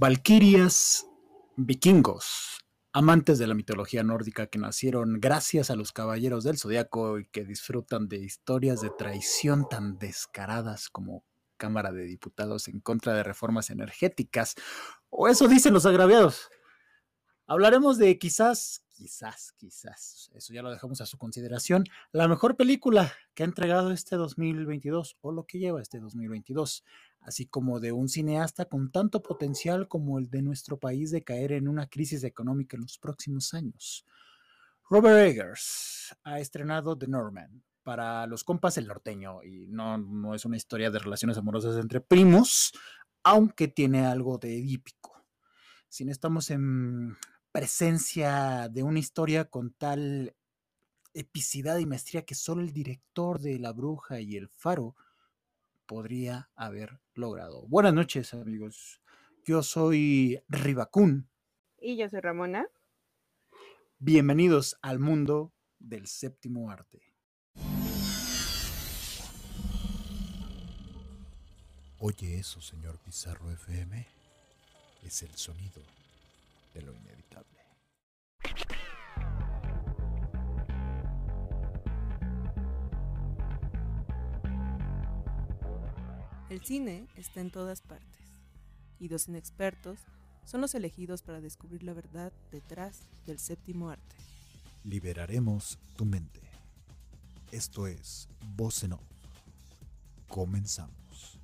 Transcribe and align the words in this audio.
Valquirias, 0.00 1.08
vikingos, 1.56 2.64
amantes 2.92 3.40
de 3.40 3.48
la 3.48 3.54
mitología 3.54 4.04
nórdica 4.04 4.46
que 4.46 4.60
nacieron 4.60 5.18
gracias 5.18 5.72
a 5.72 5.74
los 5.74 5.90
caballeros 5.90 6.44
del 6.44 6.56
zodiaco 6.56 7.18
y 7.18 7.26
que 7.26 7.44
disfrutan 7.44 8.08
de 8.08 8.18
historias 8.18 8.80
de 8.80 8.90
traición 8.90 9.68
tan 9.68 9.98
descaradas 9.98 10.88
como 10.88 11.24
Cámara 11.56 11.90
de 11.90 12.04
Diputados 12.04 12.68
en 12.68 12.78
contra 12.78 13.12
de 13.12 13.24
reformas 13.24 13.70
energéticas, 13.70 14.54
o 15.10 15.26
eso 15.26 15.48
dicen 15.48 15.74
los 15.74 15.84
agraviados. 15.84 16.48
Hablaremos 17.48 17.98
de 17.98 18.20
quizás, 18.20 18.84
quizás, 18.90 19.52
quizás, 19.56 20.30
eso 20.32 20.54
ya 20.54 20.62
lo 20.62 20.70
dejamos 20.70 21.00
a 21.00 21.06
su 21.06 21.18
consideración, 21.18 21.82
la 22.12 22.28
mejor 22.28 22.56
película 22.56 23.12
que 23.34 23.42
ha 23.42 23.46
entregado 23.46 23.90
este 23.90 24.14
2022 24.14 25.16
o 25.22 25.32
lo 25.32 25.44
que 25.44 25.58
lleva 25.58 25.82
este 25.82 25.98
2022, 25.98 26.84
así 27.20 27.46
como 27.46 27.80
de 27.80 27.92
un 27.92 28.08
cineasta 28.08 28.66
con 28.66 28.90
tanto 28.90 29.22
potencial 29.22 29.88
como 29.88 30.18
el 30.18 30.30
de 30.30 30.42
nuestro 30.42 30.78
país 30.78 31.10
de 31.10 31.22
caer 31.22 31.52
en 31.52 31.68
una 31.68 31.86
crisis 31.86 32.24
económica 32.24 32.76
en 32.76 32.82
los 32.82 32.98
próximos 32.98 33.54
años. 33.54 34.04
Robert 34.90 35.18
Eggers 35.18 36.16
ha 36.24 36.40
estrenado 36.40 36.96
The 36.96 37.08
Norman, 37.08 37.62
para 37.88 38.26
los 38.26 38.44
compas 38.44 38.76
el 38.76 38.86
norteño 38.86 39.42
y 39.42 39.66
no, 39.66 39.96
no 39.96 40.34
es 40.34 40.44
una 40.44 40.58
historia 40.58 40.90
de 40.90 40.98
relaciones 40.98 41.38
amorosas 41.38 41.78
entre 41.78 42.02
primos, 42.02 42.72
aunque 43.22 43.66
tiene 43.66 44.04
algo 44.04 44.36
de 44.36 44.58
edípico. 44.58 45.24
Si 45.88 46.04
no 46.04 46.12
estamos 46.12 46.50
en 46.50 47.16
presencia 47.50 48.68
de 48.68 48.82
una 48.82 48.98
historia 48.98 49.46
con 49.46 49.72
tal 49.72 50.36
epicidad 51.14 51.78
y 51.78 51.86
maestría 51.86 52.26
que 52.26 52.34
solo 52.34 52.60
el 52.60 52.74
director 52.74 53.40
de 53.40 53.58
La 53.58 53.72
Bruja 53.72 54.20
y 54.20 54.36
El 54.36 54.48
Faro 54.50 54.94
podría 55.88 56.50
haber 56.54 57.00
logrado. 57.14 57.66
Buenas 57.66 57.94
noches, 57.94 58.34
amigos. 58.34 59.00
Yo 59.44 59.62
soy 59.62 60.38
Ribacún. 60.46 61.30
Y 61.80 61.96
yo 61.96 62.08
soy 62.08 62.20
Ramona. 62.20 62.68
Bienvenidos 63.98 64.78
al 64.82 65.00
mundo 65.00 65.54
del 65.78 66.06
séptimo 66.06 66.70
arte. 66.70 67.00
Oye 71.98 72.38
eso, 72.38 72.60
señor 72.60 72.98
Pizarro 72.98 73.50
FM. 73.50 74.06
Es 75.02 75.22
el 75.22 75.34
sonido 75.34 75.82
de 76.74 76.82
lo 76.82 76.92
inevitable. 76.94 77.57
El 86.50 86.64
cine 86.64 87.06
está 87.14 87.42
en 87.42 87.50
todas 87.50 87.82
partes, 87.82 88.24
y 88.98 89.08
dos 89.08 89.28
inexpertos 89.28 89.98
son 90.46 90.62
los 90.62 90.74
elegidos 90.74 91.20
para 91.20 91.42
descubrir 91.42 91.82
la 91.82 91.92
verdad 91.92 92.32
detrás 92.50 93.06
del 93.26 93.38
séptimo 93.38 93.90
arte. 93.90 94.16
Liberaremos 94.82 95.78
tu 95.94 96.06
mente. 96.06 96.40
Esto 97.52 97.86
es 97.86 98.30
Voz 98.56 98.82
en 98.82 98.94
Off. 98.94 99.02
Comenzamos. 100.26 101.38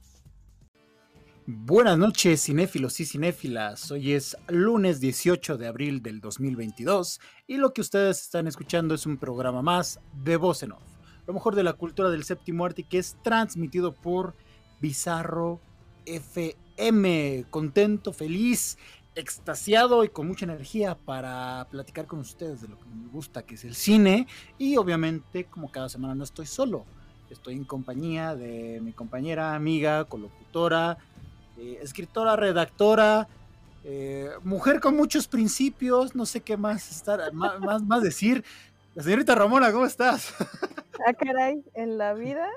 Buenas 1.47 1.99
noches, 1.99 2.43
cinéfilos 2.43 2.99
y 3.01 3.05
cinéfilas. 3.05 3.91
Hoy 3.91 4.13
es 4.13 4.35
lunes 4.49 5.01
18 5.01 5.59
de 5.59 5.67
abril 5.67 6.03
del 6.03 6.23
2022 6.23 7.21
y 7.47 7.59
lo 7.59 7.75
que 7.75 7.83
ustedes 7.83 8.23
están 8.23 8.47
escuchando 8.47 8.95
es 8.95 9.05
un 9.05 9.19
programa 9.19 9.61
más 9.61 10.01
de 10.25 10.39
Voz 10.39 10.63
en 10.63 10.73
Off, 10.73 10.83
lo 11.27 11.35
mejor 11.35 11.55
de 11.55 11.63
la 11.63 11.75
cultura 11.75 12.09
del 12.09 12.25
séptimo 12.25 12.65
arte 12.65 12.85
que 12.85 12.97
es 12.97 13.19
transmitido 13.23 13.93
por 13.93 14.35
Bizarro 14.85 15.61
FM. 16.05 17.47
Contento, 17.49 18.13
feliz, 18.13 18.77
extasiado 19.15 20.05
y 20.05 20.11
con 20.11 20.29
mucha 20.29 20.45
energía 20.45 20.95
para 20.95 21.67
platicar 21.71 22.07
con 22.07 22.19
ustedes 22.19 22.61
de 22.61 22.69
lo 22.69 22.79
que 22.79 22.85
me 22.91 23.09
gusta, 23.09 23.45
que 23.45 23.55
es 23.55 23.65
el 23.65 23.75
cine. 23.75 24.27
Y 24.59 24.77
obviamente, 24.77 25.47
como 25.47 25.73
cada 25.73 25.89
semana 25.89 26.15
no 26.15 26.23
estoy 26.23 26.45
solo, 26.45 26.85
estoy 27.31 27.55
en 27.55 27.65
compañía 27.65 28.37
de 28.37 28.83
mi 28.83 28.93
compañera, 28.93 29.55
amiga, 29.55 30.05
colocutora, 30.05 30.99
eh, 31.57 31.79
escritora, 31.81 32.37
redactora, 32.37 33.27
eh, 33.85 34.33
mujer 34.43 34.81
con 34.81 34.99
muchos 34.99 35.29
principios, 35.29 36.15
no 36.15 36.27
sé 36.27 36.43
qué 36.43 36.59
más 36.59 36.91
estar, 36.91 37.33
más, 37.33 37.83
más, 37.83 38.03
decir. 38.03 38.45
La 38.95 39.03
señorita 39.03 39.35
Ramona, 39.35 39.73
¿cómo 39.73 39.87
estás? 39.87 40.35
Ah, 41.07 41.13
caray, 41.13 41.61
en 41.75 41.99
la 41.99 42.15
vida 42.15 42.49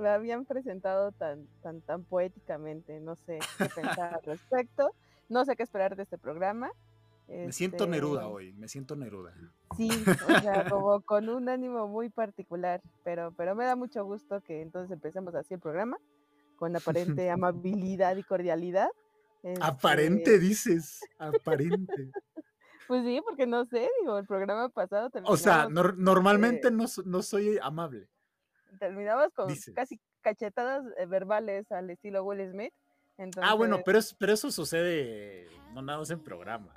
me 0.00 0.08
habían 0.08 0.44
presentado 0.44 1.12
tan, 1.12 1.46
tan, 1.62 1.80
tan 1.80 2.04
poéticamente, 2.04 3.00
no 3.00 3.16
sé 3.26 3.38
qué 3.58 3.66
pensar 3.66 4.14
al 4.14 4.22
respecto, 4.22 4.92
no 5.28 5.44
sé 5.44 5.56
qué 5.56 5.62
esperar 5.62 5.96
de 5.96 6.02
este 6.02 6.18
programa. 6.18 6.70
Me 7.28 7.52
siento 7.52 7.86
Neruda 7.88 8.22
este, 8.22 8.32
hoy, 8.32 8.52
me 8.52 8.68
siento 8.68 8.94
Neruda. 8.94 9.34
Sí, 9.76 9.90
o 10.28 10.40
sea, 10.40 10.68
como 10.68 11.00
con 11.00 11.28
un 11.28 11.48
ánimo 11.48 11.88
muy 11.88 12.08
particular, 12.08 12.80
pero, 13.02 13.32
pero 13.36 13.56
me 13.56 13.64
da 13.64 13.74
mucho 13.74 14.04
gusto 14.04 14.40
que 14.42 14.62
entonces 14.62 14.92
empecemos 14.92 15.34
así 15.34 15.54
el 15.54 15.60
programa 15.60 15.98
con 16.56 16.74
aparente 16.74 17.30
amabilidad 17.30 18.16
y 18.16 18.22
cordialidad. 18.22 18.88
Aparente, 19.60 20.34
este 20.34 20.38
dices, 20.38 21.00
aparente. 21.18 22.10
Pues 22.86 23.04
sí, 23.04 23.20
porque 23.24 23.48
no 23.48 23.64
sé, 23.64 23.88
digo, 24.00 24.16
el 24.16 24.26
programa 24.26 24.68
pasado 24.68 25.10
O 25.24 25.36
sea, 25.36 25.68
normalmente 25.68 26.70
no, 26.70 26.84
no, 27.04 27.22
soy 27.22 27.58
amable. 27.60 28.08
Terminamos 28.78 29.32
con 29.34 29.54
casi 29.74 30.00
cachetadas 30.20 30.84
eh, 30.98 31.06
verbales 31.06 31.70
al 31.72 31.90
estilo 31.90 32.24
Will 32.24 32.50
Smith. 32.50 32.72
Ah, 33.40 33.54
bueno, 33.54 33.80
pero, 33.84 34.00
pero 34.18 34.34
eso 34.34 34.50
sucede 34.50 35.48
no 35.72 35.82
nada 35.82 35.98
más 35.98 36.10
en 36.10 36.22
programas. 36.22 36.74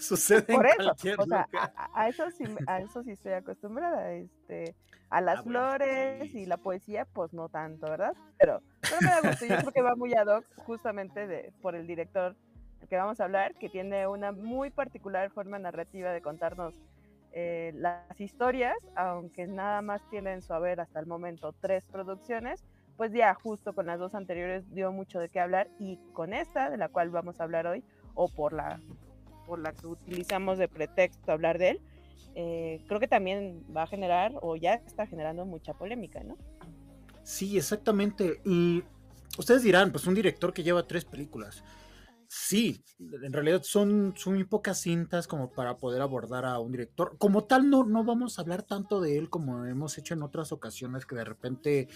sucede 0.00 0.42
Por 0.42 0.66
en 0.66 0.80
eso, 0.80 0.92
o 1.18 1.26
sea, 1.26 1.48
a, 1.94 2.08
eso 2.08 2.30
sí, 2.30 2.44
a 2.66 2.80
eso 2.80 3.02
sí 3.02 3.10
estoy 3.10 3.32
acostumbrada. 3.32 4.12
Este, 4.12 4.74
a 5.10 5.20
las 5.20 5.40
ah, 5.40 5.42
flores 5.42 6.34
y 6.34 6.46
la 6.46 6.56
poesía, 6.56 7.04
pues 7.04 7.32
no 7.34 7.48
tanto, 7.48 7.86
¿verdad? 7.90 8.14
Pero, 8.38 8.62
pero 8.80 8.96
me 9.02 9.08
da 9.08 9.28
gusto, 9.28 9.44
yo 9.44 9.56
creo 9.58 9.72
que 9.72 9.82
va 9.82 9.94
muy 9.94 10.14
ad 10.14 10.26
hoc 10.26 10.44
justamente 10.56 11.26
de, 11.26 11.52
por 11.60 11.74
el 11.74 11.86
director 11.86 12.34
que 12.88 12.96
vamos 12.96 13.20
a 13.20 13.24
hablar, 13.24 13.54
que 13.54 13.68
tiene 13.68 14.06
una 14.06 14.32
muy 14.32 14.70
particular 14.70 15.30
forma 15.30 15.58
narrativa 15.58 16.10
de 16.10 16.22
contarnos 16.22 16.74
eh, 17.32 17.72
las 17.74 18.20
historias, 18.20 18.76
aunque 18.94 19.46
nada 19.46 19.82
más 19.82 20.02
tienen 20.10 20.42
su 20.42 20.52
haber 20.52 20.80
hasta 20.80 21.00
el 21.00 21.06
momento 21.06 21.54
tres 21.60 21.84
producciones, 21.86 22.62
pues 22.96 23.12
ya 23.12 23.32
justo 23.34 23.74
con 23.74 23.86
las 23.86 23.98
dos 23.98 24.14
anteriores 24.14 24.64
dio 24.74 24.92
mucho 24.92 25.18
de 25.18 25.28
qué 25.28 25.40
hablar 25.40 25.68
y 25.78 25.98
con 26.12 26.34
esta, 26.34 26.70
de 26.70 26.76
la 26.76 26.88
cual 26.88 27.10
vamos 27.10 27.40
a 27.40 27.44
hablar 27.44 27.66
hoy, 27.66 27.82
o 28.14 28.28
por 28.28 28.52
la, 28.52 28.80
por 29.46 29.58
la 29.58 29.72
que 29.72 29.86
utilizamos 29.86 30.58
de 30.58 30.68
pretexto 30.68 31.32
hablar 31.32 31.58
de 31.58 31.70
él, 31.70 31.80
eh, 32.34 32.82
creo 32.86 33.00
que 33.00 33.08
también 33.08 33.64
va 33.74 33.82
a 33.82 33.86
generar 33.86 34.32
o 34.40 34.56
ya 34.56 34.74
está 34.74 35.06
generando 35.06 35.44
mucha 35.44 35.74
polémica, 35.74 36.22
¿no? 36.22 36.36
Sí, 37.22 37.56
exactamente. 37.56 38.40
Y 38.44 38.82
ustedes 39.38 39.62
dirán, 39.62 39.92
pues 39.92 40.06
un 40.06 40.14
director 40.14 40.52
que 40.52 40.62
lleva 40.62 40.86
tres 40.86 41.04
películas. 41.04 41.62
Sí, 42.34 42.82
en 42.98 43.30
realidad 43.30 43.62
son, 43.62 44.14
son 44.16 44.36
muy 44.36 44.44
pocas 44.44 44.80
cintas 44.80 45.26
como 45.26 45.52
para 45.52 45.76
poder 45.76 46.00
abordar 46.00 46.46
a 46.46 46.58
un 46.60 46.72
director. 46.72 47.14
Como 47.18 47.44
tal, 47.44 47.68
no, 47.68 47.84
no 47.84 48.04
vamos 48.04 48.38
a 48.38 48.40
hablar 48.40 48.62
tanto 48.62 49.02
de 49.02 49.18
él 49.18 49.28
como 49.28 49.66
hemos 49.66 49.98
hecho 49.98 50.14
en 50.14 50.22
otras 50.22 50.50
ocasiones, 50.50 51.04
que 51.04 51.14
de 51.14 51.24
repente, 51.24 51.88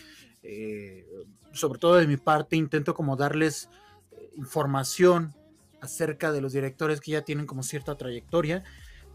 eh, 0.42 1.06
sobre 1.54 1.78
todo 1.78 1.94
de 1.94 2.06
mi 2.06 2.18
parte, 2.18 2.54
intento 2.54 2.92
como 2.92 3.16
darles 3.16 3.70
eh, 4.12 4.30
información 4.36 5.34
acerca 5.80 6.30
de 6.32 6.42
los 6.42 6.52
directores 6.52 7.00
que 7.00 7.12
ya 7.12 7.22
tienen 7.22 7.46
como 7.46 7.62
cierta 7.62 7.96
trayectoria 7.96 8.62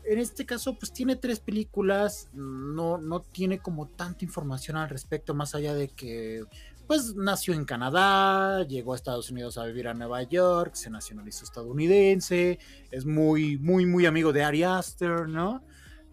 en 0.03 0.19
este 0.19 0.45
caso, 0.45 0.77
pues 0.77 0.91
tiene 0.91 1.15
tres 1.15 1.39
películas, 1.39 2.29
no, 2.33 2.97
no 2.97 3.21
tiene 3.21 3.59
como 3.59 3.87
tanta 3.87 4.25
información 4.25 4.77
al 4.77 4.89
respecto, 4.89 5.33
más 5.33 5.53
allá 5.53 5.73
de 5.73 5.89
que, 5.89 6.43
pues 6.91 7.16
nació 7.16 7.53
en 7.53 7.63
Canadá, 7.63 8.68
llegó 8.68 8.91
a 8.91 8.97
Estados 8.97 9.31
Unidos 9.31 9.57
a 9.57 9.63
vivir 9.63 9.88
a 9.88 9.94
Nueva 9.94 10.24
York, 10.24 10.75
se 10.75 10.90
nacionalizó 10.90 11.46
estadounidense, 11.46 12.59
es 12.91 13.05
muy, 13.05 13.58
muy, 13.58 13.85
muy 13.85 14.05
amigo 14.05 14.34
de 14.34 14.43
Ari 14.43 14.64
Aster, 14.64 15.29
¿no? 15.29 15.64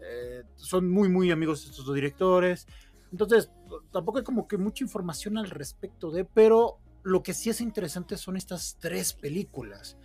Eh, 0.01 0.45
son 0.55 0.89
muy, 0.89 1.09
muy 1.09 1.33
amigos 1.33 1.65
estos 1.65 1.85
dos 1.85 1.97
directores. 1.97 2.69
Entonces, 3.11 3.51
tampoco 3.91 4.19
hay 4.19 4.25
como 4.25 4.47
que 4.47 4.57
mucha 4.57 4.85
información 4.85 5.37
al 5.37 5.51
respecto 5.51 6.13
de, 6.13 6.25
pero 6.25 6.79
lo 7.03 7.25
que 7.25 7.35
sí 7.35 7.51
es 7.51 7.61
interesante 7.61 8.17
son 8.17 8.37
estas 8.37 8.77
tres 8.79 9.15
películas 9.15 9.99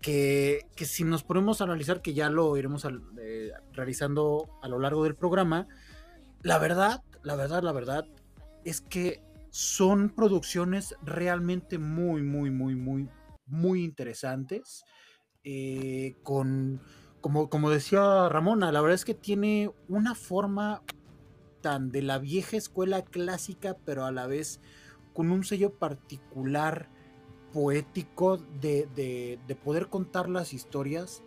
que, 0.00 0.66
si 0.74 1.04
nos 1.04 1.22
ponemos 1.22 1.60
a 1.60 1.64
analizar, 1.64 2.00
que 2.00 2.14
ya 2.14 2.30
lo 2.30 2.56
iremos 2.56 2.86
eh, 3.20 3.52
realizando 3.74 4.48
a 4.62 4.68
lo 4.68 4.78
largo 4.78 5.04
del 5.04 5.16
programa, 5.16 5.68
la 6.40 6.56
verdad, 6.56 7.02
la 7.22 7.36
verdad, 7.36 7.62
la 7.62 7.72
verdad 7.72 8.06
es 8.64 8.80
que 8.80 9.22
son 9.54 10.10
producciones 10.10 10.96
realmente 11.04 11.78
muy, 11.78 12.22
muy, 12.22 12.50
muy, 12.50 12.74
muy, 12.74 13.08
muy 13.46 13.84
interesantes. 13.84 14.82
Eh, 15.44 16.16
con, 16.24 16.80
como, 17.20 17.48
como 17.48 17.70
decía 17.70 18.28
Ramona, 18.28 18.72
la 18.72 18.80
verdad 18.80 18.96
es 18.96 19.04
que 19.04 19.14
tiene 19.14 19.70
una 19.86 20.16
forma 20.16 20.82
tan 21.60 21.92
de 21.92 22.02
la 22.02 22.18
vieja 22.18 22.56
escuela 22.56 23.04
clásica, 23.04 23.76
pero 23.84 24.06
a 24.06 24.10
la 24.10 24.26
vez 24.26 24.60
con 25.12 25.30
un 25.30 25.44
sello 25.44 25.78
particular 25.78 26.88
poético 27.52 28.38
de, 28.60 28.88
de, 28.96 29.54
poder 29.54 29.86
contar 29.86 30.28
las 30.28 30.52
historias 30.52 31.22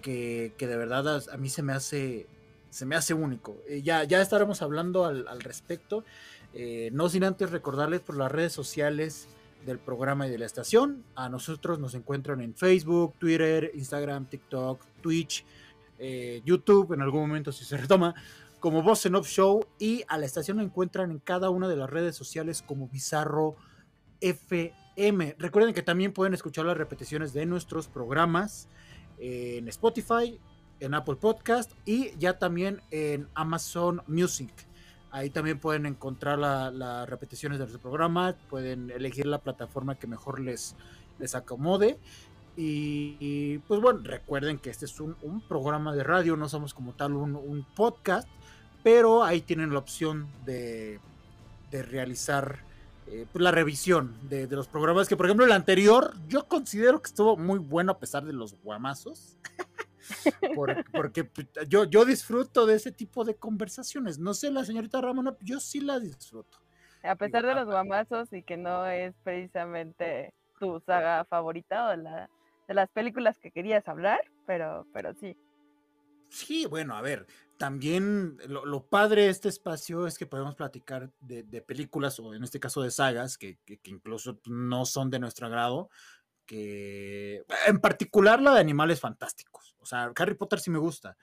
que, 0.00 0.54
que 0.58 0.68
de 0.68 0.76
verdad 0.76 1.24
a, 1.28 1.36
mí 1.38 1.48
se 1.48 1.64
me 1.64 1.72
hace, 1.72 2.28
se 2.70 2.86
me 2.86 2.94
hace 2.94 3.14
único. 3.14 3.56
Eh, 3.66 3.82
ya, 3.82 4.04
ya 4.04 4.22
estaremos 4.22 4.62
hablando 4.62 5.06
al 5.06 5.40
respecto. 5.40 6.04
Eh, 6.54 6.90
no 6.92 7.08
sin 7.08 7.24
antes 7.24 7.50
recordarles 7.50 8.00
por 8.00 8.16
las 8.16 8.30
redes 8.30 8.52
sociales 8.52 9.28
del 9.66 9.78
programa 9.78 10.26
y 10.26 10.30
de 10.30 10.38
la 10.38 10.46
estación. 10.46 11.04
A 11.16 11.28
nosotros 11.28 11.78
nos 11.78 11.94
encuentran 11.94 12.40
en 12.40 12.54
Facebook, 12.54 13.14
Twitter, 13.18 13.72
Instagram, 13.74 14.26
TikTok, 14.26 14.80
Twitch, 15.00 15.44
eh, 15.98 16.42
YouTube, 16.44 16.92
en 16.92 17.02
algún 17.02 17.22
momento 17.22 17.50
si 17.50 17.64
se 17.64 17.76
retoma, 17.76 18.14
como 18.60 18.82
Voz 18.82 19.04
en 19.06 19.16
Off 19.16 19.28
Show. 19.28 19.66
Y 19.78 20.04
a 20.06 20.16
la 20.16 20.26
estación 20.26 20.58
nos 20.58 20.66
encuentran 20.66 21.10
en 21.10 21.18
cada 21.18 21.50
una 21.50 21.68
de 21.68 21.76
las 21.76 21.90
redes 21.90 22.14
sociales 22.14 22.62
como 22.62 22.88
Bizarro 22.88 23.56
FM. 24.20 25.36
Recuerden 25.38 25.74
que 25.74 25.82
también 25.82 26.12
pueden 26.12 26.34
escuchar 26.34 26.66
las 26.66 26.76
repeticiones 26.76 27.32
de 27.32 27.46
nuestros 27.46 27.88
programas 27.88 28.68
en 29.18 29.66
Spotify, 29.68 30.38
en 30.80 30.94
Apple 30.94 31.16
Podcast 31.16 31.72
y 31.84 32.16
ya 32.18 32.38
también 32.38 32.80
en 32.90 33.28
Amazon 33.34 34.02
Music. 34.06 34.52
Ahí 35.14 35.30
también 35.30 35.60
pueden 35.60 35.86
encontrar 35.86 36.40
las 36.40 37.08
repeticiones 37.08 37.60
de 37.60 37.66
nuestro 37.66 37.80
programa, 37.80 38.34
pueden 38.50 38.90
elegir 38.90 39.26
la 39.26 39.38
plataforma 39.38 39.94
que 39.94 40.08
mejor 40.08 40.40
les, 40.40 40.74
les 41.20 41.36
acomode. 41.36 42.00
Y, 42.56 43.58
pues 43.68 43.80
bueno, 43.80 44.00
recuerden 44.02 44.58
que 44.58 44.70
este 44.70 44.86
es 44.86 44.98
un, 44.98 45.14
programa 45.48 45.94
de 45.94 46.02
radio, 46.02 46.36
no 46.36 46.48
somos 46.48 46.74
como 46.74 46.94
tal 46.94 47.12
un, 47.12 47.64
podcast, 47.76 48.28
pero 48.82 49.22
ahí 49.22 49.40
tienen 49.40 49.72
la 49.72 49.78
opción 49.78 50.26
de, 50.44 50.98
realizar 51.70 52.64
eh, 53.06 53.24
pues 53.32 53.40
la 53.40 53.52
revisión 53.52 54.16
de, 54.28 54.48
de, 54.48 54.56
los 54.56 54.66
programas, 54.66 55.08
que 55.08 55.16
por 55.16 55.26
ejemplo 55.26 55.46
el 55.46 55.52
anterior 55.52 56.12
yo 56.26 56.48
considero 56.48 57.00
que 57.00 57.06
estuvo 57.06 57.36
muy 57.36 57.60
bueno 57.60 57.92
a 57.92 57.98
pesar 58.00 58.24
de 58.24 58.32
los 58.32 58.56
guamazos. 58.64 59.36
porque 60.92 61.24
pues, 61.24 61.48
yo, 61.68 61.84
yo 61.84 62.04
disfruto 62.04 62.66
de 62.66 62.76
ese 62.76 62.92
tipo 62.92 63.24
de 63.24 63.36
conversaciones. 63.36 64.18
No 64.18 64.34
sé, 64.34 64.50
la 64.50 64.64
señorita 64.64 65.00
Ramona, 65.00 65.36
yo 65.40 65.60
sí 65.60 65.80
la 65.80 66.00
disfruto. 66.00 66.58
A 67.02 67.16
pesar 67.16 67.44
de 67.44 67.54
los 67.54 67.66
guamazos 67.66 68.32
y 68.32 68.42
que 68.42 68.56
no 68.56 68.86
es 68.86 69.14
precisamente 69.22 70.32
tu 70.58 70.80
saga 70.80 71.24
favorita 71.24 71.90
o 71.90 71.96
la, 71.96 72.30
de 72.66 72.74
las 72.74 72.90
películas 72.90 73.38
que 73.38 73.50
querías 73.50 73.86
hablar, 73.88 74.20
pero, 74.46 74.86
pero 74.92 75.12
sí. 75.14 75.36
Sí, 76.30 76.66
bueno, 76.66 76.96
a 76.96 77.02
ver, 77.02 77.26
también 77.58 78.38
lo, 78.48 78.86
padre 78.86 79.22
de 79.22 79.28
este 79.28 79.48
espacio 79.48 80.06
es 80.06 80.18
que 80.18 80.26
podemos 80.26 80.56
platicar 80.56 81.12
de, 81.20 81.44
películas 81.62 82.18
o 82.18 82.34
en 82.34 82.42
este 82.42 82.58
caso 82.58 82.82
de 82.82 82.90
sagas 82.90 83.38
que, 83.38 83.58
que, 83.64 83.78
incluso 83.84 84.40
no 84.46 84.84
son 84.84 85.10
de 85.10 85.20
nuestro 85.20 85.46
agrado, 85.46 85.90
que 86.46 87.44
en 87.66 87.78
particular 87.80 88.40
la 88.40 88.54
de 88.54 88.60
animales 88.60 89.00
fantásticos. 89.00 89.76
O 89.80 89.86
sea, 89.86 90.12
Harry 90.16 90.34
Potter 90.34 90.60
sí 90.60 90.70
me 90.70 90.78
gusta, 90.78 91.16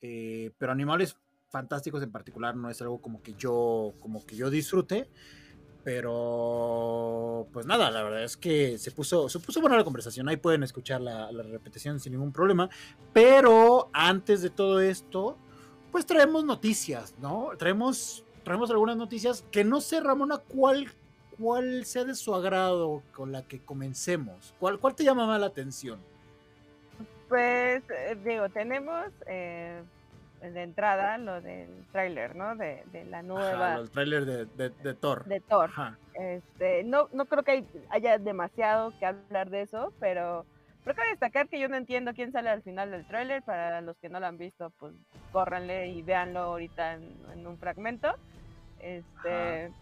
eh, 0.00 0.52
pero 0.58 0.72
animales 0.72 1.16
fantásticos 1.48 2.02
en 2.02 2.12
particular 2.12 2.56
no 2.56 2.68
es 2.68 2.80
algo 2.82 3.00
como 3.00 3.22
que 3.22 3.34
yo, 3.34 3.94
como 4.00 4.24
que 4.26 4.36
yo 4.36 4.50
disfrute. 4.50 5.08
Pero, 5.84 7.46
pues 7.52 7.66
nada, 7.66 7.90
la 7.90 8.02
verdad 8.02 8.24
es 8.24 8.38
que 8.38 8.78
se 8.78 8.90
puso, 8.90 9.28
se 9.28 9.38
puso 9.38 9.60
buena 9.60 9.76
la 9.76 9.84
conversación. 9.84 10.28
Ahí 10.28 10.38
pueden 10.38 10.62
escuchar 10.62 11.02
la, 11.02 11.30
la 11.30 11.42
repetición 11.42 12.00
sin 12.00 12.12
ningún 12.12 12.32
problema. 12.32 12.70
Pero 13.12 13.90
antes 13.92 14.40
de 14.40 14.48
todo 14.48 14.80
esto, 14.80 15.36
pues 15.92 16.06
traemos 16.06 16.42
noticias, 16.44 17.14
¿no? 17.20 17.50
Traemos, 17.58 18.24
traemos 18.44 18.70
algunas 18.70 18.96
noticias 18.96 19.44
que 19.52 19.62
no 19.62 19.82
sé, 19.82 20.00
Ramona, 20.00 20.38
cuál 20.38 20.90
cuál 21.38 21.84
sea 21.84 22.04
de 22.04 22.14
su 22.14 22.34
agrado 22.34 23.02
con 23.12 23.32
la 23.32 23.42
que 23.42 23.60
comencemos. 23.60 24.54
¿Cuál, 24.58 24.78
cuál 24.78 24.94
te 24.94 25.04
llama 25.04 25.26
más 25.26 25.40
la 25.40 25.46
atención? 25.46 25.98
Pues, 27.28 27.82
eh, 27.90 28.16
digo, 28.24 28.48
tenemos 28.48 29.06
eh, 29.26 29.82
de 30.40 30.62
entrada 30.62 31.18
lo 31.18 31.40
del 31.40 31.68
tráiler, 31.90 32.36
¿no? 32.36 32.54
De, 32.56 32.84
la 33.08 33.22
nueva... 33.22 33.76
el 33.76 33.90
tráiler 33.90 34.24
de, 34.24 34.70
de, 34.70 34.94
Thor. 34.94 35.24
De 35.24 35.40
Thor. 35.40 35.70
Este, 36.14 36.84
no, 36.84 37.08
no 37.12 37.24
creo 37.26 37.42
que 37.42 37.64
haya 37.90 38.18
demasiado 38.18 38.92
que 38.98 39.06
hablar 39.06 39.50
de 39.50 39.62
eso, 39.62 39.92
pero 40.00 40.44
creo 40.84 40.94
que 40.94 41.08
destacar 41.10 41.48
que 41.48 41.58
yo 41.58 41.68
no 41.68 41.76
entiendo 41.76 42.12
quién 42.14 42.30
sale 42.30 42.50
al 42.50 42.62
final 42.62 42.90
del 42.90 43.06
tráiler. 43.06 43.42
Para 43.42 43.80
los 43.80 43.96
que 43.98 44.08
no 44.08 44.20
lo 44.20 44.26
han 44.26 44.38
visto, 44.38 44.70
pues 44.78 44.94
córranle 45.32 45.88
y 45.88 46.02
véanlo 46.02 46.40
ahorita 46.40 46.94
en, 46.94 47.46
un 47.46 47.58
fragmento. 47.58 48.14
Este... 48.80 49.72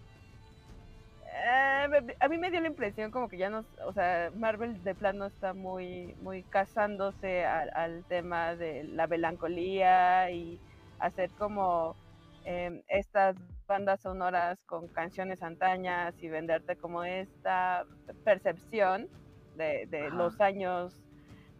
Eh, 1.34 2.16
a 2.20 2.28
mí 2.28 2.36
me 2.38 2.50
dio 2.50 2.60
la 2.60 2.68
impresión 2.68 3.10
como 3.10 3.28
que 3.28 3.38
ya 3.38 3.48
no, 3.48 3.64
o 3.86 3.92
sea, 3.92 4.30
Marvel 4.36 4.82
de 4.84 4.94
plano 4.94 5.26
está 5.26 5.54
muy, 5.54 6.14
muy 6.20 6.42
casándose 6.42 7.44
al, 7.44 8.04
tema 8.04 8.54
de 8.54 8.84
la 8.84 9.06
melancolía 9.06 10.30
y 10.30 10.60
hacer 10.98 11.30
como 11.30 11.96
em, 12.44 12.82
estas 12.86 13.36
bandas 13.66 14.02
sonoras 14.02 14.62
con 14.66 14.88
canciones 14.88 15.42
antañas 15.42 16.14
y 16.22 16.28
venderte 16.28 16.76
como 16.76 17.02
esta 17.02 17.86
percepción 18.24 19.08
de, 19.56 20.10
los 20.12 20.40
años 20.40 20.94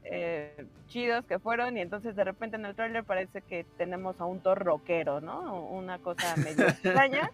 eh, 0.05 0.67
chidos 0.87 1.25
que 1.25 1.39
fueron. 1.39 1.79
Y 1.79 1.81
entonces 1.81 2.15
de 2.15 2.25
repente 2.25 2.57
en 2.57 2.67
el 2.67 2.75
tráiler 2.75 3.05
parece 3.05 3.41
que 3.41 3.65
tenemos 3.79 4.21
a 4.21 4.27
un 4.27 4.41
Thor 4.41 4.63
rockero, 4.63 5.23
¿no? 5.23 5.65
Una 5.65 5.99
cosa 5.99 6.37
medio 6.37 6.67
extraña 6.69 7.31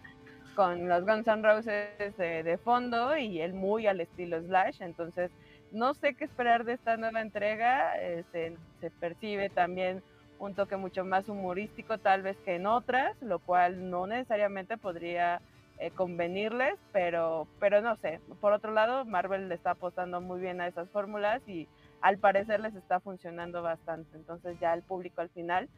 con 0.59 0.89
los 0.89 1.05
Guns 1.05 1.25
N' 1.25 1.41
Roses 1.41 2.17
de, 2.17 2.59
fondo 2.61 3.15
y 3.15 3.39
él 3.39 3.53
muy 3.53 3.87
al 3.87 4.01
estilo 4.01 4.41
Slash. 4.41 4.81
Entonces, 4.81 5.31
no 5.71 5.93
sé 5.93 6.15
qué 6.15 6.25
esperar 6.25 6.65
de 6.65 6.73
esta 6.73 6.97
nueva 6.97 7.21
entrega. 7.21 7.93
Eh, 7.97 8.25
se, 8.33 8.91
percibe 8.99 9.49
también 9.49 10.03
un 10.37 10.55
toque 10.55 10.75
mucho 10.75 11.05
más 11.05 11.29
humorístico 11.29 11.97
tal 11.97 12.23
vez 12.23 12.35
que 12.43 12.55
en 12.55 12.67
otras, 12.67 13.15
lo 13.21 13.39
cual 13.39 13.89
no 13.89 14.05
necesariamente 14.05 14.75
podría 14.75 15.39
eh, 15.77 15.91
convenirles, 15.91 16.75
pero, 16.91 17.47
pero 17.61 17.81
no 17.81 17.95
sé. 17.95 18.19
Por 18.41 18.51
otro 18.51 18.73
lado, 18.73 19.05
Marvel 19.05 19.47
le 19.47 19.55
está 19.55 19.71
apostando 19.71 20.19
muy 20.19 20.41
bien 20.41 20.59
a 20.59 20.67
esas 20.67 20.89
fórmulas 20.89 21.41
y 21.47 21.69
al 22.01 22.17
parecer 22.17 22.59
les 22.59 22.75
está 22.75 22.99
funcionando 22.99 23.61
bastante. 23.61 24.17
Entonces 24.17 24.59
ya 24.59 24.73
el 24.73 24.81
público 24.81 25.21
al 25.21 25.29
final 25.29 25.69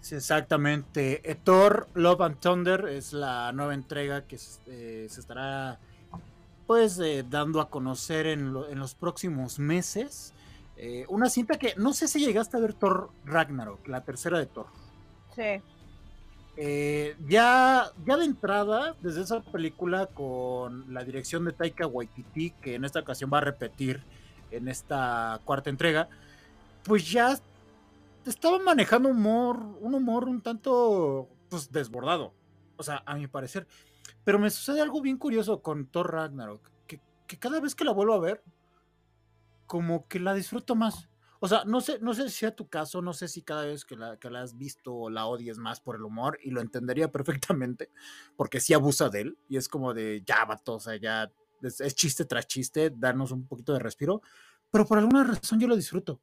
Sí, 0.00 0.14
exactamente. 0.14 1.22
Thor 1.44 1.88
Love 1.94 2.20
and 2.22 2.40
Thunder 2.40 2.88
es 2.88 3.12
la 3.12 3.52
nueva 3.52 3.74
entrega 3.74 4.22
que 4.22 4.36
eh, 4.66 5.06
se 5.08 5.20
estará 5.20 5.78
pues 6.66 6.98
eh, 6.98 7.24
dando 7.28 7.60
a 7.60 7.70
conocer 7.70 8.26
en, 8.26 8.52
los 8.52 8.94
próximos 8.94 9.58
meses. 9.58 10.32
Eh, 10.76 11.04
una 11.08 11.28
cinta 11.28 11.58
que 11.58 11.74
no 11.76 11.92
sé 11.92 12.06
si 12.06 12.24
llegaste 12.24 12.56
a 12.56 12.60
ver 12.60 12.74
Thor 12.74 13.10
Ragnarok, 13.24 13.86
la 13.88 14.02
tercera 14.02 14.38
de 14.38 14.46
Thor. 14.46 14.66
Sí. 15.34 15.62
ya, 17.28 17.90
ya 18.04 18.16
de 18.16 18.24
entrada, 18.24 18.94
desde 19.00 19.22
esa 19.22 19.40
película 19.40 20.06
con 20.06 20.92
la 20.92 21.04
dirección 21.04 21.44
de 21.44 21.52
Taika 21.52 21.86
Waititi, 21.86 22.50
que 22.50 22.74
en 22.74 22.84
esta 22.84 23.00
ocasión 23.00 23.30
va 23.32 23.38
a 23.38 23.42
repetir 23.42 24.02
en 24.50 24.68
esta 24.68 25.40
cuarta 25.44 25.70
entrega, 25.70 26.08
pues 26.84 27.10
ya 27.10 27.38
estaba 28.28 28.58
manejando 28.58 29.08
humor, 29.08 29.58
un 29.80 29.94
humor 29.94 30.28
un 30.28 30.42
tanto 30.42 31.28
pues 31.48 31.70
desbordado. 31.70 32.34
O 32.76 32.82
sea, 32.82 33.02
a 33.06 33.16
mi 33.16 33.26
parecer. 33.26 33.66
Pero 34.24 34.38
me 34.38 34.50
sucede 34.50 34.80
algo 34.80 35.00
bien 35.00 35.18
curioso 35.18 35.62
con 35.62 35.86
Thor 35.86 36.12
Ragnarok. 36.12 36.70
Que, 36.86 37.00
cada 37.38 37.60
vez 37.60 37.74
que 37.74 37.84
la 37.84 37.92
vuelvo 37.92 38.14
a 38.14 38.20
ver, 38.20 38.42
como 39.66 40.08
que 40.08 40.18
la 40.18 40.34
disfruto 40.34 40.74
más. 40.74 41.08
O 41.40 41.46
sea, 41.46 41.64
no 41.64 41.80
sé, 41.80 41.98
no 42.00 42.14
sé 42.14 42.28
si 42.28 42.36
sea 42.36 42.56
tu 42.56 42.68
caso, 42.68 43.02
no 43.02 43.12
sé 43.12 43.28
si 43.28 43.42
cada 43.42 43.64
vez 43.64 43.84
que 43.84 43.96
la, 43.96 44.16
que 44.16 44.30
la 44.30 44.42
has 44.42 44.56
visto 44.56 45.08
la 45.10 45.26
odies 45.26 45.58
más 45.58 45.80
por 45.80 45.96
el 45.96 46.02
humor, 46.02 46.38
y 46.42 46.50
lo 46.50 46.60
entendería 46.60 47.12
perfectamente, 47.12 47.90
porque 48.36 48.60
sí 48.60 48.74
abusa 48.74 49.08
de 49.08 49.20
él, 49.20 49.38
y 49.48 49.56
es 49.56 49.68
como 49.68 49.94
de 49.94 50.22
ya, 50.26 50.44
vato, 50.44 50.74
o 50.74 50.80
sea, 50.80 50.96
ya 50.96 51.30
es, 51.62 51.80
es 51.80 51.94
chiste 51.94 52.24
tras 52.24 52.46
chiste, 52.46 52.90
darnos 52.90 53.30
un 53.30 53.46
poquito 53.46 53.72
de 53.72 53.78
respiro, 53.78 54.20
pero 54.70 54.84
por 54.86 54.98
alguna 54.98 55.22
razón 55.24 55.60
yo 55.60 55.68
lo 55.68 55.76
disfruto. 55.76 56.20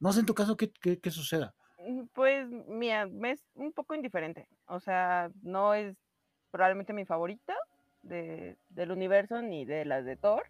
No 0.00 0.12
sé 0.12 0.20
en 0.20 0.26
tu 0.26 0.34
caso 0.34 0.56
qué, 0.56 0.70
qué, 0.70 1.10
suceda. 1.10 1.54
Mm, 1.78 2.04
pues, 2.12 2.48
mira, 2.68 3.08
es 3.24 3.44
un 3.54 3.72
poco 3.72 3.94
indiferente. 3.94 4.46
O 4.66 4.80
sea, 4.80 5.30
no 5.42 5.74
es 5.74 5.96
probablemente 6.50 6.92
mi 6.92 7.04
favorita 7.04 7.54
de, 8.02 8.56
del 8.70 8.92
universo 8.92 9.42
ni 9.42 9.64
de 9.64 9.84
las 9.84 10.04
de 10.04 10.16
Thor. 10.16 10.44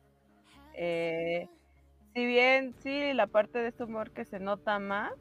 Eh, 0.74 1.48
si 2.14 2.26
bien 2.26 2.74
sí, 2.82 3.12
la 3.14 3.26
parte 3.26 3.58
de 3.58 3.68
este 3.68 3.84
humor 3.84 4.10
que 4.10 4.24
se 4.24 4.38
nota 4.38 4.78
más, 4.78 5.12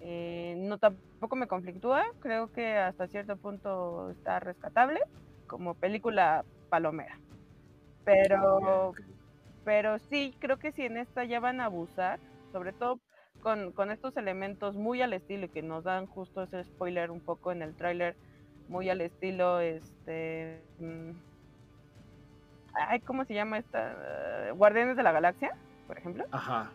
eh, 0.00 0.54
no 0.58 0.78
tampoco 0.78 1.36
me 1.36 1.46
conflictúa. 1.46 2.04
Creo 2.20 2.50
que 2.52 2.76
hasta 2.76 3.06
cierto 3.06 3.36
punto 3.36 4.10
está 4.10 4.40
rescatable 4.40 5.00
como 5.46 5.74
película 5.74 6.44
palomera. 6.70 7.18
Pero, 8.04 8.94
pero 9.64 9.98
sí, 9.98 10.34
creo 10.38 10.58
que 10.58 10.72
si 10.72 10.82
en 10.82 10.96
esta 10.96 11.24
ya 11.24 11.38
van 11.38 11.60
a 11.60 11.66
abusar, 11.66 12.18
sobre 12.50 12.72
todo 12.72 12.98
con, 13.42 13.72
con, 13.72 13.90
estos 13.90 14.16
elementos 14.16 14.74
muy 14.74 15.02
al 15.02 15.12
estilo 15.12 15.46
y 15.46 15.48
que 15.48 15.62
nos 15.62 15.84
dan 15.84 16.06
justo 16.06 16.42
ese 16.42 16.64
spoiler 16.64 17.10
un 17.10 17.20
poco 17.20 17.52
en 17.52 17.62
el 17.62 17.74
tráiler, 17.74 18.16
muy 18.68 18.88
al 18.88 19.00
estilo, 19.00 19.60
este, 19.60 20.62
mm, 20.78 21.10
ay, 22.74 23.00
¿cómo 23.00 23.24
se 23.24 23.34
llama 23.34 23.58
esta? 23.58 24.50
Guardianes 24.54 24.96
de 24.96 25.02
la 25.02 25.12
Galaxia, 25.12 25.56
por 25.86 25.98
ejemplo. 25.98 26.24
Ajá. 26.30 26.70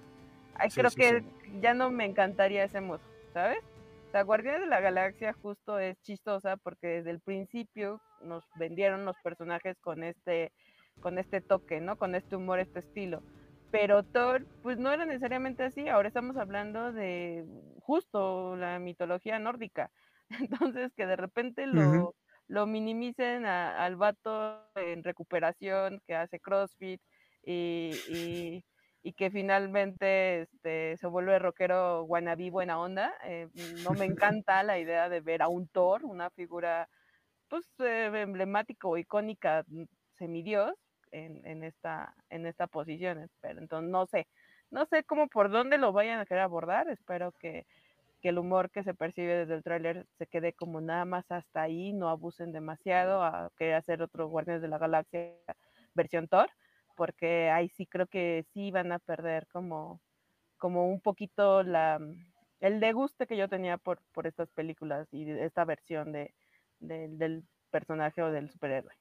Ay, 0.56 0.70
creo 0.70 0.92
que 0.92 1.24
ya 1.62 1.74
no 1.74 1.90
me 1.90 2.06
encantaría 2.06 2.64
ese 2.64 2.82
modo, 2.82 3.02
¿sabes? 3.34 3.60
O 4.08 4.12
sea, 4.12 4.24
Guardianes 4.24 4.62
de 4.62 4.68
la 4.68 4.80
Galaxia 4.80 5.34
justo 5.42 5.80
es 5.80 6.02
chistosa 6.02 6.58
porque 6.58 6.88
desde 6.88 7.12
el 7.12 7.20
principio 7.20 8.02
nos 8.22 8.44
vendieron 8.56 9.06
los 9.06 9.16
personajes 9.24 9.78
con 9.80 10.04
este, 10.04 10.52
con 11.02 11.18
este 11.18 11.42
toque, 11.42 11.82
¿no? 11.82 11.98
Con 11.98 12.16
este 12.16 12.36
humor, 12.36 12.60
este 12.60 12.80
estilo. 12.80 13.22
Pero 13.72 14.04
Thor, 14.04 14.46
pues 14.64 14.78
no 14.78 14.92
era 14.92 15.06
necesariamente 15.06 15.64
así. 15.64 15.88
Ahora 15.88 16.08
estamos 16.08 16.38
hablando 16.38 16.92
de 16.94 17.46
justo 17.82 18.56
la 18.56 18.80
mitología 18.80 19.40
nórdica. 19.40 19.92
Entonces, 20.74 20.94
que 20.96 21.06
de 21.06 21.16
repente 21.16 21.68
lo, 21.68 22.16
lo 22.48 22.66
minimicen 22.66 23.46
al 23.46 23.96
vato 23.96 24.62
en 24.76 25.04
recuperación, 25.04 26.02
que 26.08 26.16
hace 26.16 26.40
CrossFit 26.40 27.02
y, 27.44 27.92
y, 29.04 29.14
que 29.14 29.32
finalmente 29.32 30.42
este, 30.42 30.98
se 30.98 31.08
vuelve 31.08 31.40
rockero 31.40 32.04
wannabe 32.04 32.52
buena 32.52 32.80
onda. 32.80 33.14
Eh, 33.24 33.48
no 33.84 33.92
me 33.92 34.06
encanta 34.42 34.64
la 34.64 34.80
idea 34.80 35.08
de 35.10 35.22
ver 35.22 35.42
a 35.42 35.48
un 35.48 35.68
Thor, 35.68 36.04
una 36.04 36.30
figura 36.32 36.90
pues 37.48 37.66
eh, 37.80 38.12
emblemática 38.14 38.88
o 38.88 38.98
icónica 38.98 39.64
mm, 39.68 39.84
semidios 40.18 40.74
en, 41.12 41.46
en, 41.46 41.64
esta, 41.64 42.14
en 42.30 42.46
esta 42.46 42.68
posición. 42.68 43.30
Pero 43.42 43.60
entonces 43.60 43.90
no 43.90 44.06
sé, 44.06 44.28
no 44.72 44.86
sé 44.86 45.04
cómo 45.04 45.28
por 45.28 45.50
dónde 45.50 45.78
lo 45.78 45.92
vayan 45.92 46.20
a 46.20 46.26
querer 46.26 46.44
abordar. 46.44 46.90
Espero 46.90 47.32
que 47.34 47.66
que 48.22 48.30
el 48.30 48.40
humor 48.40 48.72
que 48.72 48.84
se 48.84 48.94
percibe 48.94 49.36
desde 49.36 49.56
el 49.56 49.64
tráiler 49.64 50.08
se 50.18 50.28
quede 50.28 50.54
como 50.54 50.82
nada 50.82 51.06
más 51.06 51.30
hasta 51.30 51.62
ahí, 51.62 51.94
no 51.94 52.10
abusen 52.10 52.52
demasiado 52.52 53.24
a 53.24 53.52
querer 53.58 53.76
hacer 53.76 54.02
otro 54.02 54.28
Guardianes 54.28 54.62
de 54.62 54.68
la 54.68 54.78
Galaxia 54.78 55.34
versión 55.94 56.28
Thor, 56.28 56.50
porque 56.96 57.50
ahí 57.50 57.70
sí 57.70 57.86
creo 57.86 58.08
que 58.08 58.46
sí 58.54 58.72
van 58.72 58.92
a 58.92 59.00
perder 59.00 59.48
como, 59.48 60.02
como 60.58 60.90
un 60.90 61.00
poquito 61.00 61.64
la, 61.64 62.00
el 62.60 62.80
deguste 62.80 63.28
que 63.28 63.38
yo 63.38 63.48
tenía 63.48 63.78
por, 63.78 64.02
por 64.14 64.26
estas 64.26 64.50
películas 64.52 65.08
y 65.12 65.30
esta 65.30 65.66
versión 65.66 66.12
de, 66.12 66.34
del 66.80 67.44
personaje 67.70 68.22
o 68.22 68.32
del 68.32 68.50
superhéroe. 68.50 68.94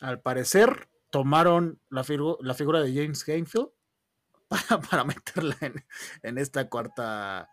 Al 0.00 0.20
parecer 0.20 0.88
tomaron 1.10 1.80
la, 1.90 2.04
la 2.40 2.54
figura 2.54 2.80
de 2.80 2.94
James 2.94 3.24
Gainfield 3.24 3.68
para, 4.48 4.80
para 4.80 5.04
meterla 5.04 5.56
en, 5.60 5.84
en 6.22 6.38
esta 6.38 6.68
cuarta 6.68 7.48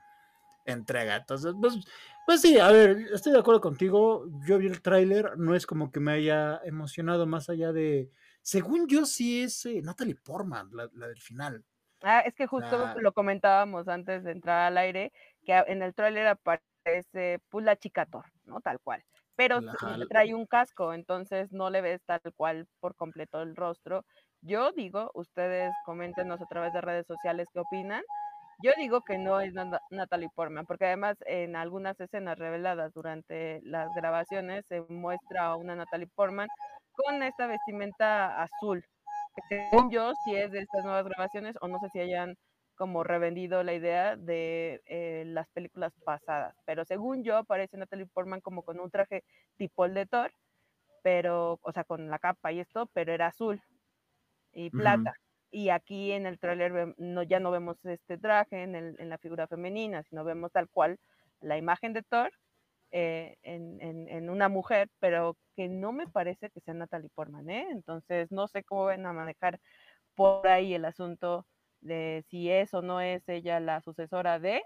entrega. 0.65 1.15
Entonces, 1.15 1.53
pues, 1.59 1.75
pues 2.25 2.41
sí, 2.41 2.59
a 2.59 2.71
ver, 2.71 2.97
estoy 3.13 3.31
de 3.33 3.39
acuerdo 3.39 3.61
contigo. 3.61 4.25
Yo 4.45 4.57
vi 4.57 4.67
el 4.67 4.81
tráiler, 4.81 5.37
no 5.37 5.55
es 5.55 5.65
como 5.65 5.91
que 5.91 5.99
me 5.99 6.13
haya 6.13 6.59
emocionado 6.65 7.25
más 7.25 7.49
allá 7.49 7.71
de. 7.71 8.09
Según 8.41 8.87
yo, 8.87 9.05
sí 9.05 9.43
es 9.43 9.65
eh, 9.65 9.81
Natalie 9.83 10.15
Portman, 10.15 10.69
la, 10.71 10.87
del 10.87 11.21
final. 11.21 11.63
Ah, 12.01 12.19
es 12.19 12.35
que 12.35 12.45
justo 12.45 12.93
lo 12.99 13.13
comentábamos 13.13 13.87
antes 13.87 14.23
de 14.23 14.31
entrar 14.31 14.67
al 14.67 14.77
aire, 14.77 15.11
que 15.43 15.53
en 15.53 15.81
el 15.81 15.95
tráiler 15.95 16.27
aparece 16.27 17.39
pues 17.49 17.65
la 17.65 17.75
chica 17.77 18.05
Thor, 18.05 18.25
¿no? 18.43 18.61
Tal 18.61 18.79
cual. 18.79 19.03
Pero 19.35 19.59
trae 20.09 20.33
un 20.33 20.45
casco, 20.45 20.93
entonces 20.93 21.51
no 21.51 21.69
le 21.69 21.81
ves 21.81 22.01
tal 22.05 22.21
cual 22.35 22.67
por 22.79 22.95
completo 22.95 23.41
el 23.41 23.55
rostro. 23.55 24.05
Yo 24.41 24.71
digo, 24.71 25.11
ustedes 25.13 25.73
coméntenos 25.85 26.41
a 26.41 26.45
través 26.45 26.73
de 26.73 26.81
redes 26.81 27.05
sociales 27.07 27.47
qué 27.53 27.59
opinan 27.59 28.03
yo 28.63 28.71
digo 28.77 29.01
que 29.01 29.17
no 29.17 29.41
es 29.41 29.53
Natalie 29.91 30.29
Portman, 30.33 30.65
porque 30.65 30.85
además 30.85 31.17
en 31.25 31.55
algunas 31.55 31.99
escenas 31.99 32.37
reveladas 32.39 32.93
durante 32.93 33.59
las 33.63 33.93
grabaciones 33.93 34.65
se 34.67 34.81
muestra 34.87 35.47
a 35.47 35.55
una 35.55 35.75
Natalie 35.75 36.07
Portman 36.07 36.47
con 36.93 37.21
esta 37.21 37.47
vestimenta 37.47 38.41
azul. 38.41 38.85
según 39.49 39.91
yo, 39.91 40.13
si 40.23 40.35
es 40.35 40.51
de 40.51 40.59
estas 40.59 40.85
nuevas 40.85 41.03
grabaciones, 41.05 41.55
o 41.61 41.67
no 41.67 41.79
sé 41.79 41.89
si 41.89 41.99
hayan 41.99 42.35
como 42.75 43.03
revendido 43.03 43.63
la 43.63 43.73
idea 43.73 44.15
de 44.15 44.81
eh, 44.85 45.23
las 45.27 45.47
películas 45.49 45.93
pasadas. 46.03 46.55
Pero 46.65 46.85
según 46.85 47.23
yo, 47.23 47.37
aparece 47.37 47.77
Natalie 47.77 48.05
Portman 48.05 48.41
como 48.41 48.63
con 48.63 48.79
un 48.79 48.91
traje 48.91 49.23
tipo 49.57 49.85
el 49.85 49.93
de 49.93 50.05
Thor, 50.05 50.31
pero, 51.03 51.59
o 51.61 51.71
sea, 51.71 51.83
con 51.83 52.09
la 52.09 52.19
capa 52.19 52.51
y 52.51 52.59
esto, 52.59 52.87
pero 52.93 53.13
era 53.13 53.27
azul 53.27 53.61
y 54.53 54.69
plata 54.69 55.15
y 55.55 55.69
aquí 55.69 56.11
en 56.11 56.25
el 56.25 56.37
tráiler 56.37 56.93
no, 56.97 57.23
ya 57.23 57.39
no 57.39 57.49
vemos 57.49 57.77
este 57.85 58.17
traje 58.17 58.63
en, 58.63 58.75
el, 58.75 58.95
en, 58.99 59.09
la 59.09 59.17
figura 59.17 59.47
femenina, 59.47 60.03
sino 60.03 60.25
vemos 60.25 60.51
tal 60.51 60.67
cual 60.67 60.99
la 61.39 61.57
imagen 61.57 61.93
de 61.93 62.03
Thor 62.03 62.29
eh, 62.91 63.37
en, 63.41 63.79
en, 63.81 64.29
una 64.29 64.49
mujer, 64.49 64.89
pero 64.99 65.37
que 65.55 65.69
no 65.69 65.93
me 65.93 66.07
parece 66.07 66.49
que 66.49 66.59
sea 66.59 66.73
Natalie 66.73 67.09
Portman, 67.15 67.49
¿eh? 67.49 67.67
Entonces 67.71 68.33
no 68.33 68.49
sé 68.49 68.65
cómo 68.65 68.83
van 68.83 69.05
a 69.05 69.13
manejar 69.13 69.61
por 70.13 70.45
ahí 70.45 70.73
el 70.73 70.83
asunto 70.83 71.45
de 71.85 72.23
si 72.29 72.49
es 72.51 72.73
o 72.73 72.81
no 72.81 73.01
es 73.01 73.27
ella 73.29 73.59
la 73.59 73.81
sucesora 73.81 74.39
de 74.39 74.61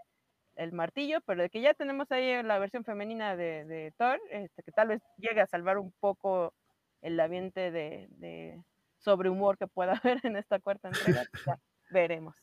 el 0.56 0.74
martillo, 0.74 1.22
pero 1.26 1.42
de 1.42 1.50
que 1.50 1.62
ya 1.62 1.74
tenemos 1.74 2.12
ahí 2.12 2.44
la 2.44 2.60
versión 2.60 2.84
femenina 2.84 3.36
de, 3.36 3.66
de 3.66 3.94
Thor, 3.98 4.20
este, 4.32 4.64
que 4.64 4.72
tal 4.72 4.90
vez 4.90 5.02
llegue 5.18 5.42
a 5.42 5.48
salvar 5.48 5.78
un 5.78 5.94
poco 6.00 6.54
el 7.02 7.20
ambiente 7.20 7.72
de 7.72 8.62
sobre 9.00 9.30
humor 9.30 9.58
que 9.58 9.68
pueda 9.68 9.94
haber 10.04 10.20
en 10.26 10.36
esta 10.36 10.60
cuarta 10.60 10.90
entrega, 10.90 11.24
pues 11.46 11.58
veremos. 11.92 12.36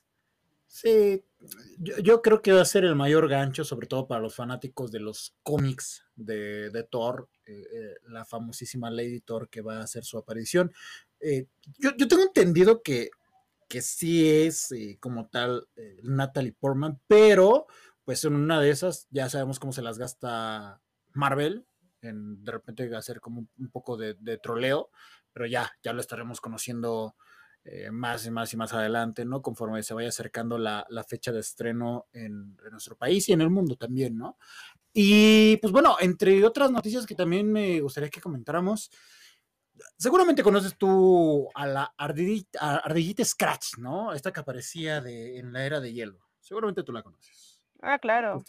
Sí, 0.68 1.25
yo, 1.78 2.21
creo 2.23 2.42
que 2.42 2.52
va 2.52 2.61
a 2.61 2.64
ser 2.64 2.85
el 2.85 2.97
mayor 2.97 3.28
gancho, 3.28 3.64
sobre 3.64 3.87
todo 3.87 4.09
para 4.09 4.21
los 4.21 4.35
fanáticos 4.35 4.90
de 4.90 4.99
los 4.99 5.37
cómics 5.45 6.04
de, 6.16 6.71
de 6.71 6.83
Thor, 6.83 7.28
eh, 7.47 7.62
eh, 7.73 7.95
la 8.09 8.25
famosísima 8.25 8.90
Lady 8.90 9.21
Thor 9.21 9.49
que 9.49 9.61
va 9.61 9.78
a 9.78 9.85
hacer 9.85 10.04
su 10.04 10.18
aparición. 10.18 10.73
Eh, 11.21 11.47
yo, 11.78 11.90
yo, 11.97 12.09
tengo 12.09 12.25
entendido 12.25 12.83
que, 12.83 13.11
que 13.68 13.82
sí 13.82 14.28
es 14.28 14.75
como 15.00 15.28
tal 15.28 15.68
Natalie 16.02 16.56
Portman, 16.58 17.00
pero 17.06 17.66
pues 18.04 18.25
en 18.25 18.35
una 18.35 18.61
de 18.61 18.70
esas 18.70 19.08
ya 19.11 19.28
sabemos 19.28 19.58
cómo 19.58 19.73
se 19.73 19.82
las 19.82 19.99
gasta 19.99 20.80
Marvel, 21.12 21.66
en 22.02 22.44
de 22.44 22.52
repente 22.52 22.94
hacer 22.94 23.20
como 23.20 23.49
un, 23.58 23.70
poco 23.70 23.96
de, 23.96 24.14
de 24.14 24.38
troleo 24.38 24.90
pero 25.37 25.44
ya, 25.44 25.70
ya 25.82 25.92
lo 25.92 26.00
estaremos 26.00 26.40
conociendo 26.40 27.14
eh, 27.62 27.90
más 27.90 28.25
y 28.25 28.30
más 28.30 28.54
y 28.54 28.56
más 28.56 28.73
adelante, 28.73 29.26
¿no? 29.26 29.42
Conforme 29.42 29.82
se 29.82 29.92
vaya 29.92 30.08
acercando 30.08 30.56
la, 30.56 30.87
fecha 31.06 31.30
de 31.30 31.40
estreno 31.40 32.06
en, 32.14 32.56
nuestro 32.70 32.96
país 32.96 33.28
y 33.28 33.35
en 33.35 33.42
el 33.42 33.50
mundo 33.50 33.76
también, 33.76 34.16
¿no? 34.16 34.38
Y 34.94 35.58
pues 35.58 35.75
bueno, 35.75 35.99
entre 36.00 36.42
otras 36.42 36.70
noticias 36.70 37.04
que 37.04 37.14
también 37.14 37.52
me 37.52 37.82
gustaría 37.82 38.08
que 38.08 38.23
comentáramos, 38.23 38.90
seguramente 39.97 40.42
conoces 40.42 40.76
tú 40.76 41.49
a 41.54 41.66
la 41.66 41.95
ardillita, 41.97 43.25
Scratch, 43.25 43.78
¿no? 43.78 44.12
Esta 44.12 44.33
que 44.33 44.40
aparecía 44.40 45.00
de, 45.00 45.38
en 45.38 45.52
la 45.52 45.64
era 45.64 45.80
de 45.80 45.92
hielo. 45.92 46.18
Seguramente 46.40 46.83
tú 46.83 46.92
la 46.92 47.02
conoces. 47.02 47.61
Ah, 47.83 47.99
claro. 47.99 48.42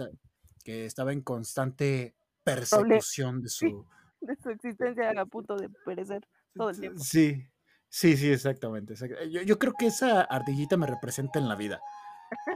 que 0.63 0.85
estaba 0.85 1.13
en 1.13 1.21
constante 1.21 2.15
persecución 2.43 3.41
de 3.41 3.49
su... 3.49 3.85
de 4.21 4.35
su 4.35 4.49
existencia 4.49 5.11
a 5.11 5.25
punto 5.25 5.55
de 5.55 5.69
perecer 5.85 6.27
todo 6.55 6.69
el 6.69 6.79
tiempo. 6.79 7.03
Sí, 7.03 7.45
sí, 7.89 8.17
sí, 8.17 8.31
exactamente. 8.31 8.95
Yo, 9.29 9.59
creo 9.59 9.73
que 9.77 9.87
esa 9.87 10.21
ardillita 10.21 10.77
me 10.77 10.87
representa 10.87 11.39
en 11.39 11.47
la 11.47 11.55
vida. 11.55 11.79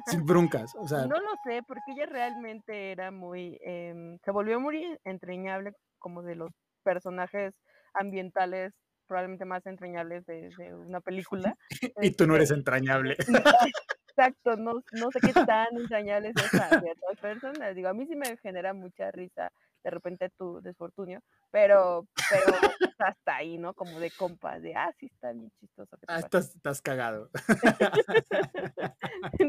Sin 0.08 0.26
broncas. 0.26 0.74
O 0.76 0.88
sea, 0.88 1.06
no 1.06 1.20
lo 1.20 1.32
sé, 1.44 1.62
porque 1.68 1.92
ella 1.96 2.06
realmente 2.06 2.92
era 2.92 3.12
muy. 3.12 3.58
Em, 3.62 4.18
se 4.24 4.32
volvió 4.32 4.60
muy 4.60 4.98
entrañable, 5.04 5.74
como 6.00 6.24
de 6.24 6.36
los 6.36 6.52
personajes 6.84 7.54
ambientales 7.94 8.74
probablemente 9.08 9.44
más 9.44 9.66
entrañables 9.66 10.26
de, 10.26 10.50
una 10.74 11.02
película. 11.02 11.56
y 12.02 12.12
tú 12.12 12.26
no 12.28 12.36
eres 12.36 12.50
este, 12.50 12.60
entrañable. 12.60 13.18
Exacto, 14.08 14.56
no, 14.56 14.82
no 14.94 15.12
sé 15.12 15.20
qué 15.20 15.34
tan 15.34 15.68
entrañable 15.76 16.30
es 16.30 16.46
esa 16.46 16.80
de 16.80 16.92
otras 16.92 17.20
personas. 17.20 17.76
Digo, 17.76 17.90
a 17.90 17.94
mí 17.94 18.06
sí 18.08 18.16
me 18.16 18.38
genera 18.38 18.74
mucha 18.74 19.12
risa 19.12 19.52
de 19.84 19.90
repente 19.90 20.30
tu 20.38 20.62
desfortunio, 20.62 21.22
pero, 21.50 22.08
pero 22.30 22.58
hasta 23.00 23.36
ahí, 23.36 23.58
¿no? 23.58 23.74
Como 23.74 24.00
de 24.00 24.12
compa, 24.12 24.60
de, 24.60 24.76
ah, 24.76 24.94
sí, 25.00 25.08
está 25.08 25.32
bien 25.32 25.52
chistoso. 25.60 25.98
ah, 26.08 26.20
estás, 26.20 26.56
estás, 26.56 26.82
cagado. 26.82 27.30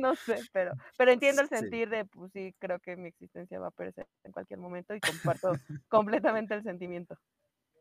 no 0.00 0.14
sé, 0.16 0.40
pero, 0.52 0.72
pero 0.96 1.12
entiendo 1.12 1.42
el 1.42 1.49
sentir 1.49 1.88
de, 1.90 2.04
pues 2.06 2.32
sí, 2.32 2.54
creo 2.58 2.78
que 2.80 2.96
mi 2.96 3.08
existencia 3.08 3.58
va 3.58 3.68
a 3.68 3.72
perecer 3.72 4.06
en 4.25 4.32
cualquier 4.32 4.58
momento 4.58 4.94
y 4.94 5.00
comparto 5.00 5.52
completamente 5.88 6.54
el 6.54 6.62
sentimiento. 6.62 7.16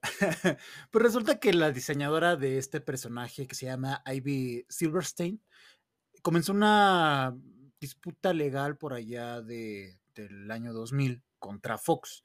pues 0.91 1.03
resulta 1.03 1.39
que 1.39 1.53
la 1.53 1.71
diseñadora 1.71 2.35
de 2.35 2.57
este 2.57 2.81
personaje 2.81 3.47
que 3.47 3.55
se 3.55 3.67
llama 3.67 4.01
Ivy 4.05 4.65
Silverstein 4.69 5.41
comenzó 6.21 6.53
una 6.53 7.35
disputa 7.79 8.33
legal 8.33 8.77
por 8.77 8.93
allá 8.93 9.41
de, 9.41 9.99
del 10.15 10.49
año 10.51 10.73
2000 10.73 11.23
contra 11.39 11.77
Fox 11.77 12.23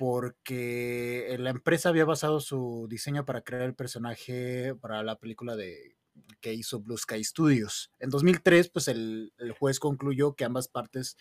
porque 0.00 1.36
la 1.38 1.50
empresa 1.50 1.90
había 1.90 2.06
basado 2.06 2.40
su 2.40 2.86
diseño 2.88 3.26
para 3.26 3.42
crear 3.42 3.64
el 3.64 3.74
personaje 3.74 4.74
para 4.74 5.02
la 5.02 5.18
película 5.18 5.56
de 5.56 5.98
que 6.40 6.54
hizo 6.54 6.80
Blue 6.80 6.96
Sky 6.96 7.22
Studios. 7.22 7.92
En 7.98 8.08
2003, 8.08 8.70
pues 8.70 8.88
el, 8.88 9.30
juez 9.58 9.78
concluyó 9.78 10.34
que 10.36 10.46
ambas 10.46 10.68
partes 10.68 11.18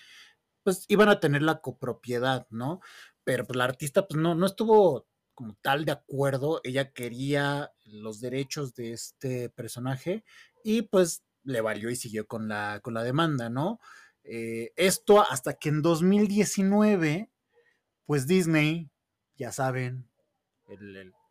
pues 0.63 0.85
iban 0.87 1.09
a 1.09 1.19
tener 1.19 1.41
la 1.41 1.59
copropiedad, 1.59 2.47
¿no? 2.51 2.79
Pero 3.25 3.45
pues 3.45 3.57
la 3.57 3.65
artista 3.65 4.07
pues 4.07 4.17
no, 4.17 4.33
no 4.33 4.45
estuvo 4.45 5.08
como 5.39 5.55
tal 5.61 5.85
de 5.85 5.93
acuerdo, 5.93 6.59
ella 6.65 6.91
quería 6.91 7.71
los 7.85 8.19
derechos 8.19 8.75
de 8.75 8.91
este 8.91 9.47
personaje 9.47 10.25
y 10.65 10.81
pues 10.81 11.23
le 11.45 11.61
valió 11.61 11.89
y 11.89 11.95
siguió 11.95 12.27
con 12.27 12.49
la, 12.49 12.81
con 12.83 12.93
la 12.93 13.03
demanda, 13.03 13.49
¿no? 13.49 13.79
Eh, 14.25 14.73
esto 14.75 15.21
hasta 15.21 15.53
que 15.53 15.69
en 15.69 15.81
2019, 15.81 17.31
pues 18.05 18.27
Disney, 18.27 18.89
ya 19.37 19.53
saben, 19.53 20.09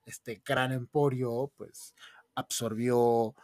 este 0.06 0.40
gran 0.42 0.72
emporio, 0.72 1.52
pues 1.58 1.94
absorbió 2.34 3.34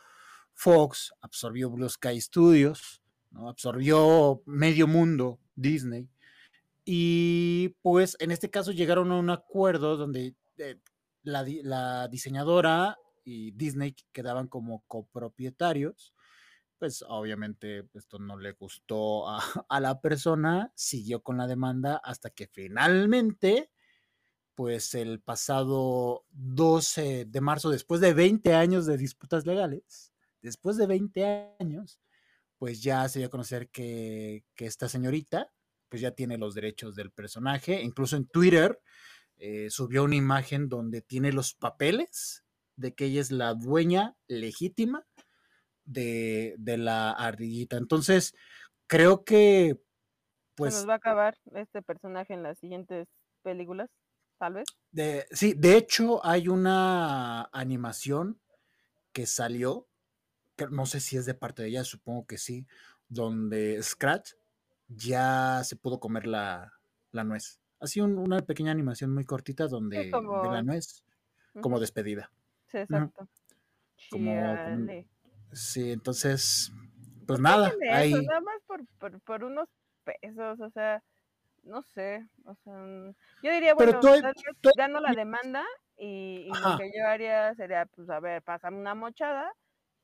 Fox, 0.55 1.13
absorbió 1.21 1.69
Blue 1.69 1.91
Sky 1.91 2.19
Studios, 2.23 3.03
¿no? 3.33 3.51
absorbió 3.51 4.43
medio 4.47 4.87
mundo 4.87 5.39
Disney. 5.57 6.09
Y 6.87 7.77
pues 7.83 8.17
en 8.19 8.31
este 8.31 8.49
caso 8.49 8.73
llegaron 8.73 9.13
a 9.13 9.19
un 9.19 9.29
acuerdo 9.29 9.99
donde 9.99 10.35
eh, 10.59 10.81
la, 11.23 12.09
diseñadora 12.09 12.99
y 13.25 13.53
Disney 13.53 13.97
quedaban 14.13 14.49
como 14.49 14.85
copropietarios. 14.87 16.15
Pues 16.79 17.05
obviamente 17.09 17.89
esto 17.95 18.19
no 18.19 18.39
le 18.39 18.53
gustó 18.53 19.29
a, 19.29 19.81
la 19.81 20.01
persona, 20.01 20.73
siguió 20.75 21.23
con 21.23 21.39
la 21.39 21.47
demanda 21.47 22.01
hasta 22.03 22.31
que 22.31 22.47
finalmente 22.47 23.71
pues 24.55 24.95
el 24.95 25.21
pasado 25.21 26.27
12 26.31 27.25
de 27.25 27.41
marzo, 27.41 27.71
después 27.71 28.01
de 28.01 28.15
20 28.15 28.55
años 28.55 28.87
de 28.87 28.97
disputas 28.97 29.47
legales, 29.47 30.13
después 30.43 30.77
de 30.77 30.87
20 30.87 31.57
años, 31.59 32.01
pues 32.59 32.83
ya 32.83 33.09
se 33.09 33.19
dio 33.19 33.27
a 33.29 33.31
conocer 33.31 33.69
que, 33.69 34.45
esta 34.57 34.89
señorita, 34.89 35.51
pues 35.89 36.01
ya 36.01 36.13
tiene 36.13 36.39
los 36.39 36.55
derechos 36.55 36.95
del 36.95 37.11
personaje. 37.11 37.83
Incluso 37.83 38.17
en 38.17 38.27
Twitter 38.27 38.81
eh, 39.47 39.71
subió 39.71 40.05
una 40.05 40.17
imagen 40.17 40.69
donde 40.69 41.03
tiene 41.03 41.33
los 41.33 41.55
papeles 41.55 42.45
de 42.77 42.95
que 42.95 43.07
ella 43.07 43.21
es 43.21 43.31
la 43.31 43.55
dueña 43.55 44.17
legítima 44.27 45.07
de, 45.85 46.57
la 46.59 47.11
ardillita. 47.11 47.77
Entonces, 47.77 48.35
creo 48.87 49.25
que, 49.25 49.81
pues... 50.55 50.75
¿Se 50.75 50.81
nos 50.81 50.89
va 50.89 50.95
a 50.95 50.97
acabar 50.97 51.37
este 51.55 51.83
personaje 51.83 52.35
en 52.35 52.43
las 52.43 52.59
siguientes 52.59 53.09
películas, 53.43 53.91
tal 54.39 54.55
vez. 54.55 54.65
De, 54.91 55.27
sí, 55.31 55.55
de 55.55 55.77
hecho 55.77 56.25
hay 56.25 56.49
una 56.49 57.51
animación 57.53 58.41
que 59.13 59.27
salió 59.27 59.87
no 60.71 60.87
sé 60.87 61.01
si 61.01 61.17
es 61.17 61.27
de 61.27 61.35
parte 61.35 61.63
de 61.63 61.69
ella, 61.69 61.85
supongo 61.85 62.27
que 62.27 62.39
sí, 62.39 62.67
donde 63.09 63.83
Scratch 63.83 64.33
ya 64.89 65.63
se 65.65 65.77
pudo 65.77 66.01
comer 66.01 66.27
la, 66.27 66.73
nuez. 67.13 67.61
Así 67.85 68.01
una 68.01 68.41
pequeña 68.41 68.73
animación 68.73 69.13
muy 69.13 69.27
cortita 69.27 69.67
donde 69.67 70.11
de 70.11 70.11
la 70.11 70.63
nuez, 70.63 71.05
como 71.61 71.79
despedida. 71.79 72.31
Sí, 72.69 72.79
exacto. 72.79 73.29
sí, 75.53 75.93
entonces, 75.93 76.73
pues 77.27 77.41
nada. 77.41 77.71
Ahí... 77.93 78.15
nada 78.15 78.41
más 78.41 78.63
por, 78.67 79.21
por, 79.21 79.45
unos 79.45 79.69
pesos, 80.03 80.61
o 80.61 80.71
sea, 80.71 81.03
no 81.63 81.83
sé, 81.83 82.27
o 82.47 82.55
sea, 82.65 82.73
yo 83.43 83.53
diría, 83.53 83.75
bueno, 83.75 84.01
Pero 84.01 85.01
la 85.01 85.13
demanda 85.13 85.63
y, 85.99 86.49
lo 86.49 86.79
que 86.79 86.91
yo 86.97 87.07
haría 87.07 87.55
sería, 87.55 87.85
pues, 87.85 88.09
a 88.09 88.19
ver, 88.19 88.43
pasame 88.43 88.79
una 88.79 88.95
mochada, 88.95 89.53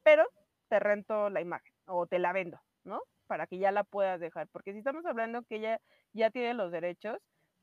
pero 0.03 0.27
te 0.69 0.79
rento 0.81 1.31
la 1.31 1.41
imagen 1.41 1.73
o 1.87 2.07
te 2.07 2.19
la 2.19 2.35
vendo, 2.35 2.61
¿no? 2.85 3.01
Para 3.27 3.47
que 3.47 3.57
ya 3.57 3.73
la 3.73 3.85
puedas 3.85 4.21
dejar. 4.21 4.49
Porque 4.49 4.73
si 4.73 4.79
estamos 4.81 5.07
hablando 5.07 5.43
que 5.45 5.57
ella 5.57 5.81
ya 6.13 6.31
tiene 6.31 6.53
los 6.53 6.71
derechos, 6.71 7.19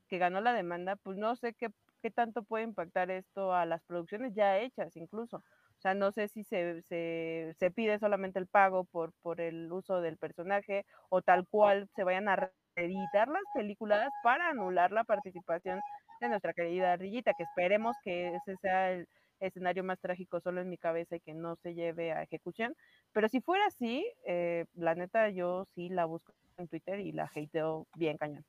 que 0.08 0.18
ganó 0.18 0.40
la 0.40 0.52
demanda, 0.52 0.96
pues 0.96 1.16
no 1.16 1.36
sé 1.36 1.54
qué, 1.54 1.68
qué 2.02 2.10
tanto 2.10 2.42
puede 2.42 2.64
impactar 2.64 3.10
esto 3.10 3.52
a 3.54 3.66
las 3.66 3.82
producciones 3.84 4.34
ya 4.34 4.58
hechas 4.58 4.96
incluso. 4.96 5.36
O 5.36 5.80
sea, 5.80 5.94
no 5.94 6.10
sé 6.10 6.26
si 6.28 6.42
se, 6.42 6.82
se, 6.82 7.54
se, 7.56 7.70
pide 7.70 8.00
solamente 8.00 8.40
el 8.40 8.48
pago 8.48 8.84
por, 8.84 9.12
por 9.22 9.40
el 9.40 9.70
uso 9.70 10.00
del 10.00 10.16
personaje 10.16 10.84
o 11.08 11.22
tal 11.22 11.46
cual 11.46 11.88
se 11.94 12.02
vayan 12.02 12.28
a 12.28 12.50
editar 12.74 13.28
las 13.28 13.44
películas 13.54 14.10
para 14.24 14.48
anular 14.48 14.90
la 14.90 15.04
participación 15.04 15.80
de 16.20 16.28
nuestra 16.28 16.52
querida 16.52 16.94
Ardillita, 16.94 17.32
que 17.36 17.44
esperemos 17.44 17.96
que 18.02 18.34
ese 18.34 18.56
sea 18.56 18.92
el, 18.92 19.06
escenario 19.40 19.84
más 19.84 20.00
trágico 20.00 20.40
solo 20.40 20.60
en 20.60 20.68
mi 20.68 20.78
cabeza 20.78 21.16
y 21.16 21.20
que 21.20 21.34
no 21.34 21.56
se 21.56 21.74
lleve 21.74 22.12
a 22.12 22.22
ejecución. 22.22 22.74
Pero 23.12 23.28
si 23.28 23.40
fuera 23.40 23.66
así, 23.66 24.04
eh, 24.26 24.64
la 24.74 24.94
neta 24.94 25.30
yo 25.30 25.64
sí 25.74 25.88
la 25.88 26.04
busco 26.06 26.32
en 26.56 26.68
Twitter 26.68 27.00
y 27.00 27.12
la 27.12 27.30
hateo 27.32 27.86
bien 27.94 28.16
cañón. 28.18 28.44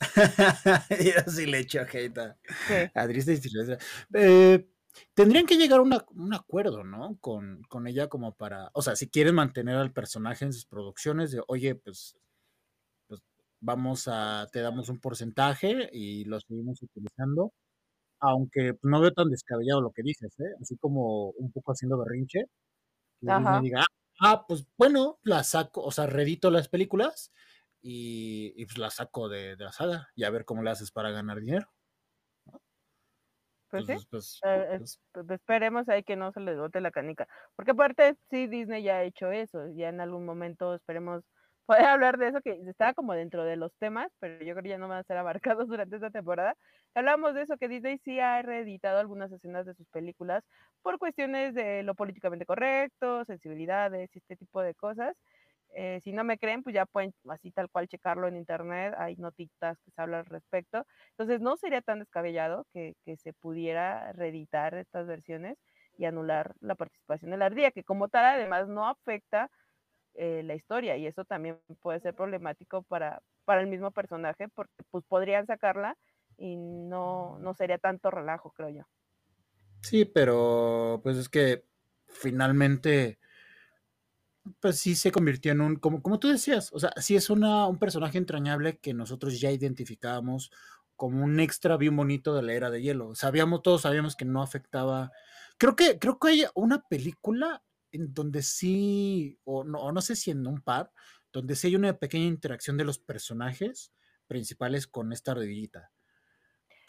yo 0.90 1.30
sí 1.30 1.46
le 1.46 1.60
echo 1.60 1.80
hate 1.80 2.18
a, 2.18 2.36
eh, 4.14 4.68
tendrían 5.14 5.46
que 5.46 5.56
llegar 5.56 5.80
a 5.80 5.82
un 5.82 6.34
acuerdo, 6.34 6.84
¿no? 6.84 7.16
Con, 7.20 7.62
con, 7.68 7.86
ella 7.86 8.08
como 8.08 8.34
para, 8.34 8.70
o 8.74 8.82
sea, 8.82 8.96
si 8.96 9.08
quieren 9.08 9.34
mantener 9.34 9.76
al 9.76 9.92
personaje 9.92 10.44
en 10.44 10.52
sus 10.52 10.66
producciones, 10.66 11.32
de, 11.32 11.42
oye, 11.48 11.74
pues, 11.74 12.16
pues 13.08 13.22
vamos 13.60 14.08
a, 14.08 14.48
te 14.52 14.60
damos 14.60 14.88
un 14.88 15.00
porcentaje 15.00 15.88
y 15.92 16.24
lo 16.24 16.40
seguimos 16.40 16.82
utilizando 16.82 17.52
aunque 18.20 18.72
no 18.82 19.00
veo 19.00 19.12
tan 19.12 19.30
descabellado 19.30 19.80
lo 19.80 19.92
que 19.92 20.02
dices, 20.02 20.32
¿eh? 20.40 20.54
Así 20.60 20.76
como 20.76 21.30
un 21.30 21.52
poco 21.52 21.72
haciendo 21.72 21.98
berrinche, 21.98 22.44
que 23.20 23.26
diga, 23.62 23.84
ah, 24.20 24.44
pues 24.46 24.66
bueno, 24.78 25.18
la 25.22 25.44
saco, 25.44 25.82
o 25.82 25.90
sea, 25.90 26.06
redito 26.06 26.50
las 26.50 26.68
películas 26.68 27.32
y, 27.80 28.52
y 28.56 28.66
pues 28.66 28.78
la 28.78 28.90
saco 28.90 29.28
de, 29.28 29.56
la 29.56 29.72
saga 29.72 30.08
y 30.14 30.24
a 30.24 30.30
ver 30.30 30.44
cómo 30.44 30.62
le 30.62 30.70
haces 30.70 30.90
para 30.90 31.10
ganar 31.10 31.40
dinero. 31.40 31.66
Pues, 33.70 33.86
sí. 33.86 34.06
Pues, 34.10 34.40
eh, 34.44 34.66
pues 34.78 35.00
pues, 35.12 35.30
esperemos 35.30 35.88
ahí 35.88 36.02
que 36.02 36.16
no 36.16 36.32
se 36.32 36.40
le 36.40 36.56
bote 36.56 36.80
la 36.80 36.90
canica. 36.90 37.26
Porque 37.56 37.72
aparte, 37.72 38.16
sí, 38.30 38.46
Disney 38.46 38.82
ya 38.82 38.98
ha 38.98 39.02
hecho 39.02 39.30
eso. 39.32 39.68
Ya 39.74 39.88
en 39.88 40.00
algún 40.00 40.24
momento 40.24 40.74
esperemos 40.74 41.22
poder 41.66 41.86
hablar 41.86 42.16
de 42.18 42.28
eso, 42.28 42.40
que 42.42 42.60
estaba 42.68 42.94
como 42.94 43.12
dentro 43.14 43.44
de 43.44 43.56
los 43.56 43.72
temas, 43.78 44.08
pero 44.20 44.44
yo 44.44 44.54
creo 44.54 44.62
que 44.62 44.68
ya 44.68 44.78
no 44.78 44.88
van 44.88 44.98
a 44.98 45.04
ser 45.04 45.16
abarcados 45.16 45.68
durante 45.68 45.96
esta 45.96 46.10
temporada. 46.10 46.54
Hablamos 46.94 47.34
de 47.34 47.42
eso, 47.42 47.56
que 47.58 47.68
Disney 47.68 47.98
sí 48.04 48.20
ha 48.20 48.40
reeditado 48.42 48.98
algunas 48.98 49.30
escenas 49.32 49.66
de 49.66 49.74
sus 49.74 49.88
películas 49.88 50.44
por 50.82 50.98
cuestiones 50.98 51.54
de 51.54 51.82
lo 51.82 51.94
políticamente 51.94 52.46
correcto, 52.46 53.24
sensibilidades 53.24 54.10
y 54.14 54.18
este 54.18 54.36
tipo 54.36 54.62
de 54.62 54.74
cosas. 54.74 55.14
Eh, 55.78 56.00
si 56.02 56.12
no 56.12 56.24
me 56.24 56.38
creen, 56.38 56.62
pues 56.62 56.74
ya 56.74 56.86
pueden 56.86 57.12
así 57.28 57.50
tal 57.52 57.68
cual 57.70 57.86
checarlo 57.86 58.28
en 58.28 58.36
internet, 58.36 58.94
hay 58.96 59.14
notitas 59.16 59.78
que 59.82 59.90
se 59.90 60.00
hablan 60.00 60.20
al 60.20 60.26
respecto. 60.26 60.86
Entonces 61.10 61.42
no 61.42 61.56
sería 61.58 61.82
tan 61.82 61.98
descabellado 61.98 62.66
que, 62.72 62.94
que 63.04 63.18
se 63.18 63.34
pudiera 63.34 64.12
reeditar 64.14 64.74
estas 64.74 65.06
versiones 65.06 65.58
y 65.98 66.06
anular 66.06 66.54
la 66.60 66.76
participación 66.76 67.30
de 67.30 67.36
la 67.36 67.46
ardilla, 67.46 67.72
que 67.72 67.84
como 67.84 68.08
tal 68.08 68.24
además 68.24 68.68
no 68.68 68.88
afecta 68.88 69.50
eh, 70.14 70.42
la 70.44 70.54
historia 70.54 70.96
y 70.96 71.06
eso 71.06 71.26
también 71.26 71.60
puede 71.82 72.00
ser 72.00 72.14
problemático 72.14 72.82
para, 72.84 73.20
para 73.44 73.60
el 73.60 73.66
mismo 73.66 73.90
personaje 73.90 74.48
porque 74.48 74.72
pues 74.90 75.04
podrían 75.04 75.46
sacarla 75.46 75.94
y 76.38 76.56
no, 76.56 77.38
no 77.38 77.52
sería 77.52 77.76
tanto 77.76 78.10
relajo, 78.10 78.50
creo 78.52 78.70
yo. 78.70 78.82
Sí, 79.82 80.06
pero 80.06 81.00
pues 81.02 81.18
es 81.18 81.28
que 81.28 81.64
finalmente 82.08 83.18
pues 84.60 84.78
sí 84.78 84.94
se 84.94 85.12
convirtió 85.12 85.52
en 85.52 85.60
un, 85.60 85.76
como, 85.76 86.02
como 86.02 86.18
tú 86.18 86.28
decías, 86.28 86.72
o 86.72 86.78
sea, 86.78 86.90
sí 86.96 87.16
es 87.16 87.30
una, 87.30 87.66
un 87.66 87.78
personaje 87.78 88.18
entrañable 88.18 88.78
que 88.78 88.94
nosotros 88.94 89.40
ya 89.40 89.50
identificábamos 89.50 90.50
como 90.96 91.24
un 91.24 91.40
extra 91.40 91.76
bien 91.76 91.96
bonito 91.96 92.34
de 92.34 92.42
la 92.42 92.54
era 92.54 92.70
de 92.70 92.82
hielo. 92.82 93.14
Sabíamos, 93.14 93.62
todos 93.62 93.82
sabíamos 93.82 94.16
que 94.16 94.24
no 94.24 94.42
afectaba. 94.42 95.12
Creo 95.58 95.76
que, 95.76 95.98
creo 95.98 96.18
que 96.18 96.28
hay 96.28 96.44
una 96.54 96.82
película 96.88 97.62
en 97.92 98.12
donde 98.12 98.42
sí, 98.42 99.38
o 99.44 99.64
no, 99.64 99.92
no 99.92 100.00
sé 100.00 100.16
si 100.16 100.30
en 100.30 100.46
un 100.46 100.60
par, 100.60 100.92
donde 101.32 101.54
sí 101.54 101.68
hay 101.68 101.76
una 101.76 101.98
pequeña 101.98 102.26
interacción 102.26 102.76
de 102.76 102.84
los 102.84 102.98
personajes 102.98 103.92
principales 104.26 104.86
con 104.86 105.12
esta 105.12 105.32
ardillita. 105.32 105.92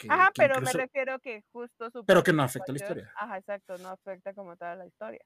Ajá, 0.08 0.30
pero 0.36 0.60
me 0.60 0.72
refiero 0.72 1.18
que 1.18 1.44
justo 1.50 1.90
su 1.90 2.04
Pero 2.04 2.22
que 2.22 2.32
no 2.32 2.42
afecta 2.42 2.72
la 2.72 2.78
historia. 2.78 3.12
Ajá, 3.16 3.38
exacto, 3.38 3.76
no 3.78 3.88
afecta 3.88 4.32
como 4.32 4.56
tal 4.56 4.78
la 4.78 4.86
historia. 4.86 5.20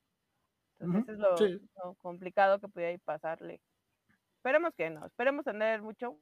Entonces, 0.83 1.18
eso 1.18 1.47
es 1.47 1.61
lo, 1.83 1.95
complicado 1.95 2.59
que 2.59 2.68
puede 2.68 2.99
pasarle. 2.99 3.61
Esperemos 4.37 4.75
que 4.75 4.90
no, 4.90 5.07
esperemos 5.07 5.45
tener 5.45 5.83
mucho 5.83 6.18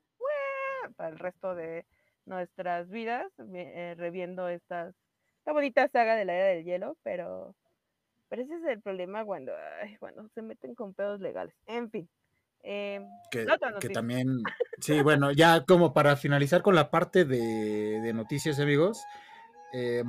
para 0.97 1.09
el 1.11 1.19
resto 1.19 1.55
de 1.55 1.87
nuestras 2.27 2.89
vidas, 2.91 3.27
eh, 3.55 3.95
reviendo 3.97 4.49
estas, 4.49 4.95
esta 5.39 5.53
bonita 5.53 5.89
saga 5.89 6.15
de 6.17 6.25
la 6.25 6.35
era 6.35 6.47
del 6.47 6.65
hielo, 6.65 6.97
pero 7.03 7.55
pero 8.31 8.43
ese 8.43 8.55
es 8.55 8.65
el 8.65 8.81
problema 8.81 9.25
cuando, 9.25 9.53
se 10.35 10.41
meten 10.41 10.77
con 10.77 10.95
pedos 10.95 11.21
legales. 11.21 11.53
En 11.67 11.91
fin. 11.91 12.09
Em, 12.63 13.05
que, 13.31 13.45
también, 13.93 14.29
sí, 14.79 15.03
bueno, 15.03 15.33
ya 15.33 15.65
como 15.65 15.93
para 15.93 16.15
finalizar 16.17 16.63
con 16.63 16.77
la 16.77 16.91
parte 16.91 17.25
de, 17.25 18.13
noticias, 18.15 18.61
amigos. 18.61 19.03
Eh, 19.73 20.05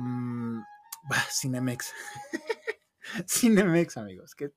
Cinemex. 1.30 1.92
Cinemex, 3.28 3.96
amigos, 3.96 4.34
que 4.34 4.50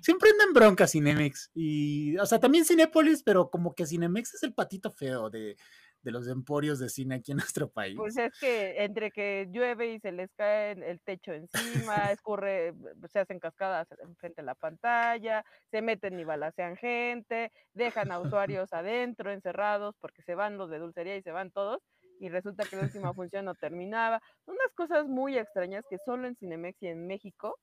siempre 0.00 0.30
andan 0.30 0.52
broncas 0.52 0.92
Cinemex. 0.92 1.50
Y, 1.54 2.16
o 2.18 2.26
sea, 2.26 2.38
también 2.38 2.64
Cinépolis, 2.64 3.22
pero 3.22 3.50
como 3.50 3.74
que 3.74 3.86
Cinemex 3.86 4.34
es 4.34 4.42
el 4.42 4.54
patito 4.54 4.90
feo 4.90 5.30
de, 5.30 5.56
de 6.02 6.10
los 6.10 6.28
emporios 6.28 6.78
de 6.78 6.88
cine 6.88 7.16
aquí 7.16 7.32
en 7.32 7.38
nuestro 7.38 7.70
país. 7.70 7.96
Pues 7.96 8.16
es 8.16 8.38
que 8.38 8.82
entre 8.84 9.10
que 9.10 9.48
llueve 9.50 9.94
y 9.94 10.00
se 10.00 10.12
les 10.12 10.32
cae 10.32 10.72
el 10.72 11.00
techo 11.02 11.32
encima, 11.32 11.50
escurre, 12.12 12.74
se 13.10 13.20
hacen 13.20 13.38
cascadas 13.38 13.88
frente 14.18 14.40
a 14.40 14.44
la 14.44 14.54
pantalla, 14.54 15.44
se 15.70 15.82
meten 15.82 16.18
y 16.18 16.24
balacean 16.24 16.76
gente, 16.76 17.52
dejan 17.74 18.12
a 18.12 18.20
usuarios 18.20 18.72
adentro 18.72 19.32
encerrados 19.32 19.94
porque 20.00 20.22
se 20.22 20.34
van 20.34 20.56
los 20.56 20.70
de 20.70 20.78
dulcería 20.78 21.16
y 21.16 21.22
se 21.22 21.32
van 21.32 21.50
todos 21.50 21.82
y 22.18 22.28
resulta 22.28 22.64
que 22.64 22.76
la 22.76 22.82
última 22.82 23.14
función 23.14 23.46
no 23.46 23.54
terminaba. 23.54 24.22
Unas 24.46 24.72
cosas 24.74 25.06
muy 25.06 25.38
extrañas 25.38 25.84
que 25.88 25.98
solo 25.98 26.28
en 26.28 26.36
Cinemex 26.36 26.82
y 26.82 26.88
en 26.88 27.06
México 27.06 27.58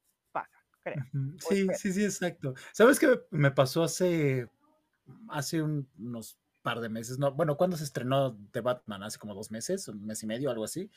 creo. 0.94 1.06
Sí, 1.40 1.68
sí, 1.76 1.94
sí, 1.94 2.04
exacto. 2.04 2.54
¿Sabes 2.72 3.00
qué 3.00 3.22
me 3.32 3.52
pasó 3.52 3.84
hace, 3.84 4.50
hace 5.30 5.62
unos 5.62 6.38
par 6.62 6.80
de 6.80 6.90
meses? 6.90 7.20
No, 7.20 7.32
bueno, 7.34 7.58
¿cuándo 7.58 7.78
se 7.78 7.84
estrenó 7.84 8.38
The 8.52 8.62
Batman? 8.62 9.04
Hace 9.04 9.20
como 9.20 9.34
dos 9.34 9.52
meses, 9.52 9.88
un 9.88 10.06
mes 10.06 10.22
y 10.24 10.28
medio, 10.28 10.50
algo 10.50 10.64
así. 10.64 10.90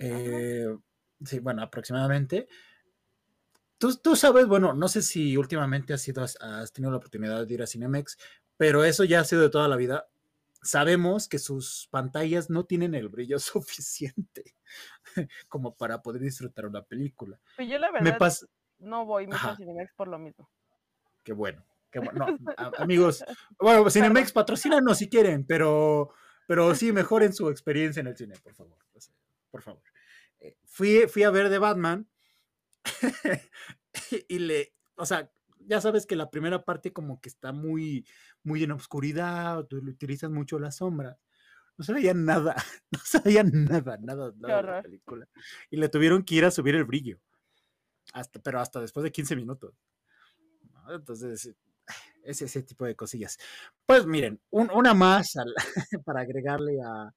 Eh, 0.00 0.66
sí, 1.24 1.38
bueno, 1.38 1.62
aproximadamente. 1.62 2.48
Tú, 3.78 3.94
tú, 3.96 4.16
sabes, 4.16 4.46
bueno, 4.46 4.72
no 4.72 4.88
sé 4.88 5.02
si 5.02 5.36
últimamente 5.36 5.92
has, 5.92 6.02
sido, 6.02 6.22
has 6.22 6.72
tenido 6.72 6.90
la 6.90 6.98
oportunidad 6.98 7.46
de 7.46 7.54
ir 7.54 7.62
a 7.62 7.66
Cinemex, 7.66 8.16
pero 8.56 8.84
eso 8.84 9.04
ya 9.04 9.20
ha 9.20 9.24
sido 9.24 9.42
de 9.42 9.50
toda 9.50 9.68
la 9.68 9.76
vida 9.76 10.06
sabemos 10.64 11.28
que 11.28 11.38
sus 11.38 11.88
pantallas 11.90 12.50
no 12.50 12.64
tienen 12.64 12.94
el 12.94 13.08
brillo 13.08 13.38
suficiente 13.38 14.56
como 15.48 15.76
para 15.76 16.02
poder 16.02 16.22
disfrutar 16.22 16.66
una 16.66 16.82
película. 16.82 17.38
Pues 17.56 17.68
yo 17.68 17.78
la 17.78 17.90
verdad 17.90 18.36
no 18.78 19.06
voy 19.06 19.26
mucho 19.26 19.48
a 19.48 19.56
Cinemex 19.56 19.92
por 19.94 20.08
lo 20.08 20.18
mismo. 20.18 20.50
Qué 21.22 21.32
bueno, 21.32 21.64
qué 21.90 22.00
bueno. 22.00 22.26
amigos, 22.78 23.24
bueno, 23.58 23.88
Cinemex 23.90 24.32
patrocínanos 24.32 24.98
si 24.98 25.08
quieren, 25.08 25.44
pero, 25.46 26.10
pero 26.46 26.74
sí 26.74 26.92
mejoren 26.92 27.32
su 27.32 27.48
experiencia 27.48 28.00
en 28.00 28.08
el 28.08 28.16
cine, 28.16 28.34
por 28.42 28.54
favor. 28.54 28.78
Por 29.50 29.62
favor. 29.62 29.82
Eh, 30.40 30.56
fui, 30.64 31.06
fui 31.06 31.22
a 31.22 31.30
ver 31.30 31.48
de 31.48 31.58
Batman 31.58 32.08
y 34.28 34.38
le, 34.40 34.74
o 34.96 35.06
sea, 35.06 35.30
ya 35.66 35.80
sabes 35.80 36.06
que 36.06 36.16
la 36.16 36.30
primera 36.30 36.64
parte 36.64 36.92
como 36.92 37.20
que 37.20 37.28
está 37.28 37.52
muy, 37.52 38.06
muy 38.42 38.64
en 38.64 38.72
oscuridad, 38.72 39.64
tú 39.66 39.78
utilizas 39.78 40.30
mucho 40.30 40.58
la 40.58 40.70
sombra. 40.70 41.18
No 41.76 41.84
se 41.84 41.92
veía 41.92 42.14
nada, 42.14 42.56
no 42.90 42.98
se 43.04 43.20
veía 43.20 43.42
nada, 43.44 43.96
nada, 44.00 44.32
nada 44.36 44.62
de 44.62 44.62
la 44.62 44.82
película. 44.82 45.28
Y 45.70 45.76
le 45.76 45.88
tuvieron 45.88 46.24
que 46.24 46.36
ir 46.36 46.44
a 46.44 46.50
subir 46.50 46.74
el 46.74 46.84
brillo. 46.84 47.20
Hasta, 48.14 48.40
pero 48.40 48.60
hasta 48.60 48.80
después 48.80 49.04
de 49.04 49.12
15 49.12 49.36
minutos. 49.36 49.74
Entonces, 50.88 51.54
es 52.22 52.42
ese 52.42 52.62
tipo 52.62 52.86
de 52.86 52.94
cosillas. 52.94 53.36
Pues 53.84 54.06
miren, 54.06 54.40
una 54.50 54.94
más 54.94 55.34
para 56.04 56.20
agregarle 56.20 56.80
a, 56.80 57.12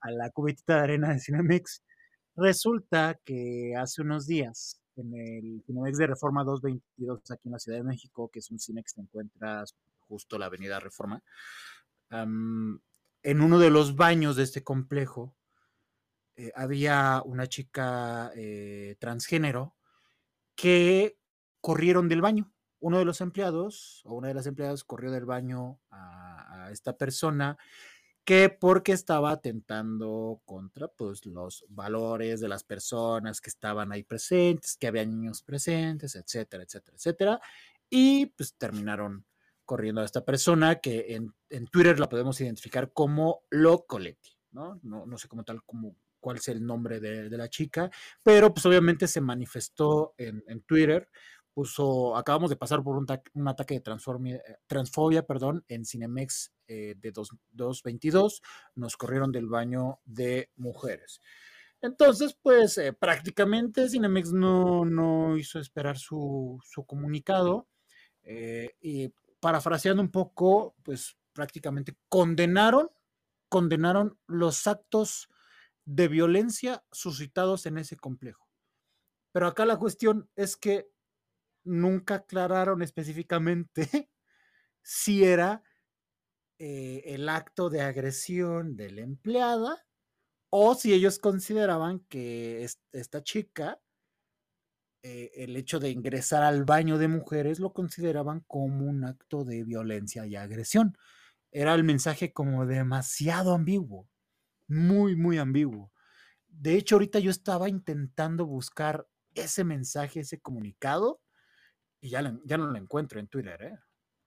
a 0.00 0.10
la 0.10 0.30
cubetita 0.30 0.76
de 0.76 0.80
arena 0.80 1.12
de 1.12 1.20
Cinemex. 1.20 1.82
Resulta 2.36 3.18
que 3.24 3.74
hace 3.78 4.02
unos 4.02 4.26
días 4.26 4.80
en 4.96 5.14
el 5.14 5.62
Cinemex 5.66 5.98
de 5.98 6.08
Reforma 6.08 6.42
222 6.42 7.30
aquí 7.30 7.48
en 7.48 7.52
la 7.52 7.58
Ciudad 7.58 7.78
de 7.78 7.84
México, 7.84 8.28
que 8.28 8.40
es 8.40 8.50
un 8.50 8.58
cine 8.58 8.82
que 8.82 8.90
se 8.90 9.00
encuentra 9.00 9.64
justo 10.08 10.36
la 10.36 10.46
Avenida 10.46 10.80
Reforma. 10.80 11.22
en 12.10 13.40
uno 13.40 13.58
de 13.58 13.70
los 13.70 13.96
baños 13.96 14.36
de 14.36 14.42
este 14.42 14.62
complejo 14.62 15.34
eh, 16.36 16.50
había 16.56 17.22
una 17.24 17.46
chica 17.46 18.32
eh, 18.34 18.96
transgénero 18.98 19.76
que 20.54 21.18
corrieron 21.60 22.08
del 22.08 22.20
baño. 22.20 22.52
Uno 22.80 22.98
de 22.98 23.04
los 23.04 23.20
empleados 23.20 24.02
o 24.04 24.14
una 24.14 24.28
de 24.28 24.34
las 24.34 24.46
empleadas 24.46 24.84
corrió 24.84 25.10
del 25.10 25.24
baño 25.24 25.80
a, 25.90 26.68
esta 26.70 26.96
persona 26.96 27.58
que 28.24 28.48
porque 28.48 28.92
estaba 28.92 29.32
atentando 29.32 30.40
contra 30.46 30.88
pues, 30.88 31.26
los 31.26 31.64
valores 31.68 32.40
de 32.40 32.48
las 32.48 32.64
personas 32.64 33.40
que 33.40 33.50
estaban 33.50 33.92
ahí 33.92 34.02
presentes, 34.02 34.76
que 34.76 34.86
había 34.86 35.04
niños 35.04 35.42
presentes, 35.42 36.16
etcétera, 36.16 36.62
etcétera, 36.62 36.96
etcétera. 36.96 37.40
Y 37.90 38.26
pues 38.26 38.54
terminaron 38.56 39.26
corriendo 39.64 40.00
a 40.00 40.04
esta 40.04 40.24
persona 40.24 40.76
que 40.76 41.14
en, 41.14 41.34
en 41.50 41.66
Twitter 41.66 41.98
la 41.98 42.08
podemos 42.08 42.40
identificar 42.40 42.92
como 42.92 43.42
Locoletti, 43.50 44.36
¿no? 44.52 44.80
¿no? 44.82 45.06
No 45.06 45.18
sé 45.18 45.28
cómo 45.28 45.44
tal, 45.44 45.62
como 45.64 45.96
cuál 46.24 46.38
es 46.38 46.48
el 46.48 46.64
nombre 46.64 47.00
de, 47.00 47.28
la 47.36 47.50
chica, 47.50 47.90
pero 48.22 48.54
pues 48.54 48.64
obviamente 48.64 49.06
se 49.06 49.20
manifestó 49.20 50.14
en, 50.16 50.62
Twitter 50.62 51.06
puso, 51.52 52.16
acabamos 52.16 52.48
de 52.48 52.56
pasar 52.56 52.82
por 52.82 52.96
un, 52.96 53.06
ataque 53.46 53.74
de 53.74 54.30
eh, 54.30 54.56
transfobia 54.66 55.26
perdón, 55.26 55.66
en 55.68 55.84
Cinemex 55.84 56.50
eh, 56.66 56.94
de 56.96 57.12
222, 57.12 58.40
nos 58.74 58.96
corrieron 58.96 59.32
del 59.32 59.48
baño 59.48 60.00
de 60.06 60.50
mujeres. 60.56 61.20
Entonces, 61.82 62.38
pues 62.40 62.78
eh, 62.78 62.94
prácticamente 62.94 63.90
Cinemex 63.90 64.32
no, 64.32 64.86
no, 64.86 65.36
hizo 65.36 65.60
esperar 65.60 65.98
su, 65.98 66.58
su 66.64 66.86
comunicado 66.86 67.68
y 68.80 69.12
parafraseando 69.40 70.02
un 70.02 70.10
poco, 70.10 70.74
pues 70.82 71.18
prácticamente 71.34 71.94
condenaron, 72.08 72.88
condenaron 73.50 74.16
los 74.26 74.66
actos 74.66 75.28
de 75.84 76.08
violencia 76.08 76.84
suscitados 76.92 77.66
en 77.66 77.78
ese 77.78 77.96
complejo. 77.96 78.48
Pero 79.32 79.46
acá 79.48 79.66
la 79.66 79.78
cuestión 79.78 80.30
es 80.36 80.56
que 80.56 80.88
nunca 81.64 82.16
aclararon 82.16 82.82
específicamente 82.82 83.88
si 84.82 85.24
era 85.24 85.62
eh, 86.58 87.02
el 87.06 87.28
acto 87.28 87.68
de 87.68 87.80
agresión 87.80 88.76
de 88.76 88.90
la 88.90 89.00
empleada 89.00 89.84
o 90.50 90.76
si 90.76 90.92
ellos 90.92 91.18
consideraban 91.18 92.00
que 92.08 92.64
esta 92.92 93.24
chica, 93.24 93.80
eh, 95.02 95.32
el 95.34 95.56
hecho 95.56 95.80
de 95.80 95.90
ingresar 95.90 96.44
al 96.44 96.64
baño 96.64 96.96
de 96.96 97.08
mujeres, 97.08 97.58
lo 97.58 97.72
consideraban 97.72 98.44
como 98.46 98.86
un 98.86 99.04
acto 99.04 99.44
de 99.44 99.64
violencia 99.64 100.26
y 100.26 100.36
agresión. 100.36 100.96
Era 101.50 101.74
el 101.74 101.82
mensaje 101.82 102.32
como 102.32 102.66
demasiado 102.66 103.52
ambiguo, 103.52 104.08
muy, 104.66 105.16
muy 105.16 105.38
ambiguo. 105.38 105.92
De 106.48 106.76
hecho, 106.76 106.96
ahorita 106.96 107.18
yo 107.18 107.30
estaba 107.30 107.68
intentando 107.68 108.46
buscar 108.46 109.06
ese 109.34 109.64
mensaje, 109.64 110.20
ese 110.20 110.40
comunicado, 110.40 111.20
y 112.00 112.10
ya, 112.10 112.22
ya 112.44 112.58
no 112.58 112.66
lo 112.66 112.78
encuentro 112.78 113.18
en 113.18 113.28
Twitter, 113.28 113.62
¿eh? 113.62 113.78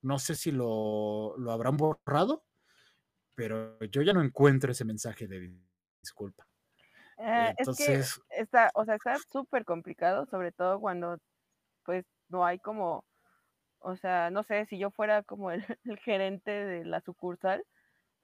No 0.01 0.19
sé 0.19 0.35
si 0.35 0.51
lo, 0.51 1.35
lo, 1.37 1.51
habrán 1.51 1.77
borrado, 1.77 2.43
pero 3.35 3.79
yo 3.85 4.01
ya 4.01 4.13
no 4.13 4.21
encuentro 4.21 4.71
ese 4.71 4.85
mensaje 4.85 5.27
de 5.27 5.53
disculpa. 6.01 6.47
Eh, 7.17 7.55
Entonces, 7.57 7.89
es 7.89 8.19
que 8.29 8.41
está, 8.41 8.69
o 8.75 8.85
sea, 8.85 8.95
está 8.95 9.17
súper 9.31 9.65
complicado, 9.65 10.25
sobre 10.27 10.51
todo 10.51 10.79
cuando 10.79 11.17
pues 11.83 12.05
no 12.29 12.45
hay 12.45 12.59
como, 12.59 13.05
o 13.79 13.95
sea, 13.95 14.29
no 14.29 14.43
sé, 14.43 14.65
si 14.65 14.77
yo 14.77 14.91
fuera 14.91 15.23
como 15.23 15.51
el, 15.51 15.63
el 15.85 15.97
gerente 15.99 16.51
de 16.51 16.85
la 16.85 17.01
sucursal 17.01 17.63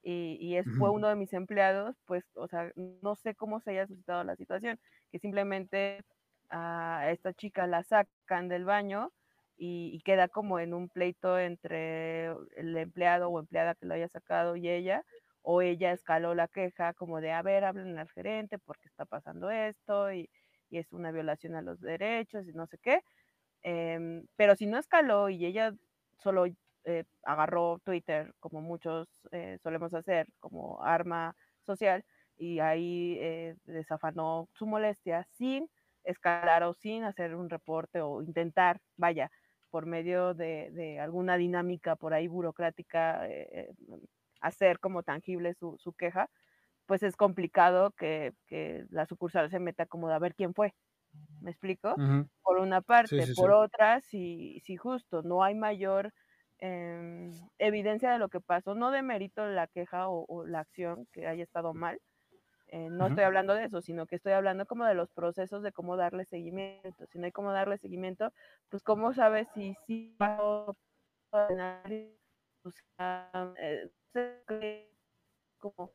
y, 0.03 0.37
y 0.39 0.57
es, 0.57 0.67
fue 0.77 0.89
uno 0.89 1.07
de 1.07 1.15
mis 1.15 1.33
empleados, 1.33 1.95
pues, 2.05 2.25
o 2.35 2.47
sea, 2.47 2.71
no 2.75 3.15
sé 3.15 3.35
cómo 3.35 3.61
se 3.61 3.71
haya 3.71 3.87
suscitado 3.87 4.23
la 4.23 4.35
situación, 4.35 4.79
que 5.11 5.19
simplemente 5.19 6.03
a 6.49 7.09
esta 7.11 7.33
chica 7.33 7.65
la 7.67 7.83
sacan 7.83 8.49
del 8.49 8.65
baño 8.65 9.11
y, 9.57 10.01
queda 10.03 10.27
como 10.27 10.59
en 10.59 10.73
un 10.73 10.89
pleito 10.89 11.39
entre 11.39 12.27
el 12.57 12.75
empleado 12.77 13.29
o 13.29 13.39
empleada 13.39 13.75
que 13.75 13.85
lo 13.85 13.93
haya 13.93 14.09
sacado 14.09 14.55
y 14.57 14.69
ella, 14.69 15.03
o 15.41 15.61
ella 15.61 15.93
escaló 15.93 16.35
la 16.35 16.47
queja 16.47 16.93
como 16.93 17.21
de, 17.21 17.31
a 17.31 17.41
ver, 17.41 17.63
hablen 17.63 17.97
al 17.97 18.09
gerente 18.09 18.59
porque 18.59 18.87
está 18.87 19.05
pasando 19.05 19.49
esto 19.51 20.11
y, 20.11 20.29
y 20.69 20.79
es 20.79 20.91
una 20.91 21.11
violación 21.11 21.55
a 21.55 21.61
los 21.61 21.79
derechos 21.79 22.47
y 22.47 22.53
no 22.53 22.67
sé 22.67 22.77
qué. 22.79 23.01
Eh, 23.63 24.23
pero 24.35 24.55
si 24.55 24.65
no 24.65 24.77
escaló 24.77 25.29
y 25.29 25.45
ella 25.45 25.73
solo 26.17 26.45
eh, 26.86 27.06
agarró 27.24 27.80
Twitter, 27.84 28.34
como 28.39 28.62
muchos 28.62 29.08
eh, 29.32 29.58
solemos 29.62 29.93
hacer, 29.93 30.28
como 30.39 30.84
arma 30.84 31.36
social, 31.65 32.04
y 32.38 32.60
ahí 32.60 33.17
eh, 33.22 33.56
desafanó 33.65 34.50
su 34.54 34.65
molestia 34.65 35.24
sin 35.32 35.69
escalar 36.04 36.63
o 36.63 36.74
sin 36.74 37.04
hacer 37.04 37.36
un 37.36 37.50
reporte 37.50 38.02
o 38.02 38.22
intentar, 38.22 38.82
vaya, 38.98 39.32
por 39.69 39.86
medio 39.86 40.34
de, 40.34 41.00
alguna 41.00 41.38
dinámica 41.38 41.96
por 41.96 42.13
ahí 42.13 42.28
burocrática 42.28 43.28
eh, 43.28 43.74
hacer 44.41 44.80
como 44.80 45.04
tangible 45.04 45.54
su, 45.54 45.96
queja, 45.98 46.30
pues 46.86 47.02
es 47.02 47.15
complicado 47.15 47.91
que, 47.91 48.34
la 48.89 49.06
sucursal 49.06 49.50
se 49.50 49.60
meta 49.60 49.86
como 49.86 50.10
de 50.10 50.15
a 50.15 50.19
ver 50.19 50.36
quién 50.36 50.54
fue. 50.54 50.74
¿Me 51.41 51.52
explico? 51.52 51.96
Por 52.41 52.58
una 52.58 52.82
parte. 52.82 53.26
por 53.36 53.52
otra, 53.52 54.02
si, 54.02 54.60
si 54.65 54.76
justo 54.76 55.22
no 55.22 55.43
hay 55.43 55.56
mayor 55.56 56.12
em, 56.63 57.32
evidencia 57.60 58.12
de 58.12 58.19
lo 58.19 58.30
que 58.30 58.39
pasó, 58.41 58.76
no 58.76 58.91
de 58.91 59.02
mérito 59.02 59.45
la 59.45 59.67
queja 59.67 60.08
o 60.10 60.45
la 60.45 60.60
acción 60.60 61.08
que 61.12 61.28
haya 61.28 61.43
estado 61.43 61.73
mal, 61.73 61.99
eh, 62.73 62.89
no 62.89 63.06
estoy 63.06 63.23
hablando 63.23 63.54
de 63.54 63.65
eso, 63.65 63.82
sino 63.82 64.08
que 64.08 64.15
estoy 64.15 64.34
hablando 64.34 64.65
como 64.65 64.84
de 64.86 64.95
los 64.95 65.12
procesos 65.12 65.62
de 65.62 65.71
cómo 65.71 65.95
darle 65.95 66.26
seguimiento. 66.26 67.06
Si 67.06 67.19
no 67.19 67.26
hay 67.26 67.32
cómo 67.32 67.52
darle 67.52 67.78
seguimiento, 67.78 68.34
pues 68.69 68.82
cómo 68.82 69.13
sabes 69.13 69.47
si 69.54 69.76
sí 69.86 70.17
eh, 74.58 74.89
como 75.60 75.91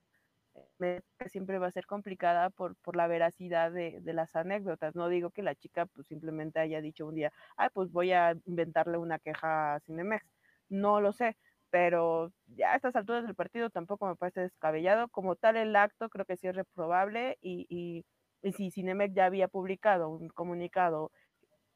siempre 1.27 1.59
va 1.59 1.67
a 1.67 1.73
ser 1.73 1.87
complicada 1.87 2.51
por, 2.51 2.77
por 2.77 2.95
la 2.95 3.09
veracidad 3.09 3.73
de, 3.73 3.99
de, 4.01 4.13
las 4.13 4.37
anécdotas. 4.37 4.95
No 4.95 5.09
digo 5.09 5.31
que 5.31 5.43
la 5.43 5.57
chica 5.57 5.87
pues 5.87 6.07
simplemente 6.07 6.61
haya 6.61 6.81
dicho 6.81 7.09
un 7.09 7.17
día, 7.17 7.33
ay, 7.57 7.71
pues 7.73 7.91
voy 7.91 8.13
a 8.13 8.37
inventarle 8.47 8.99
una 8.99 9.19
queja 9.19 9.75
a 9.75 9.81
Cinemex. 9.81 10.38
No 10.69 11.01
lo 11.01 11.13
sé, 11.13 11.37
pero 11.71 12.33
ya 12.47 12.73
a 12.73 12.77
estas 12.77 12.97
alturas 12.97 13.25
del 13.25 13.35
partido 13.35 13.71
tampoco 13.71 14.07
me 14.07 14.17
parece 14.17 14.41
descabellado. 14.43 15.09
Como 15.09 15.37
tal, 15.37 15.57
el 15.57 15.75
acto 15.77 16.09
creo 16.11 16.27
que 16.27 16.37
sí 16.37 16.47
es 16.49 16.55
reprobable 16.57 17.39
y, 17.41 17.67
y, 17.69 18.05
y 18.43 18.53
si 18.53 18.71
Cinemex 18.71 19.15
ya 19.15 19.27
había 19.27 19.49
publicado 19.49 20.11
un 20.11 20.29
comunicado 20.29 21.11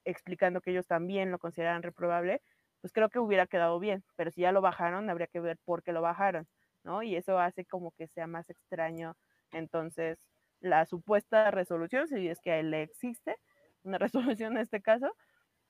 explicando 0.05 0.61
que 0.61 0.71
ellos 0.73 0.87
también 0.87 1.31
lo 1.31 1.39
consideran 1.39 1.83
reprobable, 1.83 2.43
pues 2.81 2.93
creo 2.93 3.11
que 3.11 3.19
hubiera 3.21 3.47
quedado 3.47 3.79
bien, 3.81 4.05
pero 4.17 4.31
si 4.31 4.43
ya 4.43 4.53
lo 4.53 4.61
bajaron, 4.61 5.11
habría 5.11 5.29
que 5.29 5.41
ver 5.41 5.59
por 5.65 5.83
qué 5.83 5.93
lo 5.93 6.03
bajaron. 6.03 6.49
¿no? 6.85 7.03
Y 7.03 7.17
eso 7.17 7.39
hace 7.39 7.65
como 7.65 7.93
que 7.93 8.09
sea 8.09 8.27
más 8.27 8.51
extraño. 8.51 9.15
Entonces, 9.53 10.29
la 10.61 10.85
supuesta 10.87 11.51
resolución, 11.53 12.09
si 12.09 12.29
es 12.29 12.41
que 12.41 12.63
le 12.63 12.83
existe 12.83 13.37
una 13.85 13.99
resolución 14.39 14.55
en 14.55 14.63
este 14.63 14.83
caso, 14.83 15.15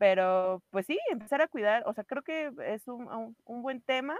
pero 0.02 0.64
pues 0.70 0.86
sí, 0.86 0.98
empezar 1.12 1.42
a 1.42 1.46
cuidar, 1.46 1.84
o 1.86 1.92
sea, 1.92 2.02
creo 2.02 2.22
que 2.22 2.50
es 2.66 2.88
un, 2.88 3.36
un, 3.44 3.62
buen 3.62 3.80
tema, 3.80 4.18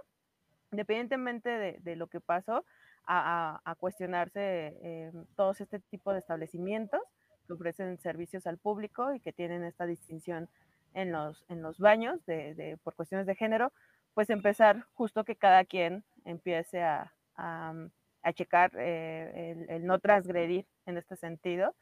independientemente 0.71 1.49
de, 1.51 1.77
de 1.81 1.97
lo 1.97 2.07
que 2.07 2.21
pasó, 2.21 2.64
a, 3.05 3.57
a, 3.57 3.61
a 3.64 3.75
cuestionarse 3.75 4.79
eh, 4.81 5.12
todos 5.35 5.61
este 5.61 5.81
tipo 5.81 6.12
de 6.12 6.21
establecimientos 6.21 7.01
que 7.49 7.55
ofrecen 7.55 7.99
servicios 7.99 8.47
al 8.47 8.59
público 8.59 9.12
y 9.12 9.18
que 9.18 9.33
tienen 9.33 9.64
esta 9.64 9.85
distinción 9.85 10.49
en 10.95 11.11
los, 11.11 11.45
en 11.49 11.62
los 11.62 11.81
baños 11.81 12.25
de, 12.27 12.55
de, 12.55 12.77
por 12.77 12.95
cuestiones 12.95 13.27
de 13.27 13.35
género, 13.35 13.73
pues 14.14 14.31
empezar 14.31 14.87
justo 14.95 15.25
que 15.25 15.35
cada 15.35 15.64
quien 15.64 16.05
empiece 16.25 16.85
a, 16.85 17.12
a, 17.35 17.75
a 18.23 18.33
checar 18.33 18.71
eh, 18.77 19.51
el, 19.51 19.68
el, 19.68 19.85
no 19.85 19.99
transgredir 19.99 20.64
en 20.87 20.97
este 20.97 21.16
sentido 21.16 21.75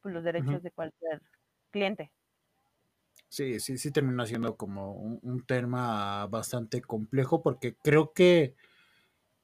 pues, 0.00 0.14
los 0.14 0.24
derechos 0.24 0.48
uh 0.48 0.56
-huh. 0.56 0.62
de 0.62 0.70
cualquier 0.70 1.20
cliente. 1.70 2.10
Sí, 3.32 3.60
sí, 3.60 3.78
sí 3.78 3.90
termina 3.90 4.26
siendo 4.26 4.58
como 4.58 4.92
un, 4.92 5.42
tema 5.46 6.26
bastante 6.26 6.82
complejo 6.82 7.42
porque 7.42 7.74
creo 7.82 8.12
que 8.12 8.54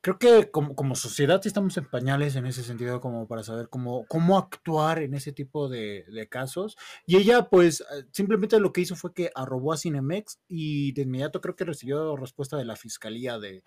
creo 0.02 0.18
que 0.18 0.50
como, 0.50 0.76
como, 0.76 0.94
sociedad 0.94 1.40
estamos 1.46 1.74
en 1.78 1.86
pañales 1.86 2.36
en 2.36 2.44
ese 2.44 2.62
sentido 2.64 3.00
como 3.00 3.26
para 3.26 3.42
saber 3.42 3.70
cómo, 3.70 4.04
cómo 4.06 4.36
actuar 4.36 4.98
en 4.98 5.14
ese 5.14 5.32
tipo 5.32 5.70
de, 5.70 6.04
casos. 6.30 6.76
Y 7.06 7.16
ella 7.16 7.48
pues 7.48 7.82
simplemente 8.12 8.60
lo 8.60 8.74
que 8.74 8.82
hizo 8.82 8.94
fue 8.94 9.14
que 9.14 9.30
arrobó 9.34 9.72
a 9.72 9.78
Cinemex 9.78 10.38
y 10.48 10.92
de 10.92 11.02
inmediato 11.02 11.40
creo 11.40 11.56
que 11.56 11.64
recibió 11.64 12.14
respuesta 12.14 12.58
de 12.58 12.66
la 12.66 12.76
Fiscalía 12.76 13.38
de, 13.38 13.64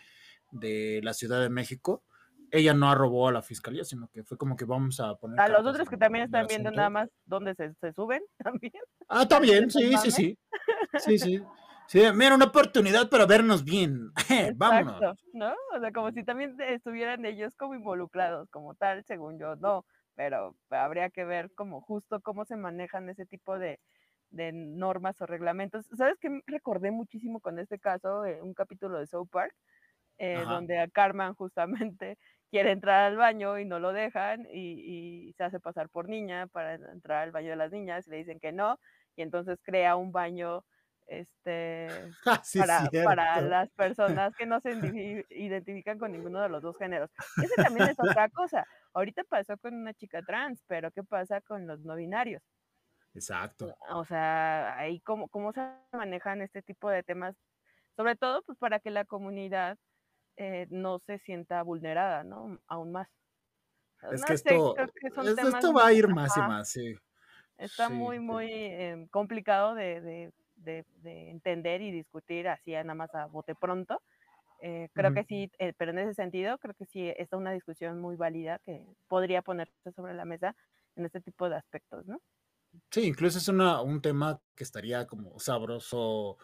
de 0.52 1.02
la 1.04 1.16
Ciudad 1.16 1.42
de 1.42 1.50
México. 1.50 2.04
Ella 2.52 2.74
no 2.74 2.90
arrobó 2.90 3.30
a 3.30 3.32
la 3.32 3.42
fiscalía, 3.42 3.84
sino 3.86 4.10
que 4.10 4.24
fue 4.24 4.38
como 4.38 4.56
que 4.56 4.66
vamos 4.66 5.00
a 5.00 5.16
poner. 5.16 5.40
A 5.40 5.48
los 5.48 5.66
otros 5.66 5.90
que 5.90 5.98
también 5.98 6.26
están 6.26 6.48
viendo 6.48 6.70
nada 6.70 6.90
más 6.90 7.10
dónde 7.26 7.56
se, 7.56 7.74
se 7.76 7.94
suben 7.94 8.22
también. 8.38 8.84
Ah, 9.08 9.28
también, 9.28 9.70
sí, 9.72 9.96
sí, 9.98 10.12
sí. 10.12 10.38
Sí, 11.00 11.18
sí. 11.18 11.42
Sí, 11.88 12.02
mira, 12.14 12.36
una 12.36 12.46
oportunidad 12.46 13.10
para 13.10 13.26
vernos 13.26 13.66
bien. 13.66 14.12
Vámonos. 14.56 15.02
¿no? 15.34 15.54
O 15.76 15.80
sea, 15.80 15.92
como 15.92 16.12
si 16.12 16.24
también 16.24 16.56
estuvieran 16.62 17.26
ellos 17.26 17.56
como 17.58 17.76
involucrados, 17.76 18.50
como 18.50 18.76
tal, 18.76 19.04
según 19.04 19.38
yo, 19.38 19.56
no. 19.58 19.86
Pero 20.16 20.56
habría 20.70 21.10
que 21.10 21.26
ver 21.26 21.52
como 21.54 21.82
justo 21.82 22.22
cómo 22.22 22.46
se 22.46 22.56
manejan 22.56 23.10
ese 23.10 23.26
tipo 23.26 23.60
de, 23.60 23.80
de 24.30 24.54
normas 24.54 25.20
o 25.22 25.26
reglamentos. 25.26 25.86
¿Sabes 25.98 26.18
qué? 26.20 26.42
Recordé 26.48 26.92
muchísimo 26.92 27.42
con 27.42 27.60
este 27.60 27.78
caso, 27.78 28.24
eh, 28.26 28.42
un 28.42 28.54
capítulo 28.54 28.98
de 28.98 29.08
South 29.08 29.28
Park, 29.30 29.54
eh, 30.18 30.44
donde 30.48 30.80
a 30.80 30.88
Carmen 30.88 31.34
justamente 31.34 32.18
quiere 32.52 32.72
entrar 32.72 33.06
al 33.06 33.18
baño 33.18 33.58
y 33.58 33.66
no 33.66 33.80
lo 33.80 33.94
dejan 33.94 34.46
y, 34.52 35.30
y, 35.30 35.34
se 35.34 35.46
hace 35.46 35.60
pasar 35.60 35.90
por 35.90 36.10
niña 36.10 36.48
para 36.48 36.76
entrar 36.76 37.24
al 37.24 37.32
baño 37.32 37.50
de 37.50 37.56
las 37.56 37.72
niñas 37.72 38.06
y 38.06 38.12
le 38.12 38.18
dicen 38.18 38.40
que 38.40 38.52
no 38.52 38.78
y 39.16 39.24
entonces 39.24 39.60
crea 39.64 39.96
un 39.96 40.12
baño 40.12 40.64
este 41.08 41.88
ah, 42.26 42.42
sí, 42.44 42.60
para, 42.60 42.90
para, 43.04 43.42
las 43.42 43.72
personas 43.72 44.36
que 44.36 44.46
no 44.46 44.60
se 44.60 44.72
identifican 45.30 45.98
con 45.98 46.12
ninguno 46.12 46.42
de 46.42 46.50
los 46.50 46.62
dos 46.62 46.78
géneros. 46.78 47.10
Ese 47.42 47.56
también 47.62 47.90
es 47.90 48.00
otra 48.00 48.30
cosa. 48.30 48.66
Ahorita 48.94 49.24
pasó 49.26 49.58
con 49.58 49.74
una 49.74 49.94
chica 49.94 50.22
trans, 50.22 50.64
pero 50.68 50.92
¿qué 50.92 51.04
pasa 51.04 51.42
con 51.42 51.68
los 51.68 51.82
no 51.82 51.96
binarios? 51.96 52.42
Exacto. 53.14 53.76
O 53.90 54.06
sea, 54.06 54.78
ahí 54.78 55.02
cómo, 55.02 55.28
cómo 55.28 55.52
se 55.52 55.62
manejan 55.92 56.42
este 56.42 56.62
tipo 56.62 56.90
de 56.90 57.04
temas, 57.04 57.36
sobre 57.96 58.16
todo 58.16 58.42
pues 58.44 58.58
para 58.58 58.80
que 58.80 58.90
la 58.90 59.04
comunidad 59.04 59.78
eh, 60.42 60.68
no 60.72 60.98
se 61.06 61.20
sienta 61.20 61.62
vulnerada, 61.62 62.24
¿no? 62.24 62.58
Aún 62.66 62.92
más. 62.92 63.08
Es 64.12 64.22
no 64.22 64.28
que, 64.28 64.38
sé, 64.38 64.56
esto, 64.56 64.74
que 64.74 65.08
es, 65.08 65.38
esto 65.38 65.72
va 65.72 65.86
a 65.86 65.94
ir 65.94 66.08
más 66.08 66.36
ajá, 66.36 66.48
y 66.48 66.50
más, 66.50 66.70
sí. 66.70 66.96
Está 67.60 67.90
sí, 67.90 67.94
muy, 67.94 68.20
muy 68.20 68.52
eh, 68.52 69.08
complicado 69.12 69.76
de, 69.76 70.02
de, 70.02 70.34
de, 70.56 70.86
de, 71.04 71.30
entender 71.30 71.82
y 71.82 71.92
discutir 71.92 72.48
así 72.48 72.72
nada 72.72 72.96
más 72.96 73.14
a 73.14 73.28
bote 73.28 73.54
pronto. 73.54 74.02
Eh, 74.62 74.90
creo 74.94 75.12
uh 75.12 75.14
-huh. 75.14 75.16
que 75.18 75.24
sí, 75.26 75.52
eh, 75.60 75.74
pero 75.78 75.92
en 75.92 76.00
ese 76.00 76.16
sentido 76.16 76.58
creo 76.58 76.74
que 76.74 76.86
sí 76.88 77.14
está 77.16 77.38
una 77.38 77.52
discusión 77.52 78.02
muy 78.02 78.16
válida 78.16 78.60
que 78.66 78.84
podría 79.08 79.44
ponerse 79.44 79.92
sobre 79.96 80.16
la 80.16 80.26
mesa 80.26 80.56
en 80.96 81.06
este 81.06 81.22
tipo 81.22 81.50
de 81.50 81.58
aspectos, 81.58 82.08
¿no? 82.08 82.20
Sí, 82.90 83.02
incluso 83.02 83.38
es 83.38 83.48
una, 83.48 83.82
un 83.82 84.02
tema 84.02 84.40
que 84.56 84.64
estaría 84.64 85.06
como 85.06 85.40
sabroso 85.40 86.38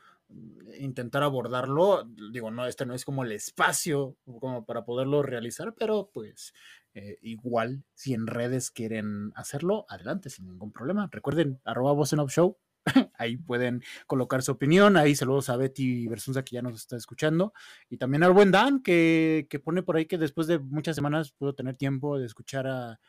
intentar 0.80 1.24
abordarlo. 1.24 2.08
Digo, 2.32 2.52
no, 2.52 2.66
este 2.66 2.86
no 2.86 2.94
es 2.94 3.06
como 3.06 3.24
el 3.24 3.32
espacio 3.32 4.18
como 4.40 4.66
para 4.66 4.86
poderlo 4.86 5.24
realizar, 5.24 5.74
pero 5.74 6.10
pues 6.14 6.54
eh, 6.94 7.18
igual 7.22 7.84
si 7.94 8.14
en 8.14 8.28
redes 8.28 8.72
quieren 8.72 9.32
hacerlo, 9.36 9.86
adelante, 9.90 10.30
sin 10.30 10.48
ningún 10.48 10.72
problema. 10.72 11.10
Recuerden, 11.12 11.60
arroba 11.64 11.94
voz 11.94 12.14
en 12.14 12.26
show, 12.28 12.58
ahí 13.18 13.38
pueden 13.38 13.84
colocar 14.08 14.42
su 14.42 14.52
opinión. 14.52 14.98
Ahí 14.98 15.16
saludos 15.16 15.50
a 15.50 15.58
Betty 15.58 16.08
Versunza 16.08 16.44
que 16.44 16.56
ya 16.56 16.62
nos 16.62 16.76
está 16.76 16.96
escuchando. 16.96 17.54
Y 17.90 17.98
también 17.98 18.24
al 18.24 18.34
buen 18.34 18.52
Dan 18.52 18.82
que, 18.82 19.48
que 19.50 19.60
pone 19.60 19.84
por 19.84 19.98
ahí 19.98 20.06
que 20.06 20.18
después 20.18 20.48
de 20.48 20.60
muchas 20.60 20.96
semanas 20.96 21.32
pudo 21.32 21.54
tener 21.54 21.76
tiempo 21.76 22.18
de 22.18 22.26
escuchar 22.26 22.68
a, 22.68 23.00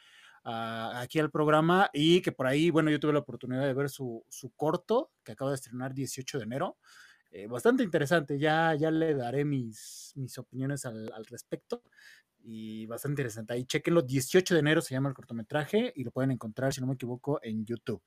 aquí 0.44 1.18
al 1.18 1.30
programa 1.30 1.90
y 1.92 2.20
que 2.22 2.32
por 2.32 2.46
ahí, 2.46 2.70
bueno, 2.70 2.90
yo 2.90 3.00
tuve 3.00 3.12
la 3.12 3.18
oportunidad 3.20 3.66
de 3.66 3.74
ver 3.74 3.90
su, 3.90 4.24
su 4.28 4.50
corto 4.50 5.10
que 5.24 5.32
acaba 5.32 5.50
de 5.50 5.56
estrenar 5.56 5.94
18 5.94 6.38
de 6.38 6.44
enero. 6.44 6.76
Eh, 7.30 7.46
bastante 7.46 7.82
interesante, 7.82 8.38
ya, 8.38 8.74
ya 8.74 8.90
le 8.90 9.14
daré 9.14 9.44
mis, 9.44 10.12
mis 10.16 10.38
opiniones 10.38 10.86
al, 10.86 11.12
al, 11.12 11.26
respecto 11.26 11.82
y 12.40 12.86
bastante 12.86 13.20
interesante. 13.20 13.52
Ahí 13.52 13.64
chequenlo, 13.64 14.02
18 14.02 14.54
de 14.54 14.60
enero 14.60 14.80
se 14.80 14.94
llama 14.94 15.10
el 15.10 15.14
cortometraje 15.14 15.92
y 15.94 16.04
lo 16.04 16.10
pueden 16.10 16.30
encontrar, 16.30 16.72
si 16.72 16.80
no 16.80 16.86
me 16.86 16.94
equivoco, 16.94 17.38
en 17.42 17.66
YouTube. 17.66 18.02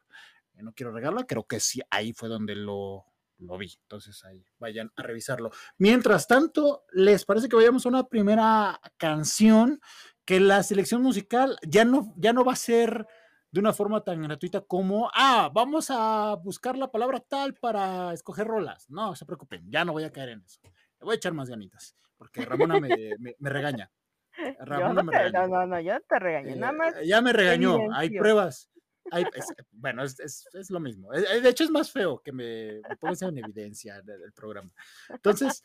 Eh, 0.55 0.63
no 0.63 0.73
quiero 0.73 0.91
regalarlo, 0.91 1.27
creo 1.27 1.45
que 1.45 1.59
sí, 1.59 1.81
ahí 1.91 2.13
fue 2.13 2.29
donde 2.29 2.55
lo, 2.55 3.05
lo 3.37 3.57
vi. 3.57 3.71
Entonces 3.83 4.23
ahí 4.25 4.45
vayan 4.59 4.91
a 4.95 5.03
revisarlo. 5.03 5.51
Mientras 5.77 6.27
tanto, 6.27 6.85
¿les 6.91 7.25
parece 7.25 7.49
que 7.49 7.55
vayamos 7.55 7.85
a 7.85 7.89
una 7.89 8.07
primera 8.07 8.79
canción? 8.97 9.81
Que 10.25 10.39
la 10.39 10.63
selección 10.63 11.01
musical 11.01 11.57
ya 11.67 11.83
no, 11.83 12.13
ya 12.17 12.31
no 12.31 12.45
va 12.45 12.53
a 12.53 12.57
ser 12.57 13.07
de 13.51 13.59
una 13.59 13.73
forma 13.73 14.03
tan 14.03 14.21
gratuita 14.21 14.61
como, 14.61 15.11
ah, 15.13 15.51
vamos 15.53 15.87
a 15.89 16.35
buscar 16.41 16.77
la 16.77 16.89
palabra 16.89 17.19
tal 17.19 17.53
para 17.55 18.13
escoger 18.13 18.47
rolas. 18.47 18.89
No 18.89 19.15
se 19.15 19.25
preocupen, 19.25 19.69
ya 19.69 19.83
no 19.83 19.91
voy 19.91 20.05
a 20.05 20.11
caer 20.11 20.29
en 20.29 20.41
eso. 20.41 20.61
Le 20.63 21.05
voy 21.05 21.13
a 21.13 21.15
echar 21.17 21.33
más 21.33 21.49
ganitas, 21.49 21.95
porque 22.17 22.45
Ramona 22.45 22.79
me, 22.79 22.89
me, 23.19 23.35
me 23.37 23.49
regaña. 23.49 23.91
Ramona 24.59 24.93
no, 24.93 25.03
me 25.03 25.17
regaña. 25.17 25.47
no, 25.47 25.47
no, 25.47 25.67
no, 25.67 25.81
yo 25.81 25.99
te 26.07 26.19
regañé, 26.19 26.53
eh, 26.53 26.55
nada 26.55 26.73
más. 26.73 26.95
Ya 27.03 27.21
me 27.21 27.33
regañó, 27.33 27.93
hay 27.93 28.09
pruebas. 28.09 28.69
Hay, 29.11 29.25
es, 29.33 29.47
bueno, 29.71 30.03
es, 30.03 30.19
es, 30.19 30.47
es, 30.53 30.69
lo 30.69 30.79
mismo. 30.79 31.11
De 31.11 31.49
hecho, 31.49 31.63
es 31.63 31.71
más 31.71 31.91
feo 31.91 32.21
que 32.23 32.31
me, 32.31 32.81
me 32.87 32.95
pongas 32.97 33.23
en 33.23 33.37
evidencia 33.39 34.01
del 34.03 34.31
programa. 34.31 34.69
Entonces, 35.09 35.63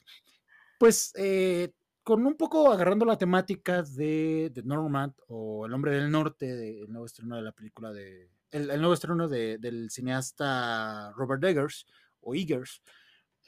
pues 0.78 1.12
eh, 1.16 1.70
con 2.06 2.24
un 2.24 2.36
poco 2.36 2.70
agarrando 2.70 3.04
la 3.04 3.18
temática 3.18 3.82
de, 3.82 4.52
de 4.54 4.62
Normand 4.62 5.12
o 5.26 5.66
El 5.66 5.74
hombre 5.74 5.90
del 5.90 6.08
norte, 6.08 6.46
de, 6.46 6.82
el 6.82 6.88
nuevo 6.92 7.04
estreno 7.04 7.34
de 7.34 7.42
la 7.42 7.50
película 7.50 7.92
de. 7.92 8.30
El, 8.52 8.68
nuevo 8.78 8.94
estreno 8.94 9.26
de, 9.26 9.58
del 9.58 9.90
cineasta 9.90 11.10
Robert 11.16 11.42
Eggers 11.42 11.84
o 12.20 12.32
Eggers, 12.32 12.80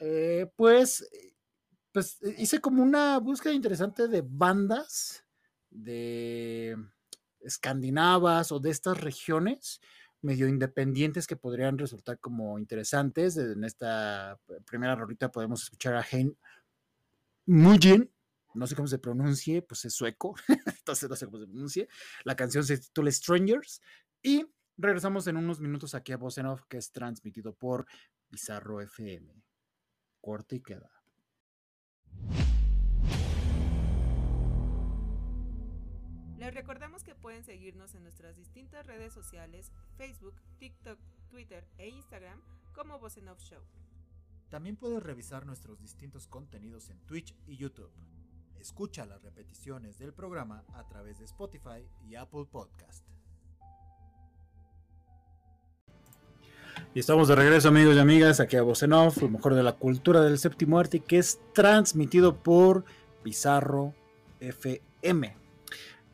eh, 0.01 0.51
pues, 0.57 1.09
pues 1.93 2.19
hice 2.37 2.59
como 2.59 2.83
una 2.83 3.17
búsqueda 3.19 3.53
interesante 3.53 4.09
de 4.09 4.25
bandas 4.27 5.23
de 5.69 6.75
escandinavas 7.39 8.51
o 8.51 8.59
de 8.59 8.71
estas 8.71 8.99
regiones 8.99 9.79
medio 10.21 10.49
independientes 10.49 11.27
que 11.27 11.37
podrían 11.37 11.77
resultar 11.77 12.19
como 12.19 12.59
interesantes. 12.59 13.37
En 13.37 13.63
esta 13.63 14.37
primera 14.65 14.95
rolita 14.95 15.31
podemos 15.31 15.63
escuchar 15.63 15.95
a 15.95 16.03
Hein 16.11 16.37
Mugen, 17.45 18.11
no 18.53 18.67
sé 18.67 18.75
cómo 18.75 18.87
se 18.87 18.99
pronuncie, 18.99 19.61
pues 19.61 19.85
es 19.85 19.93
sueco, 19.93 20.35
entonces 20.65 21.09
no 21.09 21.15
sé 21.15 21.25
cómo 21.25 21.39
se 21.39 21.45
pronuncie. 21.45 21.89
La 22.23 22.35
canción 22.35 22.63
se 22.63 22.77
titula 22.77 23.11
Strangers 23.11 23.81
y 24.21 24.45
regresamos 24.77 25.27
en 25.27 25.37
unos 25.37 25.59
minutos 25.59 25.95
aquí 25.95 26.11
a 26.11 26.17
Voz 26.17 26.37
en 26.37 26.47
Off, 26.47 26.63
que 26.67 26.77
es 26.77 26.91
transmitido 26.91 27.53
por 27.53 27.85
Bizarro 28.29 28.81
FM. 28.81 29.43
Corte 30.21 30.57
y 30.57 30.61
queda. 30.61 30.89
Les 36.37 36.53
recordamos 36.53 37.03
que 37.03 37.15
pueden 37.15 37.43
seguirnos 37.43 37.93
en 37.95 38.03
nuestras 38.03 38.37
distintas 38.37 38.85
redes 38.85 39.13
sociales, 39.13 39.71
Facebook, 39.97 40.35
TikTok, 40.57 40.97
Twitter 41.29 41.67
e 41.77 41.89
Instagram 41.89 42.41
como 42.73 42.97
Voz 42.97 43.17
Off 43.17 43.41
Show. 43.41 43.61
También 44.49 44.77
puedes 44.77 45.03
revisar 45.03 45.45
nuestros 45.45 45.79
distintos 45.79 46.27
contenidos 46.27 46.89
en 46.89 46.99
Twitch 47.05 47.35
y 47.45 47.57
YouTube. 47.57 47.91
Escucha 48.59 49.05
las 49.05 49.21
repeticiones 49.23 49.97
del 49.97 50.13
programa 50.13 50.63
a 50.73 50.85
través 50.87 51.17
de 51.17 51.25
Spotify 51.25 51.87
y 52.07 52.15
Apple 52.15 52.45
Podcast. 52.51 53.05
Y 56.93 56.99
estamos 56.99 57.29
de 57.29 57.35
regreso 57.35 57.69
amigos 57.69 57.95
y 57.95 57.99
amigas 57.99 58.39
aquí 58.39 58.57
a 58.57 58.61
Voz 58.61 58.83
Off, 58.83 59.21
lo 59.21 59.29
mejor 59.29 59.55
de 59.55 59.63
la 59.63 59.73
cultura 59.73 60.21
del 60.21 60.39
séptimo 60.39 60.77
arte 60.77 60.99
que 60.99 61.19
es 61.19 61.39
transmitido 61.53 62.35
por 62.35 62.83
Pizarro 63.23 63.93
FM. 64.41 65.35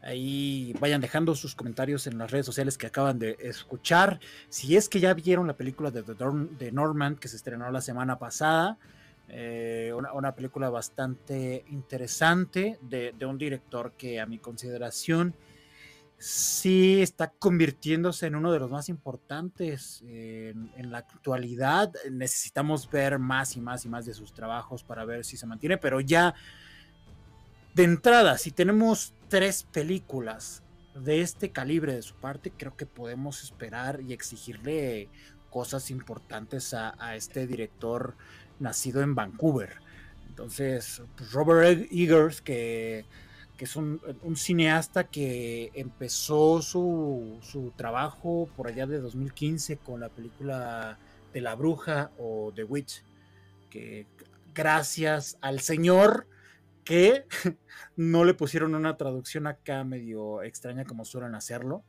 Ahí 0.03 0.75
vayan 0.79 1.01
dejando 1.01 1.33
sus 1.33 1.55
comentarios 1.55 2.05
en 2.05 2.19
las 2.19 2.29
redes 2.29 2.45
sociales 2.45 2.77
que 2.77 2.85
acaban 2.85 3.17
de 3.17 3.37
escuchar. 3.39 4.19
Si 4.49 4.75
es 4.75 4.87
que 4.87 4.99
ya 4.99 5.15
vieron 5.15 5.47
la 5.47 5.57
película 5.57 5.89
de, 5.89 6.03
The 6.03 6.71
Norman 6.71 7.15
que 7.15 7.27
se 7.27 7.37
estrenó 7.37 7.71
la 7.71 7.81
semana 7.81 8.19
pasada. 8.19 8.77
Eh, 9.27 9.91
una, 9.93 10.35
película 10.35 10.69
bastante 10.69 11.65
interesante 11.69 12.77
de, 12.81 13.13
un 13.25 13.37
director 13.37 13.93
que 13.93 14.19
a 14.19 14.25
mi 14.25 14.37
consideración 14.37 15.35
sí 16.17 17.01
está 17.01 17.29
convirtiéndose 17.31 18.27
en 18.27 18.35
uno 18.35 18.51
de 18.51 18.59
los 18.59 18.69
más 18.69 18.87
importantes 18.87 20.01
en, 20.07 20.71
en, 20.77 20.91
la 20.91 20.99
actualidad. 20.99 21.91
Necesitamos 22.09 22.89
ver 22.89 23.19
más 23.19 23.57
y 23.57 23.61
más 23.61 23.85
y 23.85 23.89
más 23.89 24.05
de 24.05 24.13
sus 24.13 24.33
trabajos 24.33 24.83
para 24.83 25.05
ver 25.05 25.25
si 25.25 25.37
se 25.37 25.45
mantiene, 25.45 25.77
pero 25.77 25.99
ya 25.99 26.35
de 27.73 27.83
entrada, 27.83 28.37
si 28.37 28.51
tenemos 28.51 29.13
tres 29.27 29.63
películas 29.63 30.63
de 30.95 31.19
este 31.19 31.51
calibre 31.51 31.93
de 31.93 32.01
su 32.01 32.15
parte, 32.15 32.51
creo 32.51 32.77
que 32.77 32.85
podemos 32.85 33.43
esperar 33.43 33.99
y 33.99 34.13
exigirle 34.13 35.09
cosas 35.49 35.91
importantes 35.91 36.73
a, 36.73 37.15
este 37.15 37.47
director 37.47 38.15
nacido 38.59 39.01
en 39.01 39.15
Vancouver. 39.15 39.73
Entonces, 40.29 41.01
pues, 41.15 41.31
Robert 41.31 41.87
Eggers, 41.91 42.41
que, 42.41 43.05
es 43.57 43.75
un, 43.75 44.01
cineasta 44.35 45.05
que 45.05 45.71
empezó 45.73 46.61
su, 46.61 47.39
su, 47.41 47.71
trabajo 47.75 48.49
por 48.55 48.67
allá 48.67 48.85
de 48.85 48.99
2015 48.99 49.77
con 49.77 50.01
la 50.01 50.09
película 50.09 50.97
de 51.33 51.41
la 51.41 51.55
bruja 51.55 52.11
o 52.17 52.51
The 52.53 52.63
Witch, 52.63 53.03
que 53.69 54.07
gracias 54.53 55.37
al 55.41 55.59
Señor 55.59 56.27
que 56.83 57.25
no 57.95 58.23
le 58.23 58.33
pusieron 58.33 58.75
una 58.75 58.95
traducción 58.95 59.47
acá 59.47 59.83
medio 59.83 60.43
extraña 60.43 60.85
como 60.85 61.03
suelen 61.03 61.35
hacerlo. 61.35 61.83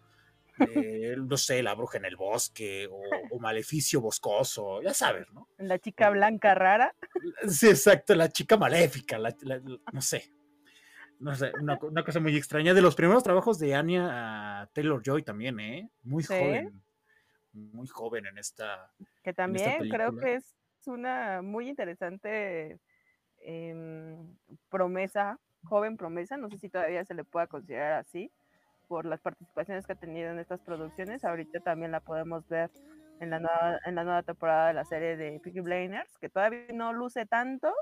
Eh, 0.58 1.16
no 1.18 1.36
sé, 1.36 1.62
la 1.62 1.74
bruja 1.74 1.98
en 1.98 2.06
el 2.06 2.16
bosque 2.16 2.88
o, 2.90 3.38
maleficio 3.38 4.00
boscoso, 4.00 4.82
ya 4.82 4.94
sabes, 4.94 5.26
¿no? 5.32 5.48
La 5.58 5.78
chica 5.78 6.10
blanca 6.10 6.54
rara. 6.54 6.94
Sí, 7.48 7.68
exacto, 7.68 8.14
la 8.14 8.30
chica 8.30 8.56
maléfica, 8.56 9.18
no 9.92 10.00
sé. 10.00 10.32
No 11.18 11.34
sé, 11.34 11.52
una, 11.60 12.04
cosa 12.04 12.20
muy 12.20 12.36
extraña. 12.36 12.74
De 12.74 12.82
los 12.82 12.94
primeros 12.94 13.22
trabajos 13.22 13.58
de 13.58 13.74
Anya 13.74 14.68
Taylor 14.72 15.02
Joy 15.02 15.22
también, 15.22 15.60
¿eh? 15.60 15.90
Muy 16.02 16.24
joven. 16.24 16.82
Muy 17.52 17.86
joven 17.86 18.26
en 18.26 18.38
esta. 18.38 18.92
Que 19.22 19.32
también 19.32 19.88
creo 19.88 20.16
que 20.16 20.34
es 20.34 20.54
una 20.86 21.40
muy 21.42 21.68
interesante 21.68 22.78
Em, 23.48 24.36
promesa, 24.68 25.38
joven 25.62 25.96
promesa, 25.96 26.36
no 26.36 26.50
sé 26.50 26.58
si 26.58 26.68
todavía 26.68 27.04
se 27.04 27.14
le 27.14 27.22
pueda 27.22 27.46
considerar 27.46 27.92
así, 27.92 28.32
por 28.88 29.06
las 29.06 29.20
participaciones 29.20 29.86
que 29.86 29.92
ha 29.92 29.96
tenido 29.96 30.30
en 30.30 30.38
estas 30.38 30.60
producciones. 30.60 31.24
Ahorita 31.24 31.60
también 31.60 31.92
la 31.92 32.00
podemos 32.00 32.46
ver 32.48 32.70
en 33.20 33.30
la 33.30 33.38
nueva, 33.38 33.78
en 33.84 33.94
la 33.94 34.04
nueva 34.04 34.22
temporada 34.22 34.68
de 34.68 34.74
la 34.74 34.84
serie 34.84 35.16
de 35.16 35.40
Peaky 35.40 35.60
Blinders, 35.60 36.18
que 36.18 36.28
todavía 36.28 36.66
no 36.72 36.92
luce 36.92 37.26
tanto, 37.26 37.72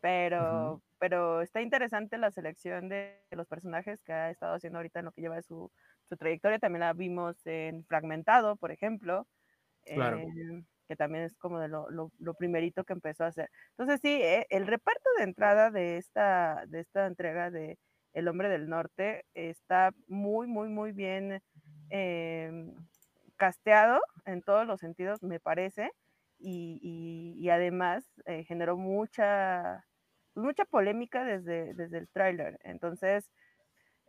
pero, 0.00 0.82
pero 0.98 1.42
está 1.42 1.60
interesante 1.60 2.18
la 2.18 2.30
selección 2.30 2.88
de 2.88 3.20
los 3.30 3.46
personajes 3.46 4.02
que 4.02 4.12
ha 4.12 4.30
estado 4.30 4.54
haciendo 4.54 4.78
ahorita 4.78 5.00
en 5.00 5.06
lo 5.06 5.12
que 5.12 5.22
lleva 5.22 5.42
su, 5.42 5.70
su 6.08 6.16
trayectoria. 6.16 6.58
También 6.58 6.80
la 6.80 6.92
vimos 6.92 7.46
en 7.46 7.84
Fragmentado, 7.84 8.56
por 8.56 8.70
ejemplo. 8.70 9.26
Claro. 9.84 10.18
Em, 10.18 10.64
que 10.88 10.96
también 10.96 11.24
es 11.24 11.36
como 11.36 11.60
de 11.60 11.68
lo, 11.68 11.88
lo, 11.90 12.34
primerito 12.34 12.82
que 12.82 12.94
empezó 12.94 13.24
a 13.24 13.28
hacer. 13.28 13.50
Entonces 13.70 14.00
sí, 14.00 14.08
eh, 14.08 14.46
el 14.48 14.66
reparto 14.66 15.10
de 15.18 15.24
entrada 15.24 15.70
de 15.70 15.98
esta, 15.98 16.64
de 16.66 16.80
esta 16.80 17.06
entrega 17.06 17.50
de 17.50 17.78
El 18.18 18.26
Hombre 18.26 18.48
del 18.48 18.68
Norte 18.68 19.24
está 19.34 19.94
muy, 20.08 20.48
muy, 20.48 20.68
muy 20.68 20.90
bien 20.90 21.40
em, 21.88 22.74
casteado 23.36 24.00
en 24.26 24.42
todos 24.42 24.66
los 24.66 24.80
sentidos, 24.80 25.22
me 25.22 25.38
parece, 25.38 25.92
y, 26.40 26.80
y, 27.36 27.48
además 27.50 28.04
eh, 28.26 28.44
generó 28.44 28.76
mucha, 28.76 29.86
mucha 30.34 30.64
polémica 30.64 31.24
desde, 31.24 31.74
desde 31.74 31.98
el 31.98 32.08
tráiler. 32.08 32.58
Entonces, 32.64 33.30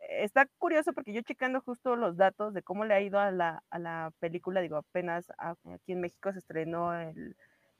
está 0.09 0.47
curioso 0.57 0.93
porque 0.93 1.13
yo 1.13 1.21
checando 1.21 1.61
justo 1.61 1.95
los 1.95 2.17
datos 2.17 2.53
de 2.55 2.63
cómo 2.63 2.85
le 2.85 2.95
ha 2.95 3.01
ido 3.01 3.19
a 3.19 3.31
la, 3.31 3.63
a 3.69 3.79
la 3.79 4.11
película, 4.19 4.61
digo, 4.61 4.77
apenas 4.77 5.31
aquí 5.37 5.91
en 5.91 6.01
México 6.01 6.31
se 6.31 6.39
estrenó 6.39 6.99
el 6.99 7.35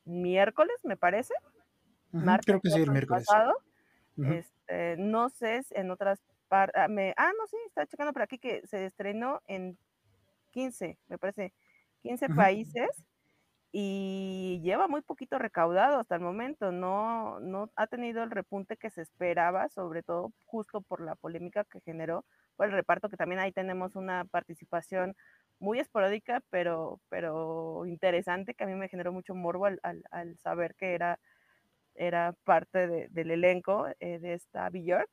miércoles, 0.06 0.76
me 0.84 0.96
parece. 0.98 1.34
creo 2.46 2.62
que 2.62 2.70
sí, 2.70 2.82
el 2.82 2.92
miércoles. 2.92 3.26
Pasado. 3.28 3.56
Este, 4.26 4.96
no 4.98 5.30
sé 5.30 5.62
en 5.72 5.92
otras 5.92 6.22
partes. 6.48 6.82
Ah, 6.82 6.88
ah, 7.18 7.32
no, 7.38 7.48
sí, 7.48 7.58
está 7.68 7.86
checando 7.86 8.14
por 8.14 8.22
aquí 8.22 8.40
que 8.40 8.66
se 8.68 8.86
estrenó 8.86 9.42
en 9.48 9.78
15, 10.52 10.98
me 11.08 11.18
parece, 11.18 11.54
15 12.02 12.30
países 12.30 12.90
y 13.72 14.60
lleva 14.64 14.88
muy 14.88 15.02
poquito 15.02 15.38
recaudado 15.38 16.00
hasta 16.00 16.16
el 16.16 16.22
momento, 16.22 16.72
no, 16.72 17.40
no 17.40 17.70
ha 17.76 17.88
tenido 17.88 18.24
el 18.24 18.32
repunte 18.32 18.78
que 18.78 18.90
se 18.90 19.02
esperaba, 19.02 19.70
sobre 19.70 20.02
todo 20.02 20.34
justo 20.46 20.82
por 20.82 21.02
la 21.02 21.16
polémica 21.16 21.66
que 21.66 21.80
generó 21.82 22.26
por 22.56 22.68
el 22.68 22.74
reparto, 22.74 23.10
que 23.10 23.18
también 23.18 23.40
ahí 23.40 23.52
tenemos 23.52 23.96
una 23.96 24.26
participación 24.26 25.16
muy 25.60 25.80
esporádica, 25.80 26.42
pero, 26.50 27.00
pero 27.10 27.86
interesante, 27.86 28.54
que 28.54 28.64
a 28.64 28.68
mí 28.68 28.74
me 28.74 28.90
generó 28.90 29.14
mucho 29.14 29.36
morbo 29.36 29.68
al, 29.68 30.38
saber 30.40 30.76
que 30.76 30.94
era, 30.94 31.20
era 32.00 32.34
parte 32.46 33.10
del 33.10 33.32
elenco 33.32 33.88
eh, 34.00 34.20
de 34.20 34.34
esta 34.34 34.70
Bjork. 34.70 35.10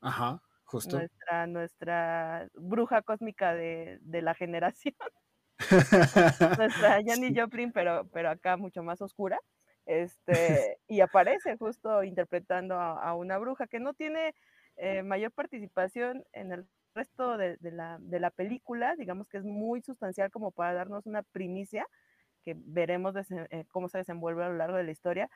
Ajá, 0.00 0.40
justo. 0.64 0.96
Nuestra, 0.96 1.46
nuestra 1.46 2.48
bruja 2.54 3.02
cósmica 3.02 3.54
de, 3.54 3.98
de 4.00 4.22
la 4.22 4.34
generación. 4.34 4.94
nuestra 6.58 7.00
Jenny 7.04 7.38
Joplin, 7.38 7.72
pero, 7.72 8.08
pero 8.10 8.30
acá 8.30 8.56
mucho 8.56 8.82
más 8.82 9.02
oscura. 9.02 9.38
Este, 9.84 10.78
y 10.88 11.02
aparece 11.02 11.58
justo 11.58 12.02
interpretando 12.02 12.74
a, 12.80 13.14
una 13.14 13.36
bruja 13.36 13.66
que 13.66 13.78
no 13.78 13.92
tiene 13.92 14.34
eh, 14.76 15.02
mayor 15.02 15.30
participación 15.30 16.24
en 16.32 16.52
el 16.52 16.66
resto 16.94 17.36
de, 17.36 17.58
la, 17.60 17.98
de, 18.00 18.18
la, 18.18 18.30
película, 18.30 18.96
digamos 18.96 19.28
que 19.28 19.36
es 19.36 19.44
muy 19.44 19.82
sustancial 19.82 20.30
como 20.30 20.52
para 20.52 20.72
darnos 20.72 21.04
una 21.04 21.22
primicia 21.22 21.86
que 22.44 22.54
veremos 22.56 23.14
eh, 23.16 23.64
cómo 23.72 23.88
se 23.88 23.98
desenvuelve 23.98 24.44
a 24.44 24.48
lo 24.48 24.56
largo 24.56 24.76
de 24.76 24.84
la 24.84 24.92
historia, 24.92 25.30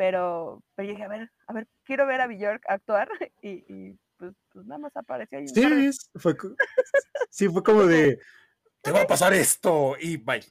pero, 0.00 0.62
pero 0.74 0.88
dije, 0.88 1.02
a 1.02 1.08
ver, 1.08 1.30
a 1.46 1.52
ver, 1.52 1.68
quiero 1.84 2.06
ver 2.06 2.22
a 2.22 2.26
Bjork 2.26 2.64
actuar 2.66 3.06
y, 3.42 3.98
pues, 4.16 4.32
pues, 4.50 4.64
nada 4.64 4.78
más 4.78 4.96
apareció 4.96 5.36
ahí. 5.36 5.46
Sí, 5.46 5.90
fue, 6.14 6.34
sí, 7.28 7.48
fue 7.50 7.62
como 7.62 7.84
de, 7.84 8.18
te 8.80 8.92
va 8.92 9.02
a 9.02 9.06
pasar 9.06 9.34
esto 9.34 9.96
y 10.00 10.16
bye. 10.16 10.42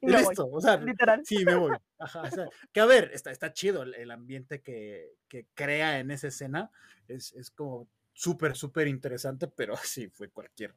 Y 0.00 0.06
listo, 0.06 0.46
o 0.46 0.60
sea, 0.60 0.76
literal. 0.76 1.22
Sí, 1.24 1.44
me 1.44 1.56
voy. 1.56 1.76
Ajá, 1.98 2.22
o 2.22 2.30
sea, 2.30 2.48
que 2.72 2.78
a 2.78 2.86
ver, 2.86 3.10
está, 3.12 3.32
está 3.32 3.52
chido 3.52 3.82
el, 3.82 4.10
ambiente 4.12 4.62
que, 4.62 5.16
que, 5.26 5.48
crea 5.54 5.98
en 5.98 6.12
esa 6.12 6.28
escena. 6.28 6.70
Es, 7.08 7.32
es 7.32 7.50
como 7.50 7.88
súper, 8.12 8.54
súper 8.54 8.86
interesante, 8.86 9.48
pero 9.48 9.76
sí, 9.82 10.06
fue 10.10 10.28
cualquier, 10.28 10.76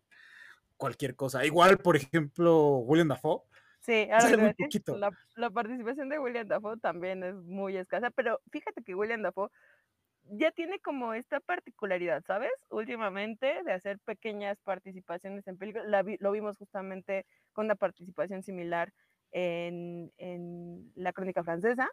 cualquier 0.78 1.16
cosa. 1.16 1.46
Igual, 1.46 1.78
por 1.78 1.96
ejemplo, 1.96 2.78
William 2.78 3.10
Dafoe. 3.10 3.44
Sí, 3.86 4.10
ahora 4.12 4.54
la, 4.98 5.12
la, 5.36 5.50
participación 5.52 6.10
de 6.10 6.18
William 6.18 6.48
Dafoe 6.48 6.78
también 6.78 7.24
es 7.24 7.36
muy 7.36 7.78
escasa, 7.78 8.10
pero 8.10 8.40
fíjate 8.52 8.82
que 8.82 8.96
William 8.96 9.22
Dafoe 9.22 9.50
ya 10.32 10.52
tiene 10.52 10.80
como 10.80 11.14
esta 11.14 11.40
particularidad, 11.40 12.24
¿sabes? 12.26 12.52
Últimamente 12.70 13.64
de 13.64 13.74
hacer 13.74 14.00
pequeñas 14.00 14.60
participaciones 14.62 15.48
en 15.48 15.58
películas. 15.58 16.06
lo 16.20 16.32
vimos 16.32 16.58
justamente 16.58 17.26
con 17.54 17.66
una 17.66 17.76
participación 17.76 18.42
similar 18.42 18.92
en, 19.32 20.92
La 20.96 21.14
Crónica 21.14 21.44
Francesa, 21.44 21.88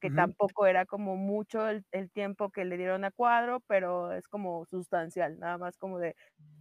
que 0.00 0.10
tampoco 0.10 0.66
era 0.66 0.84
como 0.84 1.16
mucho 1.16 1.66
el, 1.66 1.84
tiempo 2.12 2.50
que 2.50 2.64
le 2.64 2.76
dieron 2.76 3.04
a 3.04 3.10
cuadro, 3.10 3.60
pero 3.66 4.12
es 4.12 4.28
como 4.28 4.66
sustancial, 4.66 5.38
nada 5.38 5.56
más 5.56 5.78
como 5.78 5.98
de, 5.98 6.14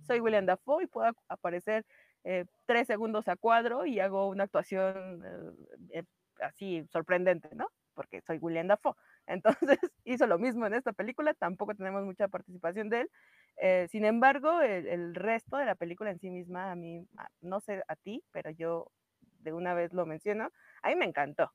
soy 0.06 0.20
William 0.20 0.45
Dafoe 0.45 0.84
y 0.84 0.88
puedo 0.88 1.12
aparecer 1.28 1.86
eh, 2.24 2.45
tres 2.65 2.88
segundos 2.88 3.28
a 3.28 3.36
cuadro 3.36 3.86
y 3.86 3.99
hago 3.99 4.28
una 4.28 4.45
actuación 4.45 5.24
eh, 5.26 5.99
eh, 5.99 6.03
así 6.41 6.86
sorprendente, 6.91 7.49
¿no? 7.53 7.67
Porque 7.93 8.21
soy 8.21 8.38
William 8.38 8.67
Dafoe. 8.67 8.95
Entonces 9.28 9.80
hizo 10.03 10.28
lo 10.28 10.39
mismo 10.39 10.65
en 10.65 10.74
esta 10.74 10.93
película, 10.93 11.34
tampoco 11.34 11.76
tenemos 11.76 12.03
mucha 12.03 12.28
participación 12.28 12.89
de 12.89 13.01
él. 13.01 13.11
Eh, 13.57 13.88
sin 13.91 14.05
embargo, 14.05 14.61
el, 14.61 15.13
resto 15.15 15.57
de 15.57 15.65
la 15.65 15.76
película 15.76 16.11
en 16.11 16.19
sí 16.19 16.30
misma, 16.30 16.71
a 16.71 16.76
mí, 16.76 17.07
no 17.41 17.59
sé 17.61 17.84
a 17.88 17.95
ti, 17.95 18.24
pero 18.32 18.49
yo 18.49 18.91
de 19.39 19.53
una 19.53 19.74
vez 19.74 19.93
lo 19.93 20.05
menciono, 20.05 20.51
a 20.82 20.89
mí 20.89 20.95
me 20.95 21.05
encantó, 21.05 21.51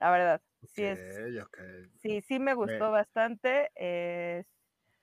la 0.00 0.10
verdad. 0.10 0.42
sí, 0.62 0.84
sí, 2.00 2.20
sí 2.22 2.38
me 2.38 2.54
gustó 2.54 2.90
bastante. 2.90 3.70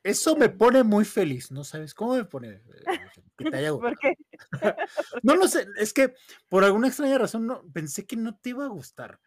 Eso 0.03 0.35
me 0.35 0.49
pone 0.49 0.83
muy 0.83 1.03
feliz, 1.03 1.51
¿no 1.51 1.63
sabes 1.63 1.93
cómo 1.93 2.15
me 2.15 2.25
pone? 2.25 2.49
Eh, 2.49 2.61
que 3.37 3.51
te 3.51 3.57
haya 3.57 3.71
¿Por 3.71 3.97
qué? 3.97 4.15
no 5.23 5.35
lo 5.35 5.47
sé, 5.47 5.67
es 5.77 5.93
que 5.93 6.13
por 6.47 6.63
alguna 6.63 6.87
extraña 6.87 7.17
razón 7.17 7.47
no, 7.47 7.63
pensé 7.73 8.05
que 8.05 8.15
no 8.15 8.37
te 8.37 8.51
iba 8.51 8.65
a 8.65 8.69
gustar. 8.69 9.19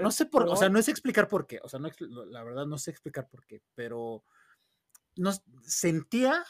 No, 0.00 0.10
sé 0.10 0.24
por, 0.24 0.48
o 0.48 0.56
sea, 0.56 0.70
no 0.70 0.80
sé 0.80 0.90
explicar 0.90 1.28
por 1.28 1.46
qué, 1.46 1.60
o 1.62 1.68
sea, 1.68 1.78
no, 1.78 1.90
la 2.26 2.42
verdad 2.42 2.64
no 2.64 2.78
sé 2.78 2.90
explicar 2.90 3.28
por 3.28 3.44
qué, 3.44 3.60
pero 3.74 4.24
no, 5.16 5.30
sentía, 5.62 6.42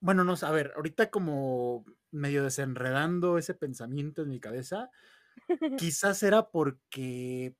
bueno, 0.00 0.24
no 0.24 0.34
sé, 0.36 0.46
a 0.46 0.50
ver, 0.50 0.72
ahorita 0.76 1.10
como 1.10 1.84
medio 2.10 2.42
desenredando 2.42 3.36
ese 3.36 3.52
pensamiento 3.52 4.22
en 4.22 4.28
mi 4.28 4.40
cabeza, 4.40 4.90
quizás 5.78 6.22
era 6.22 6.48
porque 6.48 7.54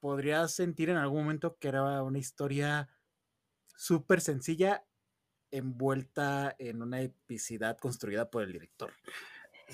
podría 0.00 0.48
sentir 0.48 0.90
en 0.90 0.96
algún 0.96 1.22
momento 1.22 1.56
que 1.58 1.68
era 1.68 2.02
una 2.02 2.18
historia 2.18 2.88
súper 3.76 4.20
sencilla 4.20 4.84
envuelta 5.50 6.54
en 6.58 6.82
una 6.82 7.00
epicidad 7.00 7.78
construida 7.78 8.30
por 8.30 8.42
el 8.42 8.52
director. 8.52 8.92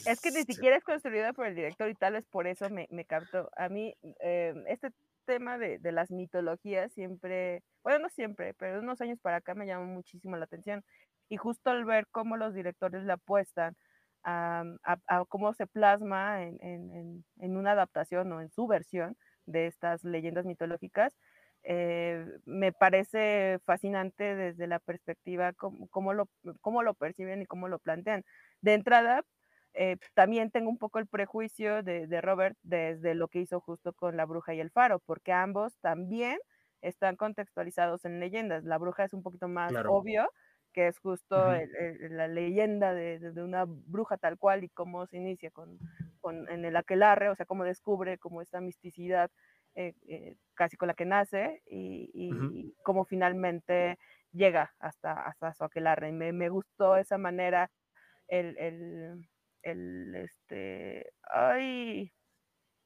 Es 0.05 0.20
que 0.20 0.31
ni 0.31 0.43
siquiera 0.43 0.77
es 0.77 0.85
construida 0.85 1.33
por 1.33 1.47
el 1.47 1.55
director 1.55 1.89
y 1.89 1.95
tal 1.95 2.14
vez 2.14 2.27
por 2.27 2.47
eso 2.47 2.68
me, 2.68 2.87
me 2.91 3.05
captó. 3.05 3.51
A 3.57 3.68
mí, 3.68 3.95
eh, 4.20 4.55
este 4.66 4.91
tema 5.24 5.59
de, 5.59 5.79
de, 5.79 5.93
las 5.93 6.11
mitologías 6.11 6.93
siempre, 6.93 7.62
bueno, 7.83 8.01
no 8.01 8.09
siempre, 8.11 8.55
pero 8.55 8.81
unos 8.81 9.01
años 9.01 9.18
para 9.20 9.39
acá 9.39 9.55
me 9.55 9.66
llamó 9.66 9.87
muchísimo 9.87 10.37
la 10.37 10.45
atención. 10.45 10.85
Y 11.29 11.37
justo 11.39 11.70
al 11.70 11.85
ver 11.85 12.07
cómo 12.11 12.37
los 12.37 12.55
directores 12.55 13.05
le 13.05 13.12
apuestan 13.12 13.77
a, 14.22 14.64
a, 14.85 15.24
cómo 15.27 15.55
se 15.55 15.66
plasma 15.66 16.43
en, 16.43 16.59
en, 16.61 17.24
en, 17.39 17.57
una 17.57 17.72
adaptación 17.72 18.31
o 18.33 18.41
en 18.41 18.51
su 18.51 18.66
versión 18.66 19.16
de 19.47 19.67
estas 19.67 20.05
leyendas 20.05 20.45
mitológicas, 20.45 21.17
eh, 21.63 22.25
me 22.45 22.73
parece 22.73 23.59
fascinante 23.65 24.37
desde 24.37 24.67
la 24.69 24.79
perspectiva 24.79 25.53
cómo, 25.53 25.89
cómo, 25.89 26.15
lo, 26.15 26.29
cómo 26.61 26.83
lo 26.83 26.95
perciben 26.95 27.43
y 27.43 27.47
cómo 27.47 27.69
lo 27.69 27.81
plantean. 27.81 28.25
De 28.61 28.75
entrada, 28.75 29.25
eh, 29.75 29.97
también 30.15 30.51
tengo 30.51 30.71
un 30.71 30.79
poco 30.79 30.99
el 31.01 31.07
prejuicio 31.07 31.83
de, 31.83 32.07
de, 32.07 32.21
Robert 32.21 32.57
desde 32.63 33.15
lo 33.15 33.29
que 33.29 33.41
hizo 33.41 33.61
justo 33.61 33.93
con 33.93 34.17
La 34.17 34.25
Bruja 34.25 34.55
y 34.55 34.61
el 34.61 34.71
Faro, 34.71 35.01
porque 35.01 35.33
ambos 35.33 35.77
también 35.81 36.39
están 36.83 37.17
contextualizados 37.17 38.05
en 38.05 38.21
leyendas. 38.21 38.65
La 38.65 38.79
Bruja 38.79 39.05
es 39.05 39.13
un 39.13 39.23
poquito 39.23 39.49
más 39.49 39.73
obvio, 39.87 40.31
que 40.77 40.89
es 40.89 40.99
justo 40.99 41.37
la 42.11 42.29
leyenda 42.29 42.93
de, 42.93 43.18
de, 43.18 43.43
una 43.43 43.64
bruja 43.66 44.18
tal 44.18 44.37
cual 44.37 44.62
y 44.62 44.68
cómo 44.68 45.07
se 45.07 45.16
inicia 45.16 45.51
con, 45.51 45.79
con, 46.20 46.47
en 46.51 46.66
el 46.66 46.77
aquelarre, 46.77 47.31
o 47.31 47.35
sea, 47.35 47.47
cómo 47.47 47.64
descubre 47.64 48.18
como 48.18 48.43
esta 48.43 48.61
misticidad 48.61 49.31
eh, 49.74 49.95
eh, 50.07 50.37
casi 50.53 50.77
con 50.77 50.89
la 50.89 50.95
que 50.95 51.07
nace 51.07 51.62
y, 51.66 52.11
y, 52.12 52.74
cómo 52.83 53.07
finalmente 53.07 53.99
llega 54.33 54.74
hasta, 54.79 55.14
hasta 55.14 55.55
su 55.55 55.64
aquelarre. 55.64 56.12
Me, 56.12 56.35
me 56.35 56.51
gustó 56.51 56.97
esa 56.97 57.16
manera 57.16 57.70
el, 58.29 58.59
el 58.59 59.27
el, 59.62 60.14
este, 60.14 61.12
ay, 61.22 62.12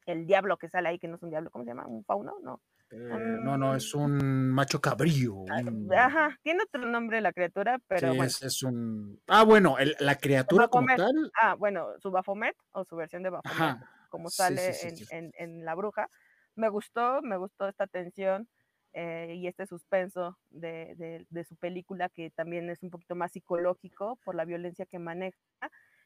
el 0.07 0.27
diablo 0.27 0.57
que 0.59 0.69
sale 0.69 0.89
ahí, 0.89 0.99
que 1.01 1.09
no 1.09 1.17
es 1.17 1.23
un 1.23 1.31
diablo, 1.31 1.51
¿cómo 1.51 1.65
se 1.65 1.71
llama? 1.71 1.87
¿Un 1.89 2.05
fauno? 2.05 2.39
No. 2.43 2.61
Eh, 2.93 3.39
no, 3.43 3.57
no, 3.57 3.77
es 3.77 3.95
un 3.95 4.51
macho 4.51 4.81
cabrío. 4.81 5.45
Ah, 5.49 6.07
ajá, 6.07 6.39
tiene 6.43 6.65
otro 6.65 6.85
nombre 6.87 7.21
la 7.21 7.33
criatura, 7.33 7.79
pero. 7.87 8.13
Sí, 8.13 8.47
es, 8.47 8.63
un. 8.65 9.21
Ah, 9.29 9.45
bueno, 9.45 9.77
la 10.01 10.17
criatura 10.17 10.67
como 10.67 10.89
tal. 10.97 11.31
Ah, 11.41 11.55
bueno, 11.55 11.89
su 12.01 12.11
Bafomet 12.11 12.57
o 12.73 12.85
su 12.85 12.97
versión 12.97 13.23
de 13.23 13.31
Bafomet, 13.31 13.79
como 14.09 14.29
sale 14.29 14.73
en, 15.11 15.33
en, 15.39 15.65
La 15.65 15.77
Bruja. 15.77 16.09
Me 16.57 16.69
gustó, 16.69 17.23
me 17.23 17.37
gustó 17.37 17.69
esta 17.69 17.87
tensión 17.87 18.49
eh, 18.93 19.35
y 19.37 19.47
este 19.47 19.67
suspenso 19.67 20.37
de, 20.51 20.95
de, 20.97 21.27
de, 21.31 21.45
su 21.45 21.55
película, 21.55 22.09
que 22.09 22.31
también 22.31 22.71
es 22.71 22.83
un 22.83 22.91
poquito 22.91 23.15
más 23.15 23.31
psicológico 23.31 24.19
por 24.25 24.35
la 24.35 24.45
violencia 24.45 24.85
que 24.85 24.99
maneja. 24.99 25.39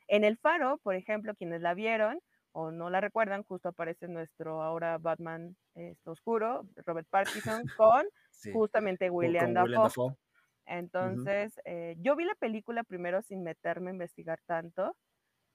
En 0.07 0.22
El 0.22 0.37
Faro, 0.37 0.78
por 0.82 0.97
ejemplo, 0.97 1.35
quienes 1.35 1.62
la 1.62 1.72
vieron 1.72 2.20
o 2.57 2.71
no 2.71 2.89
la 2.89 3.01
recuerdan, 3.01 3.43
justo 3.43 3.69
aparece 3.69 4.07
nuestro 4.07 4.63
ahora 4.63 4.97
Batman 4.99 5.57
este, 5.75 6.09
oscuro, 6.09 6.67
Robert 6.87 7.09
Pattinson, 7.11 7.65
con 7.77 8.07
justamente 8.53 9.11
William, 9.11 9.53
Dafoe. 9.53 10.17
Entonces, 10.65 11.61
eh, 11.65 11.97
yo 11.99 12.15
vi 12.15 12.25
la 12.25 12.37
película 12.37 12.85
primero 12.85 13.23
sin 13.23 13.43
meterme 13.43 13.91
a 13.91 13.95
investigar 13.95 14.39
tanto. 14.47 14.97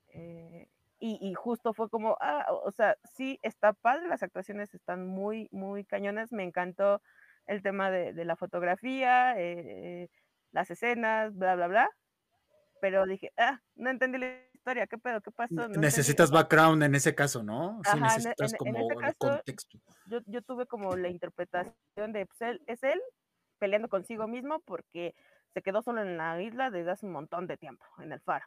Eh, 0.09 0.67
y, 1.01 1.33
justo 1.33 1.73
fue 1.73 1.89
como, 1.89 2.17
ah, 2.19 2.45
o 2.65 2.71
sea, 2.71 2.97
sí, 3.05 3.39
está 3.41 3.71
padre, 3.71 4.09
las 4.09 4.21
actuaciones 4.21 4.73
están 4.73 5.07
muy, 5.07 5.47
muy 5.51 5.85
cañonas. 5.85 6.33
Me 6.33 6.43
encantó 6.43 7.01
el 7.47 7.61
tema 7.63 7.89
de, 7.89 8.25
la 8.25 8.35
fotografía, 8.35 9.39
eh, 9.39 10.09
las 10.51 10.69
escenas, 10.69 11.33
bla, 11.33 11.55
bla, 11.55 11.67
bla 11.67 11.89
pero 12.79 13.05
dije, 13.05 13.31
ah, 13.37 13.61
no 13.75 13.89
entendí 13.89 14.17
la 14.17 14.33
historia, 14.53 14.87
¿qué 14.87 14.97
pedo? 14.97 15.21
¿Qué 15.21 15.31
pasó? 15.31 15.67
necesitas 15.69 16.31
background 16.31 16.83
en 16.83 16.95
ese 16.95 17.15
caso, 17.15 17.43
¿no? 17.43 17.81
Sí, 17.83 17.99
necesitas 17.99 18.53
como 18.55 18.91
el 19.01 19.15
contexto. 19.15 19.79
Yo, 20.05 20.19
yo, 20.25 20.41
tuve 20.41 20.65
como 20.65 20.95
la 20.95 21.09
interpretación 21.09 22.11
de, 22.13 22.25
pues 22.25 22.41
él, 22.41 22.61
es 22.67 22.83
él 22.83 22.99
peleando 23.59 23.89
consigo 23.89 24.27
mismo 24.27 24.59
porque 24.61 25.13
se 25.53 25.61
quedó 25.61 25.81
solo 25.81 26.01
en 26.01 26.17
la 26.17 26.41
isla 26.41 26.71
desde 26.71 26.91
hace 26.91 27.05
un 27.05 27.11
montón 27.11 27.47
de 27.47 27.57
tiempo, 27.57 27.85
en 27.99 28.11
el 28.11 28.21
faro. 28.21 28.45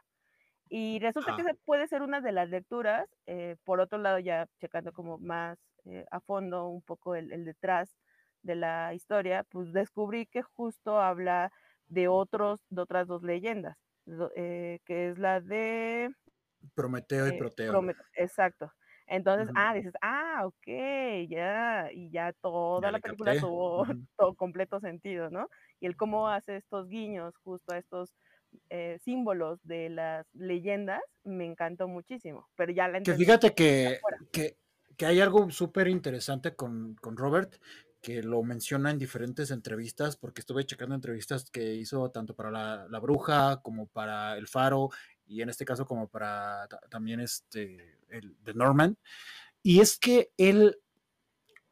Y 0.69 0.99
resulta 0.99 1.35
que 1.35 1.43
puede 1.65 1.87
ser 1.87 2.01
una 2.01 2.21
de 2.21 2.31
las 2.31 2.49
lecturas, 2.49 3.07
eh, 3.27 3.57
por 3.63 3.79
otro 3.79 3.99
lado 3.99 4.19
ya 4.19 4.47
checando 4.59 4.91
como 4.91 5.17
más 5.19 5.59
eh, 5.85 6.05
a 6.09 6.19
fondo 6.19 6.67
un 6.67 6.81
poco 6.81 7.15
el, 7.15 7.31
el 7.31 7.45
detrás 7.45 7.95
de 8.41 8.55
la 8.55 8.93
historia, 8.93 9.45
pues 9.49 9.71
descubrí 9.71 10.25
que 10.25 10.41
justo 10.41 10.99
habla 10.99 11.51
de 11.87 12.07
otros, 12.07 12.61
de 12.69 12.81
otras 12.81 13.07
dos 13.07 13.23
leyendas 13.23 13.77
eh, 14.35 14.79
que 14.85 15.09
es 15.09 15.17
la 15.17 15.41
de... 15.41 16.09
Prometeo 16.75 17.27
y 17.27 17.31
eh, 17.31 17.37
Proteo. 17.37 17.83
exacto. 18.15 18.71
Entonces, 19.07 19.49
ah, 19.55 19.73
dices, 19.73 19.93
ah, 20.01 20.43
ok, 20.45 21.27
ya, 21.29 21.89
y 21.91 22.09
ya 22.09 22.33
toda 22.41 22.91
la 22.91 22.99
película 22.99 23.37
tuvo 23.39 23.85
todo 24.17 24.33
completo 24.35 24.79
sentido, 24.79 25.29
¿no? 25.29 25.49
Y 25.79 25.87
el 25.87 25.95
cómo 25.95 26.29
hace 26.29 26.55
estos 26.55 26.87
guiños 26.87 27.35
justo 27.43 27.73
a 27.73 27.77
estos 27.77 28.13
eh, 28.69 28.99
símbolos 29.03 29.59
de 29.63 29.89
las 29.89 30.25
leyendas, 30.33 31.01
me 31.23 31.45
encantó 31.45 31.87
muchísimo, 31.87 32.47
pero 32.55 32.71
ya 32.71 32.87
la 32.87 33.01
Que 33.01 33.13
fíjate 33.13 33.53
que, 33.53 33.99
que, 34.31 34.57
que, 34.97 35.05
hay 35.05 35.19
algo 35.19 35.49
súper 35.49 35.87
interesante 35.87 36.55
con, 36.55 36.95
con 36.95 37.17
Robert, 37.17 37.55
que 38.03 38.21
lo 38.21 38.43
menciona 38.43 38.91
en 38.91 38.99
diferentes 38.99 39.49
entrevistas, 39.49 40.17
porque 40.17 40.41
estuve 40.41 40.65
checando 40.65 40.93
entrevistas 40.93 41.49
que 41.49 41.73
hizo 41.73 42.11
tanto 42.11 42.35
para 42.35 42.51
la, 42.51 42.99
Bruja 42.99 43.61
como 43.63 43.87
para 43.87 44.37
El 44.37 44.47
Faro, 44.47 44.89
y 45.25 45.41
en 45.41 45.47
este 45.47 45.63
caso 45.63 45.85
como 45.85 46.09
para 46.09 46.67
también 46.89 47.21
este, 47.21 47.97
el 48.09 48.35
de 48.43 48.53
Norman. 48.53 48.97
Y 49.63 49.79
es 49.79 49.97
que 49.97 50.33
él, 50.35 50.77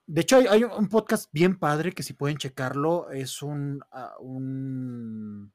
de 0.07 0.21
hecho 0.21 0.37
hay, 0.37 0.63
un 0.63 0.87
podcast 0.87 1.29
bien 1.33 1.59
padre 1.59 1.91
que 1.91 2.01
si 2.01 2.13
pueden 2.13 2.37
checarlo, 2.37 3.11
es 3.11 3.41
un, 3.41 3.83
ah, 3.91 4.15
un, 4.21 5.51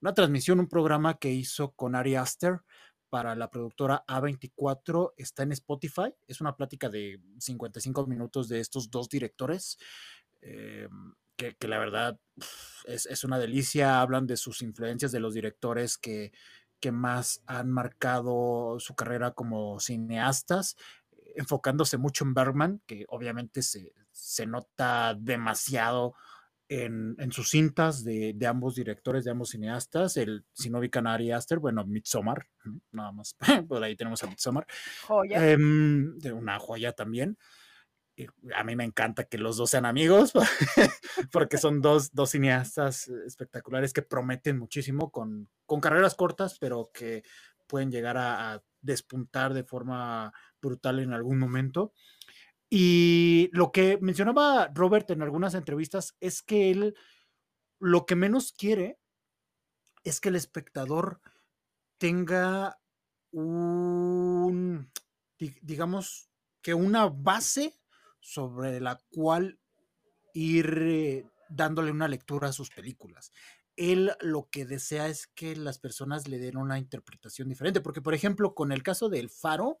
una 0.00 0.14
transmisión, 0.14 0.60
un 0.60 0.68
programa 0.68 1.18
que 1.18 1.30
hizo 1.30 1.72
con 1.72 1.94
Ari 1.94 2.14
Aster 2.14 2.62
para 3.10 3.34
la 3.34 3.50
productora 3.50 4.04
A24 4.06 5.12
está 5.16 5.42
en 5.42 5.52
Spotify. 5.52 6.14
Es 6.26 6.40
una 6.40 6.56
plática 6.56 6.88
de 6.88 7.20
55 7.38 8.06
minutos 8.06 8.48
de 8.48 8.60
estos 8.60 8.90
dos 8.90 9.08
directores. 9.08 9.78
Eh, 10.42 10.88
que, 11.36 11.68
la 11.68 11.78
verdad 11.78 12.18
es, 12.86 13.24
una 13.24 13.38
delicia. 13.38 14.00
Hablan 14.00 14.26
de 14.26 14.36
sus 14.36 14.62
influencias, 14.62 15.12
de 15.12 15.20
los 15.20 15.34
directores 15.34 15.98
que, 15.98 16.32
que 16.80 16.92
más 16.92 17.42
han 17.46 17.70
marcado 17.70 18.78
su 18.80 18.94
carrera 18.94 19.32
como 19.32 19.78
cineastas, 19.80 20.76
enfocándose 21.36 21.98
mucho 21.98 22.24
en 22.24 22.34
Bergman, 22.34 22.82
que 22.86 23.04
obviamente 23.08 23.62
se, 23.62 23.92
se 24.12 24.46
nota 24.46 25.14
demasiado 25.18 26.14
en, 26.68 27.32
sus 27.32 27.50
cintas 27.50 28.02
de, 28.04 28.36
ambos 28.46 28.74
directores, 28.74 29.24
de 29.24 29.30
ambos 29.30 29.50
cineastas, 29.50 30.16
el, 30.16 30.44
si 30.52 30.70
no 30.70 30.80
Ari 30.80 31.30
Aster, 31.30 31.58
bueno, 31.58 31.84
Midsommar, 31.84 32.46
nada 32.90 33.12
más, 33.12 33.36
por 33.68 33.82
ahí 33.82 33.96
tenemos 33.96 34.22
a 34.22 34.26
Midsommar. 34.26 34.66
Joya. 35.06 35.40
De 35.40 36.32
una 36.32 36.58
joya 36.58 36.92
también. 36.92 37.38
a 38.54 38.64
mí 38.64 38.74
me 38.74 38.84
encanta 38.84 39.24
que 39.24 39.38
los 39.38 39.56
dos 39.56 39.70
sean 39.70 39.86
amigos, 39.86 40.32
porque 41.32 41.58
son 41.58 41.80
dos, 41.80 42.12
dos 42.12 42.30
cineastas 42.30 43.08
espectaculares 43.08 43.92
que 43.92 44.02
prometen 44.02 44.58
muchísimo 44.58 45.10
con, 45.10 45.48
con 45.66 45.80
carreras 45.80 46.14
cortas, 46.14 46.58
pero 46.58 46.90
que 46.92 47.22
pueden 47.68 47.90
llegar 47.90 48.16
a, 48.16 48.54
a 48.54 48.62
despuntar 48.80 49.54
de 49.54 49.64
forma 49.64 50.32
brutal 50.60 51.00
en 51.00 51.12
algún 51.12 51.38
momento. 51.38 51.92
Y 52.68 53.48
lo 53.52 53.70
que 53.70 53.98
mencionaba 54.00 54.68
Robert 54.74 55.10
en 55.10 55.22
algunas 55.22 55.54
entrevistas 55.54 56.16
es 56.20 56.42
que 56.42 56.70
él 56.70 56.94
lo 57.78 58.06
que 58.06 58.16
menos 58.16 58.52
quiere 58.52 58.98
es 60.02 60.20
que 60.20 60.28
el 60.28 60.36
espectador 60.36 61.20
tenga 61.98 62.78
un, 63.32 64.90
digamos, 65.62 66.30
que 66.62 66.74
una 66.74 67.08
base 67.08 67.78
sobre 68.20 68.80
la 68.80 69.00
cual 69.10 69.58
ir 70.32 71.26
dándole 71.48 71.90
una 71.90 72.08
lectura 72.08 72.48
a 72.48 72.52
sus 72.52 72.70
películas. 72.70 73.32
Él 73.76 74.12
lo 74.20 74.48
que 74.50 74.64
desea 74.64 75.08
es 75.08 75.26
que 75.26 75.54
las 75.54 75.78
personas 75.78 76.28
le 76.28 76.38
den 76.38 76.56
una 76.56 76.78
interpretación 76.78 77.48
diferente, 77.48 77.80
porque 77.80 78.00
por 78.00 78.14
ejemplo, 78.14 78.54
con 78.54 78.72
el 78.72 78.82
caso 78.82 79.08
del 79.08 79.28
faro, 79.28 79.80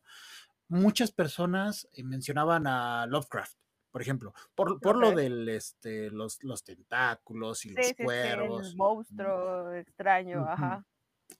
muchas 0.68 1.12
personas 1.12 1.88
eh, 1.92 2.02
mencionaban 2.02 2.66
a 2.66 3.06
Lovecraft, 3.06 3.56
por 3.90 4.02
ejemplo, 4.02 4.34
por, 4.54 4.80
por 4.80 4.96
lo 4.96 5.12
del 5.12 5.48
este, 5.48 6.10
los, 6.10 6.42
los 6.42 6.64
tentáculos 6.64 7.64
y 7.64 7.70
los 7.70 7.94
cueros. 7.94 8.68
el 8.68 8.76
monstruo 8.76 9.72
extraño, 9.72 10.44
ajá. 10.46 10.84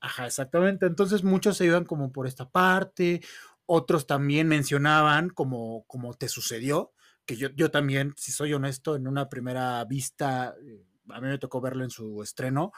Ajá, 0.00 0.26
exactamente. 0.26 0.86
Entonces 0.86 1.22
muchos 1.22 1.56
se 1.56 1.66
iban 1.66 1.84
como 1.84 2.12
por 2.12 2.26
esta 2.26 2.48
parte, 2.48 3.20
otros 3.66 4.06
también 4.06 4.48
mencionaban 4.48 5.30
como, 5.30 5.84
como 5.86 6.14
te 6.14 6.28
sucedió, 6.28 6.92
que 7.24 7.36
yo, 7.36 7.48
yo 7.50 7.70
también, 7.70 8.14
si 8.16 8.32
soy 8.32 8.54
honesto, 8.54 8.96
en 8.96 9.08
una 9.08 9.28
primera 9.28 9.84
vista, 9.84 10.54
eh, 10.64 10.84
a 11.10 11.20
mí 11.20 11.28
me 11.28 11.38
tocó 11.38 11.60
verlo 11.60 11.84
en 11.84 11.90
su 11.90 12.22
estreno, 12.22 12.72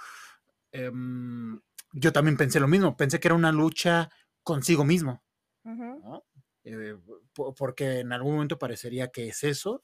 em, 0.73 1.61
yo 1.93 2.13
también 2.13 2.37
pensé 2.37 2.61
lo 2.61 2.69
mismo, 2.69 2.97
pensé 2.97 3.21
que 3.21 3.29
era 3.29 3.35
una 3.35 3.53
lucha 3.53 4.11
consigo 4.43 4.85
mismo, 4.85 5.23
eh, 6.69 6.97
porque 7.57 8.01
en 8.01 8.13
algún 8.13 8.35
momento 8.35 8.59
parecería 8.59 9.09
que 9.09 9.29
es 9.29 9.45
eso. 9.45 9.83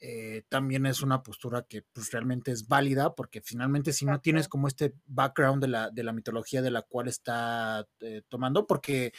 Eh, 0.00 0.42
también 0.48 0.86
es 0.86 1.02
una 1.02 1.22
postura 1.22 1.66
que 1.68 1.82
pues, 1.92 2.12
realmente 2.12 2.52
es 2.52 2.68
válida, 2.68 3.14
porque 3.14 3.40
finalmente 3.40 3.92
si 3.92 4.04
no 4.04 4.20
tienes 4.20 4.48
como 4.48 4.68
este 4.68 4.94
background 5.06 5.60
de 5.60 5.68
la, 5.68 5.90
de 5.90 6.04
la 6.04 6.12
mitología 6.12 6.62
de 6.62 6.70
la 6.70 6.82
cual 6.82 7.08
está 7.08 7.86
tomando, 8.28 8.66
porque 8.66 9.12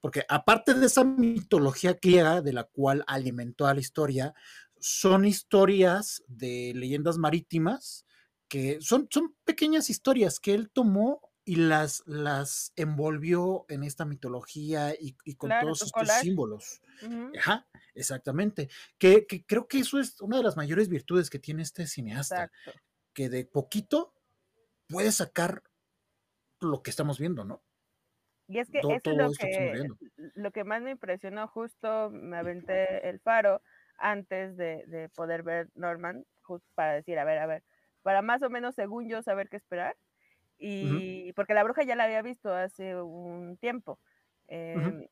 porque 0.00 0.24
aparte 0.28 0.74
de 0.74 0.86
esa 0.86 1.04
mitología 1.04 1.98
griega 2.00 2.40
de 2.40 2.52
la 2.52 2.64
cual 2.64 3.04
alimentó 3.06 3.66
a 3.66 3.74
la 3.74 3.80
historia, 3.80 4.34
son 4.78 5.24
historias 5.24 6.22
de 6.28 6.72
leyendas 6.74 7.18
marítimas 7.18 8.06
que 8.48 8.78
son, 8.80 9.08
son 9.10 9.34
pequeñas 9.44 9.90
historias 9.90 10.40
que 10.40 10.54
él 10.54 10.70
tomó 10.70 11.20
y 11.48 11.56
las, 11.56 12.02
las 12.06 12.74
envolvió 12.76 13.64
en 13.70 13.82
esta 13.82 14.04
mitología 14.04 14.92
y, 15.00 15.14
con 15.36 15.48
todos 15.48 15.80
estos 15.80 16.06
símbolos. 16.20 16.82
Ajá, 17.38 17.66
exactamente. 17.94 18.68
Que, 18.98 19.26
creo 19.46 19.66
que 19.66 19.78
eso 19.78 19.98
es 19.98 20.20
una 20.20 20.36
de 20.36 20.42
las 20.42 20.58
mayores 20.58 20.90
virtudes 20.90 21.30
que 21.30 21.38
tiene 21.38 21.62
este 21.62 21.86
cineasta, 21.86 22.52
que 23.14 23.30
de 23.30 23.46
poquito 23.46 24.12
puede 24.90 25.10
sacar 25.10 25.62
lo 26.60 26.82
que 26.82 26.90
estamos 26.90 27.18
viendo, 27.18 27.46
¿no? 27.46 27.62
Y 28.46 28.58
es 28.58 28.68
que 28.68 28.80
eso 28.80 28.92
es 28.92 29.16
lo 29.16 29.32
que, 29.32 29.88
lo 30.34 30.50
que 30.50 30.64
más 30.64 30.82
me 30.82 30.90
impresionó, 30.90 31.48
justo 31.48 32.10
me 32.10 32.36
aventé 32.36 33.08
el 33.08 33.20
faro 33.20 33.62
antes 33.96 34.54
de, 34.58 35.10
poder 35.14 35.42
ver 35.44 35.70
Norman, 35.74 36.26
justo 36.42 36.68
para 36.74 36.92
decir, 36.92 37.18
a 37.18 37.24
ver, 37.24 37.38
a 37.38 37.46
ver, 37.46 37.64
para 38.02 38.20
más 38.20 38.42
o 38.42 38.50
menos 38.50 38.74
según 38.74 39.08
yo 39.08 39.22
saber 39.22 39.48
qué 39.48 39.56
esperar. 39.56 39.96
Y 40.58 41.32
porque 41.34 41.54
la 41.54 41.62
bruja 41.62 41.84
ya 41.84 41.94
la 41.94 42.04
había 42.04 42.22
visto 42.22 42.52
hace 42.52 43.00
un 43.00 43.56
tiempo. 43.58 44.00
Em, 44.48 45.06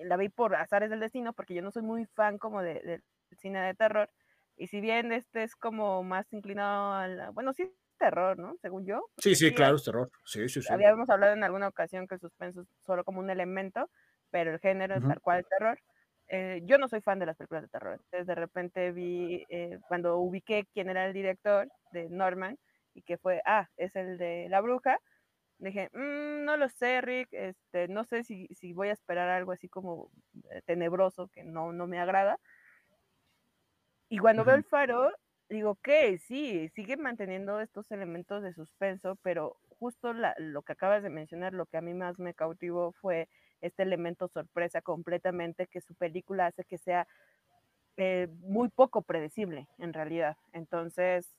la 0.00 0.16
vi 0.16 0.28
por 0.28 0.54
azares 0.54 0.90
del 0.90 1.00
destino, 1.00 1.32
porque 1.32 1.54
yo 1.54 1.62
no 1.62 1.70
soy 1.70 1.82
muy 1.82 2.06
fan 2.06 2.38
como 2.38 2.62
del 2.62 2.82
de, 2.82 3.02
cine 3.36 3.60
de 3.60 3.74
terror. 3.74 4.10
Y 4.56 4.68
si 4.68 4.80
bien 4.80 5.12
este 5.12 5.42
es 5.42 5.56
como 5.56 6.02
más 6.02 6.32
inclinado 6.32 6.94
a 6.94 7.08
la, 7.08 7.30
bueno, 7.30 7.52
sí 7.52 7.70
terror, 7.98 8.36
¿no? 8.36 8.56
Según 8.60 8.84
yo. 8.84 9.08
Sí, 9.18 9.36
sí, 9.36 9.54
claro, 9.54 9.76
es 9.76 9.84
terror. 9.84 10.10
Sí, 10.24 10.48
sí, 10.48 10.60
sí. 10.60 10.72
Habíamos 10.72 11.08
hablado 11.08 11.34
en 11.34 11.44
alguna 11.44 11.68
ocasión 11.68 12.08
que 12.08 12.16
el 12.16 12.20
suspenso 12.20 12.62
es 12.62 12.68
solo 12.84 13.04
como 13.04 13.20
un 13.20 13.30
elemento, 13.30 13.88
pero 14.30 14.52
el 14.52 14.58
género 14.58 14.96
es 14.96 15.06
tal 15.06 15.20
cual 15.20 15.38
el 15.38 15.46
terror. 15.46 15.78
Eh, 16.26 16.62
yo 16.64 16.78
no 16.78 16.88
soy 16.88 17.00
fan 17.00 17.20
de 17.20 17.26
las 17.26 17.36
películas 17.36 17.62
de 17.62 17.68
terror. 17.68 18.00
Entonces, 18.04 18.26
de 18.26 18.34
repente 18.34 18.90
vi, 18.90 19.44
eh, 19.48 19.78
cuando 19.86 20.16
ubiqué 20.18 20.66
quién 20.72 20.90
era 20.90 21.06
el 21.06 21.12
director 21.12 21.68
de 21.92 22.08
Norman 22.08 22.58
y 22.94 23.02
que 23.02 23.18
fue, 23.18 23.42
ah, 23.44 23.68
es 23.76 23.96
el 23.96 24.18
de 24.18 24.48
La 24.48 24.60
Bruja, 24.60 24.98
dije, 25.58 25.90
mm, 25.92 26.44
no 26.44 26.56
lo 26.56 26.68
sé, 26.68 27.00
Rick, 27.00 27.28
este, 27.32 27.88
no 27.88 28.04
sé 28.04 28.24
si, 28.24 28.48
si, 28.48 28.72
voy 28.72 28.88
a 28.88 28.92
esperar 28.92 29.28
algo 29.28 29.52
así 29.52 29.68
como 29.68 30.10
eh, 30.50 30.62
tenebroso 30.66 31.28
que 31.28 31.44
no, 31.44 31.72
no 31.72 31.86
me 31.86 32.00
agrada. 32.00 32.38
Y 34.08 34.18
cuando 34.18 34.44
veo 34.44 34.56
el 34.56 34.64
faro, 34.64 35.10
digo, 35.48 35.76
que 35.76 36.18
sí, 36.18 36.68
sigue 36.70 36.96
manteniendo 36.96 37.60
estos 37.60 37.90
elementos 37.90 38.42
de 38.42 38.52
suspenso, 38.52 39.16
pero 39.22 39.56
justo 39.78 40.12
lo 40.12 40.62
que 40.62 40.72
acabas 40.72 41.02
de 41.02 41.10
mencionar, 41.10 41.54
lo 41.54 41.66
que 41.66 41.76
a 41.76 41.80
mí 41.80 41.94
más 41.94 42.18
me 42.18 42.34
cautivó 42.34 42.92
fue 42.92 43.28
este 43.60 43.82
elemento 43.84 44.28
sorpresa 44.28 44.82
completamente 44.82 45.66
que 45.66 45.80
su 45.80 45.94
película 45.94 46.46
hace 46.46 46.64
que 46.64 46.78
sea 46.78 47.06
eh, 47.96 48.28
muy 48.40 48.68
poco 48.68 49.02
predecible 49.02 49.68
en 49.78 49.92
realidad. 49.92 50.36
Entonces, 50.52 51.34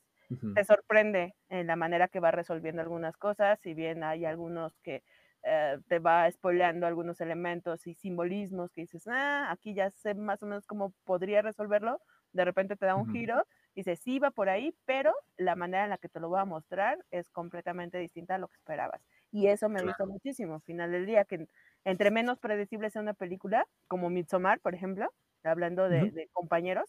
te 0.54 0.64
sorprende 0.64 1.34
en 1.48 1.66
la 1.66 1.76
manera 1.76 2.08
que 2.08 2.20
va 2.20 2.30
resolviendo 2.30 2.82
algunas 2.82 3.16
cosas, 3.16 3.58
si 3.60 3.74
bien 3.74 4.02
hay 4.02 4.24
algunos 4.24 4.76
que 4.82 5.02
eh, 5.42 5.78
te 5.88 5.98
va 5.98 6.30
spoileando 6.30 6.86
algunos 6.86 7.20
elementos 7.20 7.86
y 7.86 7.94
simbolismos 7.94 8.72
que 8.72 8.82
dices, 8.82 9.06
ah, 9.08 9.50
aquí 9.50 9.74
ya 9.74 9.90
sé 9.90 10.14
más 10.14 10.42
o 10.42 10.46
menos 10.46 10.66
cómo 10.66 10.94
podría 11.04 11.42
resolverlo, 11.42 12.00
de 12.32 12.44
repente 12.44 12.76
te 12.76 12.86
da 12.86 12.96
un 12.96 13.12
giro 13.12 13.44
Dice, 13.74 13.96
sí 13.96 14.20
va 14.20 14.30
por 14.30 14.48
ahí, 14.48 14.72
pero 14.84 15.12
la 15.36 15.56
manera 15.56 15.84
en 15.84 15.90
la 15.90 15.98
que 15.98 16.08
te 16.08 16.20
lo 16.20 16.28
voy 16.28 16.38
a 16.38 16.44
mostrar 16.44 17.04
es 17.10 17.28
completamente 17.30 17.98
distinta 17.98 18.36
a 18.36 18.38
lo 18.38 18.46
que 18.46 18.54
esperabas. 18.54 19.02
Y 19.32 19.48
eso 19.48 19.68
me 19.68 19.82
gusta 19.82 20.06
muchísimo. 20.06 20.54
Al 20.54 20.62
final 20.62 20.92
del 20.92 21.06
día, 21.06 21.24
que 21.24 21.48
entre 21.84 22.12
menos 22.12 22.38
predecible 22.38 22.90
sea 22.90 23.02
una 23.02 23.14
película, 23.14 23.66
como 23.88 24.10
Midsommar, 24.10 24.60
por 24.60 24.76
ejemplo, 24.76 25.12
hablando 25.42 25.88
de, 25.88 26.28
compañeros, 26.32 26.88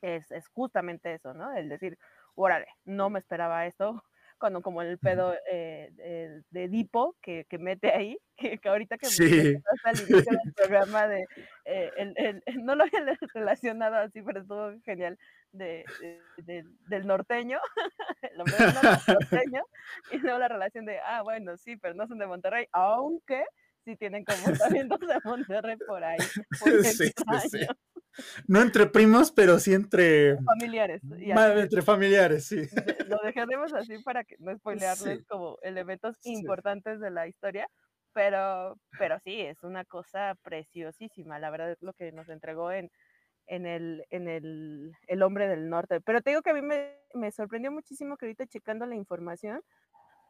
es, 0.00 0.30
es, 0.30 0.48
justamente 0.48 1.12
eso, 1.12 1.34
¿no? 1.34 1.52
El 1.54 1.68
decir, 1.68 1.98
órale, 2.38 2.66
no 2.84 3.10
me 3.10 3.18
esperaba 3.18 3.66
esto, 3.66 4.02
cuando 4.38 4.62
como 4.62 4.82
el 4.82 4.98
pedo 4.98 5.34
eh, 5.50 5.90
de, 6.50 6.64
Edipo 6.64 7.16
que, 7.20 7.44
que, 7.48 7.58
mete 7.58 7.92
ahí, 7.92 8.16
que, 8.62 8.68
ahorita 8.68 8.96
que 8.98 9.06
sí. 9.06 9.24
me 9.24 9.62
al 9.84 9.96
inicio 9.96 10.16
del 10.16 10.52
programa 10.56 11.08
de, 11.08 11.26
eh, 11.64 11.90
el, 11.96 12.14
el, 12.16 12.64
no 12.64 12.76
lo 12.76 12.84
había 12.84 13.16
relacionado 13.34 13.96
así, 13.96 14.22
pero 14.22 14.40
estuvo 14.40 14.72
genial, 14.84 15.18
de, 15.50 15.84
del 16.44 17.06
norteño, 17.06 17.58
el 18.22 18.40
hombre 18.40 18.56
del 18.58 18.74
norteño, 19.06 19.64
y 20.12 20.18
luego 20.18 20.38
la 20.38 20.48
relación 20.48 20.84
de, 20.84 20.98
ah, 21.00 21.22
bueno, 21.22 21.56
sí, 21.56 21.76
pero 21.76 21.94
no 21.94 22.06
son 22.06 22.18
de 22.18 22.26
Monterrey, 22.26 22.66
aunque 22.72 23.44
sí 23.84 23.96
tienen 23.96 24.24
como 24.24 24.56
también 24.56 24.88
dos 24.88 25.00
de 25.00 25.18
Monterrey 25.24 25.76
por 25.86 26.04
ahí. 26.04 26.18
Sí, 26.20 27.12
sí, 27.50 27.66
No 28.46 28.60
entre 28.60 28.86
primos, 28.86 29.32
pero 29.32 29.58
sí 29.58 29.74
entre 29.74 30.36
familiares. 30.42 31.02
entre 31.02 31.82
familiares, 31.82 32.46
sí. 32.46 32.62
Lo 33.06 33.18
dejaremos 33.24 33.72
así 33.72 33.98
para 34.02 34.24
que 34.24 34.36
no 34.38 34.56
spoilearles 34.56 35.24
como 35.26 35.58
elementos 35.62 36.16
importantes 36.24 37.00
de 37.00 37.10
la 37.10 37.26
historia, 37.26 37.68
pero, 38.12 38.76
pero 38.98 39.18
sí, 39.20 39.40
es 39.40 39.62
una 39.62 39.84
cosa 39.84 40.34
preciosísima. 40.42 41.38
La 41.38 41.50
verdad 41.50 41.72
es 41.72 41.82
lo 41.82 41.92
que 41.92 42.12
nos 42.12 42.28
entregó 42.28 42.72
en, 42.72 42.90
en, 43.46 43.66
el, 43.66 44.04
en 44.10 44.28
el, 44.28 44.92
el 45.06 45.22
Hombre 45.22 45.48
del 45.48 45.68
Norte. 45.68 46.00
Pero 46.00 46.20
te 46.20 46.30
digo 46.30 46.42
que 46.42 46.50
a 46.50 46.54
mí 46.54 46.62
me, 46.62 46.96
me 47.14 47.30
sorprendió 47.30 47.70
muchísimo 47.70 48.16
que 48.16 48.26
ahorita 48.26 48.46
checando 48.46 48.86
la 48.86 48.96
información, 48.96 49.60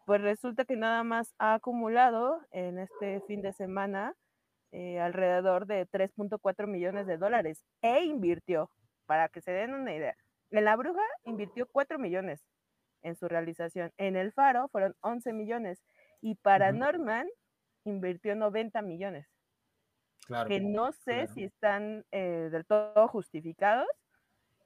pues 0.06 0.20
resulta 0.22 0.64
que 0.64 0.76
nada 0.76 1.04
más 1.04 1.34
ha 1.38 1.54
acumulado 1.54 2.40
en 2.50 2.78
este 2.78 3.20
fin 3.26 3.42
de 3.42 3.52
semana 3.52 4.14
eh, 4.70 5.00
alrededor 5.00 5.66
de 5.66 5.86
3.4 5.86 6.66
millones 6.66 7.06
de 7.06 7.16
dólares 7.16 7.64
e 7.80 8.04
invirtió, 8.04 8.70
para 9.06 9.28
que 9.28 9.40
se 9.40 9.52
den 9.52 9.74
una 9.74 9.94
idea. 9.94 10.16
En 10.50 10.64
La 10.64 10.76
Bruja 10.76 11.02
invirtió 11.24 11.66
4 11.66 11.98
millones 11.98 12.44
en 13.02 13.16
su 13.16 13.28
realización. 13.28 13.92
En 13.96 14.16
El 14.16 14.32
Faro 14.32 14.68
fueron 14.68 14.94
11 15.00 15.32
millones. 15.32 15.82
Y 16.20 16.34
para 16.34 16.72
Norman 16.72 17.28
invirtió 17.84 18.34
90 18.34 18.82
millones. 18.82 19.26
Claro, 20.26 20.48
que 20.48 20.60
no 20.60 20.92
sé 20.92 21.26
si 21.28 21.44
están 21.44 22.04
eh, 22.10 22.48
del 22.50 22.66
todo 22.66 23.08
justificados. 23.08 23.88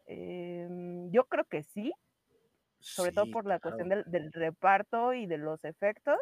Em, 0.07 1.11
yo 1.13 1.25
creo 1.27 1.45
que 1.45 1.63
sí, 1.63 1.93
sobre 2.81 3.13
todo 3.13 3.31
por 3.31 3.47
la 3.47 3.61
cuestión 3.61 3.89
del, 3.89 4.03
del, 4.07 4.33
reparto 4.33 5.13
y 5.15 5.27
de 5.27 5.39
los 5.39 5.65
efectos 5.65 6.19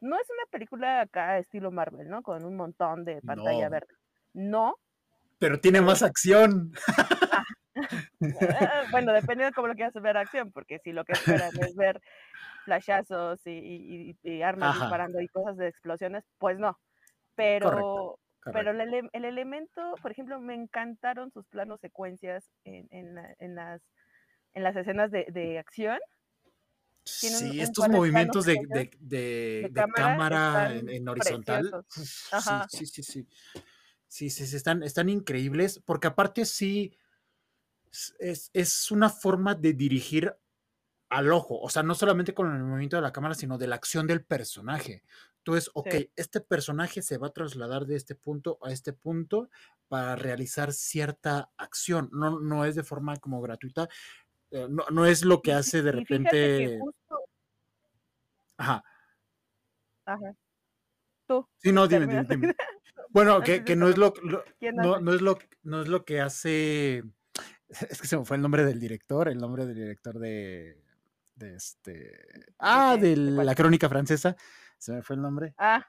no 0.00 0.16
es 0.16 0.28
una 0.30 0.46
película 0.50 1.02
acá 1.02 1.38
estilo 1.38 1.70
Marvel, 1.70 2.08
¿no? 2.08 2.22
Con 2.22 2.44
un 2.44 2.56
montón 2.56 3.04
de 3.04 3.20
pantalla 3.22 3.68
verde. 3.68 3.94
No. 4.32 4.76
Pero 5.38 5.60
tiene 5.60 5.80
más 5.80 6.02
acción. 6.02 6.72
Ah, 8.60 8.82
bueno, 8.90 9.12
depende 9.12 9.44
de 9.44 9.52
cómo 9.52 9.68
lo 9.68 9.74
quieras 9.74 9.94
ver 9.94 10.16
acción, 10.16 10.52
porque 10.52 10.78
si 10.80 10.92
lo 10.92 11.04
que 11.04 11.12
esperan 11.12 11.50
es 11.60 11.74
ver 11.76 12.00
flashazos 12.64 13.40
y, 13.46 14.14
armas 14.42 14.78
disparando 14.78 15.20
y 15.20 15.28
cosas 15.28 15.56
de 15.56 15.68
explosiones, 15.68 16.24
pues 16.38 16.58
no. 16.58 16.78
Pero, 17.34 18.18
Pero 18.44 18.70
el, 18.70 19.08
el, 19.12 19.24
elemento, 19.24 19.94
por 20.02 20.10
ejemplo, 20.10 20.40
me 20.40 20.54
encantaron 20.54 21.30
sus 21.30 21.46
planos 21.46 21.80
secuencias 21.80 22.50
en, 22.64 22.86
en, 22.90 23.18
en 23.38 23.54
las, 23.54 23.80
en 24.52 24.62
las 24.62 24.76
escenas 24.76 25.10
de, 25.10 25.26
de 25.30 25.58
acción. 25.58 25.98
Sí, 27.10 27.60
estos 27.60 27.88
movimientos 27.88 28.44
de, 28.44 28.60
de, 28.68 28.90
de, 29.70 29.84
cámara, 29.94 30.74
en, 30.74 31.08
horizontal. 31.08 31.84
Sí, 32.68 32.86
sí, 32.86 33.02
sí, 33.02 33.02
sí. 33.02 33.28
Sí, 34.08 34.26
están, 34.26 34.82
están 34.82 35.08
increíbles, 35.08 35.80
porque 35.84 36.08
aparte 36.08 36.44
sí 36.44 36.96
es, 38.18 38.50
es 38.52 38.90
una 38.90 39.08
forma 39.08 39.54
de 39.54 39.72
dirigir 39.72 40.34
al 41.10 41.32
ojo, 41.32 41.60
o 41.60 41.68
sea, 41.68 41.82
no 41.82 41.94
solamente 41.94 42.32
con 42.34 42.54
el 42.54 42.62
movimiento 42.62 42.96
de 42.96 43.02
la 43.02 43.12
cámara, 43.12 43.34
sino 43.34 43.58
de 43.58 43.66
la 43.66 43.74
acción 43.74 44.06
del 44.06 44.24
personaje. 44.24 45.02
Entonces, 45.38 45.70
ok, 45.74 45.94
este 46.16 46.40
personaje 46.40 47.02
se 47.02 47.18
va 47.18 47.28
a 47.28 47.32
trasladar 47.32 47.86
de 47.86 47.96
este 47.96 48.14
punto 48.14 48.58
a 48.62 48.72
este 48.72 48.92
punto 48.92 49.48
para 49.88 50.14
realizar 50.14 50.72
cierta 50.72 51.50
acción. 51.56 52.10
No, 52.12 52.38
no 52.38 52.64
es 52.64 52.74
de 52.74 52.84
forma 52.84 53.16
como 53.16 53.40
gratuita, 53.40 53.88
no, 54.50 54.84
no, 54.90 55.06
es 55.06 55.24
lo 55.24 55.42
que 55.42 55.52
hace 55.52 55.82
de 55.82 55.92
repente. 55.92 56.80
Ajá. 58.56 58.84
Ajá. 60.04 60.34
Tú. 61.26 61.46
Sí, 61.58 61.72
no, 61.72 61.86
dime, 61.86 62.06
dime, 62.06 62.54
Bueno, 63.10 63.40
que, 63.42 63.64
que 63.64 63.76
no 63.76 63.88
es 63.88 63.96
lo, 63.96 64.12
no, 64.22 65.00
no, 65.00 65.12
es 65.12 65.20
lo 65.20 65.38
no 65.62 65.82
es 65.82 65.88
lo 65.88 66.04
que 66.04 66.20
hace. 66.20 67.02
Es 67.68 68.00
que 68.00 68.06
se 68.06 68.16
me 68.16 68.24
fue 68.24 68.36
el 68.36 68.42
nombre 68.42 68.64
del 68.64 68.80
director, 68.80 69.28
el 69.28 69.38
nombre 69.38 69.66
del 69.66 69.76
director 69.76 70.18
de 70.18 70.82
de 71.40 71.56
este. 71.56 72.46
Ah, 72.58 72.96
de 73.00 73.16
la 73.16 73.54
crónica 73.54 73.88
francesa. 73.88 74.36
Se 74.78 74.92
me 74.92 75.02
fue 75.02 75.16
el 75.16 75.22
nombre. 75.22 75.54
Ah. 75.58 75.86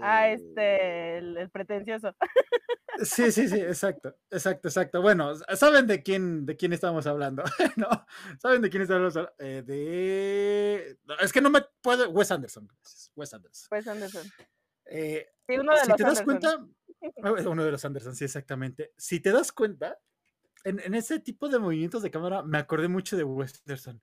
Ah, 0.00 0.28
eh, 0.28 0.34
este, 0.34 1.18
el, 1.18 1.50
pretencioso. 1.50 2.14
Sí, 3.02 3.32
sí, 3.32 3.48
sí, 3.48 3.58
exacto, 3.58 4.14
exacto, 4.30 4.68
exacto. 4.68 5.00
Bueno, 5.00 5.32
saben 5.54 5.86
de 5.86 6.02
quién, 6.02 6.44
de 6.44 6.56
quién 6.56 6.72
estamos 6.72 7.06
hablando, 7.06 7.42
¿no? 7.76 7.88
Saben 8.38 8.60
de 8.60 8.68
quién 8.68 8.82
estamos 8.82 9.16
hablando. 9.16 9.34
Eh, 9.38 9.62
de. 9.62 10.98
es 11.20 11.32
que 11.32 11.40
no 11.40 11.50
me 11.50 11.64
puedo. 11.80 12.10
Wes 12.10 12.30
Anderson. 12.30 12.68
Wes 13.14 13.32
Anderson. 13.32 13.68
Wes 13.70 13.88
Anderson. 13.88 14.26
Eh, 14.86 15.28
sí, 15.46 15.56
uno 15.56 15.72
de 15.72 15.80
si 15.80 15.92
te 15.92 16.02
das 16.02 16.22
cuenta, 16.22 16.66
uno 17.46 17.64
de 17.64 17.70
los 17.70 17.84
Anderson, 17.84 18.14
sí, 18.14 18.24
exactamente. 18.24 18.92
Si 18.96 19.20
te 19.20 19.32
das 19.32 19.50
cuenta, 19.52 19.98
en, 20.64 20.80
en, 20.80 20.94
ese 20.94 21.20
tipo 21.20 21.48
de 21.48 21.58
movimientos 21.58 22.02
de 22.02 22.10
cámara 22.10 22.42
me 22.42 22.58
acordé 22.58 22.88
mucho 22.88 23.16
de 23.16 23.24
Wes 23.24 23.62
Anderson 23.66 24.02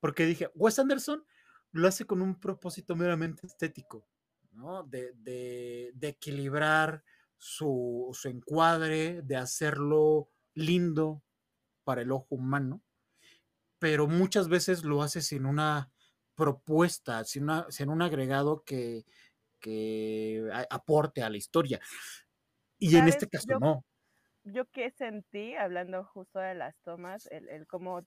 porque 0.00 0.26
dije, 0.26 0.50
Wes 0.54 0.78
Anderson 0.78 1.24
lo 1.72 1.88
hace 1.88 2.06
con 2.06 2.22
un 2.22 2.38
propósito 2.38 2.96
meramente 2.96 3.46
estético, 3.46 4.08
¿no? 4.56 4.82
De, 4.84 5.92
equilibrar 6.00 7.04
su, 7.38 8.16
encuadre, 8.24 9.22
de 9.22 9.36
hacerlo 9.36 10.28
lindo 10.54 11.22
para 11.84 12.02
el 12.02 12.10
ojo 12.10 12.34
humano, 12.34 12.82
pero 13.78 14.06
muchas 14.06 14.48
veces 14.48 14.84
lo 14.84 15.02
hace 15.02 15.20
sin 15.20 15.46
una 15.46 15.90
propuesta, 16.34 17.24
sin, 17.24 17.48
un 17.88 18.02
agregado 18.02 18.64
que, 18.64 19.04
aporte 20.70 21.22
a 21.22 21.30
la 21.30 21.36
historia. 21.36 21.80
Y 22.78 22.96
en 22.96 23.08
este 23.08 23.28
caso 23.28 23.58
no. 23.58 23.84
Yo 24.44 24.64
que 24.66 24.90
sentí, 24.92 25.56
hablando 25.56 26.04
justo 26.04 26.38
de 26.38 26.54
las 26.54 26.76
tomas, 26.84 27.26
el, 27.32 27.48
el 27.48 27.66
cómo 27.66 28.06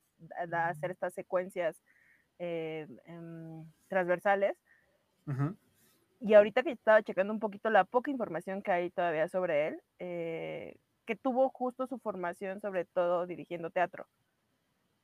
hacer 0.52 0.92
estas 0.92 1.14
secuencias 1.14 1.82
eh, 2.40 2.88
em, 3.06 3.66
transversales. 3.90 4.58
Y 6.20 6.34
ahorita 6.34 6.64
que 6.64 6.72
estaba 6.72 7.02
checando 7.02 7.34
un 7.34 7.40
poquito 7.40 7.70
la 7.70 7.86
poca 7.86 8.12
información 8.12 8.62
que 8.62 8.72
hay 8.72 8.90
todavía 8.92 9.28
sobre 9.30 9.68
él, 9.68 9.82
eh, 10.00 10.76
que 11.06 11.16
tuvo 11.16 11.50
justo 11.50 11.88
su 11.88 11.98
formación 12.00 12.62
sobre 12.62 12.86
todo 12.86 13.26
dirigiendo 13.26 13.70
teatro. 13.70 14.08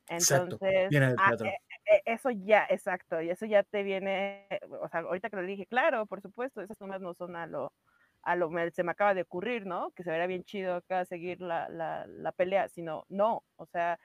Entonces, 0.07 0.91
ah, 1.17 1.33
e, 1.43 1.95
e, 1.95 2.01
eso 2.05 2.29
ya, 2.29 2.67
exacto, 2.69 3.21
y 3.21 3.29
eso 3.31 3.45
ya 3.47 3.63
te 3.63 3.81
viene, 3.81 4.47
o 4.81 4.87
sea, 4.87 4.99
ahorita 4.99 5.29
que 5.29 5.35
lo 5.37 5.41
dije, 5.41 5.65
claro, 5.65 6.05
por 6.05 6.21
supuesto, 6.21 6.61
esas 6.61 6.77
tomas 6.77 7.01
no 7.01 7.15
son 7.15 7.35
a 7.35 7.47
lo, 7.47 7.73
a 8.21 8.35
lo, 8.35 8.51
se 8.71 8.83
me 8.83 8.91
acaba 8.91 9.15
de 9.15 9.23
ocurrir, 9.23 9.65
¿no? 9.65 9.91
Que 9.91 10.03
se 10.03 10.11
vería 10.11 10.27
bien 10.27 10.43
chido 10.43 10.75
acá 10.75 11.05
seguir 11.05 11.41
la, 11.41 11.69
la, 11.69 12.05
la 12.07 12.31
pelea, 12.33 12.69
sino, 12.69 13.05
no, 13.09 13.43
o 13.55 13.65
sea, 13.65 13.99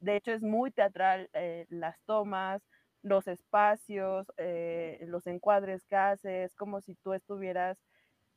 de 0.00 0.16
hecho, 0.16 0.32
es 0.32 0.42
muy 0.42 0.70
teatral 0.70 1.30
eh, 1.32 1.66
las 1.70 1.98
tomas, 2.04 2.62
los 3.02 3.28
espacios, 3.28 4.32
eh, 4.38 5.04
los 5.08 5.26
encuadres 5.26 5.84
que 5.86 5.96
haces, 5.96 6.54
como 6.54 6.80
si 6.80 6.94
tú 6.96 7.12
estuvieras 7.14 7.78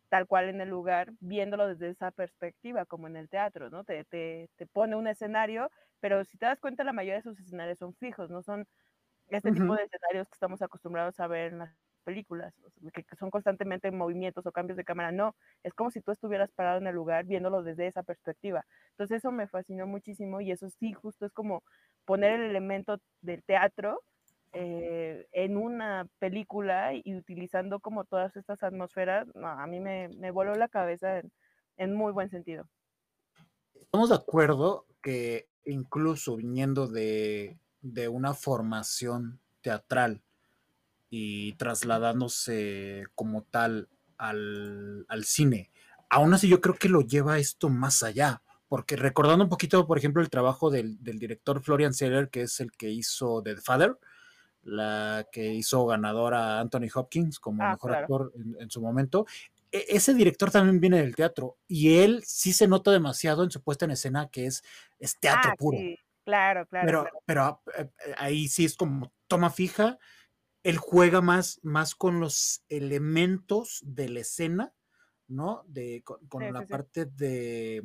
tal 0.10 0.28
cual 0.28 0.50
en 0.50 0.62
el 0.62 0.70
lugar, 0.70 1.14
viéndolo 1.22 1.68
desde 1.68 1.90
esa 1.90 2.12
perspectiva, 2.12 2.86
como 2.86 3.08
en 3.08 3.16
el 3.18 3.30
teatro, 3.30 3.70
¿no? 3.70 3.84
Te, 3.86 4.04
te, 4.06 4.50
te 4.58 4.68
pone 4.68 4.96
un 4.96 5.08
escenario, 5.08 5.70
pero 6.02 6.26
si 6.26 6.38
te 6.38 6.46
das 6.48 6.60
cuenta, 6.60 6.84
la 6.84 6.94
mayoría 6.94 7.16
de 7.16 7.20
esos 7.22 7.40
escenarios 7.40 7.80
son 7.80 7.96
fijos, 7.96 8.30
no 8.30 8.44
son 8.44 8.68
este 9.30 9.52
tipo 9.52 9.76
de 9.76 9.84
escenarios 9.84 10.28
que 10.30 10.36
estamos 10.36 10.62
acostumbrados 10.62 11.20
a 11.20 11.28
ver 11.28 11.54
en 11.54 11.60
las 11.60 11.76
películas, 12.04 12.54
que 12.94 13.06
son 13.18 13.30
constantemente 13.30 13.92
movimientos 13.92 14.46
o 14.46 14.52
cambios 14.52 14.76
de 14.78 14.84
cámara, 14.84 15.12
no, 15.12 15.36
es 15.64 15.74
como 15.74 15.92
si 15.92 16.02
tú 16.02 16.12
estuvieras 16.12 16.52
parado 16.52 16.80
en 16.80 16.88
el 16.88 16.96
lugar 16.96 17.26
viéndolo 17.26 17.64
desde 17.64 17.88
esa 17.88 18.04
perspectiva. 18.04 18.66
Entonces 18.92 19.18
eso 19.20 19.32
me 19.32 19.48
fascinó 19.48 19.88
muchísimo 19.88 20.42
y 20.42 20.52
eso 20.52 20.70
sí, 20.70 20.94
justo 20.94 21.26
es 21.26 21.32
como 21.34 21.64
poner 22.06 22.34
el 22.34 22.42
elemento 22.50 22.98
del 23.22 23.44
teatro 23.44 24.02
eh, 24.54 25.28
en 25.32 25.58
una 25.58 26.08
película 26.20 26.94
y 26.94 27.16
utilizando 27.16 27.80
como 27.80 28.04
todas 28.04 28.36
estas 28.36 28.64
atmósferas, 28.64 29.28
a 29.36 29.68
mí 29.68 29.80
me, 29.80 30.10
me, 30.10 30.32
voló 30.32 30.56
la 30.56 30.68
cabeza 30.68 31.20
en, 31.20 31.32
en 31.78 31.96
muy 31.96 32.12
buen 32.12 32.30
sentido. 32.30 32.68
Estamos 33.80 34.10
de 34.10 34.16
acuerdo 34.16 34.86
que 35.02 35.48
incluso 35.66 36.36
viniendo 36.36 36.88
de, 36.88 37.58
de 37.82 38.08
una 38.08 38.34
formación 38.34 39.40
teatral, 39.62 40.22
y 41.12 41.54
trasladándose 41.54 43.04
como 43.16 43.44
tal 43.44 43.90
al, 44.18 45.06
cine. 45.24 45.70
Aún 46.10 46.34
así 46.34 46.48
yo 46.48 46.62
creo 46.62 46.76
que 46.76 46.90
lo 46.90 47.02
lleva 47.02 47.38
esto 47.38 47.70
más 47.70 48.02
allá, 48.02 48.42
porque 48.70 48.96
recordando 48.96 49.44
un 49.44 49.50
poquito, 49.50 49.86
por 49.86 49.98
ejemplo, 49.98 50.22
el 50.22 50.30
trabajo 50.30 50.72
del, 50.72 50.98
director 51.04 51.62
Florian 51.62 51.94
Seller, 51.94 52.30
que 52.30 52.44
es 52.44 52.60
el 52.62 52.72
que 52.72 52.90
hizo 52.90 53.44
The 53.44 53.58
Father, 53.58 53.98
la 54.64 55.28
que 55.32 55.54
hizo 55.54 55.86
ganadora 55.86 56.60
Anthony 56.60 56.88
Hopkins 56.94 57.40
como 57.40 57.64
ah, 57.64 57.72
mejor 57.72 57.96
actor 57.96 58.34
en, 58.60 58.70
su 58.70 58.82
momento. 58.82 59.26
E, 59.72 59.86
ese 59.90 60.14
director 60.14 60.52
también 60.52 60.80
viene 60.80 61.02
del 61.02 61.16
teatro 61.16 61.58
y 61.68 61.98
él 62.00 62.24
sí 62.26 62.54
se 62.54 62.68
nota 62.68 62.92
demasiado 62.92 63.44
en 63.44 63.52
su 63.52 63.62
puesta 63.62 63.86
en 63.86 63.92
escena 63.92 64.30
que 64.30 64.46
es, 64.46 64.64
es 65.00 65.20
teatro 65.20 65.52
ah, 65.54 65.56
puro. 65.58 65.78
claro, 66.24 66.66
claro. 66.68 66.86
Pero, 66.86 67.06
pero 67.26 67.62
eh, 67.78 67.90
eh, 68.06 68.16
ahí 68.18 68.48
sí 68.48 68.66
es 68.66 68.76
como 68.76 69.12
toma 69.28 69.50
fija 69.50 69.98
él 70.64 70.78
juega 70.78 71.22
más, 71.22 71.60
más 71.64 71.96
con 71.96 72.20
los 72.20 72.64
elementos 72.70 73.82
de 73.84 74.10
la 74.10 74.20
escena, 74.20 74.74
¿no? 75.28 75.64
De, 75.68 76.04
con, 76.04 76.54
la 76.54 76.66
parte 76.66 77.06
De, 77.06 77.84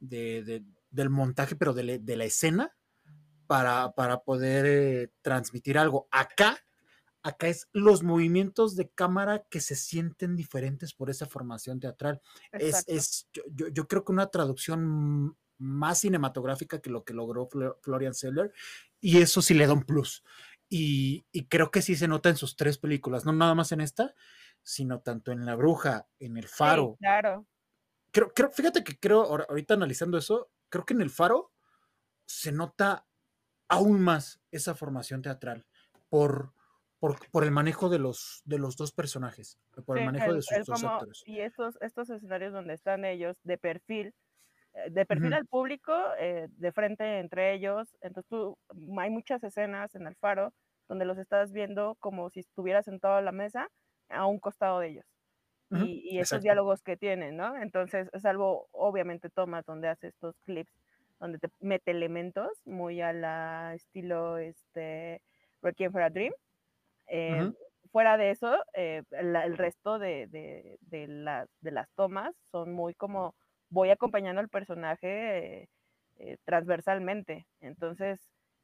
del 0.00 1.10
montaje, 1.10 1.56
pero 1.56 1.72
de, 1.72 2.16
la 2.16 2.24
escena, 2.24 2.76
para, 3.48 3.92
para 3.92 4.20
poder 4.20 4.66
eh, 4.66 5.10
transmitir 5.22 5.78
algo. 5.78 6.06
Acá, 6.10 6.58
acá 7.22 7.48
es 7.48 7.66
los 7.72 8.02
movimientos 8.02 8.76
de 8.76 8.90
cámara 8.90 9.46
que 9.50 9.60
se 9.60 9.74
sienten 9.74 10.36
diferentes 10.36 10.92
por 10.92 11.08
esa 11.08 11.26
formación 11.26 11.80
teatral. 11.80 12.20
Es, 12.52 12.84
es 12.86 13.28
yo, 13.32 13.68
yo, 13.68 13.88
creo 13.88 14.04
que 14.04 14.12
una 14.12 14.26
traducción 14.26 15.34
más 15.56 16.00
cinematográfica 16.00 16.80
que 16.80 16.90
lo 16.90 17.04
que 17.04 17.14
logró 17.14 17.48
Florian 17.80 18.14
Seller, 18.14 18.52
y 19.00 19.18
eso 19.18 19.40
sí 19.40 19.54
le 19.54 19.66
da 19.66 19.72
un 19.72 19.82
plus. 19.82 20.22
Y, 20.68 21.24
creo 21.48 21.70
que 21.70 21.80
sí 21.80 21.96
se 21.96 22.06
nota 22.06 22.28
en 22.28 22.36
sus 22.36 22.54
tres 22.54 22.76
películas, 22.76 23.24
no 23.24 23.32
nada 23.32 23.54
más 23.54 23.72
en 23.72 23.80
esta, 23.80 24.14
sino 24.62 25.00
tanto 25.00 25.32
en 25.32 25.46
La 25.46 25.56
Bruja, 25.56 26.06
en 26.18 26.36
El 26.36 26.46
Faro. 26.46 26.96
claro. 27.00 27.46
Creo, 28.10 28.32
creo, 28.32 28.50
fíjate 28.50 28.82
que 28.84 28.98
creo, 28.98 29.22
ahorita 29.22 29.74
analizando 29.74 30.16
eso, 30.16 30.50
creo 30.68 30.84
que 30.84 30.94
en 30.94 31.02
El 31.02 31.10
Faro 31.10 31.52
se 32.26 32.52
nota 32.52 33.07
aún 33.68 34.00
más 34.00 34.40
esa 34.50 34.74
formación 34.74 35.22
teatral 35.22 35.66
por, 36.08 36.52
por, 36.98 37.44
el 37.44 37.50
manejo 37.50 37.88
de 37.88 37.98
los, 37.98 38.42
de 38.44 38.58
los 38.58 38.76
dos 38.76 38.92
personajes, 38.92 39.58
por 39.86 39.98
el 39.98 40.06
manejo 40.06 40.34
de 40.34 40.42
sus 40.42 40.66
dos 40.66 40.84
actores. 40.84 41.22
Y 41.26 41.40
estos, 41.40 41.78
estos 41.80 42.10
escenarios 42.10 42.52
donde 42.52 42.74
están 42.74 43.04
ellos 43.04 43.36
de 43.44 43.58
perfil, 43.58 44.14
eh, 44.74 44.90
de 44.90 45.06
perfil 45.06 45.34
al 45.34 45.46
público, 45.46 45.92
eh, 46.18 46.48
de 46.50 46.72
frente 46.72 47.18
entre 47.18 47.54
ellos. 47.54 47.96
Entonces 48.00 48.28
tú, 48.28 48.58
hay 48.98 49.10
muchas 49.10 49.42
escenas 49.44 49.94
en 49.94 50.06
el 50.06 50.16
faro 50.16 50.52
donde 50.88 51.04
los 51.04 51.18
estás 51.18 51.52
viendo 51.52 51.96
como 52.00 52.30
si 52.30 52.40
estuvieras 52.40 52.86
sentado 52.86 53.14
a 53.14 53.22
la 53.22 53.32
mesa 53.32 53.68
a 54.08 54.26
un 54.26 54.38
costado 54.38 54.80
de 54.80 54.88
ellos. 54.88 55.06
y, 55.70 56.18
esos 56.18 56.40
diálogos 56.40 56.82
que 56.82 56.96
tienen, 56.96 57.36
¿no? 57.36 57.54
Entonces, 57.60 58.08
es 58.14 58.24
algo, 58.24 58.68
obviamente, 58.72 59.28
tomas 59.28 59.66
donde 59.66 59.88
hace 59.88 60.08
estos 60.08 60.34
clips, 60.46 60.72
donde 61.20 61.38
te 61.38 61.48
mete 61.60 61.90
elementos 61.90 62.50
muy 62.64 63.00
a 63.00 63.12
la 63.12 63.74
estilo, 63.74 64.38
este, 64.38 65.22
Requiem 65.62 65.92
for 65.92 66.02
a 66.02 66.10
Dream. 66.10 66.32
Eh, 67.08 67.52
fuera 67.90 68.16
de 68.16 68.30
eso, 68.30 68.56
eh, 68.74 69.02
el 69.10 69.56
resto 69.56 69.98
de, 69.98 70.26
de, 70.28 70.78
de, 70.82 71.46
de, 71.60 71.70
las 71.70 71.90
tomas 71.94 72.34
son 72.50 72.72
muy 72.72 72.94
como 72.94 73.34
voy 73.70 73.90
acompañando 73.90 74.40
al 74.40 74.48
personaje 74.48 75.68
eh, 76.18 76.36
transversalmente. 76.44 77.46
Entonces, 77.60 78.20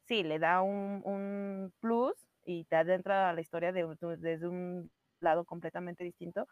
sí, 0.07 0.23
le 0.23 0.39
da 0.39 0.63
un, 0.63 1.03
un, 1.05 1.73
plus 1.81 2.15
y 2.45 2.65
te 2.65 2.77
adentra 2.77 3.31
a 3.31 3.33
la 3.33 3.41
historia 3.41 3.73
desde 3.73 4.47
un 4.47 4.91
lado 5.21 5.45
completamente 5.45 6.05
distinto. 6.05 6.47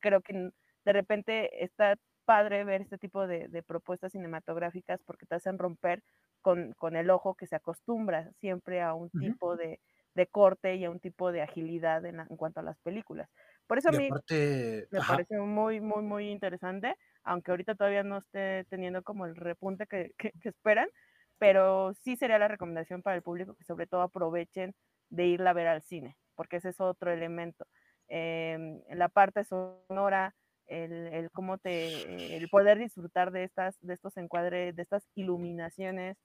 Creo 0.00 0.22
que 0.22 0.50
de 0.84 0.92
repente 0.92 1.64
está 1.64 1.96
padre 2.30 2.62
ver 2.62 2.82
este 2.82 2.96
tipo 2.96 3.26
de, 3.26 3.64
propuestas 3.66 4.12
cinematográficas 4.12 5.00
porque 5.04 5.26
te 5.26 5.34
hacen 5.34 5.58
romper 5.58 6.04
con, 6.42 6.74
con, 6.74 6.94
el 6.94 7.10
ojo 7.10 7.34
que 7.34 7.48
se 7.48 7.56
acostumbra 7.56 8.30
siempre 8.38 8.82
a 8.82 8.94
un 8.94 9.10
tipo 9.10 9.56
de, 9.56 9.80
de, 10.14 10.26
corte 10.28 10.76
y 10.76 10.84
a 10.84 10.90
un 10.90 11.00
tipo 11.00 11.32
de 11.32 11.42
agilidad 11.42 12.04
en, 12.04 12.20
en 12.20 12.36
cuanto 12.36 12.60
a 12.60 12.62
las 12.62 12.78
películas. 12.78 13.28
Por 13.66 13.78
eso 13.78 13.88
a 13.88 13.92
mí 13.92 14.08
me 14.08 15.00
parece 15.08 15.38
muy, 15.40 15.80
muy, 15.80 16.02
muy 16.04 16.30
interesante, 16.30 16.94
aunque 17.24 17.50
ahorita 17.50 17.74
todavía 17.74 18.04
no 18.04 18.18
esté 18.18 18.64
teniendo 18.70 19.02
como 19.02 19.26
el 19.26 19.34
repunte 19.34 19.88
que, 19.88 20.12
que, 20.16 20.30
que 20.40 20.50
esperan, 20.50 20.88
pero 21.38 21.94
sí 21.94 22.14
sería 22.14 22.38
la 22.38 22.46
recomendación 22.46 23.02
para 23.02 23.16
el 23.16 23.22
público 23.22 23.56
que 23.56 23.64
sobre 23.64 23.88
todo 23.88 24.02
aprovechen 24.02 24.72
de 25.08 25.26
irla 25.26 25.50
a 25.50 25.54
ver 25.54 25.66
al 25.66 25.82
cine, 25.82 26.16
porque 26.36 26.58
ese 26.58 26.68
es 26.68 26.80
otro 26.80 27.10
elemento. 27.10 27.66
Eh, 28.06 28.82
la 28.90 29.08
parte 29.08 29.42
sonora, 29.42 30.36
el, 30.70 31.08
el, 31.08 31.30
cómo 31.30 31.58
te, 31.58 32.36
el 32.36 32.48
poder 32.48 32.78
disfrutar 32.78 33.32
de, 33.32 33.44
estas, 33.44 33.78
de 33.80 33.94
estos 33.94 34.16
encuadres, 34.16 34.74
de 34.74 34.82
estas 34.82 35.06
iluminaciones 35.14 36.16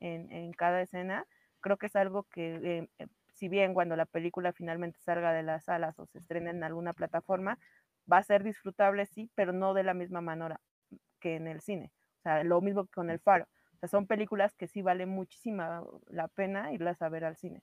en, 0.00 0.30
en 0.32 0.52
cada 0.52 0.82
escena, 0.82 1.24
creo 1.60 1.76
que 1.76 1.86
es 1.86 1.96
algo 1.96 2.24
que, 2.24 2.88
eh, 2.98 3.06
si 3.32 3.48
bien 3.48 3.72
cuando 3.72 3.96
la 3.96 4.06
película 4.06 4.52
finalmente 4.52 4.98
salga 5.00 5.32
de 5.32 5.42
las 5.42 5.64
salas 5.64 5.98
o 5.98 6.06
se 6.06 6.18
estrene 6.18 6.50
en 6.50 6.64
alguna 6.64 6.92
plataforma, 6.92 7.58
va 8.12 8.18
a 8.18 8.22
ser 8.22 8.42
disfrutable, 8.42 9.06
sí, 9.06 9.30
pero 9.34 9.52
no 9.52 9.72
de 9.72 9.84
la 9.84 9.94
misma 9.94 10.20
manera 10.20 10.60
que 11.20 11.36
en 11.36 11.46
el 11.46 11.60
cine. 11.60 11.92
O 12.18 12.22
sea, 12.22 12.44
lo 12.44 12.60
mismo 12.60 12.84
que 12.84 12.92
con 12.92 13.10
El 13.10 13.20
Faro. 13.20 13.46
O 13.74 13.78
sea, 13.78 13.88
son 13.88 14.06
películas 14.06 14.54
que 14.54 14.68
sí 14.68 14.82
vale 14.82 15.06
muchísima 15.06 15.82
la 16.08 16.28
pena 16.28 16.72
irlas 16.72 17.00
a 17.02 17.08
ver 17.08 17.24
al 17.24 17.36
cine. 17.36 17.62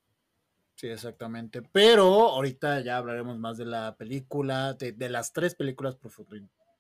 Sí, 0.80 0.88
exactamente. 0.88 1.62
Pero 1.62 2.30
ahorita 2.30 2.80
ya 2.80 2.96
hablaremos 2.96 3.38
más 3.38 3.58
de 3.58 3.66
la 3.66 3.98
película, 3.98 4.76
de, 4.76 5.10
las 5.10 5.34
tres 5.34 5.54
películas 5.54 5.98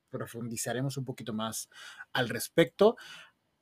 profundizaremos 0.10 0.96
un 0.96 1.04
poquito 1.04 1.34
más 1.34 1.70
al 2.14 2.30
respecto. 2.30 2.96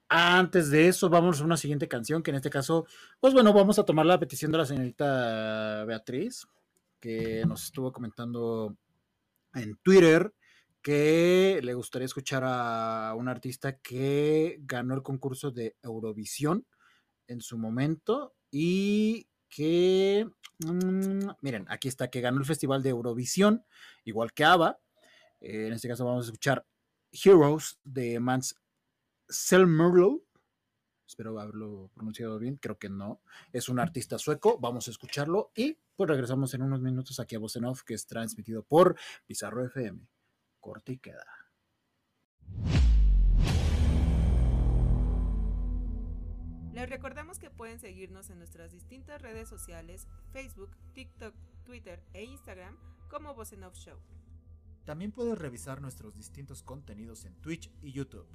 Antes 0.07 0.69
de 0.69 0.89
eso, 0.89 1.09
vamos 1.09 1.41
a 1.41 1.43
una 1.43 1.57
siguiente 1.57 1.87
canción, 1.87 2.21
que 2.21 2.29
en 2.29 2.35
este 2.35 2.51
caso, 2.51 2.85
pues 3.19 3.33
bueno, 3.33 3.51
vamos 3.51 3.79
a 3.79 3.83
tomar 3.83 4.05
la 4.05 4.19
petición 4.19 4.51
de 4.51 4.59
la 4.59 4.67
señorita 4.67 5.83
Beatriz, 5.85 6.45
que 6.99 7.43
nos 7.47 7.63
estuvo 7.63 7.91
comentando 7.91 8.77
en 9.55 9.75
Twitter 9.77 10.35
que 10.83 11.61
le 11.63 11.73
gustaría 11.73 12.05
escuchar 12.05 12.43
a 12.45 13.15
un 13.17 13.27
artista 13.27 13.79
que 13.79 14.59
ganó 14.61 14.93
el 14.93 15.01
concurso 15.01 15.49
de 15.49 15.75
Eurovisión 15.81 16.67
en 17.25 17.41
su 17.41 17.57
momento 17.57 18.35
y 18.51 19.27
que, 19.49 20.29
mmm, 20.59 21.29
miren, 21.41 21.65
aquí 21.69 21.87
está, 21.87 22.09
que 22.09 22.21
ganó 22.21 22.39
el 22.39 22.45
Festival 22.45 22.83
de 22.83 22.89
Eurovisión, 22.89 23.65
igual 24.05 24.33
que 24.33 24.45
ABBA. 24.45 24.79
Eh, 25.41 25.67
en 25.67 25.73
este 25.73 25.87
caso 25.87 26.05
vamos 26.05 26.25
a 26.25 26.27
escuchar 26.29 26.65
Heroes 27.11 27.79
de 27.83 28.19
Mans 28.19 28.55
Selmerlo. 29.29 30.23
Espero 31.07 31.39
haberlo 31.39 31.89
pronunciado 31.93 32.37
bien, 32.37 32.57
creo 32.57 32.77
que 32.77 32.89
no. 32.89 33.21
Es 33.53 33.69
un 33.69 33.79
artista 33.79 34.17
sueco, 34.17 34.57
vamos 34.59 34.87
a 34.87 34.91
escucharlo 34.91 35.51
y 35.55 35.77
pues 35.95 36.09
regresamos 36.09 36.53
en 36.53 36.61
unos 36.61 36.81
minutos 36.81 37.19
aquí 37.19 37.35
a 37.35 37.39
Voz 37.39 37.55
Off, 37.55 37.83
que 37.83 37.93
es 37.93 38.05
transmitido 38.05 38.63
por 38.63 38.97
Pizarro 39.25 39.65
FM. 39.65 40.07
Corte 40.59 40.93
y 40.93 40.97
queda. 40.97 41.46
Les 46.77 46.87
recordamos 46.87 47.39
que 47.39 47.49
pueden 47.49 47.79
seguirnos 47.79 48.29
en 48.29 48.37
nuestras 48.37 48.71
distintas 48.71 49.19
redes 49.19 49.49
sociales, 49.49 50.07
Facebook, 50.31 50.69
TikTok, 50.93 51.33
Twitter 51.65 52.03
e 52.13 52.23
Instagram 52.23 52.77
como 53.09 53.33
Voz 53.33 53.51
Off 53.53 53.73
Show. 53.73 53.97
También 54.85 55.11
puedes 55.11 55.39
revisar 55.39 55.81
nuestros 55.81 56.13
distintos 56.13 56.61
contenidos 56.61 57.25
en 57.25 57.33
Twitch 57.41 57.71
y 57.81 57.93
YouTube. 57.93 58.27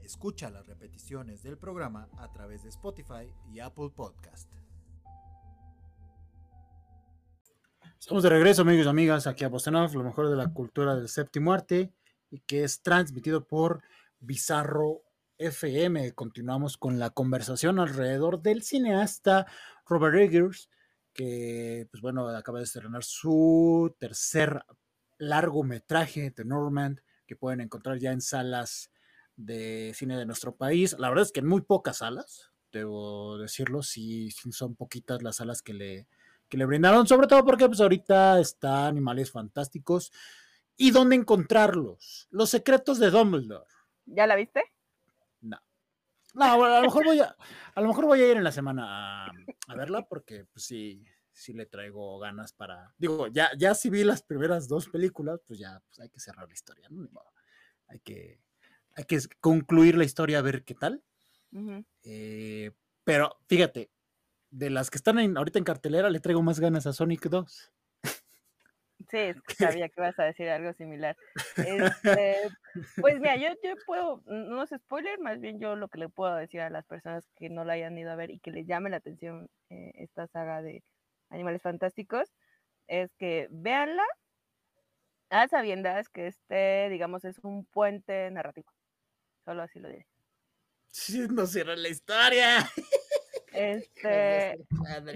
Escucha 0.00 0.50
las 0.50 0.66
repeticiones 0.66 1.44
del 1.44 1.58
programa 1.58 2.08
a 2.18 2.32
través 2.32 2.64
de 2.64 2.70
Spotify 2.70 3.32
y 3.52 3.60
Apple 3.60 3.90
Podcast. 3.94 4.50
Estamos 8.00 8.24
de 8.24 8.30
regreso, 8.30 8.62
amigos 8.62 8.86
y 8.86 8.88
amigas, 8.88 9.28
aquí 9.28 9.44
a 9.44 9.48
Bostanov, 9.48 9.94
lo 9.94 10.02
mejor 10.02 10.28
de 10.28 10.34
la 10.34 10.52
cultura 10.52 10.96
del 10.96 11.08
séptimo 11.08 11.52
arte, 11.52 11.92
y 12.32 12.40
que 12.40 12.64
es 12.64 12.82
transmitido 12.82 13.46
por 13.46 13.80
Bizarro 14.18 15.05
FM. 15.38 16.12
Continuamos 16.12 16.76
con 16.76 16.98
la 16.98 17.10
conversación 17.10 17.78
alrededor 17.78 18.40
del 18.42 18.62
cineasta 18.62 19.46
Robert 19.86 20.16
Eggers, 20.16 20.70
que, 21.12 21.88
pues 21.90 22.00
bueno, 22.00 22.28
acaba 22.28 22.58
de 22.58 22.64
estrenar 22.64 23.04
su 23.04 23.94
tercer 23.98 24.62
largometraje, 25.18 26.30
The 26.30 26.44
Normand, 26.44 27.00
que 27.26 27.36
pueden 27.36 27.60
encontrar 27.60 27.98
ya 27.98 28.12
en 28.12 28.20
salas 28.20 28.90
de 29.36 29.92
cine 29.94 30.16
de 30.16 30.26
nuestro 30.26 30.56
país. 30.56 30.96
La 30.98 31.08
verdad 31.08 31.24
es 31.24 31.32
que 31.32 31.40
en 31.40 31.46
muy 31.46 31.62
pocas 31.62 31.98
salas, 31.98 32.50
debo 32.72 33.38
decirlo, 33.38 33.82
sí, 33.82 34.30
son 34.30 34.76
poquitas 34.76 35.22
las 35.22 35.36
salas 35.36 35.62
que 35.62 35.74
le, 35.74 36.06
que 36.48 36.56
le 36.56 36.66
brindaron, 36.66 37.06
sobre 37.06 37.26
todo 37.26 37.44
porque 37.44 37.66
pues 37.66 37.80
ahorita 37.80 38.40
está 38.40 38.86
Animales 38.86 39.30
Fantásticos. 39.30 40.12
¿Y 40.76 40.90
dónde 40.90 41.16
encontrarlos? 41.16 42.28
Los 42.30 42.50
secretos 42.50 42.98
de 42.98 43.10
Dumbledore. 43.10 43.66
¿Ya 44.04 44.26
la 44.26 44.36
viste? 44.36 44.75
No, 46.36 46.64
a 46.64 46.80
lo 46.80 46.82
mejor 46.82 47.04
voy 47.04 47.20
a, 47.20 47.34
a 47.74 47.80
lo 47.80 47.88
mejor 47.88 48.04
voy 48.04 48.20
a 48.20 48.30
ir 48.30 48.36
en 48.36 48.44
la 48.44 48.52
semana 48.52 49.26
a, 49.26 49.32
a 49.68 49.74
verla 49.74 50.06
porque 50.06 50.44
pues 50.44 50.66
sí, 50.66 51.02
sí 51.32 51.54
le 51.54 51.64
traigo 51.64 52.18
ganas 52.18 52.52
para. 52.52 52.94
Digo, 52.98 53.28
ya, 53.28 53.50
ya 53.56 53.74
si 53.74 53.88
vi 53.88 54.04
las 54.04 54.22
primeras 54.22 54.68
dos 54.68 54.88
películas, 54.88 55.40
pues 55.46 55.58
ya 55.58 55.80
pues 55.86 56.00
hay 56.00 56.10
que 56.10 56.20
cerrar 56.20 56.46
la 56.46 56.52
historia, 56.54 56.88
¿no? 56.90 57.08
Hay 57.88 58.00
que, 58.00 58.40
hay 58.94 59.04
que 59.04 59.18
concluir 59.40 59.96
la 59.96 60.04
historia 60.04 60.38
a 60.38 60.42
ver 60.42 60.64
qué 60.64 60.74
tal. 60.74 61.02
Uh 61.52 61.58
-huh. 61.58 61.84
eh, 62.02 62.70
pero 63.02 63.38
fíjate, 63.48 63.90
de 64.50 64.70
las 64.70 64.90
que 64.90 64.98
están 64.98 65.18
en, 65.18 65.36
ahorita 65.38 65.58
en 65.58 65.64
cartelera, 65.64 66.10
le 66.10 66.20
traigo 66.20 66.42
más 66.42 66.60
ganas 66.60 66.86
a 66.86 66.92
Sonic 66.92 67.28
2. 67.28 67.72
Sí, 69.10 69.32
sabía 69.78 69.88
que 69.88 70.00
ibas 70.00 70.18
a 70.18 70.24
decir 70.24 70.48
algo 70.48 70.72
similar. 70.72 71.16
Este, 71.56 72.48
pues 73.00 73.20
mira, 73.20 73.36
yo, 73.36 73.48
yo 73.62 73.74
puedo, 73.86 74.22
no 74.26 74.62
es 74.62 74.70
spoiler, 74.70 75.18
más 75.20 75.40
bien 75.40 75.60
yo 75.60 75.76
lo 75.76 75.88
que 75.88 75.98
le 75.98 76.08
puedo 76.08 76.34
decir 76.34 76.60
a 76.60 76.70
las 76.70 76.86
personas 76.86 77.24
que 77.36 77.50
no 77.50 77.64
la 77.64 77.74
hayan 77.74 77.96
ido 77.98 78.10
a 78.10 78.16
ver 78.16 78.30
y 78.30 78.38
que 78.38 78.50
les 78.50 78.66
llame 78.66 78.90
la 78.90 78.96
atención 78.98 79.48
eh, 79.70 79.92
esta 79.94 80.26
saga 80.28 80.62
de 80.62 80.82
Animales 81.30 81.62
Fantásticos, 81.62 82.32
es 82.86 83.12
que 83.14 83.48
véanla 83.50 84.04
a 85.30 85.48
sabiendas 85.48 86.08
que 86.08 86.28
este, 86.28 86.88
digamos, 86.88 87.24
es 87.24 87.38
un 87.42 87.64
puente 87.66 88.30
narrativo. 88.30 88.70
Solo 89.44 89.62
así 89.62 89.78
lo 89.78 89.88
diré. 89.88 90.06
Sí, 90.88 91.26
no 91.28 91.46
cierra 91.46 91.76
la 91.76 91.90
historia. 91.90 92.66
Este, 93.56 94.66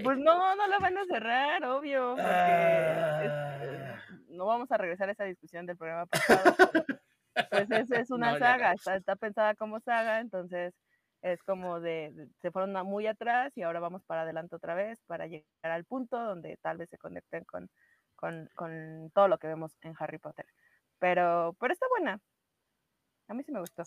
pues 0.03 0.17
no, 0.17 0.55
no 0.55 0.67
la 0.67 0.79
van 0.79 0.97
a 0.97 1.05
cerrar, 1.05 1.63
obvio, 1.65 2.15
porque 2.15 2.25
ah. 2.25 3.59
es, 3.63 4.29
no 4.29 4.45
vamos 4.47 4.71
a 4.71 4.77
regresar 4.77 5.09
a 5.09 5.11
esa 5.11 5.25
discusión 5.25 5.65
del 5.65 5.77
programa 5.77 6.07
pasado. 6.07 6.55
pues 7.49 7.71
es, 7.71 7.91
es 7.91 8.11
una 8.11 8.33
no, 8.33 8.39
saga, 8.39 8.73
está, 8.73 8.95
está, 8.95 9.15
pensada 9.15 9.53
como 9.55 9.79
saga, 9.79 10.19
entonces 10.19 10.73
es 11.21 11.41
como 11.43 11.79
de, 11.79 12.11
de, 12.13 12.27
se 12.41 12.51
fueron 12.51 12.73
muy 12.87 13.05
atrás 13.05 13.55
y 13.55 13.61
ahora 13.61 13.79
vamos 13.79 14.03
para 14.05 14.23
adelante 14.23 14.55
otra 14.55 14.73
vez 14.73 14.99
para 15.05 15.27
llegar 15.27 15.45
al 15.61 15.85
punto 15.85 16.17
donde 16.17 16.57
tal 16.61 16.77
vez 16.77 16.89
se 16.89 16.97
conecten 16.97 17.43
con, 17.45 17.69
con, 18.15 18.49
con 18.55 19.11
todo 19.13 19.27
lo 19.27 19.37
que 19.37 19.47
vemos 19.47 19.77
en 19.81 19.93
Harry 19.99 20.17
Potter. 20.17 20.45
Pero, 20.99 21.55
pero 21.59 21.73
está 21.73 21.85
buena. 21.89 22.19
A 23.27 23.33
mí 23.33 23.43
sí 23.43 23.51
me 23.51 23.59
gustó. 23.59 23.83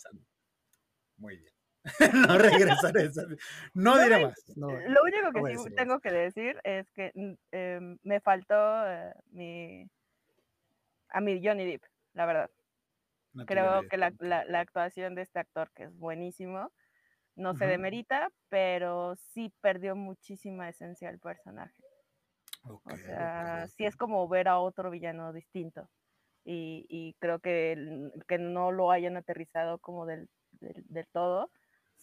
Muy 1.17 1.37
bien. 1.37 1.53
no 2.29 2.39
regresaré. 2.39 3.11
No, 3.75 3.97
no 3.97 4.03
diré 4.03 4.27
más. 4.27 4.57
No, 4.57 4.69
lo 4.69 5.03
único 5.03 5.33
que 5.33 5.55
no 5.55 5.63
sí 5.63 5.71
tengo 5.75 6.01
que 6.01 6.11
decir 6.11 6.59
es 6.65 6.91
que 6.93 7.13
eh, 7.53 7.97
me 8.03 8.21
faltó 8.21 8.55
eh, 8.87 9.15
mi 9.33 9.91
a 11.11 11.21
mi 11.21 11.47
Johnny 11.47 11.65
Depp, 11.65 11.85
la 12.15 12.27
verdad. 12.27 12.51
Creo 13.47 13.83
que 13.89 13.97
la, 13.97 14.13
la, 14.21 14.45
la, 14.45 14.61
actuación 14.61 15.15
de 15.17 15.23
este 15.23 15.41
actor, 15.41 15.71
que 15.75 15.85
es 15.85 15.97
buenísimo, 15.97 16.71
no 17.35 17.51
uh 17.51 17.53
-huh. 17.53 17.59
se 17.59 17.67
demerita, 17.67 18.31
pero 18.49 19.17
sí 19.17 19.53
perdió 19.61 19.97
muchísima 19.97 20.69
esencia 20.69 21.09
del 21.09 21.19
personaje. 21.19 21.83
Okay, 22.63 22.95
o 22.95 22.97
sea, 22.97 23.55
okay, 23.59 23.69
sí 23.71 23.85
es 23.85 23.97
como 23.97 24.27
ver 24.29 24.49
a 24.49 24.59
otro 24.59 24.91
villano 24.91 25.33
distinto. 25.33 25.89
Y, 26.45 26.87
y 26.89 27.15
creo 27.19 27.41
que, 27.41 28.11
que 28.29 28.39
no 28.39 28.71
lo 28.71 28.91
hayan 28.91 29.17
aterrizado 29.17 29.79
como 29.79 30.07
del, 30.07 30.29
del, 30.53 30.85
del 30.89 31.07
todo 31.09 31.51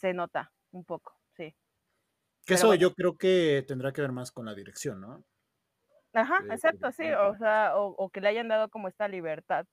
se 0.02 0.14
nota 0.14 0.52
un 0.72 0.84
poco, 0.84 1.16
sí. 1.38 1.56
Que 2.46 2.56
eso 2.56 2.68
bueno. 2.68 2.82
yo 2.82 2.94
creo 2.96 3.18
que 3.18 3.64
tendrá 3.68 3.94
que 3.94 4.02
ver 4.02 4.12
más 4.12 4.32
con 4.32 4.46
la 4.46 4.56
dirección, 4.56 5.00
¿no? 5.00 5.24
Ajá, 6.14 6.44
exacto, 6.50 6.92
sí, 6.92 7.10
o 7.12 7.38
sea, 7.38 7.74
o, 7.76 8.10
que 8.10 8.20
le 8.20 8.28
hayan 8.28 8.48
dado 8.50 8.68
como 8.70 8.88
esta 8.88 9.08
libertad, 9.08 9.66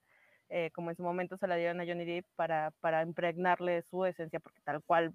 eh, 0.47 0.69
como 0.71 0.91
en 0.91 0.95
su 0.95 1.03
momento 1.03 1.35
se 1.35 1.47
la 1.47 1.55
dieron 1.55 1.81
a 1.81 1.85
Johnny 1.85 2.05
Depp 2.05 2.25
para, 2.35 2.71
para 2.79 3.01
impregnarle 3.01 3.81
su 3.81 4.05
esencia, 4.05 4.39
porque 4.39 4.61
tal 4.61 4.81
cual 4.83 5.13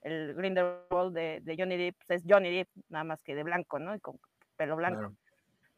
el 0.00 0.34
Grindelwald 0.34 1.14
de, 1.14 1.40
de 1.42 1.56
Johnny 1.56 1.76
Depp 1.76 1.96
pues, 1.98 2.22
es 2.22 2.26
Johnny 2.26 2.50
Depp, 2.50 2.68
nada 2.88 3.04
más 3.04 3.22
que 3.22 3.34
de 3.34 3.44
blanco, 3.44 3.78
¿no? 3.78 3.94
Y 3.94 4.00
con 4.00 4.18
pelo 4.56 4.76
blanco. 4.76 5.14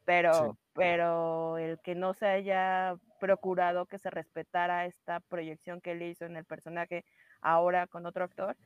Pero, 0.04 0.56
pero 0.72 1.58
el 1.58 1.80
que 1.80 1.96
no 1.96 2.14
se 2.14 2.26
haya 2.26 2.96
procurado 3.18 3.86
que 3.86 3.98
se 3.98 4.08
respetara 4.08 4.86
esta 4.86 5.18
proyección 5.20 5.80
que 5.80 5.92
él 5.92 6.02
hizo 6.02 6.24
en 6.24 6.36
el 6.36 6.44
personaje 6.44 7.04
ahora 7.40 7.86
con 7.88 8.06
otro 8.06 8.24
actor, 8.24 8.56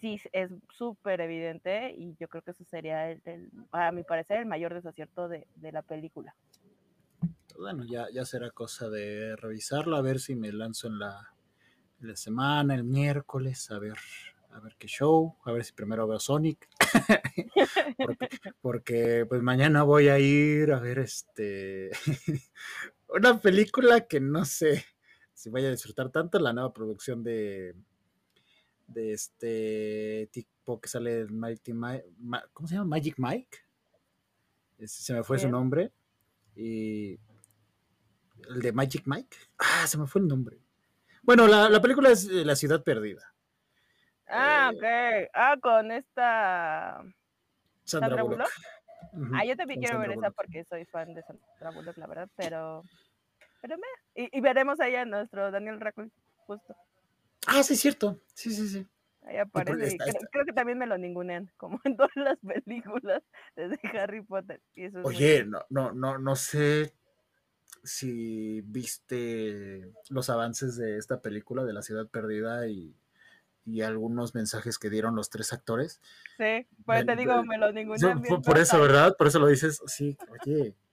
sí 0.00 0.20
es 0.32 0.50
súper 0.76 1.20
evidente 1.20 1.94
y 1.96 2.16
yo 2.18 2.28
creo 2.28 2.42
que 2.42 2.50
eso 2.52 2.64
sería, 2.64 3.10
el, 3.10 3.50
a 3.72 3.92
mi 3.92 4.02
parecer, 4.02 4.38
el 4.38 4.46
mayor 4.46 4.74
desacierto 4.74 5.28
de, 5.28 5.46
de 5.56 5.72
la 5.72 5.82
película. 5.82 6.34
Bueno, 7.58 7.84
ya, 7.84 8.06
ya 8.12 8.24
será 8.24 8.50
cosa 8.50 8.90
de 8.90 9.36
revisarlo, 9.36 9.96
a 9.96 10.02
ver 10.02 10.20
si 10.20 10.34
me 10.34 10.52
lanzo 10.52 10.88
en 10.88 10.98
la, 10.98 11.32
la 12.00 12.16
semana, 12.16 12.74
el 12.74 12.84
miércoles, 12.84 13.70
a 13.70 13.78
ver 13.78 13.96
a 14.56 14.60
ver 14.60 14.74
qué 14.78 14.86
show, 14.86 15.36
a 15.44 15.52
ver 15.52 15.64
si 15.64 15.74
primero 15.74 16.06
veo 16.06 16.18
Sonic. 16.18 16.68
porque, 18.62 19.26
pues 19.28 19.42
mañana 19.42 19.82
voy 19.82 20.08
a 20.08 20.18
ir 20.18 20.72
a 20.72 20.80
ver 20.80 20.98
este 20.98 21.90
una 23.08 23.38
película 23.38 24.06
que 24.06 24.18
no 24.18 24.46
sé 24.46 24.84
si 25.34 25.50
vaya 25.50 25.68
a 25.68 25.72
disfrutar 25.72 26.10
tanto, 26.10 26.38
la 26.38 26.54
nueva 26.54 26.72
producción 26.72 27.22
de 27.22 27.74
de 28.86 29.12
este 29.12 30.28
tipo 30.32 30.80
que 30.80 30.88
sale 30.88 31.26
Mighty 31.26 31.72
Mike, 31.72 32.04
¿cómo 32.52 32.68
se 32.68 32.74
llama? 32.74 32.96
Magic 32.96 33.14
Mike. 33.18 33.58
se 34.84 35.14
me 35.14 35.22
fue 35.22 35.38
su 35.38 35.48
nombre. 35.48 35.92
Y 36.54 37.18
el 38.48 38.62
de 38.62 38.72
Magic 38.72 39.02
Mike. 39.06 39.36
Ah, 39.58 39.86
se 39.86 39.98
me 39.98 40.06
fue 40.06 40.20
el 40.20 40.28
nombre. 40.28 40.58
Bueno, 41.22 41.46
la, 41.46 41.68
la 41.68 41.82
película 41.82 42.10
es 42.10 42.24
La 42.24 42.54
ciudad 42.56 42.82
perdida. 42.82 43.34
Ah, 44.28 44.70
eh, 44.72 45.24
ok. 45.24 45.30
Ah, 45.34 45.56
con 45.60 45.92
esta. 45.92 47.04
Sandra, 47.84 48.22
Bullock. 48.22 48.48
Ah, 49.34 49.44
yo 49.44 49.56
también 49.56 49.80
quiero 49.80 49.98
ver 49.98 50.12
esa 50.12 50.30
porque 50.30 50.64
soy 50.64 50.84
fan 50.86 51.14
de 51.14 51.22
Sandra 51.22 51.70
Bullock, 51.74 51.96
la 51.96 52.06
verdad, 52.06 52.28
pero. 52.36 52.82
Pero 53.62 53.76
me. 53.78 54.28
Y, 54.32 54.40
veremos 54.40 54.80
ahí 54.80 54.94
a 54.96 55.04
nuestro 55.04 55.50
Daniel 55.50 55.80
Radcliffe, 55.80 56.14
justo. 56.46 56.76
Ah, 57.46 57.62
sí, 57.62 57.74
es 57.74 57.80
cierto. 57.80 58.20
Sí, 58.34 58.50
sí, 58.52 58.68
sí. 58.68 58.86
Ahí 59.22 59.38
aparece. 59.38 59.98
creo, 60.30 60.44
que 60.44 60.52
también 60.52 60.78
me 60.78 60.86
lo 60.86 60.98
ningunean, 60.98 61.50
como 61.56 61.80
en 61.84 61.96
todas 61.96 62.14
las 62.14 62.38
películas 62.38 63.22
desde 63.56 63.78
Harry 64.00 64.22
Potter. 64.22 64.60
Oye, 65.02 65.44
no, 65.44 65.64
no, 65.70 65.92
no, 65.92 66.18
no 66.18 66.36
sé 66.36 66.94
si 67.82 68.60
viste 68.62 69.92
los 70.10 70.30
avances 70.30 70.76
de 70.76 70.98
esta 70.98 71.20
película 71.20 71.64
de 71.64 71.72
la 71.72 71.82
ciudad 71.82 72.08
perdida 72.08 72.68
y 72.68 72.94
y 73.66 73.82
algunos 73.82 74.34
mensajes 74.34 74.78
que 74.78 74.88
dieron 74.88 75.16
los 75.16 75.28
tres 75.28 75.52
actores. 75.52 76.00
Sí, 76.38 76.66
pues 76.84 77.04
te 77.04 77.16
digo, 77.16 77.42
me 77.44 77.58
lo 77.58 77.72
ningún 77.72 77.98
por, 78.28 78.42
por 78.42 78.58
eso, 78.58 78.80
¿verdad? 78.80 79.16
Por 79.16 79.26
eso 79.26 79.40
lo 79.40 79.48
dices, 79.48 79.80
sí, 79.86 80.16
oye, 80.28 80.72
pues 80.72 80.85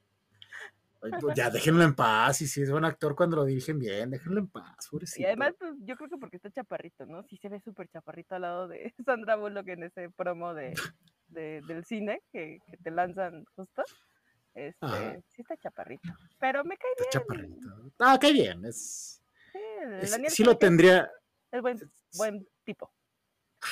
ya 1.36 1.49
déjenlo 1.49 1.84
en 1.84 1.95
paz, 1.95 2.41
y 2.41 2.47
si 2.47 2.62
es 2.62 2.72
buen 2.72 2.86
actor 2.86 3.16
cuando 3.16 3.38
lo 3.38 3.45
dirigen 3.45 3.80
bien, 3.80 4.10
déjenlo 4.10 4.39
en 4.39 4.47
paz, 4.47 4.88
pobrecito. 4.89 5.22
Y 5.22 5.26
además, 5.26 5.54
pues, 5.58 5.74
yo 5.80 5.95
creo 5.95 6.10
que 6.10 6.18
porque 6.18 6.38
está 6.38 6.51
chaparrito, 6.51 7.06
¿no? 7.06 7.24
Sí 7.24 7.38
se 7.38 7.49
ve 7.49 7.60
súper 7.62 7.88
chaparrito 7.89 8.36
al 8.36 8.41
lado 8.41 8.68
de 8.68 8.93
Sandra 9.06 9.36
Bullock 9.36 9.68
en 9.68 9.84
ese 9.84 10.10
promo 10.10 10.54
de, 10.54 10.74
del 11.28 11.86
cine 11.86 12.22
que, 12.32 12.60
que, 12.70 12.78
te 12.78 12.91
lanzan 12.91 13.45
justo. 13.56 13.84
Este, 14.54 15.24
sí 15.30 15.41
está 15.41 15.58
chaparrito, 15.58 16.10
pero 16.39 16.64
me 16.64 16.78
cae 16.78 16.91
bien. 16.97 17.10
chaparrito. 17.10 17.91
Ah, 17.99 18.18
cae 18.20 18.34
bien, 18.34 18.66
es... 18.66 19.20
Sí, 19.51 20.26
sí 20.30 20.43
lo 20.43 20.58
tendría... 20.58 21.10
Es 21.51 21.62
buen, 21.62 21.80
buen 22.18 22.47
tipo. 22.64 22.91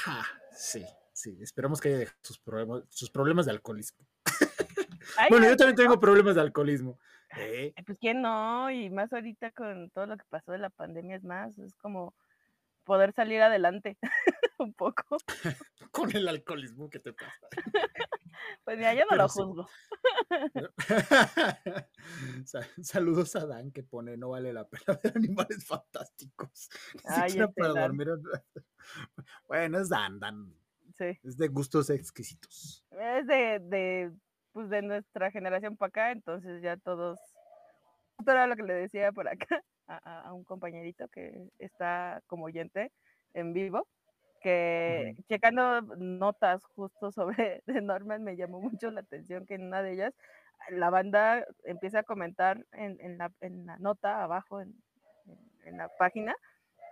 Ah, 0.05 0.25
sí, 0.51 0.85
sí. 1.13 1.37
Esperamos 1.41 1.81
que 1.81 1.89
haya 1.89 1.97
dejado 1.99 2.19
sus 2.21 2.39
problemas, 2.39 2.83
sus 2.89 3.09
problemas 3.09 3.45
de 3.45 3.51
alcoholismo. 3.51 4.05
bueno, 5.29 5.47
yo 5.47 5.57
también 5.57 5.75
tengo 5.75 5.99
problemas 5.99 6.35
de 6.35 6.41
alcoholismo. 6.41 6.99
¿Eh? 7.37 7.73
Pues 7.85 7.97
quién 7.99 8.21
no, 8.21 8.69
y 8.71 8.89
más 8.89 9.11
ahorita 9.13 9.51
con 9.51 9.89
todo 9.91 10.05
lo 10.05 10.17
que 10.17 10.25
pasó 10.29 10.51
de 10.51 10.57
la 10.57 10.69
pandemia, 10.69 11.15
es 11.15 11.23
más, 11.23 11.57
es 11.57 11.75
como 11.75 12.13
poder 12.83 13.13
salir 13.13 13.41
adelante 13.41 13.97
un 14.59 14.73
poco. 14.73 15.17
con 15.91 16.15
el 16.15 16.27
alcoholismo 16.27 16.89
que 16.89 16.99
te 16.99 17.13
pasa. 17.13 17.47
Pues 18.63 18.77
mira, 18.77 18.93
yo 18.93 19.03
no 19.09 19.17
lo 19.17 19.27
juzgo. 19.27 19.67
Saludos 22.81 23.35
a 23.35 23.45
Dan 23.45 23.71
que 23.71 23.83
pone 23.83 24.17
no 24.17 24.29
vale 24.29 24.53
la 24.53 24.67
pena 24.67 24.99
ver 25.03 25.13
animales 25.15 25.65
fantásticos. 25.65 26.69
Bueno, 29.47 29.79
es 29.79 29.89
Dan, 29.89 30.19
Dan. 30.19 30.55
Sí. 30.97 31.19
Es 31.23 31.37
de 31.37 31.47
gustos 31.47 31.89
exquisitos. 31.89 32.85
Es 32.91 33.27
de, 33.27 33.59
de, 33.59 34.11
pues 34.53 34.69
de 34.69 34.81
nuestra 34.81 35.31
generación 35.31 35.77
para 35.77 35.89
acá, 35.89 36.11
entonces 36.11 36.61
ya 36.61 36.77
todos. 36.77 37.19
Esto 38.19 38.31
era 38.31 38.47
lo 38.47 38.55
que 38.55 38.63
le 38.63 38.73
decía 38.73 39.11
por 39.11 39.27
acá 39.27 39.47
a, 39.87 40.21
a 40.21 40.33
un 40.33 40.43
compañerito 40.43 41.07
que 41.09 41.49
está 41.59 42.21
como 42.27 42.45
oyente 42.45 42.91
en 43.33 43.53
vivo 43.53 43.87
que 44.41 45.15
checando 45.29 45.81
notas 45.81 46.65
justo 46.75 47.11
sobre 47.11 47.61
de 47.67 47.81
Norman 47.81 48.23
me 48.23 48.35
llamó 48.35 48.59
mucho 48.59 48.91
la 48.91 49.01
atención 49.01 49.45
que 49.45 49.55
en 49.55 49.67
una 49.67 49.81
de 49.81 49.93
ellas 49.93 50.13
la 50.69 50.89
banda 50.89 51.45
empieza 51.63 51.99
a 51.99 52.03
comentar 52.03 52.65
en, 52.73 52.97
en, 53.01 53.17
la, 53.17 53.31
en 53.41 53.65
la, 53.65 53.77
nota 53.77 54.23
abajo 54.23 54.61
en, 54.61 54.75
en 55.63 55.77
la 55.77 55.89
página 55.97 56.35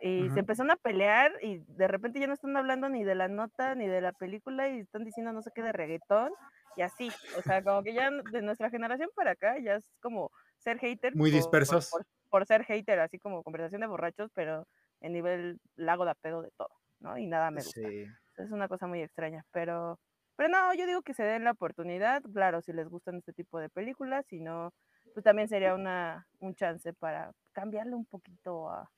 y 0.01 0.29
se 0.29 0.39
empezaron 0.39 0.71
a 0.71 0.75
pelear 0.77 1.31
y 1.41 1.59
de 1.67 1.87
repente 1.87 2.19
ya 2.19 2.27
no 2.27 2.33
están 2.33 2.55
hablando 2.55 2.89
ni 2.89 3.03
de 3.03 3.15
la 3.15 3.27
nota 3.27 3.75
ni 3.75 3.87
de 3.87 4.01
la 4.01 4.13
película 4.13 4.69
y 4.69 4.79
están 4.79 5.03
diciendo 5.03 5.33
no 5.33 5.41
sé 5.41 5.51
qué 5.53 5.61
de 5.61 5.71
reggaetón 5.71 6.31
y 6.75 6.81
así, 6.81 7.09
o 7.37 7.41
sea, 7.41 7.61
como 7.63 7.83
que 7.83 7.93
ya 7.93 8.09
de 8.09 8.41
nuestra 8.41 8.69
generación 8.69 9.09
para 9.15 9.31
acá 9.31 9.57
ya 9.59 9.75
es 9.75 9.89
como 10.01 10.31
ser 10.57 10.79
hater. 10.79 11.15
Muy 11.15 11.31
dispersos. 11.31 11.89
Por, 11.89 12.05
por, 12.29 12.45
ser 12.45 12.63
hater, 12.63 12.99
así 12.99 13.19
como 13.19 13.43
conversación 13.43 13.81
de 13.81 13.87
borrachos, 13.87 14.31
pero 14.33 14.65
en 15.01 15.13
nivel 15.13 15.59
lago 15.75 16.05
de 16.05 16.15
pedo 16.15 16.41
de 16.41 16.51
todo. 16.51 16.69
¿no? 16.99 17.17
Y 17.17 17.27
nada 17.27 17.51
me 17.51 17.61
gusta. 17.61 17.81
Es 17.81 18.51
una 18.51 18.67
cosa 18.69 18.87
muy 18.87 19.01
extraña, 19.01 19.45
pero, 19.51 19.99
pero 20.37 20.47
no, 20.49 20.73
yo 20.73 20.87
digo 20.87 21.01
que 21.01 21.13
se 21.13 21.23
den 21.23 21.43
la 21.43 21.51
oportunidad, 21.51 22.21
claro, 22.33 22.61
si 22.61 22.71
les 22.71 22.87
gustan 22.87 23.17
este 23.17 23.33
tipo 23.33 23.59
de 23.59 23.69
películas, 23.69 24.25
si 24.27 24.39
no, 24.39 24.73
pues 25.13 25.25
también 25.25 25.49
sería 25.49 25.75
una, 25.75 26.25
un 26.39 26.55
chance 26.55 26.93
para 26.93 27.33
cambiarle 27.60 27.95
un 27.95 28.05
poquito 28.05 28.70
a, 28.70 28.89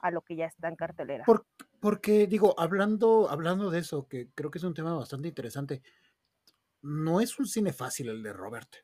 a 0.00 0.10
lo 0.10 0.22
que 0.22 0.36
ya 0.36 0.46
está 0.46 0.68
en 0.68 0.76
cartelera. 0.76 1.24
porque, 1.80 2.26
digo, 2.26 2.54
hablando, 2.58 3.28
hablando 3.28 3.70
de 3.70 3.80
eso, 3.80 4.06
que 4.06 4.30
creo 4.34 4.50
que 4.50 4.58
es 4.58 4.64
un 4.64 4.74
tema 4.74 4.94
bastante 4.94 5.28
interesante, 5.28 5.82
no 6.82 7.20
es 7.20 7.38
un 7.38 7.46
cine 7.46 7.72
fácil 7.72 8.08
el 8.10 8.22
de 8.22 8.32
Robert. 8.32 8.76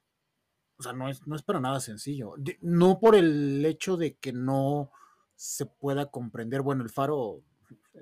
O 0.78 0.82
sea, 0.82 0.92
no 0.92 1.08
es, 1.08 1.26
no 1.26 1.36
es 1.36 1.42
para 1.42 1.60
nada 1.60 1.78
sencillo. 1.80 2.34
No 2.62 2.98
por 2.98 3.14
el 3.14 3.64
hecho 3.66 3.96
de 3.96 4.16
que 4.16 4.32
no 4.32 4.90
se 5.36 5.66
pueda 5.66 6.10
comprender, 6.10 6.62
bueno, 6.62 6.82
el 6.82 6.90
faro 6.90 7.42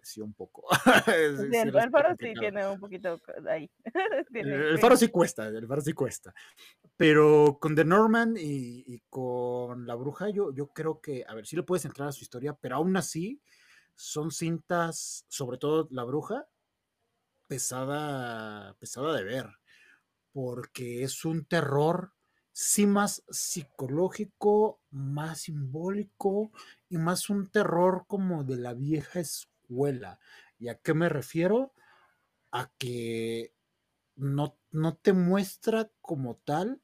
sí, 0.03 0.21
un 0.21 0.35
poco. 0.35 0.67
el, 1.07 1.91
faro 1.91 2.15
sí 2.19 2.33
tiene 2.39 2.67
un 2.67 2.79
poquito 2.79 3.21
ahí. 3.49 3.71
el, 4.35 4.79
faro 4.79 4.97
sí 4.97 5.09
cuesta, 5.09 5.49
el 5.49 5.67
faro 5.67 5.81
sí 5.81 5.93
cuesta. 5.93 6.35
Pero 6.97 7.59
con 7.61 7.75
The 7.75 7.85
Norman 7.85 8.35
y, 8.39 9.01
con 9.09 9.87
La 9.87 9.95
Bruja, 9.95 10.31
yo, 10.31 10.53
yo 10.53 10.69
creo 10.69 11.01
que, 11.01 11.25
a 11.27 11.35
ver, 11.35 11.47
sí 11.47 11.57
le 11.57 11.63
puedes 11.63 11.85
entrar 11.85 12.09
a 12.09 12.13
su 12.13 12.23
historia, 12.23 12.55
pero 12.55 12.77
aún 12.77 12.97
así 12.97 13.41
son 13.95 14.31
cintas, 14.31 15.25
sobre 15.29 15.59
todo 15.59 15.89
La 15.91 16.05
Bruja, 16.05 16.47
pesada, 17.47 18.75
pesada 18.79 19.17
de 19.17 19.25
ver, 19.25 19.47
porque 20.33 21.03
es 21.03 21.25
un 21.25 21.45
terror 21.45 22.13
sí 22.53 22.87
más 22.87 23.23
psicológico, 23.31 24.81
más 24.91 25.43
simbólico 25.43 26.51
y 26.89 26.99
más 26.99 27.31
un 27.31 27.49
terror 27.49 28.05
como 28.09 28.43
de 28.43 28.57
la 28.57 28.75
vieja 28.75 29.21
escuela 29.21 29.58
¿Y 30.59 30.69
a 30.69 30.77
qué 30.77 30.95
me 30.95 31.09
refiero? 31.09 31.73
A 32.51 32.71
que 32.79 33.55
no, 34.17 34.59
no 34.71 34.97
te 34.97 35.13
muestra 35.13 35.91
como 36.01 36.37
tal 36.37 36.83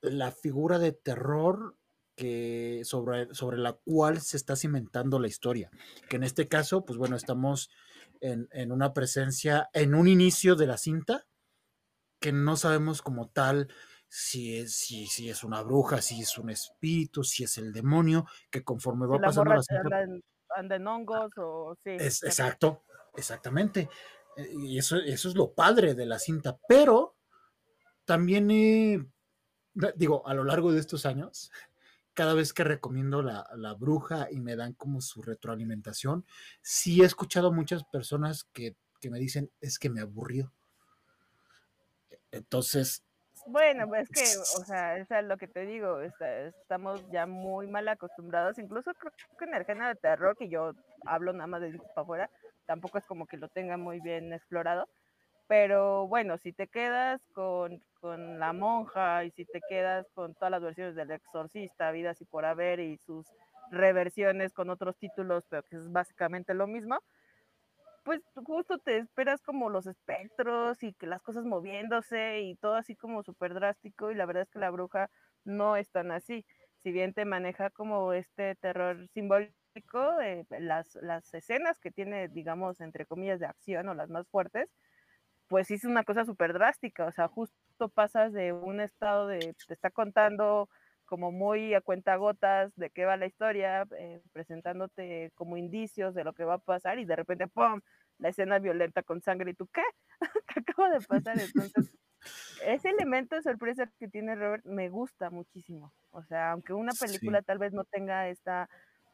la 0.00 0.30
figura 0.30 0.78
de 0.78 0.92
terror 0.92 1.76
que 2.14 2.82
sobre, 2.84 3.32
sobre, 3.34 3.58
la 3.58 3.74
cual 3.74 4.20
se 4.20 4.36
está 4.36 4.56
cimentando 4.56 5.20
la 5.20 5.28
historia. 5.28 5.70
Que 6.08 6.16
en 6.16 6.24
este 6.24 6.48
caso, 6.48 6.84
pues 6.84 6.98
bueno, 6.98 7.16
estamos 7.16 7.70
en, 8.20 8.48
en, 8.52 8.72
una 8.72 8.92
presencia, 8.92 9.68
en 9.72 9.94
un 9.94 10.08
inicio 10.08 10.56
de 10.56 10.66
la 10.66 10.78
cinta, 10.78 11.26
que 12.20 12.32
no 12.32 12.56
sabemos 12.56 13.02
como 13.02 13.28
tal 13.28 13.68
si 14.08 14.56
es, 14.56 14.74
si, 14.74 15.06
si 15.06 15.28
es 15.28 15.44
una 15.44 15.62
bruja, 15.62 16.02
si 16.02 16.20
es 16.20 16.38
un 16.38 16.50
espíritu, 16.50 17.22
si 17.22 17.44
es 17.44 17.58
el 17.58 17.72
demonio, 17.72 18.26
que 18.50 18.64
conforme 18.64 19.06
va 19.06 19.20
pasando 19.20 19.54
la 19.54 19.62
cinta 19.62 20.04
anden 20.58 20.86
hongos 20.86 21.32
o 21.36 21.76
sí. 21.84 21.90
Es, 21.98 22.22
exacto, 22.22 22.84
exactamente. 23.16 23.88
Eh, 24.36 24.50
y 24.58 24.78
eso, 24.78 24.96
eso 24.96 25.28
es 25.28 25.34
lo 25.34 25.52
padre 25.52 25.94
de 25.94 26.06
la 26.06 26.18
cinta, 26.18 26.58
pero 26.68 27.16
también 28.04 28.50
he 28.50 29.06
digo, 29.96 30.26
a 30.26 30.34
lo 30.34 30.44
largo 30.44 30.72
de 30.72 30.80
estos 30.80 31.06
años, 31.06 31.50
cada 32.14 32.34
vez 32.34 32.52
que 32.52 32.64
recomiendo 32.64 33.22
la, 33.22 33.48
la, 33.56 33.74
bruja 33.74 34.28
y 34.30 34.40
me 34.40 34.56
dan 34.56 34.72
como 34.72 35.00
su 35.00 35.22
retroalimentación, 35.22 36.24
sí 36.62 37.02
he 37.02 37.04
escuchado 37.04 37.52
muchas 37.52 37.84
personas 37.84 38.44
que, 38.52 38.76
que 39.00 39.10
me 39.10 39.18
dicen, 39.18 39.50
es 39.60 39.78
que 39.78 39.90
me 39.90 40.00
aburrió. 40.00 40.52
Entonces, 42.30 43.04
bueno, 43.48 43.88
pues 43.88 44.08
que, 44.08 44.22
o 44.22 44.64
sea, 44.64 44.96
es 44.96 45.08
lo 45.24 45.36
que 45.36 45.48
te 45.48 45.66
digo, 45.66 46.00
estamos 46.00 47.08
ya 47.10 47.26
muy 47.26 47.66
mal 47.66 47.88
acostumbrados, 47.88 48.58
incluso 48.58 48.92
creo 48.94 49.12
que 49.38 49.44
en 49.44 49.54
el 49.54 49.64
género 49.64 49.88
de 49.88 49.94
terror, 49.94 50.36
que 50.36 50.48
yo 50.48 50.72
hablo 51.06 51.32
nada 51.32 51.46
más 51.46 51.60
de 51.60 51.78
para 51.78 52.02
afuera, 52.02 52.30
tampoco 52.66 52.98
es 52.98 53.04
como 53.06 53.26
que 53.26 53.36
lo 53.36 53.48
tenga 53.48 53.76
muy 53.76 54.00
bien 54.00 54.32
explorado, 54.32 54.88
pero 55.46 56.06
bueno, 56.06 56.36
si 56.38 56.52
te 56.52 56.68
quedas 56.68 57.22
con, 57.32 57.82
con 58.00 58.38
la 58.38 58.52
monja 58.52 59.24
y 59.24 59.30
si 59.30 59.44
te 59.46 59.60
quedas 59.68 60.06
con 60.14 60.34
todas 60.34 60.50
las 60.50 60.62
versiones 60.62 60.94
del 60.94 61.10
exorcista, 61.10 61.90
vidas 61.90 62.20
y 62.20 62.26
por 62.26 62.44
haber 62.44 62.80
y 62.80 62.98
sus 62.98 63.26
reversiones 63.70 64.52
con 64.52 64.70
otros 64.70 64.96
títulos, 64.98 65.44
pero 65.48 65.62
que 65.62 65.76
es 65.76 65.90
básicamente 65.90 66.54
lo 66.54 66.66
mismo, 66.66 66.98
pues 68.08 68.22
justo 68.36 68.78
te 68.78 68.96
esperas 68.96 69.42
como 69.42 69.68
los 69.68 69.86
espectros 69.86 70.82
y 70.82 70.94
que 70.94 71.06
las 71.06 71.20
cosas 71.20 71.44
moviéndose 71.44 72.40
y 72.40 72.56
todo 72.56 72.74
así 72.76 72.96
como 72.96 73.22
súper 73.22 73.52
drástico 73.52 74.10
y 74.10 74.14
la 74.14 74.24
verdad 74.24 74.44
es 74.44 74.50
que 74.50 74.58
la 74.58 74.70
bruja 74.70 75.10
no 75.44 75.76
es 75.76 75.90
tan 75.90 76.10
así. 76.10 76.46
Si 76.82 76.90
bien 76.90 77.12
te 77.12 77.26
maneja 77.26 77.68
como 77.68 78.14
este 78.14 78.54
terror 78.54 79.06
simbólico, 79.08 79.52
eh, 80.22 80.46
las, 80.58 80.94
las 81.02 81.34
escenas 81.34 81.78
que 81.80 81.90
tiene, 81.90 82.28
digamos, 82.28 82.80
entre 82.80 83.04
comillas, 83.04 83.40
de 83.40 83.46
acción 83.46 83.86
o 83.90 83.94
las 83.94 84.08
más 84.08 84.26
fuertes, 84.28 84.72
pues 85.46 85.70
es 85.70 85.84
una 85.84 86.02
cosa 86.02 86.24
súper 86.24 86.54
drástica. 86.54 87.04
O 87.04 87.12
sea, 87.12 87.28
justo 87.28 87.90
pasas 87.90 88.32
de 88.32 88.54
un 88.54 88.80
estado 88.80 89.26
de, 89.26 89.54
te 89.66 89.74
está 89.74 89.90
contando 89.90 90.70
como 91.08 91.32
muy 91.32 91.74
a 91.74 91.80
cuenta 91.80 92.16
gotas 92.16 92.70
de 92.76 92.90
qué 92.90 93.06
va 93.06 93.16
la 93.16 93.26
historia, 93.26 93.86
eh, 93.98 94.20
presentándote 94.32 95.32
como 95.34 95.56
indicios 95.56 96.14
de 96.14 96.22
lo 96.22 96.34
que 96.34 96.44
va 96.44 96.54
a 96.54 96.58
pasar 96.58 96.98
y 96.98 97.06
de 97.06 97.16
repente, 97.16 97.48
¡pum!, 97.48 97.80
la 98.18 98.28
escena 98.28 98.58
violenta 98.58 99.02
con 99.02 99.22
sangre 99.22 99.52
y 99.52 99.54
tú, 99.54 99.66
¿qué? 99.72 99.82
¿Qué 100.54 100.60
acaba 100.60 100.90
de 100.90 101.00
pasar? 101.00 101.38
Entonces, 101.40 101.90
ese 102.64 102.90
elemento 102.90 103.36
de 103.36 103.42
sorpresa 103.42 103.90
que 103.98 104.08
tiene 104.08 104.34
Robert 104.34 104.66
me 104.66 104.90
gusta 104.90 105.30
muchísimo. 105.30 105.94
O 106.10 106.22
sea, 106.24 106.52
aunque 106.52 106.74
una 106.74 106.92
película 106.92 107.40
tal 107.40 107.58
vez 107.58 107.72
no 107.72 107.84
tenga 107.84 108.28
esta 108.28 108.68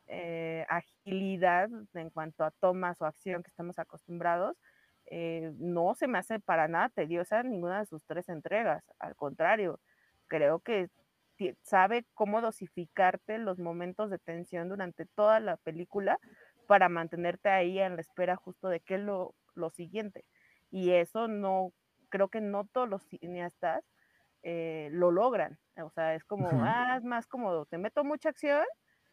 eh, 0.08 0.66
agilidad 0.68 1.68
en 1.94 2.10
cuanto 2.10 2.44
a 2.44 2.50
tomas 2.50 3.00
o 3.00 3.06
acción 3.06 3.42
que 3.44 3.50
estamos 3.50 3.78
acostumbrados, 3.78 4.56
eh, 5.06 5.52
no 5.58 5.94
se 5.94 6.08
me 6.08 6.18
hace 6.18 6.40
para 6.40 6.66
nada 6.66 6.88
tediosa 6.88 7.42
ninguna 7.44 7.78
de 7.78 7.86
sus 7.86 8.04
tres 8.04 8.28
entregas. 8.28 8.82
Al 8.98 9.14
contrario, 9.14 9.78
creo 10.26 10.58
que 10.58 10.88
sabe 11.62 12.04
cómo 12.14 12.40
dosificarte 12.40 13.38
los 13.38 13.58
momentos 13.58 14.10
de 14.10 14.18
tensión 14.18 14.68
durante 14.68 15.06
toda 15.06 15.40
la 15.40 15.56
película 15.56 16.18
para 16.66 16.88
mantenerte 16.88 17.48
ahí 17.48 17.78
en 17.78 17.96
la 17.96 18.00
espera 18.00 18.36
justo 18.36 18.68
de 18.68 18.80
qué 18.80 18.94
es 18.94 19.00
lo, 19.00 19.34
lo 19.54 19.70
siguiente. 19.70 20.24
Y 20.70 20.92
eso 20.92 21.28
no, 21.28 21.72
creo 22.08 22.28
que 22.28 22.40
no 22.40 22.64
todos 22.64 22.88
los 22.88 23.02
cineastas 23.02 23.84
eh, 24.42 24.88
lo 24.92 25.10
logran. 25.10 25.58
O 25.82 25.90
sea, 25.90 26.14
es 26.14 26.24
como, 26.24 26.48
ah, 26.52 26.96
es 26.96 27.04
más 27.04 27.26
cómodo, 27.26 27.66
te 27.66 27.78
meto 27.78 28.04
mucha 28.04 28.28
acción 28.28 28.64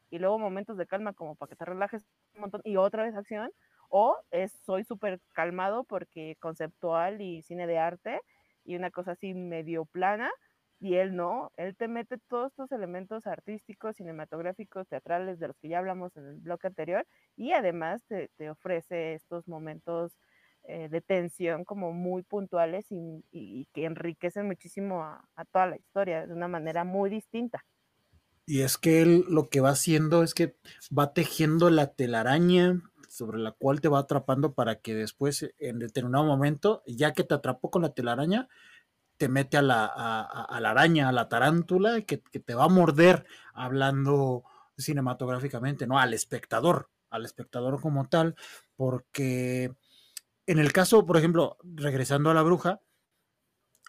y 0.10 0.20
luego 0.20 0.38
momentos 0.38 0.78
de 0.78 0.86
calma 0.86 1.14
como 1.14 1.36
para 1.36 1.50
que 1.50 1.56
te 1.56 1.66
relajes 1.66 2.06
un 2.36 2.42
montón 2.42 2.62
y 2.64 2.76
otra 2.78 3.04
vez 3.04 3.16
acción. 3.16 3.52
O 3.90 4.18
es, 4.32 4.52
soy 4.66 4.84
súper 4.84 5.20
calmado 5.34 5.84
porque 5.84 6.38
conceptual 6.40 7.22
y 7.22 7.42
cine 7.42 7.68
de 7.68 7.78
arte 7.78 8.22
y 8.64 8.76
una 8.76 8.92
cosa 8.92 9.12
así 9.12 9.34
medio 9.34 9.86
plana 9.86 10.30
y 10.82 10.96
él 10.96 11.16
no, 11.16 11.52
él 11.58 11.76
te 11.78 11.88
mete 11.88 12.18
todos 12.28 12.52
estos 12.52 12.72
elementos 12.72 13.28
artísticos, 13.28 13.98
cinematográficos, 13.98 14.88
teatrales 14.88 15.38
de 15.38 15.48
los 15.48 15.58
que 15.60 15.70
ya 15.70 15.78
hablamos 15.78 16.18
en 16.18 16.26
el 16.26 16.40
bloque 16.40 16.66
anterior 16.66 17.06
y 17.38 17.52
además 17.52 18.02
te, 18.08 18.50
ofrece 18.50 19.14
estos 19.14 19.48
momentos 19.48 20.18
eh, 20.64 20.90
de 20.90 21.02
tensión 21.02 21.66
como 21.66 21.94
muy 21.94 22.24
puntuales 22.24 22.88
y, 22.90 23.68
que 23.74 23.86
enriquecen 23.86 24.48
muchísimo 24.48 25.04
a, 25.04 25.24
toda 25.52 25.68
la 25.68 25.78
historia 25.78 26.26
de 26.26 26.34
una 26.34 26.48
manera 26.48 26.84
muy 26.84 27.12
distinta. 27.12 27.64
Y 28.48 28.64
es 28.64 28.80
que 28.80 29.04
él 29.04 29.24
lo 29.30 29.50
que 29.50 29.62
va 29.62 29.70
haciendo 29.70 30.24
es 30.24 30.34
que 30.34 30.56
va 30.98 31.14
tejiendo 31.14 31.70
la 31.70 31.94
telaraña 31.94 32.82
sobre 33.08 33.38
la 33.38 33.52
cual 33.52 33.82
te 33.82 33.88
va 33.88 34.00
atrapando 34.00 34.54
para 34.54 34.80
que 34.80 34.96
después 34.96 35.54
en 35.60 35.78
determinado 35.78 36.26
momento, 36.26 36.82
ya 36.88 37.14
que 37.14 37.24
te 37.24 37.36
atrapó 37.36 37.70
con 37.70 37.84
la 37.84 37.94
telaraña, 37.94 38.48
te 39.22 39.30
mete 39.30 39.56
a 39.58 39.62
la, 39.62 39.86
a, 39.86 40.60
la 40.60 40.72
araña, 40.72 41.08
a 41.08 41.12
la 41.12 41.30
tarántula, 41.30 42.02
que, 42.02 42.24
que, 42.24 42.40
te 42.40 42.56
va 42.56 42.64
a 42.64 42.70
morder 42.70 43.28
hablando 43.54 44.44
cinematográficamente, 44.76 45.86
¿no? 45.86 46.00
Al 46.00 46.16
espectador, 46.16 46.90
al 47.12 47.24
espectador 47.24 47.80
como 47.80 48.10
tal, 48.10 48.36
porque 48.76 49.76
en 50.48 50.58
el 50.58 50.74
caso, 50.74 51.06
por 51.06 51.18
ejemplo, 51.18 51.60
regresando 51.64 52.32
a 52.32 52.34
la 52.34 52.42
bruja, 52.42 52.82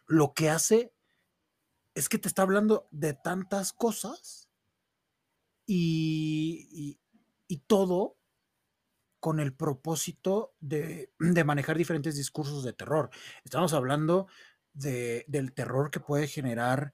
lo 0.07 0.35
que 0.35 0.51
hace 0.51 0.93
es 1.95 2.11
que 2.11 2.19
te 2.19 2.29
está 2.29 2.43
hablando 2.43 2.87
de 2.91 3.15
tantas 3.15 3.73
cosas 3.73 4.51
y, 5.65 6.99
y, 7.49 7.57
todo 7.61 8.19
con 9.19 9.41
el 9.41 9.55
propósito 9.55 10.55
de, 10.61 11.11
de, 11.19 11.45
manejar 11.45 11.79
diferentes 11.79 12.17
discursos 12.17 12.65
de 12.65 12.75
terror. 12.75 13.09
Estamos 13.45 13.73
hablando 13.73 14.27
del 14.75 15.53
terror 15.53 15.91
que 15.91 16.01
puede 16.01 16.27
generar 16.27 16.93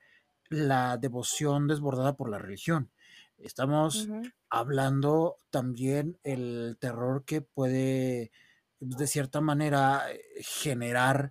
la 0.49 0.97
devoción 0.97 1.69
desbordada 1.69 2.17
por 2.17 2.31
la 2.31 2.39
religión. 2.39 2.91
Estamos 3.39 4.09
hablando 4.51 5.37
también 5.51 6.19
el 6.25 6.77
terror 6.81 7.25
que 7.25 7.41
puede, 7.41 8.33
de 8.81 9.07
cierta 9.07 9.41
manera, 9.41 10.07
generar 10.41 11.31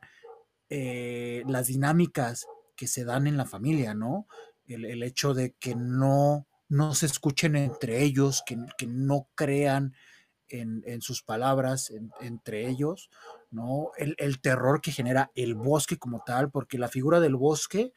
eh, 0.69 1.43
las 1.47 1.67
dinámicas 1.67 2.45
que 2.75 2.87
se 2.87 3.03
dan 3.03 3.27
en 3.27 3.35
la 3.35 3.45
familia, 3.45 3.93
¿no? 3.93 4.27
El, 4.67 5.01
hecho 5.03 5.33
de 5.33 5.53
que 5.53 5.75
no, 5.75 6.45
no 6.69 6.93
se 6.93 7.05
escuchen 7.05 7.55
entre 7.55 8.03
ellos, 8.03 8.43
que, 8.45 8.57
no 8.87 9.29
crean 9.35 9.93
en, 10.49 11.01
sus 11.01 11.23
palabras 11.23 11.91
entre 12.19 12.67
ellos, 12.67 13.09
¿no? 13.51 13.91
El, 13.97 14.39
terror 14.41 14.81
que 14.81 14.91
genera 14.91 15.31
el 15.35 15.55
bosque 15.55 15.97
como 15.97 16.23
tal, 16.25 16.51
porque 16.51 16.77
la 16.77 16.87
figura 16.87 17.19
del 17.19 17.35
bosque 17.35 17.93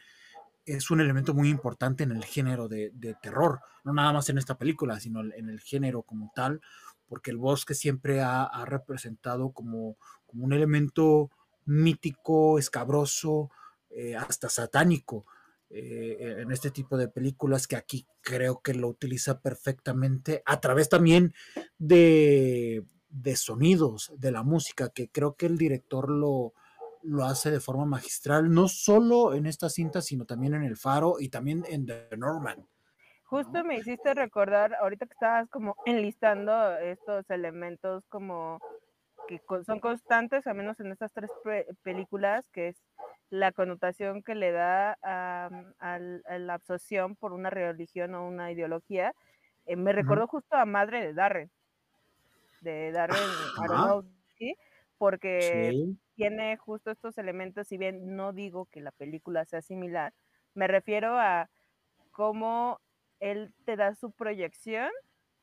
es 0.64 0.90
un 0.90 1.01
elemento 1.01 1.34
muy 1.34 1.48
importante 1.48 2.05
en 2.05 2.12
el 2.12 2.24
género 2.24 2.68
de, 2.68 2.92
terror, 3.22 3.61
no 3.84 3.92
nada 3.92 4.12
más 4.12 4.28
en 4.28 4.38
esta 4.38 4.57
película, 4.57 5.01
sino 5.01 5.20
en 5.20 5.48
el 5.48 5.61
género 5.61 6.03
como 6.03 6.30
tal, 6.34 6.61
porque 7.09 7.32
el 7.32 7.38
bosque 7.38 7.74
siempre 7.74 8.20
ha, 8.20 8.64
representado 8.66 9.51
como, 9.51 9.96
como, 10.26 10.44
un 10.44 10.53
elemento 10.53 11.30
mítico, 11.64 12.59
escabroso, 12.59 13.51
eh, 13.90 14.14
hasta 14.16 14.48
satánico. 14.48 15.26
Eh, 15.72 16.36
en 16.40 16.51
este 16.51 16.72
tipo 16.72 16.96
de 16.96 17.07
películas 17.07 17.68
que 17.68 17.76
aquí 17.76 18.05
creo 18.22 18.61
que 18.61 18.74
lo 18.74 18.88
utiliza 18.88 19.40
perfectamente 19.40 20.42
a 20.44 20.61
través 20.61 20.88
también 20.88 21.32
de, 21.78 22.84
de 23.11 23.36
sonidos 23.36 24.12
de 24.16 24.32
la 24.32 24.42
música, 24.42 24.90
que 24.90 25.08
creo 25.11 25.34
que 25.34 25.46
el 25.46 25.58
director 25.58 26.08
lo, 26.08 26.54
lo 27.02 27.24
hace 27.24 27.50
de 27.50 27.61
forma 27.61 27.84
magistral, 27.84 28.52
no 28.52 28.68
solo 28.68 29.34
en 29.34 29.46
esta 29.46 29.68
cinta, 29.68 30.00
sino 30.00 30.24
también 30.24 30.54
en 30.54 30.62
El 30.62 30.76
Faro 30.76 31.16
y 31.18 31.28
también 31.28 31.64
en 31.68 31.86
The 31.86 32.16
Norman. 32.16 32.66
Justo 33.24 33.62
me 33.64 33.78
hiciste 33.78 34.12
recordar, 34.14 34.74
ahorita 34.74 35.06
que 35.06 35.12
estabas 35.12 35.48
como 35.50 35.76
enlistando 35.86 36.76
estos 36.78 37.28
elementos 37.30 38.04
como 38.08 38.58
que 39.28 39.40
son 39.64 39.78
constantes, 39.78 40.46
al 40.48 40.56
menos 40.56 40.80
en 40.80 40.90
estas 40.90 41.12
tres 41.12 41.30
películas, 41.82 42.44
que 42.52 42.68
es 42.68 42.76
la 43.28 43.52
connotación 43.52 44.24
que 44.24 44.34
le 44.34 44.50
da 44.50 44.98
a, 45.02 45.48
la 46.00 46.54
absorción 46.54 47.14
por 47.14 47.32
una 47.32 47.50
religión 47.50 48.16
o 48.16 48.26
una 48.26 48.50
ideología. 48.50 49.12
Eh, 49.66 49.76
me 49.76 49.92
recordó 49.92 50.26
justo 50.26 50.56
a 50.56 50.64
Madre 50.64 51.06
de 51.06 51.14
Darren 51.14 51.50
de 52.61 52.92
Darren 52.92 53.18
Aronofsky, 53.58 54.56
porque 54.98 55.96
tiene 56.14 56.56
justo 56.56 56.90
estos 56.90 57.16
elementos, 57.18 57.68
si 57.68 57.78
bien 57.78 58.16
no 58.16 58.32
digo 58.32 58.66
que 58.66 58.80
la 58.80 58.92
película 58.92 59.44
sea 59.44 59.62
similar, 59.62 60.12
me 60.54 60.66
refiero 60.66 61.18
a 61.18 61.48
cómo 62.11 62.80
él 63.20 63.52
te 63.64 63.76
da 63.76 63.94
su 63.94 64.11
proyección 64.12 64.90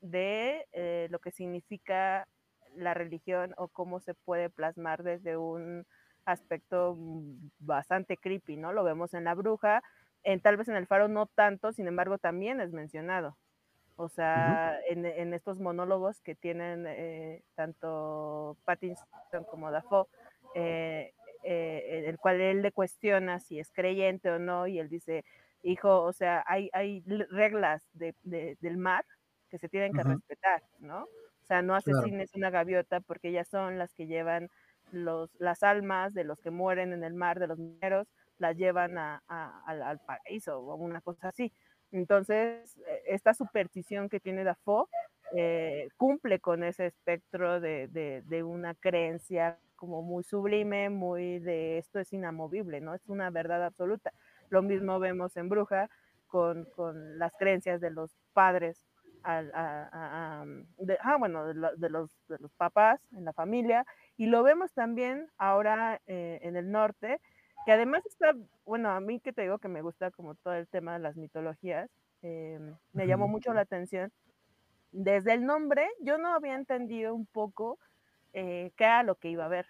de 0.01 0.67
eh, 0.73 1.07
lo 1.09 1.19
que 1.19 1.31
significa 1.31 2.27
la 2.75 2.93
religión 2.93 3.53
o 3.57 3.67
cómo 3.67 3.99
se 3.99 4.13
puede 4.13 4.49
plasmar 4.49 5.03
desde 5.03 5.37
un 5.37 5.85
aspecto 6.25 6.97
bastante 7.59 8.17
creepy, 8.17 8.57
¿no? 8.57 8.73
Lo 8.73 8.83
vemos 8.83 9.13
en 9.13 9.23
La 9.23 9.33
Bruja, 9.33 9.81
en, 10.23 10.41
tal 10.41 10.57
vez 10.57 10.67
en 10.67 10.75
El 10.75 10.87
Faro 10.87 11.07
no 11.07 11.25
tanto, 11.25 11.71
sin 11.71 11.87
embargo 11.87 12.17
también 12.17 12.59
es 12.59 12.71
mencionado. 12.71 13.37
O 13.99 14.09
sea, 14.09 14.79
en, 14.87 15.33
estos 15.33 15.59
monólogos 15.59 16.21
que 16.21 16.35
tienen 16.35 16.85
eh, 16.87 17.43
tanto 17.55 18.55
Pattinson 18.63 19.07
como 19.49 19.71
Dafoe, 19.71 20.05
eh, 20.53 21.13
eh, 21.43 22.03
el 22.05 22.19
cual 22.19 22.39
él 22.39 22.61
le 22.61 22.71
cuestiona 22.71 23.39
si 23.39 23.59
es 23.59 23.71
creyente 23.71 24.29
o 24.29 24.37
no, 24.37 24.67
y 24.67 24.77
él 24.77 24.87
dice, 24.87 25.25
hijo, 25.63 26.03
o 26.03 26.13
sea, 26.13 26.43
hay, 26.45 26.69
hay 26.73 27.01
reglas 27.29 27.89
de, 27.93 28.13
del 28.23 28.77
mar 28.77 29.03
que 29.49 29.57
se 29.57 29.67
tienen 29.67 29.93
que 29.93 30.03
respetar, 30.03 30.61
¿no? 30.79 31.03
O 31.03 31.45
sea, 31.47 31.63
no 31.63 31.73
asesines 31.73 32.35
una 32.35 32.51
gaviota 32.51 32.99
porque 32.99 33.29
ellas 33.29 33.47
son 33.47 33.79
las 33.79 33.93
que 33.95 34.05
llevan 34.05 34.49
los, 34.91 35.29
las 35.39 35.63
almas 35.63 36.13
de 36.13 36.23
los 36.23 36.39
que 36.39 36.51
mueren 36.51 36.93
en 36.93 37.03
el 37.03 37.13
mar, 37.13 37.39
de 37.39 37.47
los 37.47 37.57
mineros, 37.57 38.07
las 38.37 38.55
llevan 38.57 38.97
a, 38.97 39.23
al, 39.65 39.99
paraíso 39.99 40.59
o 40.59 40.75
una 40.75 41.01
cosa 41.01 41.29
así. 41.29 41.51
Entonces, 41.91 42.77
e, 42.77 43.03
esta 43.07 43.33
superstición 43.33 44.09
que 44.09 44.19
tiene 44.19 44.43
Dafoe 44.43 44.87
eh, 45.35 45.89
cumple 45.97 46.39
con 46.39 46.63
ese 46.63 46.85
espectro 46.87 47.59
de, 47.59 48.43
una 48.43 48.75
creencia 48.75 49.57
como 49.75 50.01
muy 50.01 50.23
sublime, 50.23 50.89
muy 50.89 51.39
de 51.39 51.77
esto 51.77 51.99
es 51.99 52.13
inamovible, 52.13 52.81
¿no? 52.81 52.93
Es 52.93 53.07
una 53.07 53.29
verdad 53.29 53.63
absoluta. 53.63 54.13
Lo 54.49 54.61
mismo 54.61 54.99
vemos 54.99 55.35
en 55.37 55.49
Bruja 55.49 55.89
con, 56.27 56.67
las 57.17 57.33
creencias 57.37 57.81
de 57.81 57.91
los 57.91 58.17
padres, 58.33 58.85
a, 59.23 60.45
de, 60.77 60.97
ah, 61.01 61.17
bueno, 61.17 61.53
los, 61.53 61.77
de 61.79 61.89
los 62.39 62.53
papás 62.55 63.01
en 63.11 63.25
la 63.25 63.33
familia, 63.33 63.85
y 64.15 64.27
lo 64.27 64.41
vemos 64.43 64.73
también 64.73 65.29
ahora 65.37 65.99
eh, 66.07 66.39
en 66.41 66.55
el 66.55 66.71
norte, 66.71 67.19
que 67.67 67.73
además 67.73 68.05
está, 68.05 68.33
bueno, 68.65 68.91
a 68.91 69.01
mí 69.01 69.19
que 69.19 69.33
te 69.33 69.41
digo 69.41 69.57
que 69.57 69.67
me 69.67 69.81
gusta 69.81 70.09
como 70.09 70.35
todo 70.35 70.53
el 70.53 70.69
tema 70.69 70.93
de 70.93 70.99
las 70.99 71.17
mitologías, 71.17 71.89
em, 72.21 72.73
me 72.93 73.07
llamó 73.07 73.27
mucho 73.27 73.53
la 73.53 73.59
atención. 73.59 74.09
Desde 74.93 75.33
el 75.33 75.45
nombre, 75.45 75.85
yo 75.99 76.17
no 76.17 76.33
había 76.33 76.55
entendido 76.55 77.13
un 77.13 77.25
poco 77.25 77.77
eh, 78.31 78.71
qué 78.77 78.85
era 78.85 79.03
lo 79.03 79.15
que 79.15 79.29
iba 79.29 79.43
a 79.43 79.49
ver, 79.49 79.65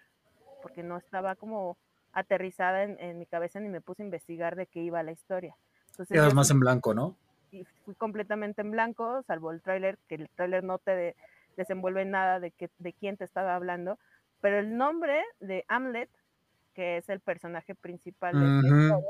porque 0.62 0.84
no 0.84 0.96
estaba 0.96 1.34
como 1.34 1.76
aterrizada 2.12 2.84
en, 2.84 3.18
mi 3.18 3.26
cabeza 3.26 3.58
ni 3.58 3.68
me 3.68 3.80
puse 3.80 4.04
a 4.04 4.06
investigar 4.06 4.54
de 4.54 4.66
qué 4.66 4.78
iba 4.78 5.02
la 5.02 5.10
historia. 5.10 5.56
Entonces, 5.90 6.34
más 6.34 6.52
en 6.52 6.60
blanco, 6.60 6.94
¿no? 6.94 7.16
Y 7.50 7.64
fui 7.84 7.96
completamente 7.96 8.60
en 8.60 8.70
blanco, 8.70 9.24
salvo 9.24 9.50
el 9.50 9.60
tráiler, 9.60 9.98
que 10.08 10.14
el 10.14 10.30
tráiler 10.36 10.62
no 10.62 10.78
te 10.78 11.16
desenvuelve 11.56 12.04
nada 12.04 12.38
de, 12.38 12.52
que, 12.52 12.70
de 12.78 12.92
quién 12.92 13.16
te 13.16 13.24
estaba 13.24 13.56
hablando, 13.56 13.98
pero 14.40 14.60
el 14.60 14.76
nombre 14.76 15.24
de 15.40 15.64
Hamlet, 15.66 16.08
que 16.78 16.98
es 16.98 17.08
el 17.08 17.18
personaje 17.18 17.74
principal 17.74 18.38
de 18.38 18.68
historia, 18.68 19.00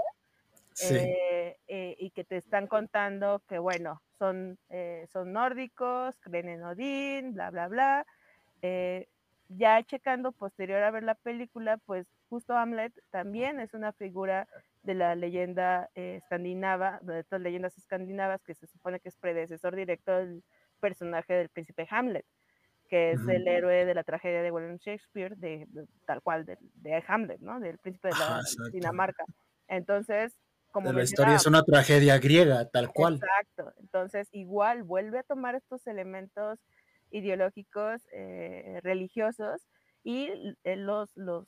eh, 0.90 1.58
eh, 1.68 1.96
y 1.98 2.08
que 2.12 2.24
te 2.24 2.38
están 2.38 2.66
contando 2.66 3.42
que, 3.46 3.58
bueno, 3.58 4.00
son, 4.18 4.58
eh, 4.70 5.06
son 5.12 5.34
nórdicos, 5.34 6.14
creen 6.20 6.48
en 6.48 6.62
Odín, 6.62 7.34
bla, 7.34 7.50
bla, 7.50 7.68
bla. 7.68 8.06
ya 9.50 9.82
checando 9.82 10.32
posterior 10.32 10.82
a 10.82 10.90
ver 10.90 11.02
la 11.02 11.14
película, 11.14 11.76
pues 11.76 12.06
justo 12.30 12.56
Hamlet 12.56 12.94
también 13.10 13.60
es 13.60 13.74
una 13.74 13.92
figura 13.92 14.48
de 14.82 14.94
la 14.94 15.14
leyenda 15.14 15.90
eh, 15.94 16.20
escandinava, 16.22 17.00
de 17.02 17.20
estas 17.20 17.42
leyendas 17.42 17.76
escandinavas 17.76 18.42
que 18.42 18.54
se 18.54 18.66
supone 18.66 18.98
que 18.98 19.10
es 19.10 19.16
predecesor 19.16 19.76
directo 19.76 20.12
del 20.12 20.42
personaje 20.80 21.34
del 21.34 21.50
príncipe 21.50 21.86
Hamlet, 21.90 22.24
que 22.88 23.12
es 23.12 23.20
el 23.28 23.46
héroe 23.46 23.84
de 23.84 23.94
la 23.94 24.02
tragedia 24.02 24.42
de 24.42 24.50
William 24.50 24.78
Shakespeare, 24.78 25.36
de, 25.36 25.66
tal 26.06 26.22
cual, 26.22 26.44
de, 26.46 27.04
Hamlet, 27.06 27.40
¿no? 27.40 27.60
Del 27.60 27.78
príncipe 27.78 28.08
de 28.08 28.14
la 28.14 28.42
Dinamarca. 28.72 29.24
Entonces, 29.68 30.34
como... 30.72 30.92
la 30.92 31.02
historia 31.02 31.36
es 31.36 31.46
una 31.46 31.62
tragedia 31.62 32.18
griega, 32.18 32.68
tal 32.68 32.90
cual. 32.92 33.14
Exacto. 33.14 33.72
Entonces, 33.80 34.28
igual 34.32 34.82
vuelve 34.82 35.18
a 35.18 35.22
tomar 35.22 35.54
estos 35.54 35.86
elementos 35.86 36.58
ideológicos, 37.10 38.02
eh, 38.12 38.80
religiosos, 38.82 39.62
y 40.02 40.30
los, 40.64 41.10
los 41.16 41.46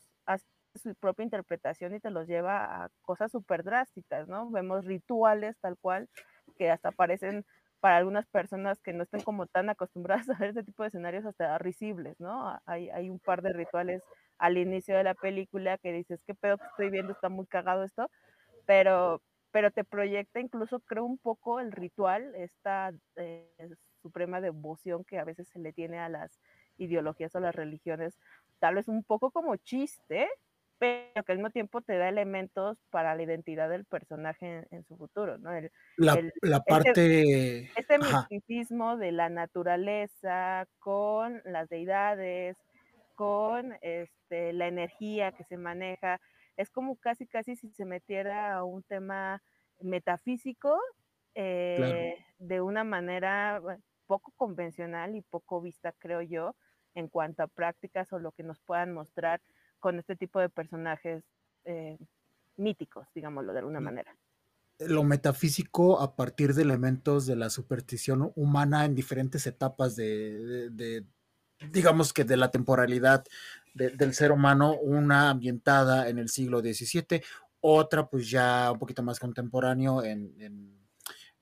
su 0.74 0.95
propia 0.95 1.24
interpretación 1.24 1.95
y 1.95 2.01
te 2.01 2.11
los 2.11 2.26
lleva 2.28 2.84
a 2.84 2.91
cosas 3.03 3.30
súper 3.32 3.64
drásticas, 3.64 4.28
¿no? 4.28 4.51
Vemos 4.51 4.84
rituales 4.84 5.57
tal 5.61 5.76
cual 5.78 6.09
que 6.57 6.70
hasta 6.70 6.93
parecen 6.93 7.45
para 7.81 7.97
algunas 7.97 8.26
personas 8.26 8.78
que 8.81 8.93
no 8.93 9.03
estén 9.03 9.22
como 9.22 9.47
tan 9.47 9.70
acostumbradas 9.70 10.28
a 10.31 10.39
ver 10.39 10.51
este 10.51 10.64
tipo 10.64 10.83
de 10.83 10.89
escenarios 10.89 11.24
hasta 11.24 11.59
risibles, 11.59 12.20
¿no? 12.20 12.59
Hay, 12.66 12.91
hay 12.91 13.11
un 13.11 13.18
par 13.18 13.43
de 13.43 13.53
rituales 13.53 14.03
al 14.39 14.59
inicio 14.59 14.97
de 14.97 15.05
la 15.05 15.14
película 15.14 15.78
que 15.78 15.93
dices, 15.93 16.20
qué 16.26 16.35
pedo 16.35 16.59
que 16.59 16.66
estoy 16.66 16.91
viendo, 16.91 17.12
está 17.12 17.28
muy 17.28 17.47
cagado 17.47 17.85
esto, 17.85 18.11
pero, 18.66 19.22
pero 19.51 19.70
te 19.70 19.85
proyecta 19.85 20.41
incluso, 20.41 20.81
creo, 20.81 21.05
un 21.05 21.18
poco 21.18 21.61
el 21.61 21.72
ritual, 21.72 22.35
esta 22.35 22.93
eh, 23.16 23.70
suprema 24.03 24.41
devoción 24.41 25.05
que 25.05 25.18
a 25.18 25.24
veces 25.24 25.49
se 25.49 25.59
le 25.59 25.72
tiene 25.72 25.99
a 25.99 26.09
las 26.09 26.41
ideologías 26.78 27.35
o 27.35 27.41
las 27.41 27.55
religiones, 27.55 28.18
tal 28.59 28.76
vez 28.76 28.89
un 28.89 29.05
poco 29.05 29.31
como 29.31 29.57
chiste, 29.57 30.28
pero 30.81 31.22
que 31.24 31.33
al 31.33 31.39
mismo 31.39 31.51
tiempo 31.51 31.83
te 31.83 31.99
da 31.99 32.09
elementos 32.09 32.78
para 32.89 33.14
la 33.14 33.22
identidad 33.22 33.68
del 33.68 33.85
personaje 33.85 34.66
en, 34.70 34.83
su 34.85 34.97
futuro, 34.97 35.37
¿no? 35.37 35.51
la, 35.99 36.14
este 36.14 36.33
parte... 36.66 37.59
Este, 37.78 37.99
misticismo 37.99 38.97
de 38.97 39.12
la 39.12 39.28
naturaleza 39.28 40.66
con 40.78 41.43
las 41.45 41.68
deidades, 41.68 42.57
con 43.14 43.74
este, 43.83 44.55
la 44.55 44.68
energía 44.68 45.33
que 45.33 45.45
se 45.45 45.59
maneja, 45.59 46.18
es 46.57 46.70
como 46.70 46.97
casi, 46.97 47.26
casi 47.26 47.57
si 47.57 47.68
se 47.72 47.85
metiera 47.85 48.55
a 48.55 48.64
un 48.64 48.83
tema 48.83 49.43
metafísico 49.83 50.81
eh, 51.35 52.16
de 52.39 52.61
una 52.62 52.85
manera 52.85 53.61
poco 54.07 54.33
convencional 54.35 55.14
y 55.14 55.20
poco 55.20 55.61
vista, 55.61 55.93
creo 55.99 56.22
yo, 56.22 56.57
en 56.95 57.09
cuanto 57.09 57.43
a 57.43 57.49
prácticas 57.49 58.11
o 58.14 58.18
lo 58.18 58.33
que 58.33 58.45
nos 58.45 58.59
puedan 58.61 58.95
mostrar 58.95 59.43
con 59.81 59.99
este 59.99 60.14
tipo 60.14 60.39
de 60.39 60.49
personajes 60.49 61.24
eh, 61.64 61.99
míticos, 62.57 63.07
digámoslo 63.14 63.53
de 63.53 63.59
alguna 63.59 63.81
manera. 63.81 64.14
Lo 64.78 65.03
metafísico 65.05 66.01
a 66.01 66.14
partir 66.14 66.55
de 66.55 66.62
elementos 66.62 67.26
de 67.26 67.37
la 67.37 67.51
superstición 67.51 68.33
humana 68.37 68.85
en 68.85 68.95
diferentes 68.95 69.47
etapas 69.47 69.97
de, 69.97 71.05
digamos 71.70 72.12
que 72.12 72.24
de 72.24 72.37
la 72.37 72.51
temporalidad 72.51 73.24
del 73.74 74.14
ser 74.14 74.33
humano, 74.33 74.74
una 74.74 75.31
ambientada 75.31 76.09
en 76.09 76.18
el 76.18 76.28
siglo 76.28 76.61
XVII, 76.61 77.22
otra 77.61 78.09
pues 78.09 78.31
ya 78.31 78.72
un 78.72 78.78
poquito 78.78 79.03
más 79.03 79.20
contemporáneo 79.20 80.03
en, 80.03 80.78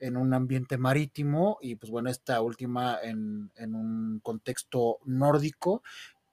un 0.00 0.34
ambiente 0.34 0.76
marítimo 0.76 1.58
y 1.60 1.74
pues 1.76 1.90
bueno, 1.90 2.10
esta 2.10 2.40
última 2.40 2.98
en, 3.02 3.50
en 3.56 3.74
un 3.74 4.20
contexto 4.20 4.98
nórdico 5.04 5.82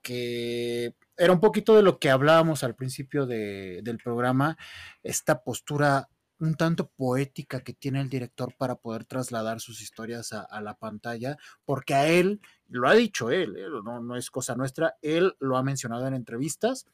que 0.02 0.94
era 1.16 1.32
un 1.32 1.40
poquito 1.40 1.74
de 1.76 1.82
lo 1.82 1.98
que 1.98 2.10
hablábamos 2.10 2.62
al 2.62 2.74
principio 2.74 3.26
del 3.26 3.98
programa, 4.02 4.56
esta 5.02 5.42
postura 5.42 6.08
un 6.38 6.54
tanto 6.54 6.88
poética 6.88 7.60
que 7.60 7.72
tiene 7.72 8.00
el 8.00 8.10
director 8.10 8.54
para 8.56 8.74
poder 8.74 9.06
trasladar 9.06 9.60
sus 9.60 9.80
historias 9.80 10.32
a, 10.32 10.60
la 10.60 10.74
pantalla, 10.74 11.38
porque 11.64 11.94
a 11.94 12.06
él, 12.08 12.42
lo 12.68 12.88
ha 12.88 12.94
dicho 12.94 13.30
él, 13.30 13.56
¿eh? 13.56 13.66
no, 13.82 14.00
no 14.00 14.16
es 14.16 14.30
cosa 14.30 14.54
nuestra, 14.54 14.96
él 15.00 15.34
lo 15.40 15.56
ha 15.56 15.62
mencionado 15.62 16.06
en 16.06 16.14
entrevistas, 16.14 16.86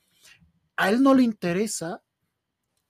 a 0.77 0.91
él 0.91 1.03
no 1.03 1.15
le 1.15 1.25
interesa 1.25 2.03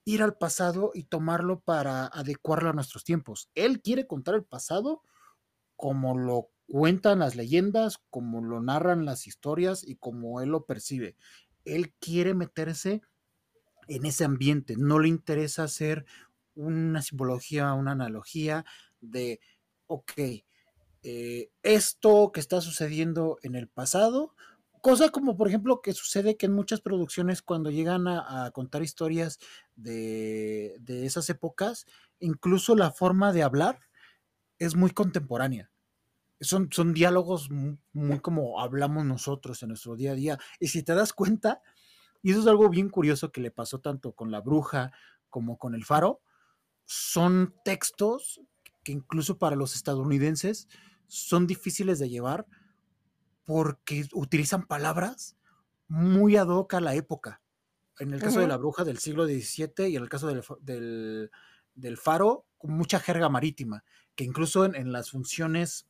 ir 0.05 0.23
al 0.23 0.37
pasado 0.37 0.91
y 0.95 1.05
tomarlo 1.05 1.61
para 1.61 2.07
adecuarlo 2.07 2.71
a 2.71 2.73
nuestros 2.75 3.05
tiempos. 3.05 3.49
Él 3.55 3.81
quiere 3.81 4.07
contar 4.07 4.35
el 4.35 4.45
pasado 4.45 5.03
como 5.77 6.19
lo 6.19 6.52
cuentan 6.69 7.19
las 7.21 7.37
leyendas, 7.37 7.99
como 8.11 8.43
lo 8.43 8.61
narran 8.61 9.05
las 9.05 9.27
historias 9.27 9.87
y 9.87 9.97
como 9.97 10.41
él 10.41 10.51
lo 10.51 10.65
percibe. 10.65 11.17
Él 11.65 11.93
quiere 12.01 12.35
meterse 12.35 13.03
en 13.89 14.07
ese 14.07 14.25
ambiente, 14.25 14.77
no 14.77 14.99
le 14.99 15.09
interesa 15.09 15.65
hacer 15.65 16.05
una 16.55 17.03
simbología, 17.03 17.73
una 17.75 17.93
analogía 17.93 18.65
de, 19.01 19.41
ok, 19.87 20.13
eh, 21.03 21.51
esto 21.63 22.31
que 22.33 22.41
está 22.41 22.61
sucediendo 22.61 23.39
en 23.43 23.55
el 23.55 23.69
pasado, 23.69 24.35
cosa 24.81 25.11
como 25.11 25.37
por 25.37 25.49
ejemplo 25.49 25.81
que 25.83 25.93
sucede 25.93 26.37
que 26.37 26.47
en 26.47 26.53
muchas 26.53 26.81
producciones 26.81 27.43
cuando 27.43 27.71
llegan 27.71 28.07
a, 28.09 28.51
contar 28.53 28.83
historias 28.83 29.39
de, 29.77 30.77
de 30.81 31.07
esas 31.07 31.29
épocas, 31.31 31.87
incluso 32.21 32.77
la 32.77 32.93
forma 32.93 33.33
de 33.33 33.43
hablar 33.43 33.81
es 34.59 34.77
muy 34.77 34.91
contemporánea 34.91 35.72
son, 36.43 36.69
son 36.73 36.93
diálogos 36.93 37.51
muy, 37.51 38.21
como 38.21 38.61
hablamos 38.61 39.05
nosotros 39.05 39.63
en 39.63 39.71
nuestro 39.71 39.97
día 39.97 40.13
a 40.13 40.15
día. 40.15 40.39
Y 40.61 40.69
si 40.69 40.83
te 40.83 40.95
das 40.95 41.13
cuenta, 41.13 41.63
y 42.23 42.33
eso 42.33 42.41
es 42.41 42.47
algo 42.47 42.69
bien 42.69 42.89
curioso 42.89 43.33
que 43.33 43.41
le 43.41 43.51
pasó 43.51 43.81
tanto 43.81 44.13
con 44.13 44.31
la 44.31 44.41
bruja 44.41 44.93
como 45.31 45.59
con 45.59 45.75
el 45.75 45.85
faro, 45.85 46.21
son 46.85 47.55
textos 47.65 48.41
que 48.85 48.93
incluso 48.93 49.39
para 49.39 49.57
los 49.57 49.77
estadounidenses 49.77 50.69
son 51.07 51.47
difíciles 51.47 51.99
de 51.99 52.09
llevar 52.09 52.47
porque 53.45 54.07
utilizan 54.13 54.67
palabras 54.67 55.37
muy 55.89 56.37
ad 56.37 56.49
hoc 56.49 56.75
a 56.75 56.81
la 56.81 56.95
época. 56.95 57.41
En 57.99 58.13
el 58.13 58.21
caso 58.21 58.41
de 58.41 58.49
la 58.49 58.57
bruja 58.57 58.85
del 58.85 58.99
siglo 58.99 59.27
XVII 59.27 59.89
y 59.89 59.97
en 59.97 60.03
el 60.03 60.09
caso 60.09 60.27
del, 60.61 61.31
del, 61.75 61.97
faro, 61.99 62.47
con 62.57 62.73
mucha 62.73 62.99
jerga 62.99 63.29
marítima, 63.29 63.85
que 64.15 64.25
incluso 64.25 64.65
en, 64.65 64.75
en 64.75 64.91
las 64.91 65.11
funciones 65.11 65.87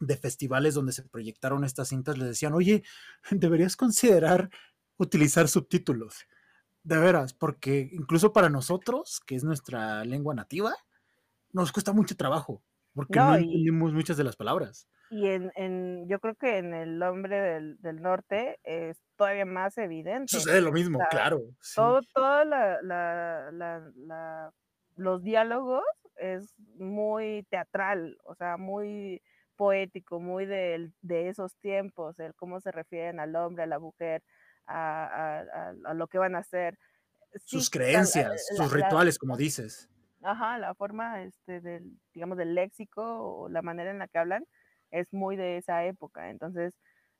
de 0.00 0.16
festivales 0.16 0.74
donde 0.74 0.92
se 0.92 1.02
proyectaron 1.02 1.64
estas 1.64 1.88
cintas 1.88 2.18
les 2.18 2.28
decían, 2.28 2.54
oye, 2.54 2.82
deberías 3.30 3.76
considerar 3.76 4.50
utilizar 4.96 5.48
subtítulos. 5.48 6.26
De 6.82 6.96
veras, 6.96 7.34
porque 7.34 7.90
incluso 7.92 8.32
para 8.32 8.48
nosotros, 8.48 9.20
que 9.26 9.34
es 9.34 9.44
nuestra 9.44 10.02
lengua 10.06 10.34
nativa, 10.34 10.72
nos 11.52 11.72
cuesta 11.72 11.92
mucho 11.92 12.16
trabajo, 12.16 12.62
porque 12.94 13.18
no, 13.18 13.34
entendemos 13.34 13.92
muchas 13.92 14.16
de 14.16 14.24
las 14.24 14.34
palabras. 14.34 14.88
Y 15.10 15.26
en, 15.26 15.52
en, 15.56 16.08
yo 16.08 16.20
creo 16.20 16.36
que 16.36 16.56
en 16.56 16.72
el 16.72 17.02
hombre 17.02 17.38
del, 17.38 17.80
del 17.82 18.00
norte 18.00 18.60
es 18.62 18.96
todavía 19.16 19.44
más 19.44 19.76
evidente. 19.76 20.28
Sucede 20.28 20.62
lo 20.62 20.72
mismo, 20.72 21.00
claro. 21.10 21.42
Todo, 21.74 22.00
todo 22.14 22.44
la, 22.44 22.80
la, 22.80 23.50
la, 23.52 24.52
los 24.96 25.22
diálogos 25.22 25.84
es 26.16 26.54
muy 26.76 27.46
teatral, 27.50 28.16
o 28.24 28.34
sea, 28.36 28.56
muy 28.56 29.20
poético, 29.60 30.20
muy 30.20 30.46
de, 30.46 30.90
de 31.02 31.28
esos 31.28 31.54
tiempos, 31.56 32.18
el 32.18 32.34
cómo 32.34 32.60
se 32.60 32.72
refieren 32.72 33.20
al 33.20 33.36
hombre, 33.36 33.64
a 33.64 33.66
la 33.66 33.78
mujer, 33.78 34.22
a, 34.66 35.40
a, 35.40 35.74
a 35.84 35.94
lo 35.94 36.06
que 36.08 36.18
van 36.18 36.34
a 36.34 36.38
hacer. 36.40 36.78
sus 37.44 37.68
creencias, 37.68 38.46
sus 38.56 38.72
rituales, 38.72 39.18
como 39.18 39.36
dices. 39.36 39.88
Ajá, 40.22 40.58
la 40.58 40.74
forma, 40.74 41.22
este, 41.22 41.60
del, 41.60 41.98
digamos, 42.14 42.38
del 42.38 42.54
léxico 42.54 43.02
o 43.02 43.48
la 43.50 43.62
manera 43.62 43.90
en 43.90 43.98
la 43.98 44.08
que 44.08 44.18
hablan 44.18 44.44
es 44.90 45.12
muy 45.12 45.36
de 45.36 45.58
esa 45.58 45.84
época. 45.84 46.30
Entonces, 46.30 46.74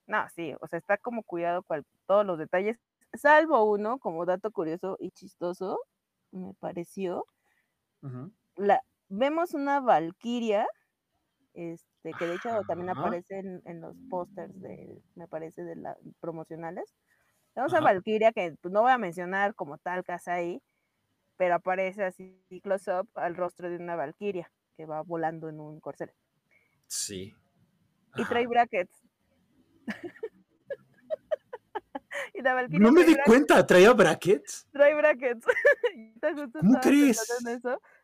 no, 0.07 0.27
sí, 0.35 0.55
o 0.61 0.67
sea, 0.67 0.79
está 0.79 0.97
como 0.99 1.23
cuidado 1.23 1.63
cual, 1.63 1.85
todos 2.07 2.25
los 2.27 2.39
detalles, 2.39 2.79
salvo 3.15 3.65
uno, 3.65 3.99
como 3.99 4.25
dato 4.27 4.51
curioso 4.51 4.97
y 4.99 5.11
chistoso, 5.11 5.79
me 6.33 6.55
pareció. 6.61 7.27
la, 8.57 8.81
vemos 9.09 9.55
una 9.55 9.81
valquiria, 9.81 10.67
este, 11.55 12.13
que 12.19 12.27
de 12.27 12.35
hecho 12.35 12.63
también 12.67 12.91
aparece 12.91 13.39
en, 13.39 13.81
los 13.81 13.97
pósters 14.09 14.59
de, 14.61 15.03
me 15.15 15.29
parece, 15.29 15.65
de 15.65 15.77
las 15.77 15.97
promocionales. 16.21 16.95
Vemos 17.55 17.75
a 17.75 17.81
Valkyria, 17.81 18.33
que 18.33 18.55
pues, 18.61 18.73
no 18.73 18.83
voy 18.83 18.93
a 18.93 18.99
mencionar 18.99 19.55
como 19.55 19.79
tal 19.79 20.05
casa 20.05 20.35
ahí, 20.35 20.63
pero 21.37 21.57
aparece 21.57 22.05
así 22.05 22.41
close 22.63 22.93
up 22.93 23.09
al 23.15 23.35
rostro 23.35 23.69
de 23.69 23.77
una 23.77 23.97
Valkyria 23.97 24.51
que 24.77 24.87
va 24.87 25.03
volando 25.03 25.49
en 25.49 25.61
un 25.61 25.81
corcel. 25.81 26.13
Sí. 26.87 27.35
Y 28.17 28.25
trae 28.25 28.47
brackets. 28.47 29.03
y 32.35 32.43
la 32.43 32.67
no 32.69 32.93
me 32.93 33.05
di 33.05 33.17
cuenta, 33.25 33.67
traía 33.67 33.93
brackets. 33.93 34.69
Trae 34.73 34.95
brackets. 34.95 35.47
¿Cómo 36.61 36.81
crees? 36.81 37.21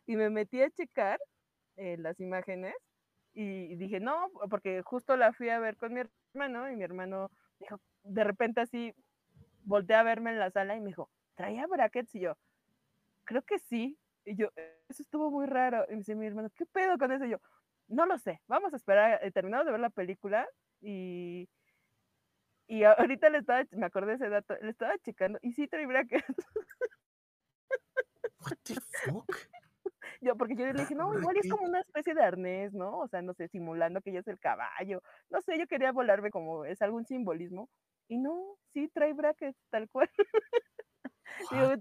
y 0.06 0.16
me 0.16 0.30
metí 0.30 0.62
a 0.62 0.70
checar 0.70 1.20
eh, 1.76 1.96
las 1.98 2.18
imágenes 2.20 2.74
y 3.38 3.76
dije, 3.76 4.00
no, 4.00 4.30
porque 4.48 4.80
justo 4.82 5.14
la 5.14 5.34
fui 5.34 5.50
a 5.50 5.58
ver 5.58 5.76
con 5.76 5.92
mi 5.92 6.00
hermano 6.32 6.70
y 6.70 6.76
mi 6.76 6.84
hermano 6.84 7.30
dijo, 7.60 7.78
de 8.02 8.24
repente 8.24 8.62
así, 8.62 8.94
volteé 9.62 9.96
a 9.96 10.02
verme 10.02 10.30
en 10.30 10.38
la 10.38 10.50
sala 10.50 10.74
y 10.74 10.80
me 10.80 10.86
dijo, 10.86 11.10
¿traía 11.34 11.66
brackets? 11.66 12.14
Y 12.14 12.20
yo, 12.20 12.38
creo 13.24 13.42
que 13.42 13.58
sí. 13.58 13.98
Y 14.24 14.36
yo, 14.36 14.48
eso 14.88 15.02
estuvo 15.02 15.30
muy 15.30 15.44
raro. 15.44 15.84
Y 15.88 15.92
me 15.92 15.98
dice 15.98 16.14
mi 16.14 16.26
hermano, 16.26 16.48
¿qué 16.54 16.64
pedo 16.64 16.96
con 16.96 17.12
eso? 17.12 17.26
Y 17.26 17.30
yo, 17.30 17.38
no 17.88 18.06
lo 18.06 18.16
sé, 18.18 18.40
vamos 18.48 18.72
a 18.72 18.76
esperar, 18.76 19.20
eh, 19.22 19.30
terminamos 19.30 19.66
de 19.66 19.72
ver 19.72 19.80
la 19.80 19.90
película 19.90 20.48
y, 20.80 21.48
y 22.66 22.84
ahorita 22.84 23.28
le 23.28 23.38
estaba, 23.38 23.64
me 23.72 23.86
acordé 23.86 24.12
de 24.12 24.14
ese 24.14 24.28
dato, 24.30 24.56
le 24.62 24.70
estaba 24.70 24.96
checando 24.98 25.38
y 25.42 25.52
sí 25.52 25.68
trae 25.68 25.86
brackets. 25.86 26.24
What 28.40 28.56
the 28.64 28.80
fuck? 29.04 29.36
Yo, 30.26 30.36
porque 30.36 30.56
yo 30.56 30.66
le 30.66 30.72
dije, 30.72 30.96
no, 30.96 31.16
igual 31.16 31.36
es 31.36 31.48
como 31.48 31.66
una 31.66 31.78
especie 31.78 32.12
de 32.12 32.22
arnés, 32.22 32.72
¿no? 32.74 32.98
O 32.98 33.06
sea, 33.06 33.22
no 33.22 33.32
sé, 33.34 33.46
simulando 33.46 34.00
que 34.00 34.10
ella 34.10 34.20
es 34.20 34.26
el 34.26 34.40
caballo. 34.40 35.00
No 35.30 35.40
sé, 35.40 35.56
yo 35.56 35.68
quería 35.68 35.92
volarme 35.92 36.30
como 36.32 36.64
es 36.64 36.82
algún 36.82 37.06
simbolismo. 37.06 37.68
Y 38.08 38.18
no, 38.18 38.56
sí 38.72 38.88
trae 38.92 39.12
brackets, 39.12 39.56
tal 39.70 39.88
cual. 39.88 40.10
Digo, 41.52 41.70
es, 41.70 41.80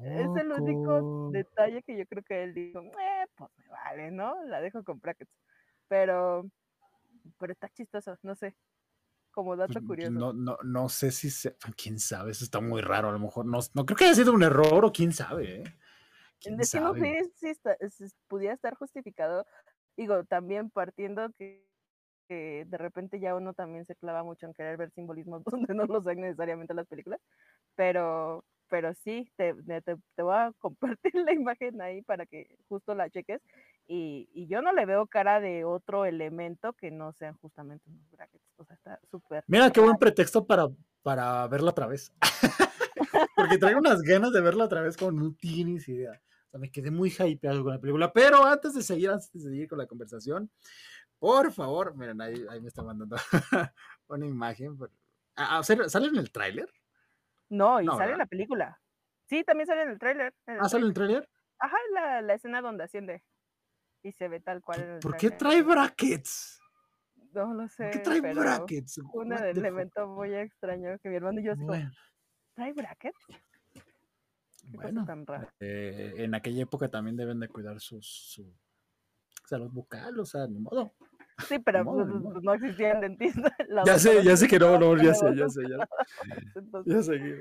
es, 0.00 0.36
el 0.36 0.52
único 0.52 1.30
detalle 1.30 1.82
que 1.82 1.98
yo 1.98 2.06
creo 2.06 2.22
que 2.22 2.42
él 2.44 2.54
dijo, 2.54 2.80
eh, 2.80 3.26
pues 3.36 3.50
me 3.58 3.68
vale, 3.68 4.10
¿no? 4.12 4.42
La 4.44 4.62
dejo 4.62 4.82
con 4.82 4.98
brackets. 4.98 5.30
Pero, 5.88 6.48
pero 7.38 7.52
está 7.52 7.68
chistoso, 7.68 8.16
no 8.22 8.34
sé. 8.34 8.56
Como 9.30 9.56
dato 9.56 9.74
pues, 9.74 9.84
curioso. 9.84 10.12
No, 10.12 10.32
no, 10.32 10.56
no 10.64 10.88
sé 10.88 11.10
si 11.10 11.28
se, 11.28 11.54
quién 11.76 11.98
sabe, 11.98 12.30
eso 12.30 12.44
está 12.44 12.60
muy 12.60 12.80
raro. 12.80 13.10
A 13.10 13.12
lo 13.12 13.18
mejor 13.18 13.44
no, 13.44 13.58
no 13.74 13.84
creo 13.84 13.96
que 13.96 14.04
haya 14.04 14.14
sido 14.14 14.32
un 14.32 14.42
error 14.42 14.86
o 14.86 14.92
quién 14.92 15.12
sabe, 15.12 15.62
¿eh? 15.62 15.78
¿Quién 16.40 16.56
Decimos 16.56 16.96
si, 17.34 17.54
si, 17.54 18.06
pudiera 18.28 18.54
estar 18.54 18.74
justificado. 18.74 19.46
Digo, 19.96 20.24
también 20.24 20.70
partiendo 20.70 21.30
que 21.36 21.68
que 22.28 22.66
de 22.68 22.78
repente 22.78 23.18
ya 23.18 23.34
uno 23.34 23.54
también 23.54 23.84
se 23.86 23.96
clava 23.96 24.22
mucho 24.22 24.46
en 24.46 24.52
querer 24.52 24.76
ver 24.76 24.90
simbolismos 24.90 25.42
donde 25.66 25.74
no 25.74 25.84
los 25.86 26.06
hay 26.06 26.16
necesariamente 26.16 26.74
las 26.74 26.86
películas, 26.86 27.20
pero, 27.74 28.44
pero 28.68 28.94
sí, 28.94 29.32
te, 29.36 29.54
te, 29.82 30.22
voy 30.22 30.34
a 30.34 30.52
compartir 30.58 31.14
la 31.26 31.32
imagen 31.32 31.80
ahí 31.80 32.02
para 32.02 32.26
que 32.26 32.56
justo 32.68 32.94
la 32.94 33.10
cheques. 33.10 33.40
Y, 33.90 34.28
y, 34.34 34.46
yo 34.48 34.60
no 34.60 34.74
le 34.74 34.84
veo 34.84 35.06
cara 35.06 35.40
de 35.40 35.64
otro 35.64 36.04
elemento 36.04 36.74
que 36.74 36.90
no 36.90 37.14
sean 37.14 37.34
justamente 37.38 37.88
unos 37.88 38.10
brackets. 38.10 38.44
O 38.58 38.64
sea, 38.66 38.76
está 38.76 39.00
súper. 39.10 39.44
Mira 39.46 39.70
qué 39.70 39.80
buen 39.80 39.96
pretexto 39.96 40.46
para, 40.46 40.68
para 41.02 41.48
verla 41.48 41.70
otra 41.70 41.86
vez. 41.86 42.12
Porque 43.34 43.56
traigo 43.56 43.80
unas 43.80 44.02
ganas 44.02 44.32
de 44.32 44.42
verla 44.42 44.64
otra 44.64 44.82
vez 44.82 44.98
con 44.98 45.16
no 45.16 45.32
tienes 45.32 45.88
idea. 45.88 46.20
O 46.48 46.50
sea, 46.50 46.60
me 46.60 46.70
quedé 46.70 46.90
muy 46.90 47.10
hypeado 47.10 47.62
con 47.62 47.74
la 47.74 47.80
película. 47.80 48.10
Pero 48.10 48.44
antes 48.44 48.74
de 48.74 48.82
seguir, 48.82 49.10
antes 49.10 49.30
de 49.32 49.40
seguir 49.40 49.68
con 49.68 49.78
la 49.78 49.86
conversación, 49.86 50.50
por 51.18 51.52
favor, 51.52 51.94
miren, 51.94 52.20
ahí, 52.22 52.46
ahí 52.48 52.60
me 52.60 52.68
está 52.68 52.82
mandando 52.82 53.16
una 54.08 54.26
imagen. 54.26 54.78
Ah, 55.36 55.62
¿Sale 55.62 56.06
en 56.06 56.16
el 56.16 56.32
tráiler? 56.32 56.72
No, 57.50 57.80
y 57.80 57.86
sale 57.86 58.12
en 58.12 58.18
la 58.18 58.26
película. 58.26 58.80
Sí, 59.26 59.44
también 59.44 59.66
sale 59.66 59.82
en 59.82 59.90
el 59.90 59.98
tráiler. 59.98 60.34
¿Ah, 60.46 60.68
sale 60.68 60.82
en 60.82 60.88
el 60.88 60.94
tráiler? 60.94 61.28
Ajá, 61.58 61.76
la, 61.92 62.22
la, 62.22 62.34
escena 62.34 62.62
donde 62.62 62.84
asciende. 62.84 63.22
Y 64.02 64.12
se 64.12 64.28
ve 64.28 64.40
tal 64.40 64.62
cual 64.62 64.80
en 64.80 64.90
el 64.92 64.98
¿Por 65.00 65.16
qué 65.16 65.30
trae 65.30 65.62
brackets? 65.62 66.60
No 67.32 67.52
lo 67.52 67.68
sé. 67.68 67.84
¿Por 67.84 67.92
qué 67.92 67.98
trae 67.98 68.20
brackets? 68.20 68.98
Un 69.12 69.32
elemento 69.32 70.06
muy 70.06 70.34
extraño 70.34 70.98
que 71.00 71.10
mi 71.10 71.16
hermano 71.16 71.40
y 71.40 71.44
yo 71.44 71.54
bueno. 71.56 71.90
¿trae 72.54 72.72
brackets? 72.72 73.18
Bueno, 74.68 75.04
tan 75.04 75.24
eh, 75.60 76.14
en 76.18 76.34
aquella 76.34 76.62
época 76.62 76.88
también 76.88 77.16
deben 77.16 77.40
de 77.40 77.48
cuidar 77.48 77.80
sus, 77.80 78.06
su, 78.06 78.54
los 79.56 79.72
vocales, 79.72 80.18
o 80.18 80.26
sea, 80.26 80.46
ni 80.46 80.58
modo. 80.58 80.94
Sí, 81.46 81.58
pero 81.64 81.84
pues, 81.84 82.06
pues, 82.22 82.42
no, 82.42 82.54
existían 82.54 83.00
dentistas. 83.00 83.52
Ya 83.86 83.98
sé, 83.98 84.22
ya 84.22 84.36
sé 84.36 84.48
que 84.48 84.58
no, 84.58 84.78
no, 84.78 84.96
ya 84.96 85.14
sé, 85.14 85.34
ya 85.34 85.48
sé, 85.48 85.62
ya. 85.68 85.88
ya 86.84 87.02
sé 87.02 87.40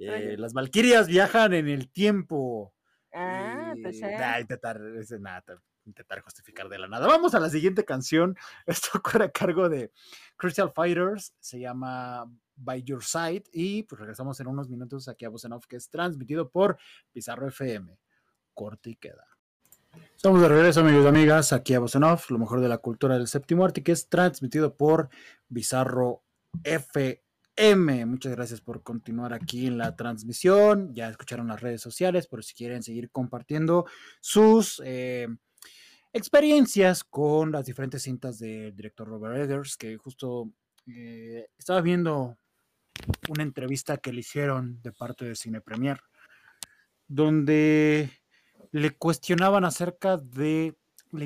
eh, 0.00 0.36
las 0.38 0.54
valquirias 0.54 1.06
viajan 1.06 1.52
en 1.52 1.68
el 1.68 1.90
tiempo. 1.90 2.72
Ah, 3.12 3.74
pues 3.82 3.98
ya. 3.98 4.40
intentar, 4.40 4.80
nada, 5.20 5.42
intentar 5.86 6.20
justificar 6.20 6.68
de 6.68 6.78
la 6.78 6.88
nada. 6.88 7.06
Vamos 7.06 7.34
a 7.34 7.40
la 7.40 7.50
siguiente 7.50 7.84
canción. 7.84 8.36
Esto 8.66 9.00
corre 9.02 9.26
a 9.26 9.30
cargo 9.30 9.68
de 9.68 9.92
Crystal 10.36 10.72
Fighters. 10.72 11.34
Se 11.40 11.58
llama 11.58 12.30
By 12.56 12.82
Your 12.82 13.04
Side. 13.04 13.44
Y 13.52 13.84
pues 13.84 13.98
regresamos 13.98 14.38
en 14.40 14.48
unos 14.48 14.68
minutos 14.68 15.08
aquí 15.08 15.24
a 15.24 15.28
Voz 15.28 15.46
que 15.68 15.76
es 15.76 15.88
transmitido 15.90 16.50
por 16.50 16.78
Pizarro 17.12 17.48
FM. 17.48 17.98
Corte 18.54 18.90
y 18.90 18.96
queda. 18.96 19.26
Estamos 20.14 20.40
de 20.40 20.48
regreso, 20.48 20.80
amigos 20.80 21.04
y 21.04 21.08
amigas, 21.08 21.52
aquí 21.52 21.74
a 21.74 21.80
Off, 21.80 22.30
lo 22.30 22.38
mejor 22.38 22.60
de 22.60 22.68
la 22.68 22.78
cultura 22.78 23.16
del 23.16 23.28
séptimo 23.28 23.64
arte, 23.64 23.82
que 23.82 23.92
es 23.92 24.08
transmitido 24.08 24.74
por 24.74 25.08
Bizarro 25.48 26.22
FM. 26.64 28.06
Muchas 28.06 28.32
gracias 28.32 28.60
por 28.60 28.82
continuar 28.82 29.32
aquí 29.32 29.66
en 29.66 29.78
la 29.78 29.96
transmisión. 29.96 30.94
Ya 30.94 31.08
escucharon 31.08 31.48
las 31.48 31.60
redes 31.60 31.80
sociales, 31.80 32.26
por 32.26 32.44
si 32.44 32.54
quieren 32.54 32.82
seguir 32.82 33.10
compartiendo 33.10 33.86
sus 34.20 34.82
eh, 34.84 35.28
experiencias 36.16 37.04
con 37.04 37.52
las 37.52 37.66
diferentes 37.66 38.02
cintas 38.02 38.38
del 38.38 38.74
director 38.74 39.06
Robert 39.06 39.36
Eggers, 39.36 39.76
que 39.76 39.96
justo 39.96 40.50
eh, 40.86 41.48
estaba 41.58 41.80
viendo 41.80 42.38
una 43.28 43.42
entrevista 43.42 43.98
que 43.98 44.12
le 44.12 44.20
hicieron 44.20 44.80
de 44.82 44.92
parte 44.92 45.26
de 45.26 45.34
Cine 45.34 45.60
Premier, 45.60 46.00
donde 47.06 48.10
le 48.72 48.90
cuestionaban 48.96 49.64
acerca 49.64 50.16
de 50.16 50.76
la, 51.12 51.24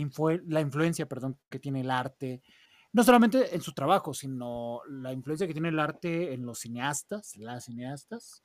influencia 0.61 1.07
perdón, 1.07 1.39
que 1.49 1.59
tiene 1.59 1.83
el 1.83 1.91
arte, 1.91 2.43
no 2.93 3.05
solamente 3.05 3.55
en 3.55 3.63
su 3.63 3.73
trabajo, 3.73 4.13
sino 4.13 4.81
la 4.89 5.13
influencia 5.13 5.47
que 5.47 5.53
tiene 5.53 5.69
el 5.69 5.79
arte 5.79 6.33
en 6.35 6.45
los 6.45 6.59
cineastas, 6.59 7.37
las 7.37 7.65
cineastas, 7.67 8.43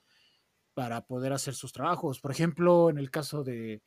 para 0.76 1.01
poder 1.01 1.34
hacer 1.34 1.55
sus 1.55 1.73
trabajos. 1.73 2.19
Por 2.19 2.31
ejemplo, 2.31 2.89
en 2.89 2.99
el 2.99 3.09
caso 3.09 3.43
de, 3.43 3.81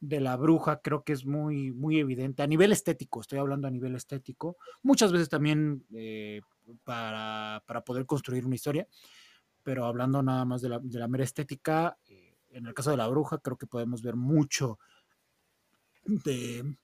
La 0.00 0.36
Bruja, 0.36 0.80
creo 0.82 1.02
que 1.02 1.12
es 1.12 1.24
muy, 1.24 1.72
muy 1.72 1.98
evidente, 1.98 2.42
a 2.42 2.46
nivel 2.46 2.72
estético, 2.72 3.20
estoy 3.20 3.38
hablando 3.38 3.68
a 3.68 3.70
nivel 3.70 3.94
estético, 3.94 4.56
muchas 4.82 5.12
veces 5.12 5.28
también 5.28 5.86
eh, 5.94 6.40
para, 6.84 7.62
poder 7.86 8.04
construir 8.04 8.44
una 8.44 8.54
historia, 8.54 8.86
pero 9.62 9.86
hablando 9.86 10.22
nada 10.22 10.44
más 10.44 10.60
de 10.60 10.68
la, 10.68 10.78
de 10.78 10.98
la 10.98 11.08
mera 11.08 11.24
estética, 11.24 11.96
eh, 12.06 12.36
en 12.50 12.66
el 12.66 12.74
caso 12.74 12.90
de 12.90 12.96
la 12.96 13.08
bruja, 13.08 13.38
creo 13.38 13.56
que 13.56 13.66
podemos 13.66 14.02
ver 14.02 14.16
mucho 14.16 14.78
de, 16.04 16.76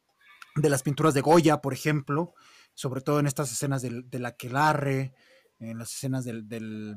las 0.56 0.82
pinturas 0.82 1.14
de 1.14 1.20
Goya, 1.20 1.60
por 1.60 1.72
ejemplo, 1.72 2.34
sobre 2.74 3.02
todo 3.02 3.20
en 3.20 3.26
estas 3.26 3.52
escenas 3.52 3.82
del, 3.82 4.08
del 4.08 4.26
aquelarre, 4.26 5.12
en 5.58 5.78
las 5.78 5.94
escenas 5.94 6.24
del, 6.24 6.48
del 6.48 6.96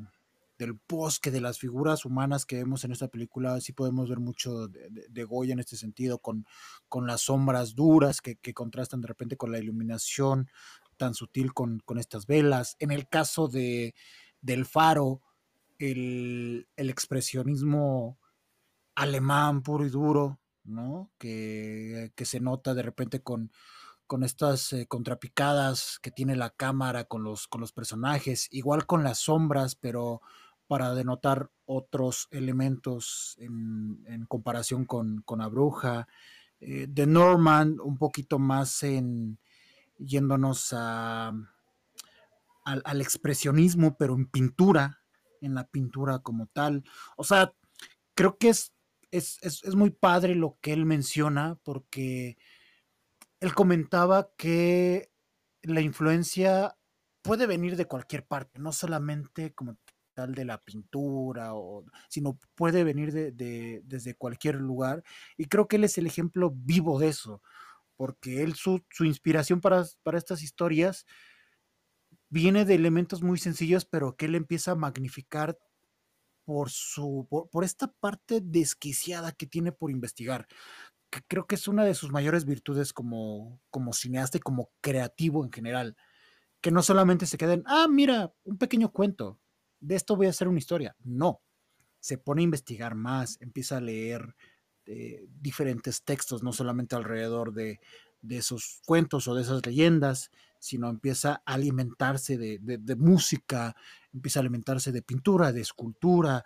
bosque, 0.88 1.30
de 1.30 1.41
las 1.41 1.60
figuras 1.60 2.06
humanas 2.06 2.45
que 2.45 2.56
vemos 2.56 2.84
en 2.84 2.91
esta 2.91 3.10
película, 3.10 3.60
sí 3.61 3.73
podemos 3.73 4.10
ver 4.10 4.19
mucho 4.19 4.68
de, 4.68 5.23
Goya 5.26 5.53
en 5.53 5.60
este 5.60 5.76
sentido, 5.76 6.19
con, 6.19 6.45
con 6.88 7.06
las 7.06 7.22
sombras 7.22 7.76
duras 7.76 8.22
que, 8.22 8.38
contrastan 8.53 9.02
de 9.02 9.07
repente 9.07 9.38
con 9.38 9.52
la 9.52 9.60
iluminación 9.60 10.49
tan 10.98 11.14
sutil 11.14 11.53
con, 11.53 11.81
estas 11.98 12.26
velas. 12.26 12.76
En 12.80 12.91
el 12.91 13.07
caso 13.07 13.48
de, 13.48 13.94
del 14.41 14.65
faro, 14.65 15.22
el, 15.80 16.68
expresionismo 16.77 18.18
alemán 18.95 19.61
puro 19.61 19.85
y 19.85 19.90
duro, 19.90 20.40
¿no? 20.64 21.11
Que, 21.18 22.11
que 22.15 22.26
se 22.26 22.40
nota 22.40 22.73
de 22.73 22.84
repente 22.84 23.22
con, 23.22 23.52
con 24.07 24.23
estas 24.23 24.73
eh, 24.73 24.85
contrapicadas 24.88 25.99
que 25.99 26.11
tiene 26.11 26.35
la 26.35 26.52
cámara 26.52 27.06
con 27.06 27.23
los, 27.23 27.48
con 27.48 27.61
los 27.61 27.72
personajes, 27.72 28.48
igual 28.52 28.85
con 28.85 29.03
las 29.03 29.19
sombras, 29.19 29.76
pero 29.76 30.22
para 30.68 30.94
denotar 30.94 31.49
otros 31.65 32.27
elementos 32.31 33.35
en, 33.40 34.26
comparación 34.27 34.85
con, 34.85 35.22
con 35.22 35.40
la 35.40 35.48
bruja. 35.48 36.07
Eh, 36.60 36.88
de 36.90 37.06
Norman, 37.06 37.77
un 37.81 37.98
poquito 37.98 38.40
más 38.40 38.84
en 38.84 39.38
yéndonos 39.98 40.73
a, 40.73 41.34
al, 42.64 43.02
expresionismo, 43.02 43.98
pero 43.98 44.15
en 44.15 44.27
pintura, 44.27 45.02
en 45.41 45.56
la 45.56 45.68
pintura 45.68 46.19
como 46.19 46.48
tal. 46.48 46.84
O 47.18 47.23
sea, 47.23 47.53
creo 48.15 48.38
que 48.38 48.49
es, 48.49 48.73
es, 49.11 49.40
es 49.41 49.76
muy 49.76 49.90
padre 49.90 50.35
lo 50.35 50.57
que 50.61 50.73
él 50.73 50.85
menciona, 50.85 51.60
porque 51.64 52.38
él 53.40 53.53
comentaba 53.53 54.30
que 54.38 55.11
la 55.61 55.81
influencia 55.81 56.77
puede 57.22 57.48
venir 57.48 57.76
de 57.76 57.88
cualquier 57.88 58.26
parte, 58.26 58.60
no 58.60 58.72
solamente 58.72 59.53
como 59.53 59.77
tal 60.14 60.35
de 60.35 60.45
la 60.45 60.60
pintura, 60.60 61.53
o, 61.56 61.85
sino 62.10 62.40
puede 62.56 62.84
venir 62.84 63.11
de, 63.11 63.81
desde 63.84 64.15
cualquier 64.15 64.56
lugar. 64.56 65.03
Y 65.38 65.45
creo 65.45 65.68
que 65.68 65.77
él 65.77 65.84
es 65.84 65.98
el 65.98 66.07
ejemplo 66.07 66.52
vivo 66.56 66.99
de 66.99 67.10
eso, 67.10 67.41
porque 67.98 68.44
él, 68.44 68.56
su, 68.56 68.84
inspiración 69.02 69.61
para, 69.61 69.85
para, 70.03 70.18
estas 70.18 70.41
historias 70.41 71.06
viene 72.30 72.65
de 72.65 72.76
elementos 72.76 73.22
muy 73.22 73.38
sencillos, 73.38 73.85
pero 73.85 74.15
que 74.15 74.26
él 74.26 74.35
empieza 74.35 74.72
a 74.72 74.76
magnificar 74.76 75.57
por, 76.45 76.69
su, 76.69 77.27
por 77.52 77.64
esta 77.64 77.88
parte 77.88 78.41
desquiciada 78.41 79.31
que 79.31 79.48
tiene 79.48 79.72
por 79.72 79.91
investigar 79.91 80.48
creo 81.22 81.45
que 81.45 81.56
es 81.56 81.68
una 81.68 81.84
de 81.85 81.95
sus 81.95 82.11
mayores 82.11 82.45
virtudes 82.45 82.94
como, 82.94 83.61
como 83.69 83.94
cineasta 83.94 84.38
y 84.38 84.41
como 84.41 84.72
creativo 84.81 85.44
en 85.44 85.52
general. 85.52 85.95
Que 86.61 86.72
no 86.72 86.81
solamente 86.81 87.26
se 87.26 87.38
queden, 87.38 87.64
ah, 87.65 87.88
mira, 87.90 88.34
un 88.44 88.57
pequeño 88.57 88.91
cuento, 88.91 89.40
de 89.84 89.95
esto 89.95 90.15
voy 90.15 90.27
a 90.27 90.31
hacer 90.31 90.47
una 90.47 90.60
historia. 90.60 90.95
No, 91.03 91.41
se 91.99 92.18
pone 92.18 92.41
a 92.41 92.45
investigar 92.45 92.95
más, 92.95 93.38
empieza 93.41 93.77
a 93.77 93.81
leer 93.81 94.35
eh, 94.85 95.26
diferentes 95.41 96.03
textos, 96.03 96.43
no 96.43 96.53
solamente 96.53 96.95
alrededor 96.95 97.53
de, 97.53 97.80
esos 98.30 98.81
cuentos 98.85 99.27
o 99.27 99.35
de 99.35 99.41
esas 99.41 99.65
leyendas, 99.65 100.31
sino 100.60 100.89
empieza 100.89 101.41
a 101.45 101.53
alimentarse 101.53 102.38
de, 102.38 102.60
de, 102.60 102.95
música, 102.95 103.76
empieza 104.14 104.39
a 104.39 104.41
alimentarse 104.41 104.93
de 104.93 105.01
pintura, 105.01 105.51
de 105.51 105.61
escultura, 105.61 106.45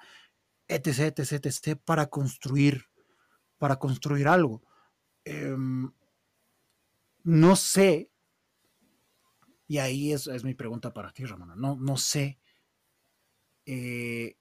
etc., 0.68 1.19
etc., 1.19 1.45
etc., 1.45 1.80
para 1.84 2.07
construir 2.07 2.85
para 3.57 3.77
construir 3.77 4.27
algo. 4.27 4.61
Em, 5.26 5.91
no 7.23 7.55
sé, 7.55 8.09
y 9.68 9.80
ahí 9.80 10.14
es, 10.14 10.27
mi 10.43 10.53
pregunta 10.53 10.93
para 10.93 11.11
ti, 11.11 11.26
Ramona, 11.26 11.55
no, 11.55 11.76
no 11.76 11.97
sé 11.97 12.39
eh, 13.68 14.38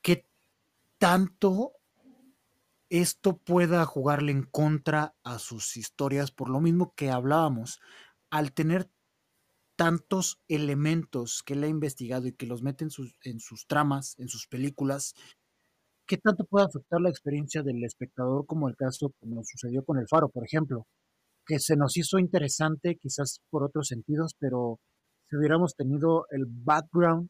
qué 0.00 0.26
tanto 0.96 1.74
esto 2.88 3.36
pueda 3.36 3.84
jugarle 3.84 4.32
en 4.32 4.42
contra 4.42 5.14
a 5.22 5.38
sus 5.38 5.76
historias, 5.76 6.30
por 6.30 6.48
lo 6.48 6.58
mismo 6.58 6.94
que 6.96 7.10
hablábamos, 7.10 7.78
al 8.30 8.52
tener 8.52 8.90
tantos 9.76 10.40
elementos 10.48 11.42
que 11.44 11.52
él 11.52 11.62
ha 11.62 11.68
investigado 11.68 12.26
y 12.26 12.32
que 12.32 12.46
los 12.46 12.62
mete 12.62 12.84
en 12.84 12.90
sus, 12.90 13.66
tramas, 13.66 14.18
en 14.18 14.28
sus 14.28 14.46
películas, 14.48 15.14
¿qué 16.06 16.16
tanto 16.16 16.44
puede 16.44 16.64
afectar 16.64 17.02
la 17.02 17.10
experiencia 17.10 17.62
del 17.62 17.84
espectador 17.84 18.46
como 18.46 18.68
el 18.68 18.76
caso 18.76 19.12
que 19.20 19.26
nos 19.26 19.46
sucedió 19.46 19.84
con 19.84 19.98
El 19.98 20.08
Faro, 20.08 20.30
por 20.30 20.44
ejemplo? 20.44 20.86
Que 21.44 21.58
se 21.58 21.76
nos 21.76 21.98
hizo 21.98 22.18
interesante 22.18 22.96
quizás 22.96 23.40
por 23.50 23.62
otros 23.62 23.88
sentidos, 23.88 24.34
pero 24.38 24.80
si 25.28 25.36
hubiéramos 25.36 25.76
tenido 25.76 26.24
el 26.30 26.46
background 26.46 27.28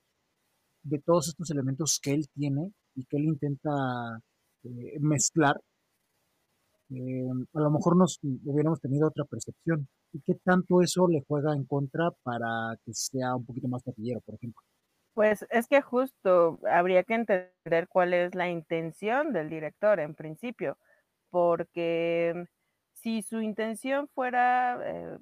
de 0.83 0.99
todos 1.01 1.29
estos 1.29 1.51
elementos 1.51 2.01
que 2.03 2.13
él 2.13 2.27
tiene 2.35 2.73
y 2.95 3.05
que 3.05 3.17
él 3.17 3.25
intenta 3.25 3.71
eh, 4.65 4.99
mezclar, 5.01 5.61
eh, 6.91 7.29
a 7.55 7.61
lo 7.61 7.71
mejor 7.71 7.97
nos 7.97 8.19
hubiéramos 8.23 8.81
tenido 8.81 9.09
otra 9.09 9.25
percepción. 9.25 9.89
¿Y 10.13 10.21
qué 10.23 10.35
tanto 10.43 10.81
eso 10.81 11.07
le 11.07 11.23
juega 11.27 11.55
en 11.55 11.65
contra 11.65 12.11
para 12.23 12.77
que 12.85 12.93
sea 12.95 13.37
un 13.37 13.45
poquito 13.45 13.69
más 13.69 13.85
taquillero, 13.85 14.21
por 14.23 14.37
ejemplo? 14.37 14.63
Pues 15.15 15.45
es 15.51 15.67
que 15.67 15.83
justo 15.83 16.59
habría 16.71 17.03
que 17.03 17.15
entender 17.15 17.89
cuál 17.89 18.15
es 18.15 18.35
la 18.35 18.49
intención 18.49 19.33
del 19.33 19.51
director 19.51 20.01
en 20.01 20.15
principio, 20.15 20.79
porque 21.31 22.47
si 22.95 23.23
su 23.23 23.41
intención 23.41 24.09
fuera 24.09 24.79
eh, 24.83 25.19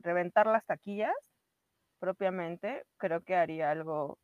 reventar 0.00 0.46
las 0.46 0.64
taquillas 0.66 1.14
propiamente, 1.98 2.84
creo 2.98 3.22
que 3.22 3.34
haría 3.34 3.70
algo, 3.70 4.18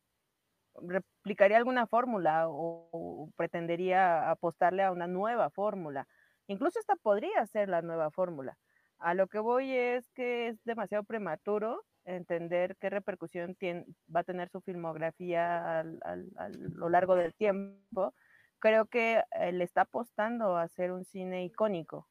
replicaría 0.81 1.57
alguna 1.57 1.87
fórmula 1.87 2.45
o, 2.47 3.29
pretendería 3.35 4.29
apostarle 4.29 4.83
a 4.83 4.91
una 4.91 5.07
nueva 5.07 5.49
fórmula. 5.49 6.07
Incluso 6.47 6.79
esta 6.79 6.95
podría 6.95 7.45
ser 7.47 7.69
la 7.69 7.81
nueva 7.81 8.11
fórmula. 8.11 8.57
A 8.99 9.13
lo 9.13 9.27
que 9.27 9.39
voy 9.39 9.73
es 9.73 10.09
que 10.11 10.49
es 10.49 10.63
demasiado 10.63 11.03
prematuro 11.03 11.83
entender 12.05 12.75
qué 12.77 12.89
repercusión 12.89 13.55
tiene, 13.55 13.85
va 14.13 14.21
a 14.21 14.23
tener 14.23 14.49
su 14.49 14.61
filmografía 14.61 15.79
a 15.79 15.83
lo 15.83 16.89
largo 16.89 17.15
del 17.15 17.33
tiempo, 17.35 18.13
creo 18.59 18.85
que 18.85 19.23
eh, 19.31 19.51
le 19.51 19.63
está 19.63 19.81
apostando 19.81 20.55
a 20.55 20.63
hacer 20.63 20.91
un 20.91 21.03
cine 21.03 21.43
icónico. 21.45 22.07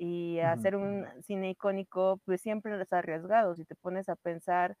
Y 0.00 0.38
hacer 0.38 0.76
un 0.76 1.06
cine 1.22 1.50
icónico, 1.50 2.20
pues 2.24 2.40
siempre 2.40 2.80
es 2.80 2.92
arriesgado. 2.92 3.56
Si 3.56 3.64
te 3.64 3.74
pones 3.74 4.08
a 4.08 4.14
pensar 4.14 4.76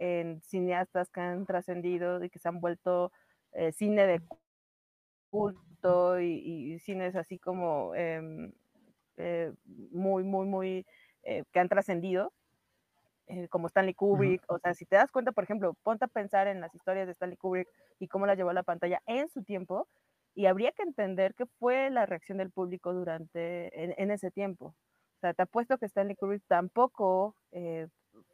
en 0.00 0.42
cineastas 0.42 1.10
que 1.10 1.20
han 1.20 1.46
trascendido 1.46 2.24
y 2.24 2.30
que 2.30 2.40
se 2.40 2.48
han 2.48 2.60
vuelto 2.60 3.12
eh, 3.52 3.72
cine 3.72 4.06
de 4.06 4.20
culto 5.30 6.20
y, 6.20 6.78
cines 6.80 7.14
así 7.14 7.38
como 7.38 7.94
em, 7.94 8.52
eh, 9.16 9.52
muy, 9.92 10.24
muy, 10.24 10.46
muy, 10.46 10.86
que 11.22 11.60
han 11.60 11.68
trascendido, 11.68 12.32
eh, 13.32 13.46
como 13.48 13.68
Stanley 13.68 13.94
Kubrick, 13.94 14.42
o 14.48 14.58
sea, 14.58 14.74
si 14.74 14.84
te 14.86 14.96
das 14.96 15.12
cuenta, 15.12 15.30
por 15.30 15.44
ejemplo, 15.44 15.74
ponte 15.84 16.04
a 16.04 16.08
pensar 16.08 16.48
en 16.48 16.60
las 16.60 16.74
historias 16.74 17.06
de 17.06 17.12
Stanley 17.12 17.36
Kubrick 17.36 17.68
y 18.00 18.08
cómo 18.08 18.26
las 18.26 18.36
llevó 18.36 18.50
a 18.50 18.54
la 18.54 18.64
pantalla 18.64 19.00
en 19.06 19.28
su 19.28 19.44
tiempo, 19.44 19.86
y 20.34 20.46
habría 20.46 20.72
que 20.72 20.82
entender 20.82 21.34
qué 21.36 21.46
fue 21.60 21.90
la 21.90 22.06
reacción 22.06 22.38
del 22.38 22.50
público 22.50 22.92
durante, 22.92 24.00
en, 24.02 24.10
ese 24.10 24.32
tiempo. 24.32 24.66
O 24.66 25.20
sea, 25.20 25.32
te 25.32 25.42
apuesto 25.42 25.78
que 25.78 25.86
Stanley 25.86 26.16
Kubrick 26.16 26.42
tampoco 26.48 27.36
eh, 27.52 27.86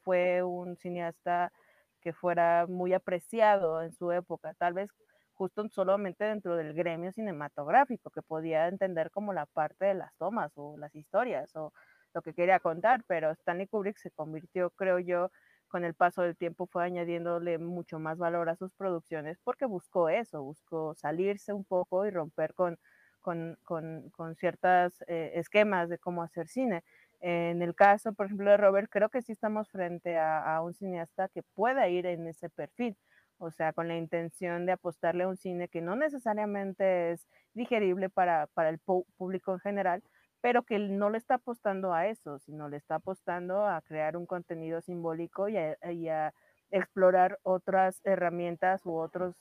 fue 0.02 0.42
un 0.42 0.76
cineasta 0.76 1.52
que 2.00 2.12
fuera 2.12 2.66
muy 2.68 2.92
apreciado 2.94 3.82
en 3.82 3.92
su 3.92 4.12
época, 4.12 4.54
tal 4.54 4.74
vez 4.74 4.90
justo 5.34 5.68
solamente 5.68 6.24
dentro 6.24 6.56
del 6.56 6.72
gremio 6.72 7.12
cinematográfico, 7.12 8.10
que 8.10 8.22
podía 8.22 8.68
entender 8.68 9.10
como 9.10 9.32
la 9.32 9.46
parte 9.46 9.86
de 9.86 9.94
las 9.94 10.14
tomas 10.16 10.52
o 10.56 10.76
las 10.78 10.94
historias 10.94 11.54
o 11.56 11.72
lo 12.14 12.22
que 12.22 12.32
quería 12.32 12.60
contar, 12.60 13.04
pero 13.06 13.30
Stanley 13.32 13.66
Kubrick 13.66 13.98
se 13.98 14.10
convirtió, 14.10 14.70
creo 14.70 14.98
yo, 14.98 15.30
con 15.68 15.84
el 15.84 15.94
paso 15.94 16.22
del 16.22 16.36
tiempo 16.36 16.66
fue 16.66 16.84
añadiéndole 16.84 17.58
mucho 17.58 17.98
más 17.98 18.18
valor 18.18 18.48
a 18.48 18.56
sus 18.56 18.72
producciones 18.72 19.38
porque 19.44 19.66
buscó 19.66 20.08
eso, 20.08 20.42
buscó 20.42 20.94
salirse 20.94 21.52
un 21.52 21.64
poco 21.64 22.06
y 22.06 22.10
romper 22.10 22.54
con, 22.54 22.78
con, 23.20 23.58
con, 23.64 24.36
ciertos 24.36 25.02
eh, 25.08 25.32
esquemas 25.34 25.88
de 25.88 25.98
cómo 25.98 26.22
hacer 26.22 26.46
cine. 26.48 26.84
En 27.20 27.62
el 27.62 27.74
caso, 27.74 28.12
por 28.12 28.26
ejemplo, 28.26 28.50
de 28.50 28.56
Robert, 28.56 28.88
creo 28.90 29.08
que 29.08 29.22
sí 29.22 29.32
estamos 29.32 29.70
frente 29.70 30.18
a, 30.18 30.60
un 30.62 30.74
cineasta 30.74 31.28
que 31.28 31.42
pueda 31.42 31.88
ir 31.88 32.06
en 32.06 32.26
ese 32.26 32.50
perfil, 32.50 32.96
o 33.38 33.50
sea, 33.50 33.72
con 33.72 33.88
la 33.88 33.96
intención 33.96 34.66
de 34.66 34.72
apostarle 34.72 35.24
a 35.24 35.28
un 35.28 35.36
cine 35.36 35.68
que 35.68 35.80
no 35.80 35.96
necesariamente 35.96 37.12
es 37.12 37.26
digerible 37.54 38.10
para, 38.10 38.46
para 38.48 38.68
el 38.68 38.78
público 38.78 39.52
en 39.52 39.60
general, 39.60 40.02
pero 40.40 40.62
que 40.62 40.78
no 40.78 41.10
le 41.10 41.18
está 41.18 41.34
apostando 41.34 41.92
a 41.92 42.06
eso, 42.06 42.38
sino 42.38 42.68
le 42.68 42.76
está 42.76 42.96
apostando 42.96 43.66
a 43.66 43.80
crear 43.82 44.16
un 44.16 44.26
contenido 44.26 44.80
simbólico 44.80 45.48
y 45.48 45.56
a, 45.56 46.32
explorar 46.70 47.38
otras 47.42 48.00
herramientas 48.04 48.84
u 48.84 48.96
otras 48.96 49.34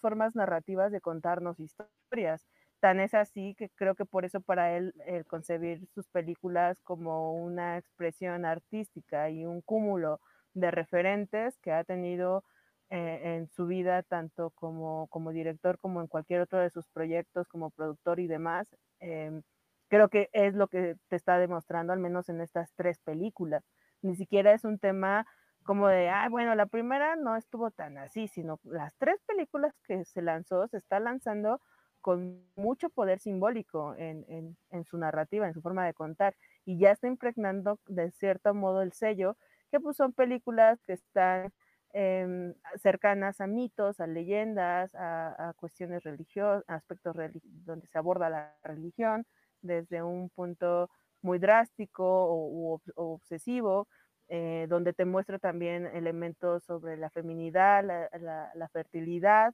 formas 0.00 0.34
narrativas 0.34 0.90
de 0.90 1.02
contarnos 1.02 1.60
historias. 1.60 2.46
Tan 2.80 3.00
es 3.00 3.14
así 3.14 3.54
que 3.56 3.70
creo 3.70 3.94
que 3.94 4.04
por 4.04 4.24
eso 4.24 4.40
para 4.40 4.76
él 4.76 4.94
el 5.06 5.24
concebir 5.26 5.86
sus 5.94 6.06
películas 6.08 6.80
como 6.82 7.34
una 7.34 7.78
expresión 7.78 8.44
artística 8.44 9.30
y 9.30 9.46
un 9.46 9.62
cúmulo 9.62 10.20
de 10.54 10.70
referentes 10.70 11.58
que 11.58 11.72
ha 11.72 11.84
tenido 11.84 12.44
eh, 12.90 13.36
en 13.36 13.48
su 13.48 13.66
vida, 13.66 14.02
tanto 14.02 14.50
como, 14.50 15.08
como 15.08 15.32
director 15.32 15.78
como 15.78 16.00
en 16.00 16.06
cualquier 16.06 16.40
otro 16.42 16.60
de 16.60 16.70
sus 16.70 16.86
proyectos, 16.88 17.48
como 17.48 17.70
productor 17.70 18.20
y 18.20 18.26
demás. 18.28 18.68
Em, 19.00 19.42
creo 19.88 20.08
que 20.08 20.28
es 20.32 20.54
lo 20.54 20.68
que 20.68 20.96
te 21.08 21.16
está 21.16 21.38
demostrando, 21.38 21.92
al 21.92 21.98
menos 21.98 22.28
en 22.28 22.40
estas 22.40 22.72
tres 22.74 22.98
películas. 23.00 23.64
Ni 24.02 24.16
siquiera 24.16 24.52
es 24.52 24.64
un 24.64 24.78
tema 24.78 25.26
como 25.64 25.88
de, 25.88 26.08
ah, 26.10 26.28
bueno, 26.30 26.54
la 26.54 26.66
primera 26.66 27.16
no 27.16 27.36
estuvo 27.36 27.70
tan 27.72 27.98
así, 27.98 28.28
sino 28.28 28.60
las 28.64 28.94
tres 28.98 29.20
películas 29.26 29.74
que 29.84 30.04
se 30.04 30.22
lanzó, 30.22 30.68
se 30.68 30.76
está 30.78 31.00
lanzando 31.00 31.60
con 32.06 32.40
mucho 32.54 32.88
poder 32.88 33.18
simbólico 33.18 33.96
en, 33.96 34.24
en, 34.28 34.56
en, 34.70 34.84
su 34.84 34.96
narrativa, 34.96 35.48
en 35.48 35.54
su 35.54 35.60
forma 35.60 35.84
de 35.84 35.92
contar, 35.92 36.36
y 36.64 36.78
ya 36.78 36.92
está 36.92 37.08
impregnando 37.08 37.80
de 37.88 38.12
cierto 38.12 38.54
modo 38.54 38.80
el 38.82 38.92
sello, 38.92 39.36
que 39.72 39.80
pues 39.80 39.96
son 39.96 40.12
películas 40.12 40.78
que 40.86 40.92
están 40.92 41.52
eh, 41.94 42.54
cercanas 42.80 43.40
a 43.40 43.48
mitos, 43.48 43.98
a 43.98 44.06
leyendas, 44.06 44.94
a, 44.94 45.48
a 45.48 45.52
cuestiones 45.54 46.04
religiosas, 46.04 46.62
aspectos 46.68 47.16
donde 47.42 47.88
se 47.88 47.98
aborda 47.98 48.30
la 48.30 48.54
religión 48.62 49.26
desde 49.60 50.04
un 50.04 50.30
punto 50.30 50.88
muy 51.22 51.40
drástico 51.40 52.04
o, 52.06 52.80
obsesivo, 52.94 53.88
eh, 54.28 54.66
donde 54.68 54.92
te 54.92 55.06
muestra 55.06 55.40
también 55.40 55.86
elementos 55.86 56.62
sobre 56.62 56.96
la 56.96 57.10
feminidad, 57.10 57.84
la, 57.84 58.08
la, 58.20 58.52
la 58.54 58.68
fertilidad, 58.68 59.52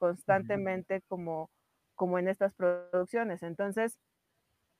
constantemente 0.00 1.00
como, 1.02 1.48
como 1.94 2.18
en 2.18 2.28
estas 2.28 2.54
producciones. 2.54 3.42
Entonces, 3.42 3.98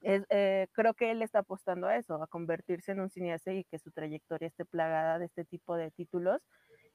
es, 0.03 0.25
eh, 0.31 0.69
creo 0.73 0.95
que 0.95 1.11
él 1.13 1.23
está 1.23 1.41
apostando 1.41 1.87
a 1.87 1.97
eso, 1.97 2.23
a 2.23 2.27
convertirse 2.27 2.93
en 2.93 3.01
un 3.01 3.11
cineasta 3.11 3.53
y 3.53 3.65
que 3.65 3.79
su 3.79 3.93
trayectoria 3.93 4.49
esté 4.49 4.65
plagada 4.65 5.19
de 5.19 5.27
este 5.27 5.45
tipo 5.45 5.77
de 5.77 5.91
títulos 5.93 6.43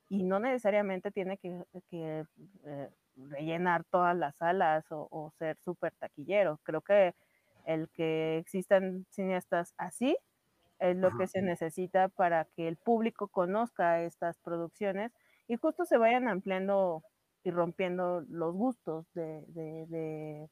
y 0.09 0.23
no 0.23 0.39
necesariamente 0.39 1.11
tiene 1.11 1.37
que, 1.37 1.63
que 1.89 2.25
eh, 2.65 2.89
rellenar 3.15 3.83
todas 3.85 4.15
las 4.17 4.37
salas 4.37 4.85
o, 4.91 5.07
o 5.11 5.31
ser 5.39 5.57
súper 5.59 5.93
taquillero. 5.95 6.59
Creo 6.63 6.81
que 6.81 7.15
el 7.65 7.89
que 7.89 8.37
existan 8.39 9.05
cineastas 9.11 9.73
así 9.77 10.17
es 10.79 10.95
lo 10.97 11.11
que 11.17 11.27
se 11.27 11.41
necesita 11.41 12.09
para 12.09 12.45
que 12.45 12.67
el 12.67 12.77
público 12.77 13.27
conozca 13.27 14.01
estas 14.03 14.37
producciones 14.39 15.11
y 15.47 15.55
justo 15.57 15.85
se 15.85 15.97
vayan 15.97 16.27
ampliando 16.27 17.03
y 17.43 17.51
rompiendo 17.51 18.21
los 18.29 18.53
gustos 18.53 19.05
de, 19.13 19.43
de, 19.47 20.49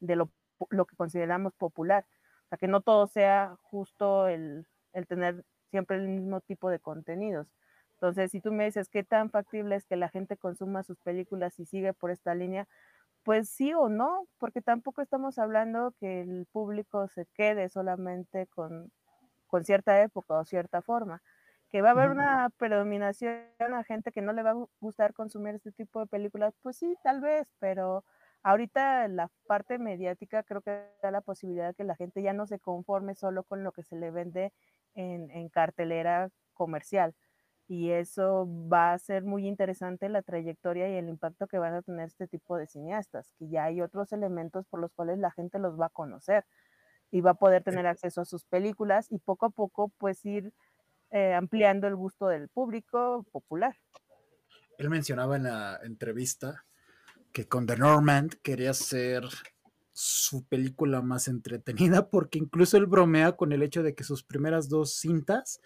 de, 0.00 0.16
lo, 0.16 0.30
lo, 0.70 0.86
que 0.86 0.96
consideramos 0.96 1.52
popular. 1.54 2.06
O 2.46 2.48
sea, 2.48 2.58
que 2.58 2.68
no 2.68 2.80
todo 2.80 3.06
sea 3.06 3.56
justo 3.62 4.28
el, 4.28 4.66
el, 4.92 5.06
tener 5.06 5.44
siempre 5.70 5.96
el 5.96 6.08
mismo 6.08 6.40
tipo 6.40 6.70
de 6.70 6.78
contenidos. 6.78 7.46
Entonces, 7.94 8.30
si 8.30 8.40
tú 8.40 8.52
me 8.52 8.64
dices 8.64 8.88
qué 8.88 9.02
tan 9.02 9.30
factible 9.30 9.76
es 9.76 9.84
que 9.86 9.96
la 9.96 10.08
gente 10.08 10.36
consuma 10.36 10.84
sus 10.84 10.98
películas 11.00 11.58
y 11.58 11.66
sigue 11.66 11.92
por 11.92 12.10
esta 12.10 12.34
línea, 12.34 12.68
pues 13.24 13.50
sí 13.50 13.74
o 13.74 13.88
no, 13.88 14.26
porque 14.38 14.62
tampoco 14.62 15.02
estamos 15.02 15.38
hablando 15.38 15.94
que 16.00 16.22
el 16.22 16.46
público 16.52 17.08
se 17.08 17.26
quede 17.34 17.68
solamente 17.68 18.46
con, 18.46 18.90
con 19.48 19.64
cierta 19.64 20.00
época 20.02 20.38
o 20.38 20.44
cierta 20.44 20.80
forma, 20.80 21.22
que 21.70 21.82
va 21.82 21.90
a 21.90 21.92
haber 21.92 22.10
una 22.10 22.50
predominación 22.56 23.44
a 23.58 23.84
gente 23.84 24.12
que 24.12 24.22
no 24.22 24.32
le 24.32 24.42
va 24.42 24.52
a 24.52 24.66
gustar 24.80 25.12
consumir 25.12 25.54
este 25.54 25.72
tipo 25.72 26.00
de 26.00 26.06
películas, 26.06 26.54
pues 26.62 26.78
sí, 26.78 26.96
tal 27.02 27.20
vez, 27.20 27.46
pero 27.58 28.04
ahorita 28.42 29.08
la 29.08 29.30
parte 29.46 29.78
mediática 29.78 30.42
creo 30.42 30.62
que 30.62 30.82
da 31.02 31.10
la 31.10 31.20
posibilidad 31.20 31.68
de 31.68 31.74
que 31.74 31.84
la 31.84 31.96
gente 31.96 32.22
ya 32.22 32.32
no 32.32 32.46
se 32.46 32.58
conforme 32.58 33.14
solo 33.14 33.44
con 33.44 33.64
lo 33.64 33.72
que 33.72 33.82
se 33.82 33.96
le 33.96 34.10
vende 34.10 34.52
en, 34.94 35.30
en 35.30 35.48
cartelera 35.50 36.30
comercial. 36.54 37.14
Y 37.68 37.90
eso 37.90 38.48
va 38.72 38.94
a 38.94 38.98
ser 38.98 39.24
muy 39.24 39.46
interesante 39.46 40.08
la 40.08 40.22
trayectoria 40.22 40.88
y 40.88 40.94
el 40.96 41.08
impacto 41.10 41.46
que 41.46 41.58
van 41.58 41.74
a 41.74 41.82
tener 41.82 42.06
este 42.06 42.26
tipo 42.26 42.56
de 42.56 42.66
cineastas, 42.66 43.34
que 43.38 43.48
ya 43.50 43.64
hay 43.64 43.82
otros 43.82 44.12
elementos 44.12 44.66
por 44.66 44.80
los 44.80 44.92
cuales 44.94 45.18
la 45.18 45.30
gente 45.32 45.58
los 45.58 45.78
va 45.78 45.86
a 45.86 45.90
conocer 45.90 46.46
y 47.10 47.20
va 47.20 47.32
a 47.32 47.34
poder 47.34 47.62
tener 47.62 47.86
acceso 47.86 48.22
a 48.22 48.24
sus 48.24 48.44
películas 48.44 49.10
y 49.10 49.18
poco 49.18 49.46
a 49.46 49.50
poco 49.50 49.90
pues 49.98 50.24
ir 50.24 50.52
eh, 51.10 51.34
ampliando 51.34 51.86
el 51.86 51.96
gusto 51.96 52.28
del 52.28 52.48
público 52.48 53.26
popular. 53.32 53.76
Él 54.78 54.90
mencionaba 54.90 55.36
en 55.36 55.44
la 55.44 55.80
entrevista 55.82 56.64
que 57.32 57.46
con 57.46 57.66
The 57.66 57.76
Norman 57.76 58.30
quería 58.42 58.72
ser 58.74 59.24
su 59.92 60.44
película 60.46 61.02
más 61.02 61.26
entretenida 61.26 62.08
porque 62.08 62.38
incluso 62.38 62.76
él 62.76 62.86
bromea 62.86 63.32
con 63.32 63.52
el 63.52 63.62
hecho 63.62 63.82
de 63.82 63.94
que 63.94 64.04
sus 64.04 64.22
primeras 64.22 64.68
dos 64.68 64.94
cintas 64.94 65.60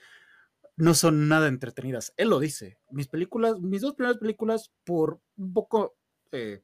no 0.76 0.94
son 0.94 1.28
nada 1.28 1.48
entretenidas. 1.48 2.14
Él 2.16 2.30
lo 2.30 2.40
dice. 2.40 2.78
Mis 2.90 3.08
películas, 3.08 3.60
mis 3.60 3.82
dos 3.82 3.94
primeras 3.94 4.18
películas, 4.18 4.72
por 4.84 5.20
un 5.36 5.52
poco 5.52 5.96
eh, 6.32 6.62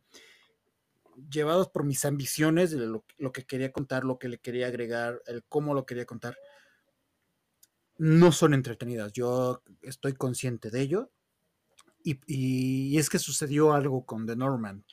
llevados 1.31 1.69
por 1.69 1.85
mis 1.85 2.05
ambiciones, 2.05 2.73
lo, 2.73 3.05
que 3.33 3.45
quería 3.45 3.73
contar, 3.73 4.05
lo 4.05 4.19
que 4.19 4.29
le 4.29 4.39
quería 4.39 4.69
agregar, 4.69 5.21
el 5.27 5.45
cómo 5.45 5.75
lo 5.75 5.85
quería 5.85 6.07
contar, 6.07 6.37
no 7.99 8.33
son 8.33 8.55
entretenidas. 8.55 9.13
Yo 9.13 9.63
estoy 9.83 10.15
consciente 10.15 10.71
de 10.71 10.81
ello. 10.81 11.11
Y, 12.05 12.97
es 12.97 13.11
que 13.11 13.19
sucedió 13.19 13.75
algo 13.75 14.07
con 14.07 14.25
The 14.27 14.35
Norman. 14.35 14.85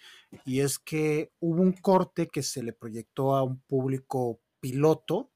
Y 0.44 0.60
es 0.60 0.80
que 0.80 1.32
hubo 1.40 1.62
un 1.62 1.72
corte 1.72 2.28
que 2.28 2.44
se 2.44 2.62
le 2.62 2.74
proyectó 2.74 3.36
a 3.36 3.44
un 3.44 3.62
público 3.62 4.42
piloto 4.60 5.32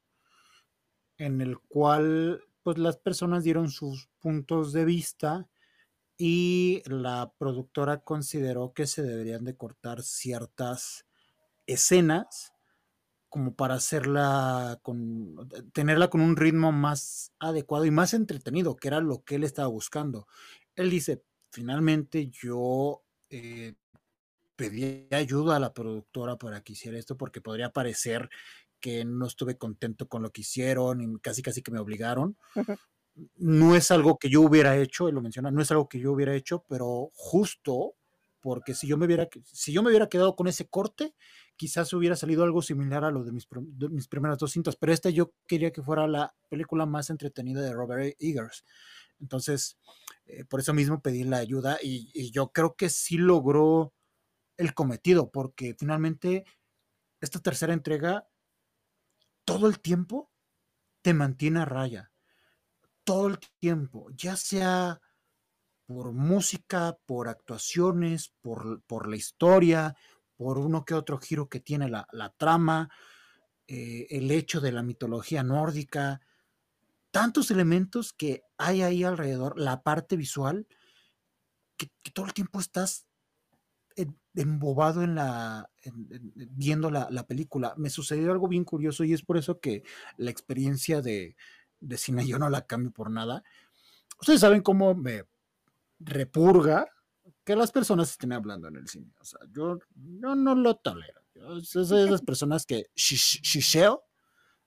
en 1.16 1.40
el 1.40 1.58
cual 1.58 2.42
pues 2.62 2.76
las 2.76 2.98
personas 2.98 3.44
dieron 3.44 3.70
sus 3.70 4.10
puntos 4.18 4.74
de 4.74 4.84
vista 4.84 5.48
y 6.18 6.82
la 6.84 7.32
productora 7.38 8.02
consideró 8.02 8.74
que 8.74 8.86
se 8.86 9.02
deberían 9.02 9.44
de 9.44 9.56
cortar 9.56 10.02
ciertas 10.02 11.06
escenas 11.66 12.49
como 13.30 13.54
para 13.54 13.74
hacerla 13.74 14.78
con 14.82 15.48
tenerla 15.72 16.10
con 16.10 16.20
un 16.20 16.36
ritmo 16.36 16.72
más 16.72 17.32
adecuado 17.38 17.86
y 17.86 17.90
más 17.90 18.14
entretenido, 18.14 18.76
que 18.76 18.88
era 18.88 19.00
lo 19.00 19.24
que 19.24 19.36
él 19.36 19.44
estaba 19.44 19.68
buscando. 19.68 20.26
Él 20.76 20.90
dice, 20.90 21.22
finalmente 21.50 22.28
yo 22.28 23.02
eh, 23.30 23.74
pedí 24.56 25.08
ayuda 25.12 25.56
a 25.56 25.60
la 25.60 25.72
productora 25.72 26.36
para 26.36 26.62
que 26.62 26.74
hiciera 26.74 26.98
esto 26.98 27.16
porque 27.16 27.40
podría 27.40 27.72
parecer 27.72 28.28
que 28.80 29.04
no 29.04 29.26
estuve 29.26 29.58
contento 29.58 30.08
con 30.08 30.22
lo 30.22 30.30
que 30.30 30.42
hicieron 30.42 31.00
y 31.00 31.18
casi 31.20 31.42
casi 31.42 31.62
que 31.62 31.72
me 31.72 31.80
obligaron. 31.80 32.36
Uh 32.54 32.60
-huh 32.60 32.78
no 33.36 33.76
es 33.76 33.90
algo 33.90 34.18
que 34.18 34.28
yo 34.28 34.42
hubiera 34.42 34.76
hecho, 34.76 35.08
él 35.08 35.14
lo 35.14 35.22
menciona, 35.22 35.50
no 35.50 35.62
es 35.62 35.70
algo 35.70 35.88
que 35.88 35.98
yo 35.98 36.12
hubiera 36.12 36.34
hecho, 36.34 36.64
pero 36.68 37.10
justo 37.14 37.96
porque 38.40 38.74
si 38.74 38.86
yo 38.86 38.96
me 38.96 39.06
hubiera, 39.06 39.28
si 39.44 39.72
yo 39.72 39.82
me 39.82 39.90
hubiera 39.90 40.08
quedado 40.08 40.34
con 40.34 40.48
ese 40.48 40.68
corte, 40.68 41.14
quizás 41.60 41.92
hubiera 41.92 42.16
salido 42.16 42.42
algo 42.42 42.62
similar 42.62 43.04
a 43.04 43.10
lo 43.10 43.22
de 43.22 43.32
mis, 43.32 43.46
mis 43.90 44.08
primeras 44.08 44.38
dos 44.38 44.50
cintas, 44.50 44.76
pero 44.76 44.94
esta 44.94 45.10
yo 45.10 45.34
quería 45.46 45.70
que 45.70 45.82
fuera 45.82 46.08
la 46.08 46.34
película 46.48 46.86
más 46.86 47.10
entretenida 47.10 47.60
de 47.60 47.74
Robert 47.74 48.16
Eggers. 48.18 48.64
Entonces, 49.20 49.76
eh, 50.24 50.46
por 50.46 50.60
eso 50.60 50.72
mismo 50.72 51.02
pedí 51.02 51.22
la 51.22 51.36
ayuda 51.36 51.76
y, 51.82 52.10
y, 52.14 52.30
yo 52.30 52.50
creo 52.50 52.76
que 52.76 52.88
sí 52.88 53.18
logró 53.18 53.92
el 54.56 54.72
cometido, 54.72 55.30
porque 55.30 55.76
finalmente 55.78 56.46
esta 57.20 57.40
tercera 57.40 57.74
entrega 57.74 58.26
todo 59.44 59.66
el 59.66 59.80
tiempo 59.80 60.30
te 61.02 61.12
mantiene 61.12 61.60
a 61.60 61.66
raya 61.66 62.10
todo 63.04 63.28
el 63.28 63.38
tiempo, 63.58 64.08
ya 64.14 64.34
sea 64.34 65.02
por 65.84 66.12
música, 66.12 66.96
por 67.04 67.28
actuaciones, 67.28 68.32
por, 68.40 68.82
por 68.84 69.10
la 69.10 69.16
historia, 69.16 69.94
por 70.40 70.56
uno 70.56 70.86
que 70.86 70.94
otro 70.94 71.18
giro 71.18 71.50
que 71.50 71.60
tiene 71.60 71.90
la, 71.90 72.08
la 72.12 72.30
trama, 72.30 72.88
eh, 73.68 74.06
el 74.08 74.30
hecho 74.30 74.62
de 74.62 74.72
la 74.72 74.82
mitología 74.82 75.42
nórdica, 75.42 76.22
tantos 77.10 77.50
elementos 77.50 78.14
que 78.14 78.44
hay 78.56 78.80
ahí 78.80 79.04
alrededor, 79.04 79.60
la 79.60 79.82
parte 79.82 80.16
visual, 80.16 80.66
que, 81.76 81.90
todo 82.14 82.24
el 82.24 82.32
tiempo 82.32 82.58
estás 82.58 83.06
embobado 84.34 85.02
en 85.02 85.14
la 85.14 85.68
en, 85.82 86.08
en, 86.10 86.32
viendo 86.56 86.90
la, 86.90 87.08
la, 87.10 87.26
película. 87.26 87.74
Me 87.76 87.90
sucedió 87.90 88.32
algo 88.32 88.48
bien 88.48 88.64
curioso 88.64 89.04
y 89.04 89.12
es 89.12 89.22
por 89.22 89.36
eso 89.36 89.60
que 89.60 89.82
la 90.16 90.30
experiencia 90.30 91.02
de, 91.02 91.36
de 91.80 91.98
cine 91.98 92.26
yo 92.26 92.38
no 92.38 92.48
la 92.48 92.66
cambio 92.66 92.92
por 92.92 93.10
nada. 93.10 93.44
Ustedes 94.18 94.40
saben 94.40 94.62
cómo 94.62 94.94
me 94.94 95.26
repurga 95.98 96.90
que 97.44 97.56
las 97.56 97.72
personas 97.72 98.10
estén 98.10 98.32
hablando 98.32 98.68
en 98.68 98.76
el 98.76 98.88
cine. 98.88 99.12
O 99.20 99.24
sea, 99.24 99.40
yo, 99.50 99.78
yo 99.94 100.34
no 100.34 100.54
lo 100.54 100.76
tolero. 100.76 101.22
Yo 101.34 101.60
soy 101.60 101.98
de 101.98 102.06
esas 102.06 102.22
personas 102.26 102.66
que 102.66 102.86
shisheo 102.94 104.04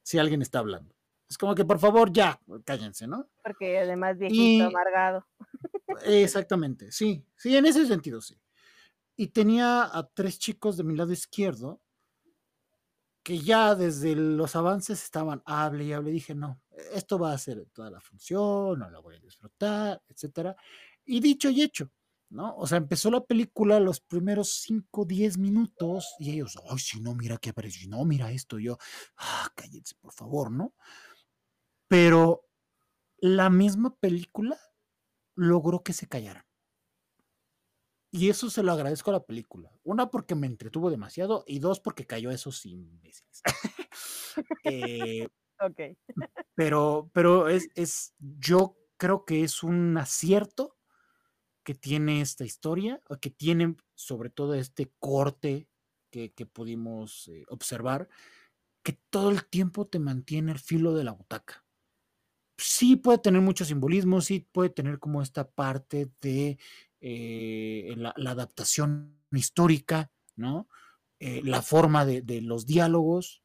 si 0.01 0.17
alguien 0.17 0.41
está 0.41 0.59
hablando. 0.59 0.93
Es 1.29 1.37
como 1.37 1.55
que 1.55 1.65
por 1.65 1.79
favor 1.79 2.11
ya, 2.11 2.39
cállense, 2.63 3.07
¿no? 3.07 3.27
Porque 3.43 3.79
además 3.79 4.17
viejito, 4.17 4.41
y, 4.41 4.61
amargado. 4.61 5.25
Exactamente, 6.05 6.91
sí, 6.91 7.25
sí, 7.35 7.55
en 7.57 7.65
ese 7.65 7.85
sentido 7.87 8.21
sí. 8.21 8.39
Y 9.15 9.27
tenía 9.27 9.83
a 9.83 10.07
tres 10.13 10.37
chicos 10.37 10.77
de 10.77 10.83
mi 10.83 10.95
lado 10.95 11.11
izquierdo 11.11 11.81
que 13.23 13.39
ya 13.39 13.73
desde 13.73 14.15
los 14.15 14.55
avances 14.55 15.01
estaban 15.01 15.41
hable 15.45 15.85
y 15.85 15.93
hable. 15.93 16.11
Dije, 16.11 16.35
no, 16.35 16.61
esto 16.93 17.17
va 17.17 17.31
a 17.31 17.37
ser 17.37 17.65
toda 17.73 17.89
la 17.89 18.01
función, 18.01 18.77
no 18.77 18.89
la 18.89 18.99
voy 18.99 19.15
a 19.15 19.19
disfrutar, 19.19 20.01
etcétera. 20.09 20.55
Y 21.05 21.19
dicho 21.21 21.49
y 21.49 21.61
hecho, 21.61 21.89
¿no? 22.29 22.55
O 22.55 22.67
sea, 22.67 22.77
empezó 22.77 23.11
la 23.11 23.23
película 23.23 23.79
los 23.79 24.01
primeros 24.01 24.61
5, 24.61 25.05
10 25.05 25.37
minutos 25.37 26.15
y 26.19 26.31
ellos, 26.31 26.57
ay, 26.69 26.79
si 26.79 26.99
no, 26.99 27.15
mira 27.15 27.37
qué 27.37 27.49
apareció, 27.51 27.87
no, 27.89 28.03
mira 28.05 28.31
esto, 28.31 28.59
yo, 28.59 28.77
ah, 29.17 29.49
cállense, 29.55 29.95
por 30.01 30.13
favor, 30.13 30.51
¿no? 30.51 30.73
Pero 31.87 32.45
la 33.19 33.49
misma 33.49 33.95
película 33.95 34.57
logró 35.35 35.83
que 35.83 35.93
se 35.93 36.07
callaran. 36.07 36.45
Y 38.11 38.29
eso 38.29 38.49
se 38.49 38.61
lo 38.61 38.71
agradezco 38.71 39.09
a 39.09 39.13
la 39.13 39.25
película. 39.25 39.71
Una, 39.83 40.11
porque 40.11 40.35
me 40.35 40.45
entretuvo 40.45 40.91
demasiado, 40.91 41.43
y 41.47 41.59
dos, 41.59 41.79
porque 41.79 42.05
cayó 42.05 42.29
esos 42.29 42.63
imbéciles. 42.65 43.41
eh, 44.65 45.27
Ok. 45.59 45.79
pero, 46.55 47.09
pero 47.13 47.47
es, 47.47 47.69
es, 47.75 48.13
yo 48.19 48.77
creo 48.97 49.25
que 49.25 49.43
es 49.43 49.63
un 49.63 49.97
acierto 49.97 50.77
que 51.63 51.75
tiene 51.75 52.21
esta 52.21 52.45
historia, 52.45 53.01
o 53.09 53.17
que 53.17 53.29
tiene 53.29 53.75
sobre 53.95 54.29
todo 54.29 54.53
este 54.53 54.91
corte 54.99 55.67
que, 56.11 56.31
que 56.33 56.45
pudimos 56.45 57.27
eh, 57.29 57.45
observar, 57.49 58.09
que 58.83 58.93
todo 59.09 59.29
el 59.31 59.45
tiempo 59.45 59.87
te 59.87 59.99
mantiene 59.99 60.51
el 60.51 60.59
filo 60.59 60.93
de 60.93 61.05
la 61.05 61.13
butaca. 61.13 61.65
Sí 62.57 62.97
puede 62.97 63.17
tener 63.17 63.41
mucho 63.41 63.65
simbolismo, 63.65 64.21
sí 64.21 64.47
puede 64.51 64.69
tener 64.69 64.99
como 64.99 65.21
esta 65.21 65.49
parte 65.49 66.11
de 66.21 66.59
eh, 67.01 67.93
la, 67.97 68.13
adaptación 68.31 69.17
histórica, 69.31 70.11
¿no? 70.35 70.67
Eh, 71.19 71.41
la 71.43 71.61
forma 71.61 72.05
de, 72.05 72.41
los 72.41 72.65
diálogos, 72.65 73.41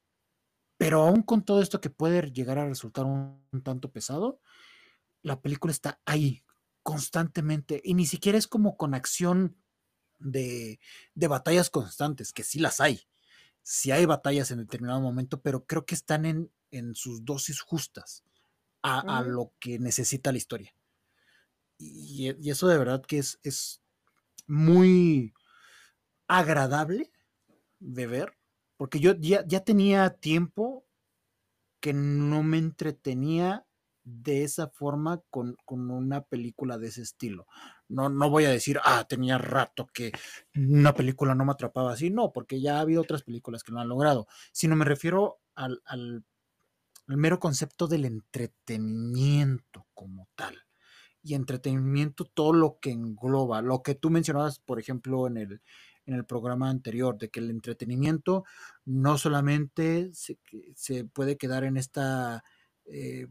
pero 0.76 1.02
aún 1.02 1.22
con 1.22 1.44
todo 1.44 1.62
esto 1.62 1.80
que 1.80 1.90
puede 1.90 2.30
llegar 2.32 2.58
a 2.58 2.68
resultar 2.68 3.06
un 3.06 3.62
tanto 3.62 3.90
pesado, 3.90 4.40
la 5.22 5.40
película 5.40 5.72
está 5.72 6.00
ahí, 6.04 6.42
constantemente 6.88 7.82
y 7.84 7.92
ni 7.92 8.06
siquiera 8.06 8.38
es 8.38 8.46
como 8.46 8.78
con 8.78 8.94
acción 8.94 9.58
de, 10.18 10.80
de, 11.14 11.28
batallas 11.28 11.68
constantes, 11.68 12.32
que 12.32 12.42
sí 12.42 12.58
las 12.58 12.80
hay. 12.80 13.02
Sí 13.62 13.90
hay 13.90 14.06
batallas 14.06 14.50
en 14.50 14.60
determinado 14.60 15.02
momento, 15.02 15.42
pero 15.42 15.66
creo 15.66 15.84
que 15.84 15.94
están 15.94 16.24
en, 16.24 16.50
en 16.70 16.94
sus 16.94 17.26
dosis 17.26 17.60
justas 17.60 18.24
a, 18.80 19.00
uh 19.00 19.06
-huh. 19.06 19.18
a, 19.18 19.22
lo 19.22 19.52
que 19.60 19.78
necesita 19.78 20.32
la 20.32 20.38
historia. 20.38 20.74
Y, 21.76 22.34
y 22.42 22.50
eso 22.50 22.66
de 22.68 22.78
verdad 22.78 23.04
que 23.04 23.18
es, 23.18 23.38
es, 23.42 23.82
muy 24.46 25.34
agradable 26.26 27.12
de 27.80 28.06
ver, 28.06 28.38
porque 28.78 28.98
yo 28.98 29.14
ya, 29.20 29.44
ya 29.46 29.62
tenía 29.62 30.08
tiempo 30.08 30.86
que 31.80 31.92
no 31.92 32.42
me 32.42 32.56
entretenía 32.56 33.66
de 34.08 34.42
esa 34.42 34.68
forma 34.68 35.20
con, 35.30 35.56
con, 35.64 35.90
una 35.90 36.22
película 36.22 36.78
de 36.78 36.88
ese 36.88 37.02
estilo. 37.02 37.46
No, 37.88 38.08
no 38.08 38.30
voy 38.30 38.46
a 38.46 38.50
decir, 38.50 38.80
ah, 38.82 39.04
tenía 39.08 39.38
rato 39.38 39.86
que 39.92 40.12
una 40.54 40.94
película 40.94 41.34
no 41.34 41.44
me 41.44 41.52
atrapaba 41.52 41.92
así, 41.92 42.10
no, 42.10 42.32
porque 42.32 42.60
ya 42.60 42.78
ha 42.78 42.80
habido 42.80 43.02
otras 43.02 43.22
películas 43.22 43.62
que 43.62 43.72
lo 43.72 43.80
han 43.80 43.88
logrado, 43.88 44.26
sino 44.52 44.76
me 44.76 44.84
refiero 44.84 45.40
al, 45.54 45.82
al, 45.84 46.24
mero 47.06 47.38
concepto 47.38 47.86
del 47.86 48.04
entretenimiento 48.04 49.86
como 49.94 50.28
tal. 50.34 50.56
Y 51.22 51.34
entretenimiento, 51.34 52.24
todo 52.24 52.52
lo 52.52 52.78
que 52.80 52.90
engloba, 52.90 53.60
lo 53.60 53.82
que 53.82 53.94
tú 53.94 54.08
mencionabas, 54.08 54.60
por 54.60 54.78
ejemplo, 54.78 55.26
en 55.26 55.36
el, 55.36 55.62
en 56.06 56.14
el 56.14 56.24
programa 56.24 56.70
anterior, 56.70 57.18
de 57.18 57.28
que 57.28 57.40
el 57.40 57.50
entretenimiento 57.50 58.44
no 58.84 59.18
solamente 59.18 60.10
se, 60.14 60.38
se 60.74 61.04
puede 61.04 61.36
quedar 61.36 61.64
en 61.64 61.76
esta 61.76 62.44
eh, 62.86 63.26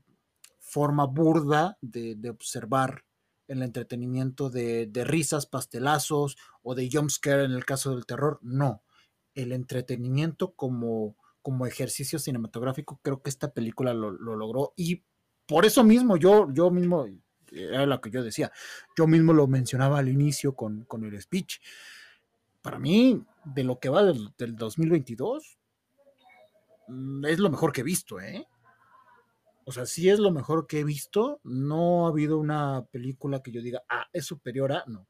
forma 0.77 1.07
burda 1.07 1.75
de, 1.81 2.29
observar 2.29 3.03
el 3.47 3.63
entretenimiento 3.63 4.51
de, 4.51 5.03
risas, 5.05 5.47
pastelazos 5.47 6.37
o 6.61 6.75
de 6.75 6.87
jumpscare 6.91 7.45
en 7.45 7.51
el 7.53 7.65
caso 7.65 7.95
del 7.95 8.05
terror. 8.05 8.37
No, 8.43 8.83
el 9.33 9.53
entretenimiento 9.53 10.53
como, 10.53 11.15
como 11.41 11.65
ejercicio 11.65 12.19
cinematográfico, 12.19 12.99
creo 13.01 13.23
que 13.23 13.31
esta 13.31 13.51
película 13.53 13.95
lo, 13.95 14.11
lo, 14.11 14.35
logró 14.35 14.73
y 14.75 15.03
por 15.47 15.65
eso 15.65 15.83
mismo 15.83 16.15
yo, 16.15 16.47
yo 16.53 16.69
mismo, 16.69 17.07
era 17.51 17.87
lo 17.87 17.99
que 17.99 18.11
yo 18.11 18.21
decía, 18.21 18.51
yo 18.95 19.07
mismo 19.07 19.33
lo 19.33 19.47
mencionaba 19.47 19.97
al 19.97 20.09
inicio 20.09 20.55
con, 20.55 20.83
con 20.83 21.03
el 21.05 21.19
speech. 21.19 21.57
Para 22.61 22.77
mí, 22.77 23.25
de 23.45 23.63
lo 23.63 23.79
que 23.79 23.89
va 23.89 24.03
del, 24.03 24.29
del 24.37 24.55
2022, 24.55 25.57
mm, 26.87 27.25
es 27.25 27.39
lo 27.39 27.49
mejor 27.49 27.71
que 27.71 27.81
he 27.81 27.83
visto, 27.83 28.19
¿eh? 28.19 28.47
O 29.67 29.73
sea, 29.73 29.85
sí 29.85 30.09
es 30.09 30.17
lo 30.17 30.31
mejor 30.31 30.65
que 30.65 30.79
he 30.79 30.83
visto. 30.85 31.41
No 31.43 32.05
ha 32.05 32.09
habido 32.11 32.39
una 32.39 32.85
película 32.89 33.41
que 33.43 33.51
yo 33.51 33.61
diga, 33.61 33.83
ah, 33.89 34.05
es 34.13 34.25
superior 34.25 34.71
a. 34.71 34.85
No. 34.87 35.05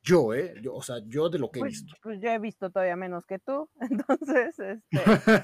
Yo, 0.00 0.32
¿eh? 0.32 0.54
Yo, 0.62 0.76
o 0.76 0.82
sea, 0.82 0.98
yo 1.04 1.28
de 1.28 1.40
lo 1.40 1.50
que 1.50 1.58
he 1.58 1.62
pues, 1.62 1.72
visto. 1.72 1.94
Pues 2.00 2.20
yo 2.20 2.30
he 2.30 2.38
visto 2.38 2.70
todavía 2.70 2.94
menos 2.94 3.26
que 3.26 3.40
tú. 3.40 3.68
Entonces, 3.80 4.56
este. 4.60 4.82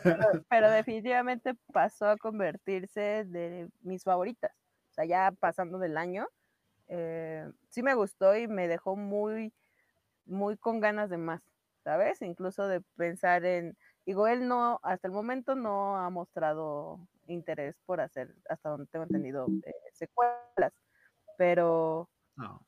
pero, 0.05 0.27
pero, 0.49 0.71
definitivamente 0.71 1.55
pasó 1.73 2.07
a 2.07 2.17
convertirse 2.17 3.25
de 3.25 3.69
mis 3.81 4.05
favoritas. 4.05 4.53
O 4.93 4.95
sea, 4.95 5.07
ya 5.07 5.33
pasando 5.33 5.81
del 5.81 5.97
año. 5.97 6.29
Eh, 6.87 7.51
sí 7.71 7.83
me 7.83 7.95
gustó 7.95 8.37
y 8.37 8.47
me 8.47 8.69
dejó 8.69 8.95
muy, 8.95 9.53
muy 10.25 10.57
con 10.57 10.79
ganas 10.79 11.11
de 11.11 11.19
más, 11.19 11.43
¿sabes? 11.83 12.23
Incluso 12.23 12.69
de 12.69 12.81
pensar 12.95 13.45
en. 13.45 13.77
Digo, 14.07 14.29
él 14.29 14.47
no, 14.47 14.79
hasta 14.85 15.09
el 15.09 15.13
momento 15.13 15.57
no 15.57 15.97
ha 15.97 16.09
mostrado 16.11 17.09
interés 17.27 17.77
por 17.87 18.01
hacer, 18.01 18.35
hasta 18.49 18.71
donde 18.71 18.87
tengo 18.87 19.05
entendido, 19.05 19.47
eh, 19.65 19.73
secuelas. 19.93 20.73
Pero, 21.37 22.09
no. 22.37 22.65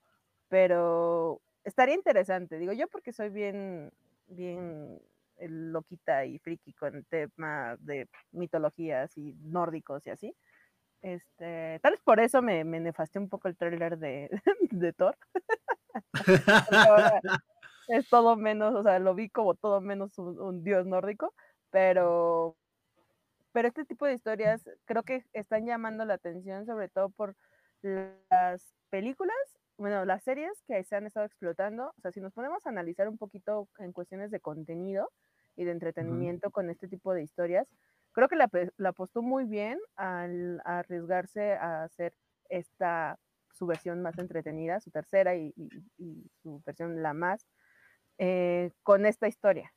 pero 0.49 1.41
estaría 1.65 1.95
interesante, 1.95 2.59
digo 2.59 2.73
yo 2.73 2.89
porque 2.89 3.13
soy 3.13 3.29
bien, 3.29 3.93
bien 4.27 5.01
loquita 5.39 6.25
y 6.25 6.39
friki 6.39 6.73
con 6.73 6.97
el 6.97 7.07
tema 7.07 7.77
de 7.81 8.09
mitologías 8.33 9.17
y 9.17 9.35
nórdicos 9.43 10.07
y 10.07 10.11
así. 10.11 10.37
Este, 11.03 11.79
tal 11.83 11.93
vez 11.93 12.01
por 12.03 12.21
eso 12.21 12.43
me, 12.43 12.65
me 12.65 12.81
nefasté 12.81 13.19
un 13.19 13.29
poco 13.29 13.49
el 13.49 13.57
tráiler 13.57 13.99
de, 13.99 14.29
de 14.71 14.93
Thor. 14.93 15.17
es 17.89 18.09
todo 18.09 18.37
menos, 18.37 18.75
o 18.75 18.83
sea, 18.83 18.99
lo 18.99 19.15
vi 19.15 19.29
como 19.29 19.55
todo 19.55 19.81
menos 19.81 20.19
un, 20.19 20.41
un 20.41 20.65
dios 20.65 20.87
nórdico, 20.87 21.35
pero 21.71 22.57
pero 23.57 23.69
este 23.69 23.87
tipo 23.87 24.05
de 24.05 24.13
historias 24.13 24.69
creo 24.85 25.03
que 25.03 25.25
están 25.33 25.65
llamando 25.65 26.05
la 26.05 26.13
atención 26.13 26.67
sobre 26.67 26.91
todo 26.91 27.09
por 27.09 27.35
las 27.81 28.75
películas, 28.91 29.35
bueno, 29.79 30.05
las 30.05 30.25
series 30.25 30.63
que 30.67 30.85
se 30.85 30.95
han 30.95 31.07
estado 31.07 31.25
explotando. 31.25 31.95
O 31.97 32.01
sea, 32.03 32.13
si 32.13 32.21
nos 32.21 32.35
ponemos 32.35 32.67
a 32.67 32.69
analizar 32.69 33.09
un 33.09 33.17
poquito 33.17 33.71
en 33.79 33.95
cuestiones 33.95 34.31
de 34.31 34.41
contenido 34.41 35.11
y 35.57 35.65
de 35.65 35.71
entretenimiento 35.71 36.49
uh 36.49 36.51
-huh. 36.51 36.53
con 36.53 36.69
este 36.69 36.87
tipo 36.87 37.15
de 37.15 37.23
historias, 37.23 37.67
creo 38.13 38.29
que 38.29 38.37
la, 38.37 38.51
la 38.77 38.91
apostó 38.91 39.23
muy 39.23 39.45
bien 39.45 39.79
al 39.95 40.61
a 40.67 40.81
arriesgarse 40.81 41.55
a 41.55 41.85
hacer 41.85 42.13
esta 42.51 43.19
su 43.55 43.67
versión 43.67 44.03
más 44.03 44.19
entretenida, 44.19 44.81
su 44.81 44.91
tercera 44.91 45.35
y, 45.35 45.55
y, 45.57 45.71
y 45.97 46.31
su 46.43 46.61
versión 46.67 47.03
la 47.03 47.15
más, 47.15 47.47
eh, 48.19 48.71
con 48.83 49.07
esta 49.07 49.29
historia 49.29 49.73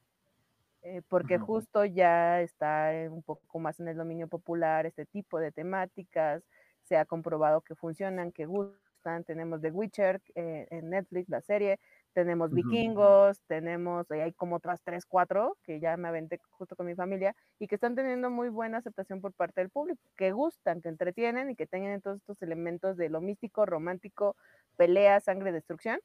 eh, 0.81 1.01
porque 1.07 1.35
uh 1.37 1.39
-huh. 1.39 1.45
justo 1.45 1.85
ya 1.85 2.41
está 2.41 2.91
un 3.09 3.23
poco 3.23 3.59
más 3.59 3.79
en 3.79 3.87
el 3.89 3.97
dominio 3.97 4.27
popular 4.27 4.85
este 4.85 5.05
tipo 5.05 5.39
de 5.39 5.51
temáticas, 5.51 6.43
se 6.83 6.97
ha 6.97 7.05
comprobado 7.05 7.61
que 7.61 7.75
funcionan, 7.75 8.31
que 8.31 8.45
gustan, 8.45 9.23
tenemos 9.25 9.61
The 9.61 9.71
Witcher 9.71 10.21
eh, 10.35 10.67
en 10.71 10.89
Netflix, 10.89 11.29
la 11.29 11.41
serie, 11.41 11.79
tenemos 12.13 12.51
uh 12.51 12.53
-huh. 12.53 12.55
Vikingos, 12.55 13.41
tenemos, 13.47 14.09
hay 14.11 14.33
como 14.33 14.55
otras 14.55 14.81
tres, 14.83 15.05
cuatro 15.05 15.57
que 15.63 15.79
ya 15.79 15.95
me 15.97 16.07
aventé 16.07 16.39
justo 16.49 16.75
con 16.75 16.85
mi 16.87 16.95
familia 16.95 17.35
y 17.59 17.67
que 17.67 17.75
están 17.75 17.95
teniendo 17.95 18.29
muy 18.29 18.49
buena 18.49 18.77
aceptación 18.79 19.21
por 19.21 19.33
parte 19.33 19.61
del 19.61 19.69
público, 19.69 20.01
que 20.17 20.31
gustan, 20.31 20.81
que 20.81 20.89
entretienen 20.89 21.49
y 21.51 21.55
que 21.55 21.67
tengan 21.67 22.01
todos 22.01 22.17
estos 22.17 22.41
elementos 22.41 22.97
de 22.97 23.09
lo 23.09 23.21
místico, 23.21 23.65
romántico, 23.65 24.35
pelea, 24.77 25.19
sangre, 25.19 25.51
destrucción, 25.51 25.99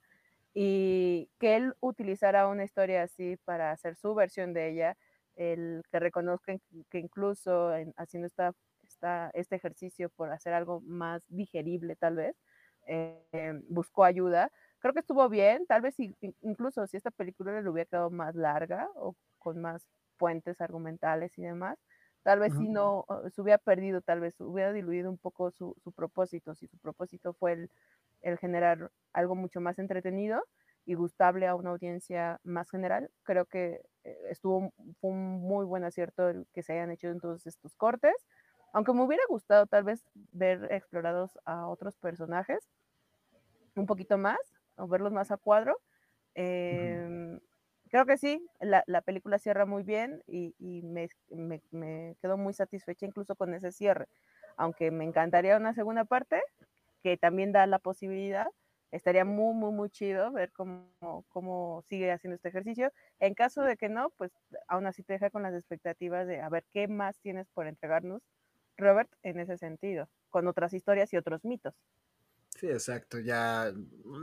y 0.54 1.30
que 1.38 1.56
él 1.56 1.74
utilizara 1.80 2.46
una 2.48 2.64
historia 2.64 3.02
así 3.04 3.36
para 3.44 3.72
hacer 3.72 3.96
su 3.96 4.14
versión 4.14 4.52
de 4.54 4.70
ella, 4.70 4.96
el 5.36 5.82
que 5.90 6.00
reconozcan 6.00 6.60
que 6.90 6.98
incluso 6.98 7.74
en, 7.74 7.92
haciendo 7.96 8.26
esta, 8.28 8.54
esta, 8.84 9.30
este 9.34 9.56
ejercicio 9.56 10.10
por 10.10 10.30
hacer 10.32 10.52
algo 10.54 10.80
más 10.82 11.24
digerible 11.28 11.96
tal 11.96 12.16
vez, 12.16 12.36
eh, 12.86 13.24
buscó 13.68 14.04
ayuda. 14.04 14.50
Creo 14.78 14.92
que 14.94 15.00
estuvo 15.00 15.28
bien, 15.28 15.66
tal 15.66 15.80
vez 15.82 15.96
incluso 16.42 16.86
si 16.86 16.96
esta 16.96 17.10
película 17.10 17.60
le 17.60 17.68
hubiera 17.70 17.88
quedado 17.88 18.10
más 18.10 18.34
larga 18.36 18.88
o 18.96 19.16
con 19.38 19.60
más 19.60 19.88
puentes 20.18 20.60
argumentales 20.60 21.36
y 21.38 21.42
demás, 21.42 21.78
tal 22.22 22.38
vez 22.40 22.52
uh 22.52 22.56
-huh. 22.56 22.58
si 22.58 22.68
no 22.68 23.04
se 23.34 23.40
hubiera 23.42 23.58
perdido, 23.58 24.00
tal 24.02 24.20
vez 24.20 24.40
hubiera 24.40 24.72
diluido 24.72 25.10
un 25.10 25.18
poco 25.18 25.50
su, 25.50 25.74
su 25.82 25.92
propósito, 25.92 26.54
si 26.54 26.66
su 26.68 26.78
propósito 26.78 27.32
fue 27.34 27.52
el 27.52 27.70
el 28.24 28.38
generar 28.38 28.90
algo 29.12 29.36
mucho 29.36 29.60
más 29.60 29.78
entretenido 29.78 30.42
y 30.86 30.94
gustable 30.94 31.46
a 31.46 31.54
una 31.54 31.70
audiencia 31.70 32.40
más 32.42 32.70
general. 32.70 33.10
Creo 33.22 33.46
que 33.46 33.82
eh, 34.02 34.18
estuvo 34.30 34.72
fue 35.00 35.10
un 35.10 35.40
muy 35.40 35.64
buen 35.64 35.84
acierto 35.84 36.28
el 36.28 36.46
que 36.52 36.62
se 36.62 36.72
hayan 36.72 36.90
hecho 36.90 37.08
en 37.08 37.20
todos 37.20 37.46
estos 37.46 37.74
cortes, 37.76 38.14
aunque 38.72 38.92
me 38.92 39.02
hubiera 39.02 39.22
gustado 39.28 39.66
tal 39.66 39.84
vez 39.84 40.04
ver 40.32 40.68
explorados 40.70 41.38
a 41.44 41.68
otros 41.68 41.96
personajes 41.96 42.68
un 43.76 43.86
poquito 43.86 44.18
más, 44.18 44.38
o 44.76 44.88
verlos 44.88 45.12
más 45.12 45.30
a 45.30 45.36
cuadro. 45.36 45.80
Em, 46.34 47.40
creo 47.88 48.06
que 48.06 48.16
sí, 48.16 48.44
la, 48.60 49.02
película 49.02 49.38
cierra 49.38 49.66
muy 49.66 49.82
bien 49.82 50.22
y, 50.26 50.54
me, 50.82 51.08
me, 51.70 52.16
quedo 52.20 52.36
muy 52.36 52.54
satisfecha 52.54 53.06
incluso 53.06 53.36
con 53.36 53.54
ese 53.54 53.72
cierre, 53.72 54.06
aunque 54.56 54.90
me 54.90 55.04
encantaría 55.04 55.56
una 55.56 55.74
segunda 55.74 56.04
parte 56.04 56.40
que 57.04 57.18
también 57.18 57.52
da 57.52 57.66
la 57.66 57.78
posibilidad. 57.78 58.46
Estaría 58.90 59.26
muy, 59.26 59.54
muy, 59.54 59.72
muy 59.72 59.90
chido 59.90 60.32
ver 60.32 60.50
cómo, 60.52 60.88
cómo 61.28 61.82
sigue 61.86 62.10
haciendo 62.10 62.36
este 62.36 62.48
ejercicio. 62.48 62.92
En 63.20 63.34
caso 63.34 63.62
de 63.62 63.76
que 63.76 63.90
no, 63.90 64.08
pues 64.16 64.32
aún 64.68 64.86
así 64.86 65.02
te 65.02 65.12
deja 65.12 65.28
con 65.28 65.42
las 65.42 65.52
expectativas 65.52 66.26
de 66.26 66.40
a 66.40 66.48
ver 66.48 66.64
qué 66.70 66.88
más 66.88 67.20
tienes 67.20 67.46
por 67.50 67.66
entregarnos, 67.66 68.22
Robert, 68.78 69.10
en 69.22 69.38
ese 69.38 69.58
sentido, 69.58 70.08
con 70.30 70.48
otras 70.48 70.72
historias 70.72 71.12
y 71.12 71.18
otros 71.18 71.44
mitos. 71.44 71.74
Sí, 72.48 72.68
exacto. 72.68 73.18
Ya 73.18 73.70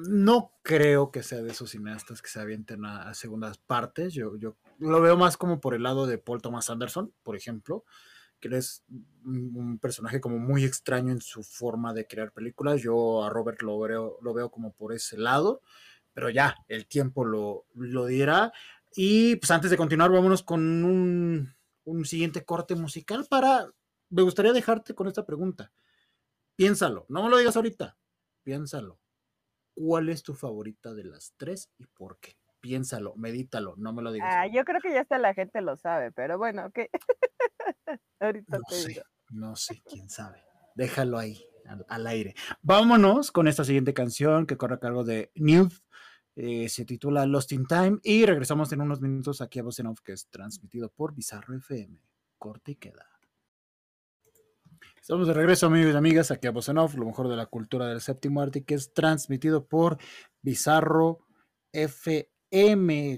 no 0.09 0.53
creo 0.63 1.11
que 1.11 1.21
sea 1.21 1.43
de 1.43 1.51
esos 1.51 1.69
cineastas 1.69 2.23
que 2.23 2.29
se 2.29 2.39
avienten 2.39 2.83
a, 2.85 3.13
segundas 3.13 3.59
partes. 3.59 4.11
Yo, 4.11 4.37
yo 4.37 4.55
lo 4.79 5.01
veo 5.01 5.17
más 5.17 5.37
como 5.37 5.61
por 5.61 5.75
el 5.75 5.83
lado 5.83 6.07
de 6.07 6.17
Paul 6.17 6.41
Thomas 6.41 6.71
Anderson, 6.71 7.13
por 7.21 7.35
ejemplo, 7.35 7.85
que 8.41 8.55
es 8.57 8.84
un 9.23 9.80
personaje 9.80 10.19
como 10.19 10.39
muy 10.39 10.65
extraño 10.65 11.11
en 11.11 11.22
su 11.22 11.43
forma 11.43 11.93
de 11.93 12.07
crear 12.07 12.34
películas. 12.34 12.81
Yo 12.81 13.23
a 13.23 13.30
Robert 13.30 13.61
lo 13.61 13.80
veo, 13.80 14.18
lo 14.22 14.34
veo 14.34 14.49
como 14.49 14.73
por 14.73 14.93
ese 14.93 15.18
lado, 15.18 15.61
pero 16.13 16.30
ya, 16.30 16.57
el 16.68 16.88
tiempo 16.88 17.23
lo, 17.23 17.65
lo 17.76 18.07
dirá. 18.07 18.51
Y 18.95 19.38
pues 19.38 19.51
antes 19.51 19.72
de 19.72 19.77
continuar, 19.77 20.11
vámonos 20.11 20.43
con 20.43 20.61
un, 20.84 21.53
un 21.85 22.05
siguiente 22.05 22.43
corte 22.43 22.76
musical 22.76 23.26
para... 23.30 23.68
Me 24.09 24.23
gustaría 24.23 24.51
dejarte 24.51 24.93
con 24.93 25.07
esta 25.07 25.26
pregunta. 25.26 25.72
Piénsalo, 26.57 27.05
no 27.07 27.23
me 27.23 27.30
lo 27.30 27.38
digas 27.38 27.55
ahorita, 27.55 27.97
piénsalo. 28.43 28.99
¿Cuál 29.73 30.09
es 30.09 30.22
tu 30.22 30.34
favorita 30.34 30.93
de 30.93 31.05
las 31.05 31.34
tres 31.38 31.72
y 31.77 31.85
por 31.85 32.19
qué? 32.19 32.40
Piénsalo, 32.61 33.15
medítalo, 33.15 33.75
no 33.77 33.91
me 33.91 34.01
lo 34.01 34.11
digas. 34.11 34.29
Ah, 34.31 34.47
yo 34.47 34.63
creo 34.63 34.79
que 34.79 34.93
ya 34.93 35.01
hasta 35.01 35.17
la 35.17 35.33
gente 35.33 35.61
lo 35.61 35.75
sabe, 35.75 36.11
pero 36.11 36.38
bueno, 36.38 36.67
ok. 36.67 36.79
Ahorita 38.19 38.57
no 38.57 38.63
sé, 38.69 39.03
No 39.31 39.55
sé, 39.55 39.81
quién 39.83 40.09
sabe. 40.09 40.43
Déjalo 40.75 41.17
ahí, 41.17 41.43
al, 41.88 42.07
aire. 42.07 42.35
Vámonos 42.61 43.31
con 43.31 43.47
esta 43.47 43.63
siguiente 43.63 43.93
canción 43.93 44.45
que 44.45 44.57
corre 44.57 44.75
a 44.75 44.79
cargo 44.79 45.03
de 45.03 45.31
Newt. 45.35 45.73
Eh, 46.35 46.69
se 46.69 46.85
titula 46.85 47.25
Lost 47.25 47.51
in 47.51 47.65
Time 47.65 47.99
y 48.03 48.25
regresamos 48.25 48.71
en 48.71 48.81
unos 48.81 49.01
minutos 49.01 49.41
aquí 49.41 49.59
a 49.59 49.63
Voz 49.63 49.81
que 50.03 50.13
es 50.13 50.29
transmitido 50.29 50.89
por 50.89 51.13
Bizarro 51.13 51.55
FM. 51.55 51.99
Corte 52.38 52.71
y 52.71 52.75
queda. 52.75 53.11
Estamos 55.01 55.27
de 55.27 55.33
regreso, 55.33 55.65
amigos 55.65 55.93
y 55.93 55.97
amigas, 55.97 56.29
aquí 56.29 56.47
a 56.47 56.51
Off, 56.51 56.95
lo 56.95 57.05
mejor 57.05 57.27
de 57.27 57.35
la 57.35 57.47
cultura 57.47 57.88
del 57.88 58.01
séptimo 58.01 58.39
arte, 58.39 58.63
que 58.63 58.75
es 58.75 58.93
transmitido 58.93 59.65
por 59.65 59.97
Bizarro 60.43 61.25
FM, 61.73 62.29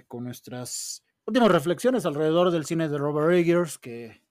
con 0.08 0.24
nuestras 0.26 1.04
últimas 1.26 1.52
reflexiones 1.52 2.06
alrededor 2.06 2.52
del 2.52 2.66
cine 2.66 2.88
de 2.88 2.98
Robert 2.98 3.34
Eggers, 3.34 3.80
que, 3.80 4.22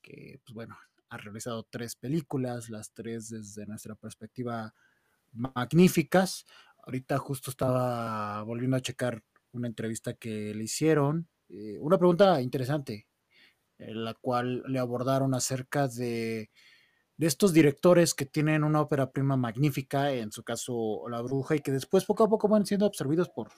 que 0.00 0.40
pues 0.44 0.54
bueno, 0.54 0.78
ha 1.08 1.16
realizado 1.16 1.64
tres 1.68 1.96
películas, 1.96 2.70
las 2.70 2.92
tres 2.92 3.28
desde 3.30 3.66
nuestra 3.66 3.96
perspectiva 3.96 4.72
magníficas. 5.32 6.46
Ahorita 6.84 7.18
justo 7.18 7.50
estaba 7.50 8.42
volviendo 8.44 8.76
a 8.76 8.82
checar 8.82 9.22
una 9.52 9.66
entrevista 9.66 10.14
que 10.14 10.54
le 10.54 10.64
hicieron, 10.64 11.28
eh, 11.48 11.78
una 11.80 11.98
pregunta 11.98 12.40
interesante, 12.40 13.08
en 13.78 14.04
la 14.04 14.14
cual 14.14 14.62
le 14.68 14.78
abordaron 14.78 15.34
acerca 15.34 15.88
de 15.88 16.50
de 17.16 17.26
estos 17.26 17.52
directores 17.52 18.14
que 18.14 18.26
tienen 18.26 18.64
una 18.64 18.80
ópera 18.80 19.10
prima 19.10 19.36
magnífica, 19.36 20.12
en 20.12 20.32
su 20.32 20.42
caso 20.42 21.08
La 21.08 21.22
Bruja, 21.22 21.56
y 21.56 21.60
que 21.60 21.72
después 21.72 22.04
poco 22.04 22.24
a 22.24 22.28
poco 22.28 22.48
van 22.48 22.66
siendo 22.66 22.86
absorbidos 22.86 23.28
por, 23.30 23.48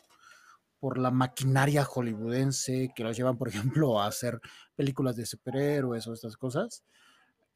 por 0.80 0.98
la 0.98 1.10
maquinaria 1.10 1.84
hollywoodense, 1.84 2.92
que 2.94 3.04
los 3.04 3.16
llevan, 3.16 3.36
por 3.36 3.48
ejemplo, 3.82 4.00
a 4.00 4.06
hacer 4.06 4.40
películas 4.76 5.16
de 5.16 5.26
superhéroes 5.26 6.06
o 6.06 6.12
estas 6.12 6.36
cosas. 6.36 6.84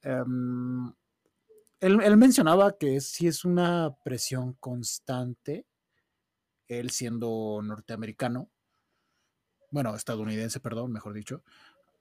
Em, 0.03 0.93
él, 1.81 2.17
mencionaba 2.17 2.77
que 2.79 3.01
sí 3.01 3.27
es 3.27 3.45
una 3.45 3.95
presión 4.05 4.55
constante, 4.55 5.67
él 6.69 6.91
siendo 6.91 7.61
norteamericano, 7.63 8.49
bueno, 9.71 9.95
estadounidense, 9.95 10.61
perdón, 10.61 10.93
mejor 10.93 11.15
dicho, 11.15 11.43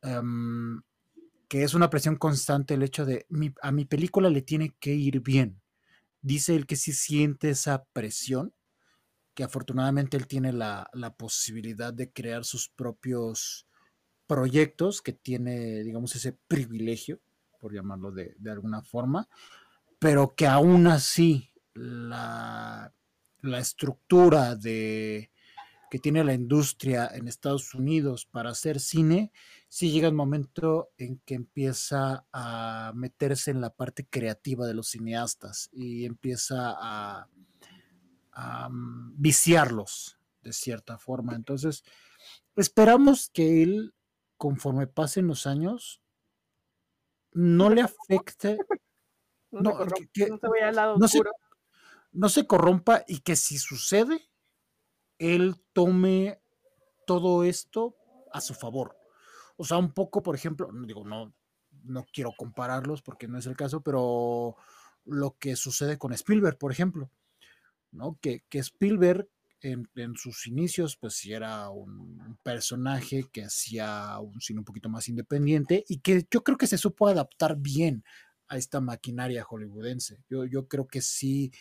em, 0.01 0.81
que 1.47 1.63
es 1.63 1.73
una 1.73 1.89
presión 1.89 2.15
constante 2.15 2.75
el 2.75 2.83
hecho 2.83 3.05
de 3.05 3.25
a 3.61 3.71
mi 3.71 3.85
película 3.85 4.29
le 4.29 4.41
tiene 4.41 4.75
que 4.79 4.93
ir 4.93 5.21
bien. 5.21 5.61
Dice 6.21 6.55
él 6.55 6.67
que 6.67 6.75
sí 6.75 6.93
siente 6.93 7.49
esa 7.49 7.83
presión, 7.85 8.53
que 9.33 9.43
afortunadamente 9.43 10.17
él 10.17 10.27
tiene 10.27 10.51
la, 10.51 10.89
posibilidad 11.17 11.93
de 11.93 12.11
crear 12.11 12.45
sus 12.45 12.69
propios 12.69 13.67
proyectos, 14.27 15.01
que 15.01 15.13
tiene, 15.13 15.83
digamos, 15.83 16.15
ese 16.15 16.33
privilegio, 16.47 17.19
por 17.59 17.73
llamarlo 17.73 18.11
de, 18.11 18.35
de 18.37 18.51
alguna 18.51 18.81
forma, 18.81 19.27
pero 19.99 20.33
que 20.35 20.47
aún 20.47 20.87
así 20.87 21.51
la, 21.73 22.93
la 23.41 23.59
estructura 23.59 24.55
de, 24.55 25.31
que 25.91 25.99
tiene 25.99 26.23
la 26.23 26.33
industria 26.33 27.11
en 27.13 27.27
Estados 27.27 27.73
Unidos 27.75 28.25
para 28.25 28.51
hacer 28.51 28.79
cine, 28.79 29.33
sí 29.67 29.91
llega 29.91 30.07
el 30.07 30.13
momento 30.13 30.89
en 30.97 31.19
que 31.25 31.33
empieza 31.33 32.25
a 32.31 32.93
meterse 32.95 33.51
en 33.51 33.59
la 33.59 33.71
parte 33.71 34.07
creativa 34.07 34.65
de 34.65 34.73
los 34.73 34.87
cineastas 34.87 35.69
y 35.73 36.05
empieza 36.05 36.75
a, 36.77 37.27
viciarlos 39.13 40.17
de 40.41 40.53
cierta 40.53 40.97
forma. 40.97 41.35
Entonces, 41.35 41.83
esperamos 42.55 43.29
que 43.29 43.63
él, 43.63 43.93
conforme 44.37 44.87
pasen 44.87 45.27
los 45.27 45.45
años, 45.47 46.01
no 47.31 47.69
le 47.69 47.81
afecte. 47.81 48.57
No, 49.51 51.07
se, 51.07 51.21
no 52.11 52.29
se 52.29 52.47
corrompa 52.47 53.03
y 53.07 53.19
que 53.19 53.35
si 53.35 53.57
sucede, 53.57 54.29
él 55.19 55.61
tome 55.73 56.41
todo 57.05 57.43
esto 57.43 57.95
a 58.31 58.41
su 58.41 58.53
favor. 58.53 58.97
O 59.57 59.63
sea, 59.63 59.77
un 59.77 59.93
poco, 59.93 60.23
por 60.23 60.35
ejemplo, 60.35 60.69
digo, 60.85 61.03
no, 61.03 61.33
no 61.83 62.05
quiero 62.11 62.31
compararlos 62.37 63.01
porque 63.01 63.27
no 63.27 63.37
es 63.37 63.45
el 63.45 63.55
caso, 63.55 63.81
pero 63.81 64.55
lo 65.05 65.37
que 65.37 65.55
sucede 65.55 65.97
con 65.97 66.13
Spielberg, 66.13 66.57
por 66.57 66.71
ejemplo, 66.71 67.11
¿no? 67.91 68.17
Que, 68.21 68.43
que 68.49 68.59
Spielberg 68.59 69.27
en, 69.61 69.87
sus 70.15 70.47
inicios, 70.47 70.97
pues 70.97 71.13
sí 71.13 71.33
era 71.33 71.69
un 71.69 72.37
personaje 72.43 73.25
que 73.31 73.43
hacía 73.43 74.17
un 74.19 74.41
cine 74.41 74.59
un 74.59 74.65
poquito 74.65 74.89
más 74.89 75.07
independiente 75.07 75.85
y 75.87 75.99
que 75.99 76.25
yo 76.31 76.43
creo 76.43 76.57
que 76.57 76.67
se 76.67 76.77
supo 76.77 77.07
adaptar 77.07 77.57
bien 77.57 78.03
a 78.47 78.57
esta 78.57 78.81
maquinaria 78.81 79.43
hollywoodense. 79.43 80.23
Yo, 80.29 80.45
yo 80.45 80.67
creo 80.67 80.87
que 80.87 81.01
sí 81.01 81.51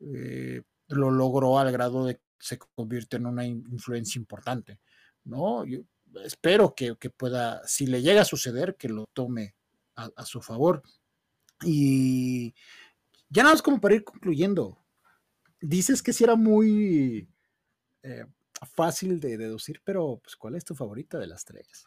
eh, 0.00 0.62
lo 0.88 1.10
logró 1.10 1.58
al 1.58 1.70
grado 1.72 2.04
de 2.04 2.20
se 2.38 2.58
convierte 2.58 3.16
en 3.16 3.26
una 3.26 3.46
influencia 3.46 4.18
importante, 4.18 4.78
¿no? 5.24 5.64
Yo 5.64 5.80
espero 6.24 6.74
que, 6.74 6.94
pueda, 7.16 7.66
si 7.66 7.86
le 7.86 8.02
llega 8.02 8.22
a 8.22 8.26
suceder, 8.26 8.76
que 8.76 8.88
lo 8.88 9.06
tome 9.12 9.54
a, 9.94 10.24
su 10.26 10.42
favor. 10.42 10.82
Y 11.64 12.54
ya 13.30 13.42
nada 13.42 13.54
más 13.54 13.62
como 13.62 13.80
para 13.80 13.94
ir 13.94 14.04
concluyendo, 14.04 14.78
dices 15.60 16.02
que 16.02 16.12
si 16.12 16.24
era 16.24 16.36
muy 16.36 17.28
eh, 18.02 18.26
fácil 18.74 19.20
de 19.20 19.36
deducir, 19.36 19.80
pero 19.84 20.20
pues, 20.22 20.36
¿cuál 20.36 20.54
es 20.54 20.64
tu 20.64 20.74
favorita 20.74 21.18
de 21.18 21.26
las 21.26 21.44
tres? 21.44 21.86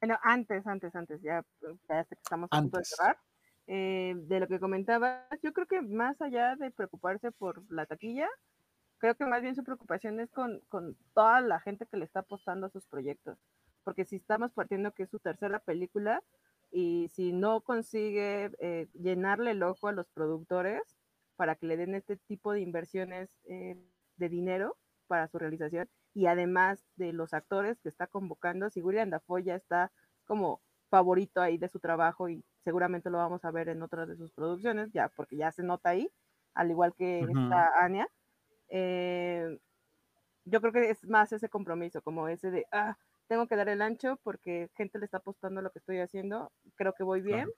Bueno, 0.00 0.18
antes, 0.22 0.66
antes, 0.66 0.94
antes, 0.94 1.20
ya, 1.22 1.44
ya 1.88 2.04
que 2.04 2.14
estamos 2.14 2.48
a 2.50 2.60
punto 2.60 2.78
de 2.78 2.84
cerrar, 2.84 3.18
eh, 3.66 4.14
de 4.16 4.40
lo 4.40 4.48
que 4.48 4.58
comentabas, 4.58 5.26
yo 5.42 5.52
creo 5.52 5.66
que 5.66 5.82
más 5.82 6.20
allá 6.20 6.56
de 6.56 6.70
preocuparse 6.70 7.32
por 7.32 7.62
la 7.70 7.86
taquilla, 7.86 8.28
creo 8.98 9.14
que 9.14 9.26
más 9.26 9.42
bien 9.42 9.54
su 9.54 9.64
preocupación 9.64 10.20
es 10.20 10.30
con, 10.30 10.62
toda 11.14 11.40
la 11.40 11.60
gente 11.60 11.86
que 11.86 11.96
le 11.96 12.04
está 12.04 12.20
apostando 12.20 12.66
a 12.66 12.70
sus 12.70 12.86
proyectos. 12.86 13.38
Porque 13.84 14.04
si 14.04 14.16
estamos 14.16 14.52
partiendo 14.52 14.92
que 14.92 15.04
es 15.04 15.10
su 15.10 15.18
tercera 15.18 15.58
película 15.58 16.22
y 16.70 17.08
si 17.08 17.32
no 17.32 17.62
consigue 17.62 18.50
eh, 18.60 18.88
llenarle 18.94 19.52
el 19.52 19.62
ojo 19.62 19.88
a 19.88 19.92
los 19.92 20.06
productores 20.08 20.82
para 21.40 21.54
que 21.54 21.64
le 21.64 21.78
den 21.78 21.94
este 21.94 22.18
tipo 22.18 22.52
de 22.52 22.60
inversiones 22.60 23.34
eh, 23.44 23.74
de 24.16 24.28
dinero 24.28 24.76
para 25.06 25.26
su 25.26 25.38
realización 25.38 25.88
y 26.12 26.26
además 26.26 26.84
de 26.96 27.14
los 27.14 27.32
actores 27.32 27.80
que 27.80 27.88
está 27.88 28.06
convocando, 28.06 28.68
si 28.68 28.82
William 28.82 29.08
Dafoe 29.08 29.42
ya 29.42 29.54
está 29.54 29.90
como 30.26 30.60
favorito 30.90 31.40
ahí 31.40 31.56
de 31.56 31.70
su 31.70 31.80
trabajo 31.80 32.28
y 32.28 32.44
seguramente 32.62 33.08
lo 33.08 33.16
vamos 33.16 33.42
a 33.46 33.50
ver 33.52 33.70
en 33.70 33.80
otras 33.80 34.06
de 34.06 34.18
sus 34.18 34.32
producciones, 34.32 34.92
ya 34.92 35.08
porque 35.16 35.38
ya 35.38 35.50
se 35.50 35.62
nota 35.62 35.88
ahí, 35.88 36.12
al 36.52 36.70
igual 36.70 36.92
que 36.94 37.20
esta 37.20 37.72
Anya 37.82 38.06
eh, 38.68 39.58
yo 40.44 40.60
creo 40.60 40.74
que 40.74 40.90
es 40.90 41.02
más 41.08 41.32
ese 41.32 41.48
compromiso, 41.48 42.02
como 42.02 42.28
ese 42.28 42.50
de, 42.50 42.66
ah, 42.70 42.98
tengo 43.28 43.46
que 43.46 43.56
dar 43.56 43.70
el 43.70 43.80
ancho 43.80 44.20
porque 44.24 44.68
gente 44.76 44.98
le 44.98 45.06
está 45.06 45.16
apostando 45.16 45.60
a 45.60 45.62
lo 45.62 45.70
que 45.70 45.78
estoy 45.78 46.00
haciendo, 46.00 46.52
creo 46.74 46.92
que 46.92 47.02
voy 47.02 47.22
bien, 47.22 47.48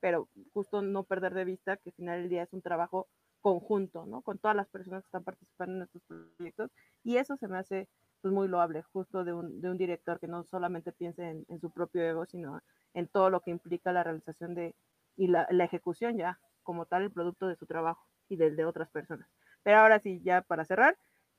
pero 0.00 0.28
justo 0.52 0.82
no 0.82 1.04
perder 1.04 1.34
de 1.34 1.44
vista 1.44 1.76
que 1.76 1.90
al 1.90 1.94
final 1.94 2.20
del 2.22 2.30
día 2.30 2.42
es 2.42 2.52
un 2.52 2.62
trabajo 2.62 3.06
conjunto, 3.40 4.06
¿no? 4.06 4.22
Con 4.22 4.38
todas 4.38 4.56
las 4.56 4.68
personas 4.68 5.02
que 5.02 5.08
están 5.08 5.24
participando 5.24 5.76
en 5.76 5.82
estos 5.82 6.02
proyectos. 6.02 6.70
Y 7.04 7.16
eso 7.16 7.36
se 7.36 7.48
me 7.48 7.58
hace 7.58 7.88
pues, 8.20 8.34
muy 8.34 8.48
loable, 8.48 8.82
justo 8.92 9.24
de 9.24 9.32
un, 9.32 9.60
de 9.60 9.70
un 9.70 9.78
director 9.78 10.18
que 10.18 10.28
no 10.28 10.44
solamente 10.44 10.92
piense 10.92 11.44
en, 11.48 11.60
su 11.60 11.70
propio 11.70 12.02
ego, 12.02 12.26
sino 12.26 12.60
en 12.94 13.06
todo 13.06 13.30
lo 13.30 13.40
que 13.40 13.50
implica 13.50 13.92
la 13.92 14.02
realización 14.02 14.54
de 14.54 14.74
y 15.16 15.26
la, 15.26 15.48
la 15.50 15.64
ejecución 15.64 16.16
ya, 16.16 16.38
como 16.62 16.86
tal, 16.86 17.02
el 17.02 17.10
producto 17.10 17.48
de 17.48 17.56
su 17.56 17.66
trabajo 17.66 18.06
y 18.28 18.36
del 18.36 18.56
de 18.56 18.64
otras 18.64 18.88
personas. 18.90 19.28
Pero 19.64 19.78
ahora 19.78 19.98
sí, 19.98 20.20
ya 20.22 20.42
para 20.42 20.64
cerrar, 20.64 20.96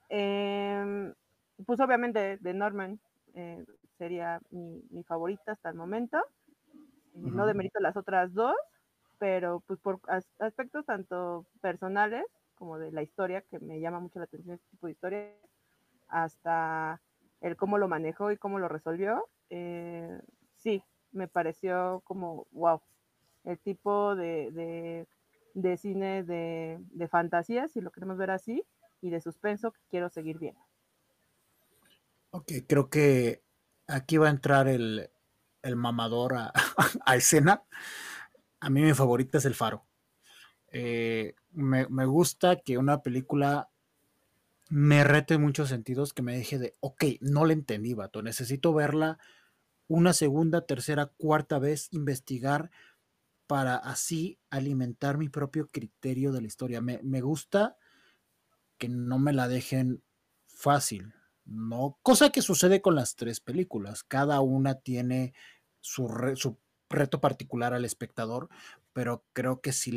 eh, 0.10 1.14
pues 1.66 1.80
obviamente 1.80 2.38
de 2.38 2.54
Norman 2.54 3.00
eh, 3.34 3.66
sería 3.98 4.42
mi, 4.50 4.84
mi, 4.90 5.04
favorita 5.04 5.54
hasta 5.54 5.70
el 5.70 5.76
momento. 5.76 6.18
Eh, 7.16 7.32
no 7.32 7.46
demerito 7.46 7.80
las 7.80 7.96
otras 7.96 8.34
dos, 8.34 8.56
pero 9.20 9.62
pues 9.68 9.80
por 9.80 10.00
aspectos 10.40 10.86
tanto 10.86 11.46
personales 11.62 12.26
como 12.56 12.80
de 12.80 12.92
la 12.92 13.04
historia, 13.04 13.42
que 13.42 13.60
me 13.60 13.80
llama 13.80 14.00
mucho 14.00 14.20
la 14.20 14.26
atención 14.26 14.56
este 14.56 14.70
tipo 14.72 14.88
de 14.88 14.94
historia, 14.94 15.34
hasta 16.08 17.02
el 17.42 17.56
cómo 17.56 17.78
lo 17.78 17.88
manejó 17.88 18.32
y 18.32 18.38
cómo 18.38 18.60
lo 18.60 18.68
resolvió, 18.68 19.30
eh, 19.50 20.20
sí, 20.56 20.84
me 21.12 21.28
pareció 21.28 22.02
como, 22.04 22.48
wow, 22.52 22.82
el 23.46 23.58
tipo 23.60 24.16
de, 24.16 24.52
de, 24.52 25.08
de 25.54 25.78
cine 25.78 26.24
de, 26.24 26.80
de, 26.92 27.08
fantasía, 27.08 27.68
si 27.68 27.82
lo 27.82 27.92
queremos 27.92 28.18
ver 28.18 28.32
así, 28.32 28.64
y 29.02 29.10
de 29.10 29.22
suspenso 29.22 29.72
que 29.72 29.80
quiero 29.90 30.10
seguir 30.10 30.38
viendo. 30.38 30.62
Ok, 32.32 32.52
creo 32.68 32.90
que 32.90 33.42
aquí 33.88 34.18
va 34.18 34.28
a 34.28 34.32
entrar 34.32 34.68
el, 34.68 35.10
el 35.62 35.76
mamador 35.76 36.36
a, 36.36 36.54
a, 37.06 37.16
escena. 37.16 37.64
A 38.60 38.70
mí 38.70 38.82
mi 38.82 38.94
favorita 38.94 39.38
es 39.38 39.46
El 39.46 39.56
Faro. 39.56 39.86
Eh, 40.72 41.36
me, 41.52 41.88
me, 41.88 42.06
gusta 42.06 42.58
que 42.58 42.78
una 42.78 43.02
película 43.02 43.70
me 44.70 45.04
rete 45.04 45.36
en 45.36 45.42
muchos 45.42 45.70
sentidos, 45.70 46.14
que 46.14 46.22
me 46.22 46.38
deje 46.38 46.60
de, 46.60 46.76
ok, 46.80 47.06
no 47.22 47.46
la 47.46 47.54
entendí, 47.54 47.94
vato, 47.96 48.22
necesito 48.22 48.74
verla 48.74 49.18
una 49.90 50.14
segunda, 50.14 50.66
tercera, 50.68 51.08
cuarta 51.18 51.58
vez, 51.58 51.90
investigar 51.92 52.70
para 53.48 53.76
así 53.76 54.38
alimentar 54.52 55.18
mi 55.18 55.28
propio 55.28 55.68
criterio 55.68 56.32
de 56.32 56.42
la 56.42 56.48
historia. 56.48 56.80
Me, 56.80 57.00
me 57.02 57.22
gusta 57.22 57.76
que 58.78 58.88
no 58.88 59.18
me 59.18 59.34
la 59.34 59.48
dejen 59.48 60.04
fácil, 60.46 61.16
¿no? 61.46 61.98
Cosa 62.04 62.30
que 62.30 62.44
sucede 62.44 62.82
con 62.82 62.94
las 62.94 63.16
tres 63.16 63.40
películas. 63.40 64.04
Cada 64.04 64.42
una 64.42 64.76
tiene 64.76 65.34
su, 65.82 66.08
re, 66.08 66.36
su 66.36 66.60
reto 66.90 67.22
particular 67.22 67.74
al 67.74 67.86
espectador, 67.86 68.50
pero 68.94 69.26
creo 69.34 69.62
que 69.62 69.72
si 69.72 69.92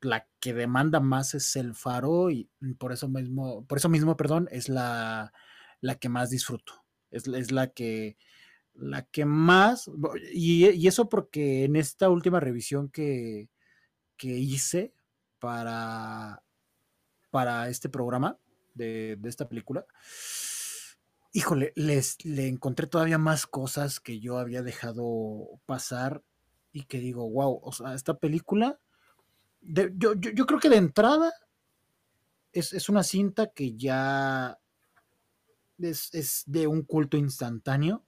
la, 0.00 0.28
que 0.40 0.54
demanda 0.54 1.00
más 1.00 1.34
es 1.34 1.56
el 1.56 1.74
faro 1.74 2.30
y 2.30 2.50
por 2.78 2.92
eso 2.92 3.08
mismo, 3.08 3.66
por 3.66 3.78
eso 3.78 3.88
mismo, 3.88 4.16
perdón, 4.16 4.48
es 4.50 4.68
la, 4.68 5.32
la 5.80 5.94
que 5.96 6.08
más 6.08 6.30
disfruto. 6.30 6.84
Es, 7.10 7.28
es 7.28 7.52
la 7.52 7.68
que 7.68 8.16
la 8.74 9.02
que 9.02 9.26
más, 9.26 9.90
y, 10.32 10.66
y, 10.70 10.88
eso 10.88 11.08
porque 11.10 11.64
en 11.64 11.76
esta 11.76 12.08
última 12.08 12.40
revisión 12.40 12.88
que, 12.88 13.50
que 14.16 14.28
hice 14.28 14.94
para, 15.38 16.42
para 17.30 17.68
este 17.68 17.90
programa 17.90 18.38
de, 18.74 19.16
de 19.20 19.28
esta 19.28 19.48
película, 19.48 19.84
híjole, 21.32 21.72
les, 21.76 22.22
le 22.24 22.46
encontré 22.46 22.86
todavía 22.86 23.18
más 23.18 23.46
cosas 23.46 24.00
que 24.00 24.20
yo 24.20 24.38
había 24.38 24.62
dejado 24.62 25.48
pasar 25.66 26.22
y 26.72 26.84
que 26.84 26.98
digo, 26.98 27.28
wow, 27.28 27.60
o 27.62 27.72
sea, 27.72 27.94
esta 27.94 28.18
película, 28.18 28.78
yo, 29.60 29.88
yo, 29.96 30.14
yo, 30.14 30.46
creo 30.46 30.60
que 30.60 30.68
de 30.68 30.76
entrada 30.76 31.32
es, 32.52 32.72
es 32.72 32.88
una 32.88 33.02
cinta 33.02 33.52
que 33.52 33.74
ya 33.74 34.58
es, 35.78 36.12
es, 36.14 36.44
de 36.46 36.66
un 36.66 36.82
culto 36.82 37.16
instantáneo 37.16 38.04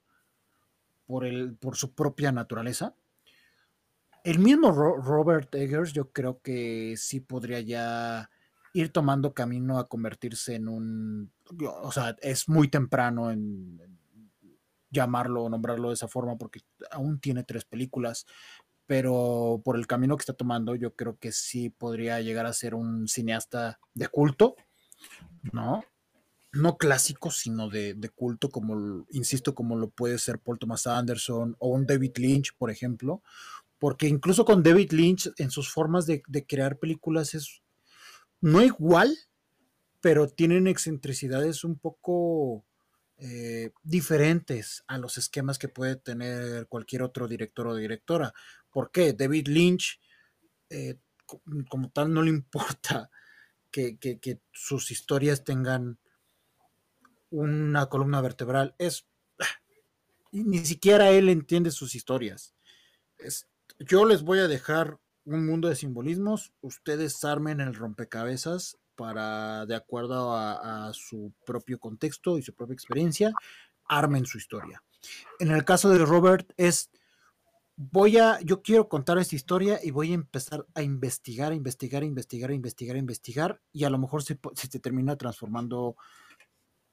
por, 1.06 1.24
el, 1.24 1.54
por 1.56 1.76
su 1.76 1.94
propia 1.94 2.32
naturaleza. 2.32 2.94
El 4.22 4.38
mismo 4.38 4.72
Ro 4.72 4.96
Robert 4.96 5.54
Eggers 5.54 5.92
yo 5.92 6.10
creo 6.10 6.40
que 6.40 6.94
sí 6.96 7.20
podría 7.20 7.60
ya 7.60 8.30
ir 8.74 8.90
tomando 8.90 9.32
camino 9.32 9.78
a 9.78 9.88
convertirse 9.88 10.56
en 10.56 10.68
un, 10.68 11.32
o 11.82 11.92
sea, 11.92 12.16
es 12.20 12.48
muy 12.48 12.68
temprano 12.68 13.30
en, 13.30 13.80
llamarlo 14.90 15.44
o 15.44 15.48
nombrarlo 15.50 15.88
de 15.88 15.94
esa 15.94 16.08
forma 16.08 16.36
porque 16.36 16.60
aún 16.90 17.20
tiene 17.20 17.44
tres 17.44 17.64
películas, 17.64 18.26
pero 18.86 19.60
por 19.64 19.76
el 19.76 19.86
camino 19.86 20.16
que 20.16 20.22
está 20.22 20.32
tomando 20.32 20.74
yo 20.74 20.94
creo 20.94 21.18
que 21.18 21.32
sí 21.32 21.70
podría 21.70 22.20
llegar 22.20 22.46
a 22.46 22.52
ser 22.52 22.74
un 22.74 23.08
cineasta 23.08 23.78
de 23.94 24.08
culto, 24.08 24.56
¿no? 25.52 25.84
No 26.52 26.76
clásico, 26.76 27.30
sino 27.30 27.68
de, 27.68 27.94
de 27.94 28.08
culto, 28.08 28.48
como, 28.48 29.04
insisto, 29.10 29.54
como 29.54 29.76
lo 29.76 29.90
puede 29.90 30.18
ser 30.18 30.38
Paul 30.38 30.58
Thomas 30.58 30.86
Anderson 30.86 31.56
o 31.58 31.68
un 31.68 31.86
David 31.86 32.12
Lynch, 32.16 32.56
por 32.56 32.70
ejemplo, 32.70 33.22
porque 33.78 34.06
incluso 34.06 34.44
con 34.44 34.62
David 34.62 34.92
Lynch 34.92 35.32
en 35.38 35.50
sus 35.50 35.72
formas 35.72 36.06
de, 36.06 36.22
de 36.28 36.46
crear 36.46 36.78
películas 36.78 37.34
es 37.34 37.63
no 38.44 38.62
igual, 38.62 39.16
pero 40.02 40.28
tienen 40.28 40.66
excentricidades 40.66 41.64
un 41.64 41.78
poco 41.78 42.66
eh, 43.16 43.70
diferentes 43.82 44.84
a 44.86 44.98
los 44.98 45.16
esquemas 45.16 45.58
que 45.58 45.68
puede 45.68 45.96
tener 45.96 46.66
cualquier 46.66 47.04
otro 47.04 47.26
director 47.26 47.66
o 47.68 47.74
directora. 47.74 48.34
¿Por 48.70 48.90
qué? 48.90 49.14
David 49.14 49.48
Lynch, 49.48 49.98
eh, 50.68 50.98
como 51.70 51.88
tal, 51.88 52.12
no 52.12 52.20
le 52.20 52.28
importa 52.38 53.10
que, 53.70 53.96
que, 53.96 54.40
sus 54.52 54.90
historias 54.90 55.42
tengan 55.42 55.98
una 57.30 57.86
columna 57.86 58.20
vertebral. 58.20 58.74
Es 58.76 59.06
ni 60.32 60.58
siquiera 60.66 61.08
él 61.08 61.30
entiende 61.30 61.70
sus 61.70 61.94
historias. 61.94 62.54
Es, 63.16 63.48
yo 63.78 64.04
les 64.04 64.22
voy 64.22 64.40
a 64.40 64.48
dejar 64.48 65.00
un 65.24 65.46
mundo 65.46 65.68
de 65.68 65.76
simbolismos. 65.76 66.52
Ustedes 66.60 67.24
armen 67.24 67.60
el 67.60 67.74
rompecabezas 67.74 68.78
para, 68.94 69.66
de 69.66 69.74
acuerdo 69.74 70.34
a, 70.34 70.92
su 70.92 71.32
propio 71.44 71.78
contexto 71.78 72.38
y 72.38 72.42
su 72.42 72.54
propia 72.54 72.74
experiencia, 72.74 73.32
armen 73.86 74.26
su 74.26 74.38
historia. 74.38 74.82
En 75.38 75.50
el 75.50 75.64
caso 75.64 75.90
de 75.90 75.98
Robert 75.98 76.52
es, 76.56 76.90
voy 77.76 78.18
a, 78.18 78.40
yo 78.40 78.62
quiero 78.62 78.88
contar 78.88 79.18
esta 79.18 79.34
historia 79.34 79.80
y 79.82 79.90
voy 79.90 80.12
a 80.12 80.14
empezar 80.14 80.66
a 80.74 80.82
investigar, 80.82 81.52
a 81.52 81.54
investigar, 81.54 82.02
a 82.02 82.06
investigar, 82.06 82.50
a 82.50 82.54
investigar, 82.54 82.96
a 82.96 82.98
investigar, 82.98 83.60
y 83.72 83.84
a 83.84 83.90
lo 83.90 83.98
mejor 83.98 84.22
se, 84.22 84.38
se 84.54 84.68
te 84.68 84.78
termina 84.78 85.16
transformando 85.16 85.96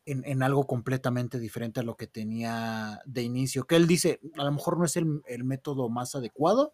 en, 0.05 0.23
en, 0.25 0.41
algo 0.41 0.65
completamente 0.65 1.39
diferente 1.39 1.79
a 1.79 1.83
lo 1.83 1.95
que 1.95 2.07
tenía 2.07 2.99
de 3.05 3.21
inicio. 3.21 3.65
Que 3.65 3.75
él 3.75 3.85
dice, 3.85 4.19
a 4.37 4.43
lo 4.43 4.51
mejor 4.51 4.79
no 4.79 4.85
es 4.85 4.97
el, 4.97 5.21
el 5.27 5.43
método 5.43 5.89
más 5.89 6.15
adecuado, 6.15 6.73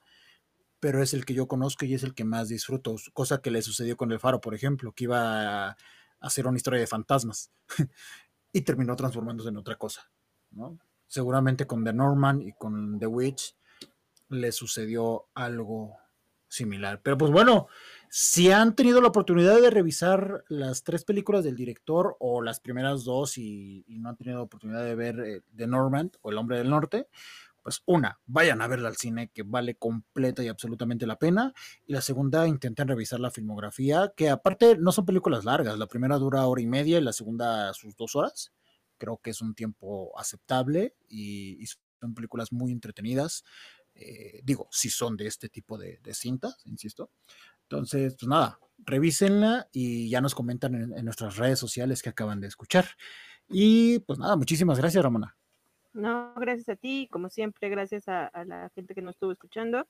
pero 0.79 1.01
es 1.01 1.13
el 1.13 1.25
que 1.25 1.33
yo 1.33 1.47
conozco 1.47 1.85
y 1.85 1.93
es 1.93 2.03
el 2.03 2.13
que 2.13 2.23
más 2.23 2.49
disfruto, 2.49 2.95
cosa 3.13 3.41
que 3.41 3.51
le 3.51 3.61
sucedió 3.61 3.97
con 3.97 4.11
el 4.11 4.19
Faro, 4.19 4.41
por 4.41 4.53
ejemplo, 4.53 4.91
que 4.91 5.05
iba 5.05 5.69
a 5.69 5.77
hacer 6.19 6.47
una 6.47 6.57
historia 6.57 6.79
de 6.79 6.87
fantasmas 6.87 7.51
y 8.53 8.61
terminó 8.61 8.95
transformándose 8.95 9.49
en 9.49 9.57
otra 9.57 9.75
cosa, 9.75 10.09
¿no? 10.51 10.77
Seguramente 11.07 11.65
con 11.65 11.83
The 11.83 11.93
Norman 11.93 12.41
y 12.41 12.53
con 12.53 12.99
The 12.99 13.07
Witch 13.07 13.55
le 14.29 14.51
sucedió 14.51 15.27
algo 15.33 15.95
similar. 16.49 17.01
Pero 17.01 17.17
pues 17.17 17.31
bueno, 17.31 17.67
si 18.09 18.51
han 18.51 18.75
tenido 18.75 19.01
la 19.01 19.09
oportunidad 19.09 19.59
de 19.61 19.69
revisar 19.69 20.43
las 20.47 20.83
tres 20.83 21.03
películas 21.03 21.43
del 21.43 21.55
director 21.55 22.15
o 22.19 22.41
las 22.41 22.59
primeras 22.59 23.03
dos 23.03 23.37
y, 23.37 23.85
no 23.87 24.09
han 24.09 24.17
tenido 24.17 24.37
la 24.37 24.43
oportunidad 24.43 24.83
de 24.83 24.95
ver 24.95 25.19
eh, 25.19 25.41
The 25.55 25.67
Norman 25.67 26.11
o 26.21 26.31
El 26.31 26.37
Hombre 26.37 26.57
del 26.57 26.69
Norte, 26.69 27.07
pues 27.67 27.83
una, 27.85 28.17
vayan 28.25 28.61
a 28.61 28.67
verla 28.67 28.87
al 28.87 28.95
cine, 28.95 29.29
que 29.33 29.43
vale 29.43 29.75
completa 29.75 30.41
y 30.41 30.47
absolutamente 30.47 31.05
la 31.05 31.19
pena. 31.19 31.53
Y 31.85 31.91
la 31.91 31.99
segunda, 31.99 32.47
intenten 32.47 32.87
revisar 32.87 33.19
la 33.19 33.29
filmografía, 33.29 34.13
que 34.15 34.29
aparte 34.29 34.77
no 34.77 34.93
son 34.93 35.05
películas 35.05 35.43
largas. 35.43 35.77
La 35.77 35.87
primera 35.87 36.15
dura 36.15 36.47
hora 36.47 36.61
y 36.61 36.65
media 36.65 36.97
y 36.97 37.01
la 37.01 37.11
segunda 37.11 37.73
sus 37.73 37.97
dos 37.97 38.15
horas. 38.15 38.53
Creo 38.97 39.17
que 39.17 39.31
es 39.31 39.41
un 39.41 39.53
tiempo 39.53 40.17
aceptable 40.17 40.95
y, 41.09 41.61
son 41.99 42.13
películas 42.13 42.53
muy 42.53 42.71
entretenidas. 42.71 43.43
Eh, 43.95 44.39
digo, 44.45 44.69
si 44.71 44.89
son 44.89 45.17
de 45.17 45.27
este 45.27 45.49
tipo 45.49 45.77
de, 45.77 45.99
de, 46.01 46.13
cintas, 46.13 46.61
insisto. 46.63 47.11
Entonces, 47.63 48.15
pues 48.17 48.29
nada, 48.29 48.59
revísenla 48.77 49.67
y 49.73 50.09
ya 50.09 50.21
nos 50.21 50.35
comentan 50.35 50.73
en, 50.73 50.97
en 50.97 51.03
nuestras 51.03 51.35
redes 51.35 51.59
sociales 51.59 52.01
que 52.01 52.07
acaban 52.07 52.39
de 52.39 52.47
escuchar. 52.47 52.87
Y 53.49 53.99
pues 53.99 54.19
nada, 54.19 54.37
muchísimas 54.37 54.77
gracias, 54.77 55.03
Ramona. 55.03 55.35
No, 55.97 56.31
gracias 56.35 56.69
a 56.69 56.75
ti, 56.75 57.09
como 57.11 57.27
siempre, 57.27 57.69
gracias 57.69 58.07
a, 58.07 58.29
la 58.45 58.69
gente 58.75 58.93
que 58.93 59.01
nos 59.01 59.15
estuvo 59.15 59.31
escuchando. 59.31 59.87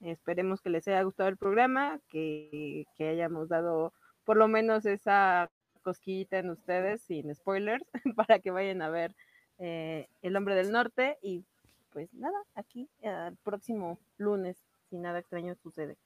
Esperemos 0.00 0.60
que 0.60 0.68
les 0.68 0.86
haya 0.86 1.02
gustado 1.02 1.30
el 1.30 1.38
programa, 1.38 1.98
que, 2.10 2.84
que, 2.94 3.08
hayamos 3.08 3.48
dado 3.48 3.94
por 4.26 4.36
lo 4.36 4.48
menos 4.48 4.84
esa 4.84 5.50
cosquillita 5.80 6.38
en 6.40 6.50
ustedes, 6.50 7.00
sin 7.00 7.34
spoilers, 7.34 7.86
para 8.16 8.38
que 8.38 8.50
vayan 8.50 8.82
a 8.82 8.90
ver 8.90 9.16
eh, 9.56 10.08
El 10.20 10.36
Hombre 10.36 10.56
del 10.56 10.72
Norte. 10.72 11.16
Y 11.22 11.42
pues 11.90 12.12
nada, 12.12 12.36
aquí 12.54 12.90
el 13.00 13.34
próximo 13.42 13.98
lunes, 14.18 14.58
si 14.90 14.98
nada 14.98 15.20
extraño 15.20 15.54
sucede, 15.54 15.96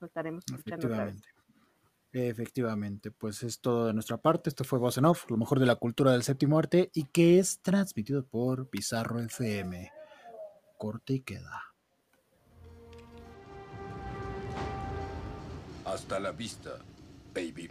nos 0.00 0.10
estaremos 0.10 0.44
escuchando. 0.46 0.88
Efectivamente, 2.12 3.10
pues 3.10 3.42
es 3.42 3.60
todo 3.60 3.86
de 3.86 3.92
nuestra 3.92 4.16
parte. 4.16 4.48
Esto 4.48 4.64
fue 4.64 4.78
Voz 4.78 4.96
en 4.96 5.04
Off, 5.04 5.30
lo 5.30 5.36
mejor 5.36 5.60
de 5.60 5.66
la 5.66 5.76
cultura 5.76 6.12
del 6.12 6.22
séptimo 6.22 6.58
arte 6.58 6.90
y 6.94 7.04
que 7.04 7.38
es 7.38 7.60
transmitido 7.60 8.24
por 8.24 8.68
Pizarro 8.68 9.20
FM. 9.20 9.92
Corte 10.78 11.14
y 11.14 11.20
queda. 11.20 11.64
Hasta 15.84 16.18
la 16.20 16.32
vista, 16.32 16.78
baby. 17.34 17.70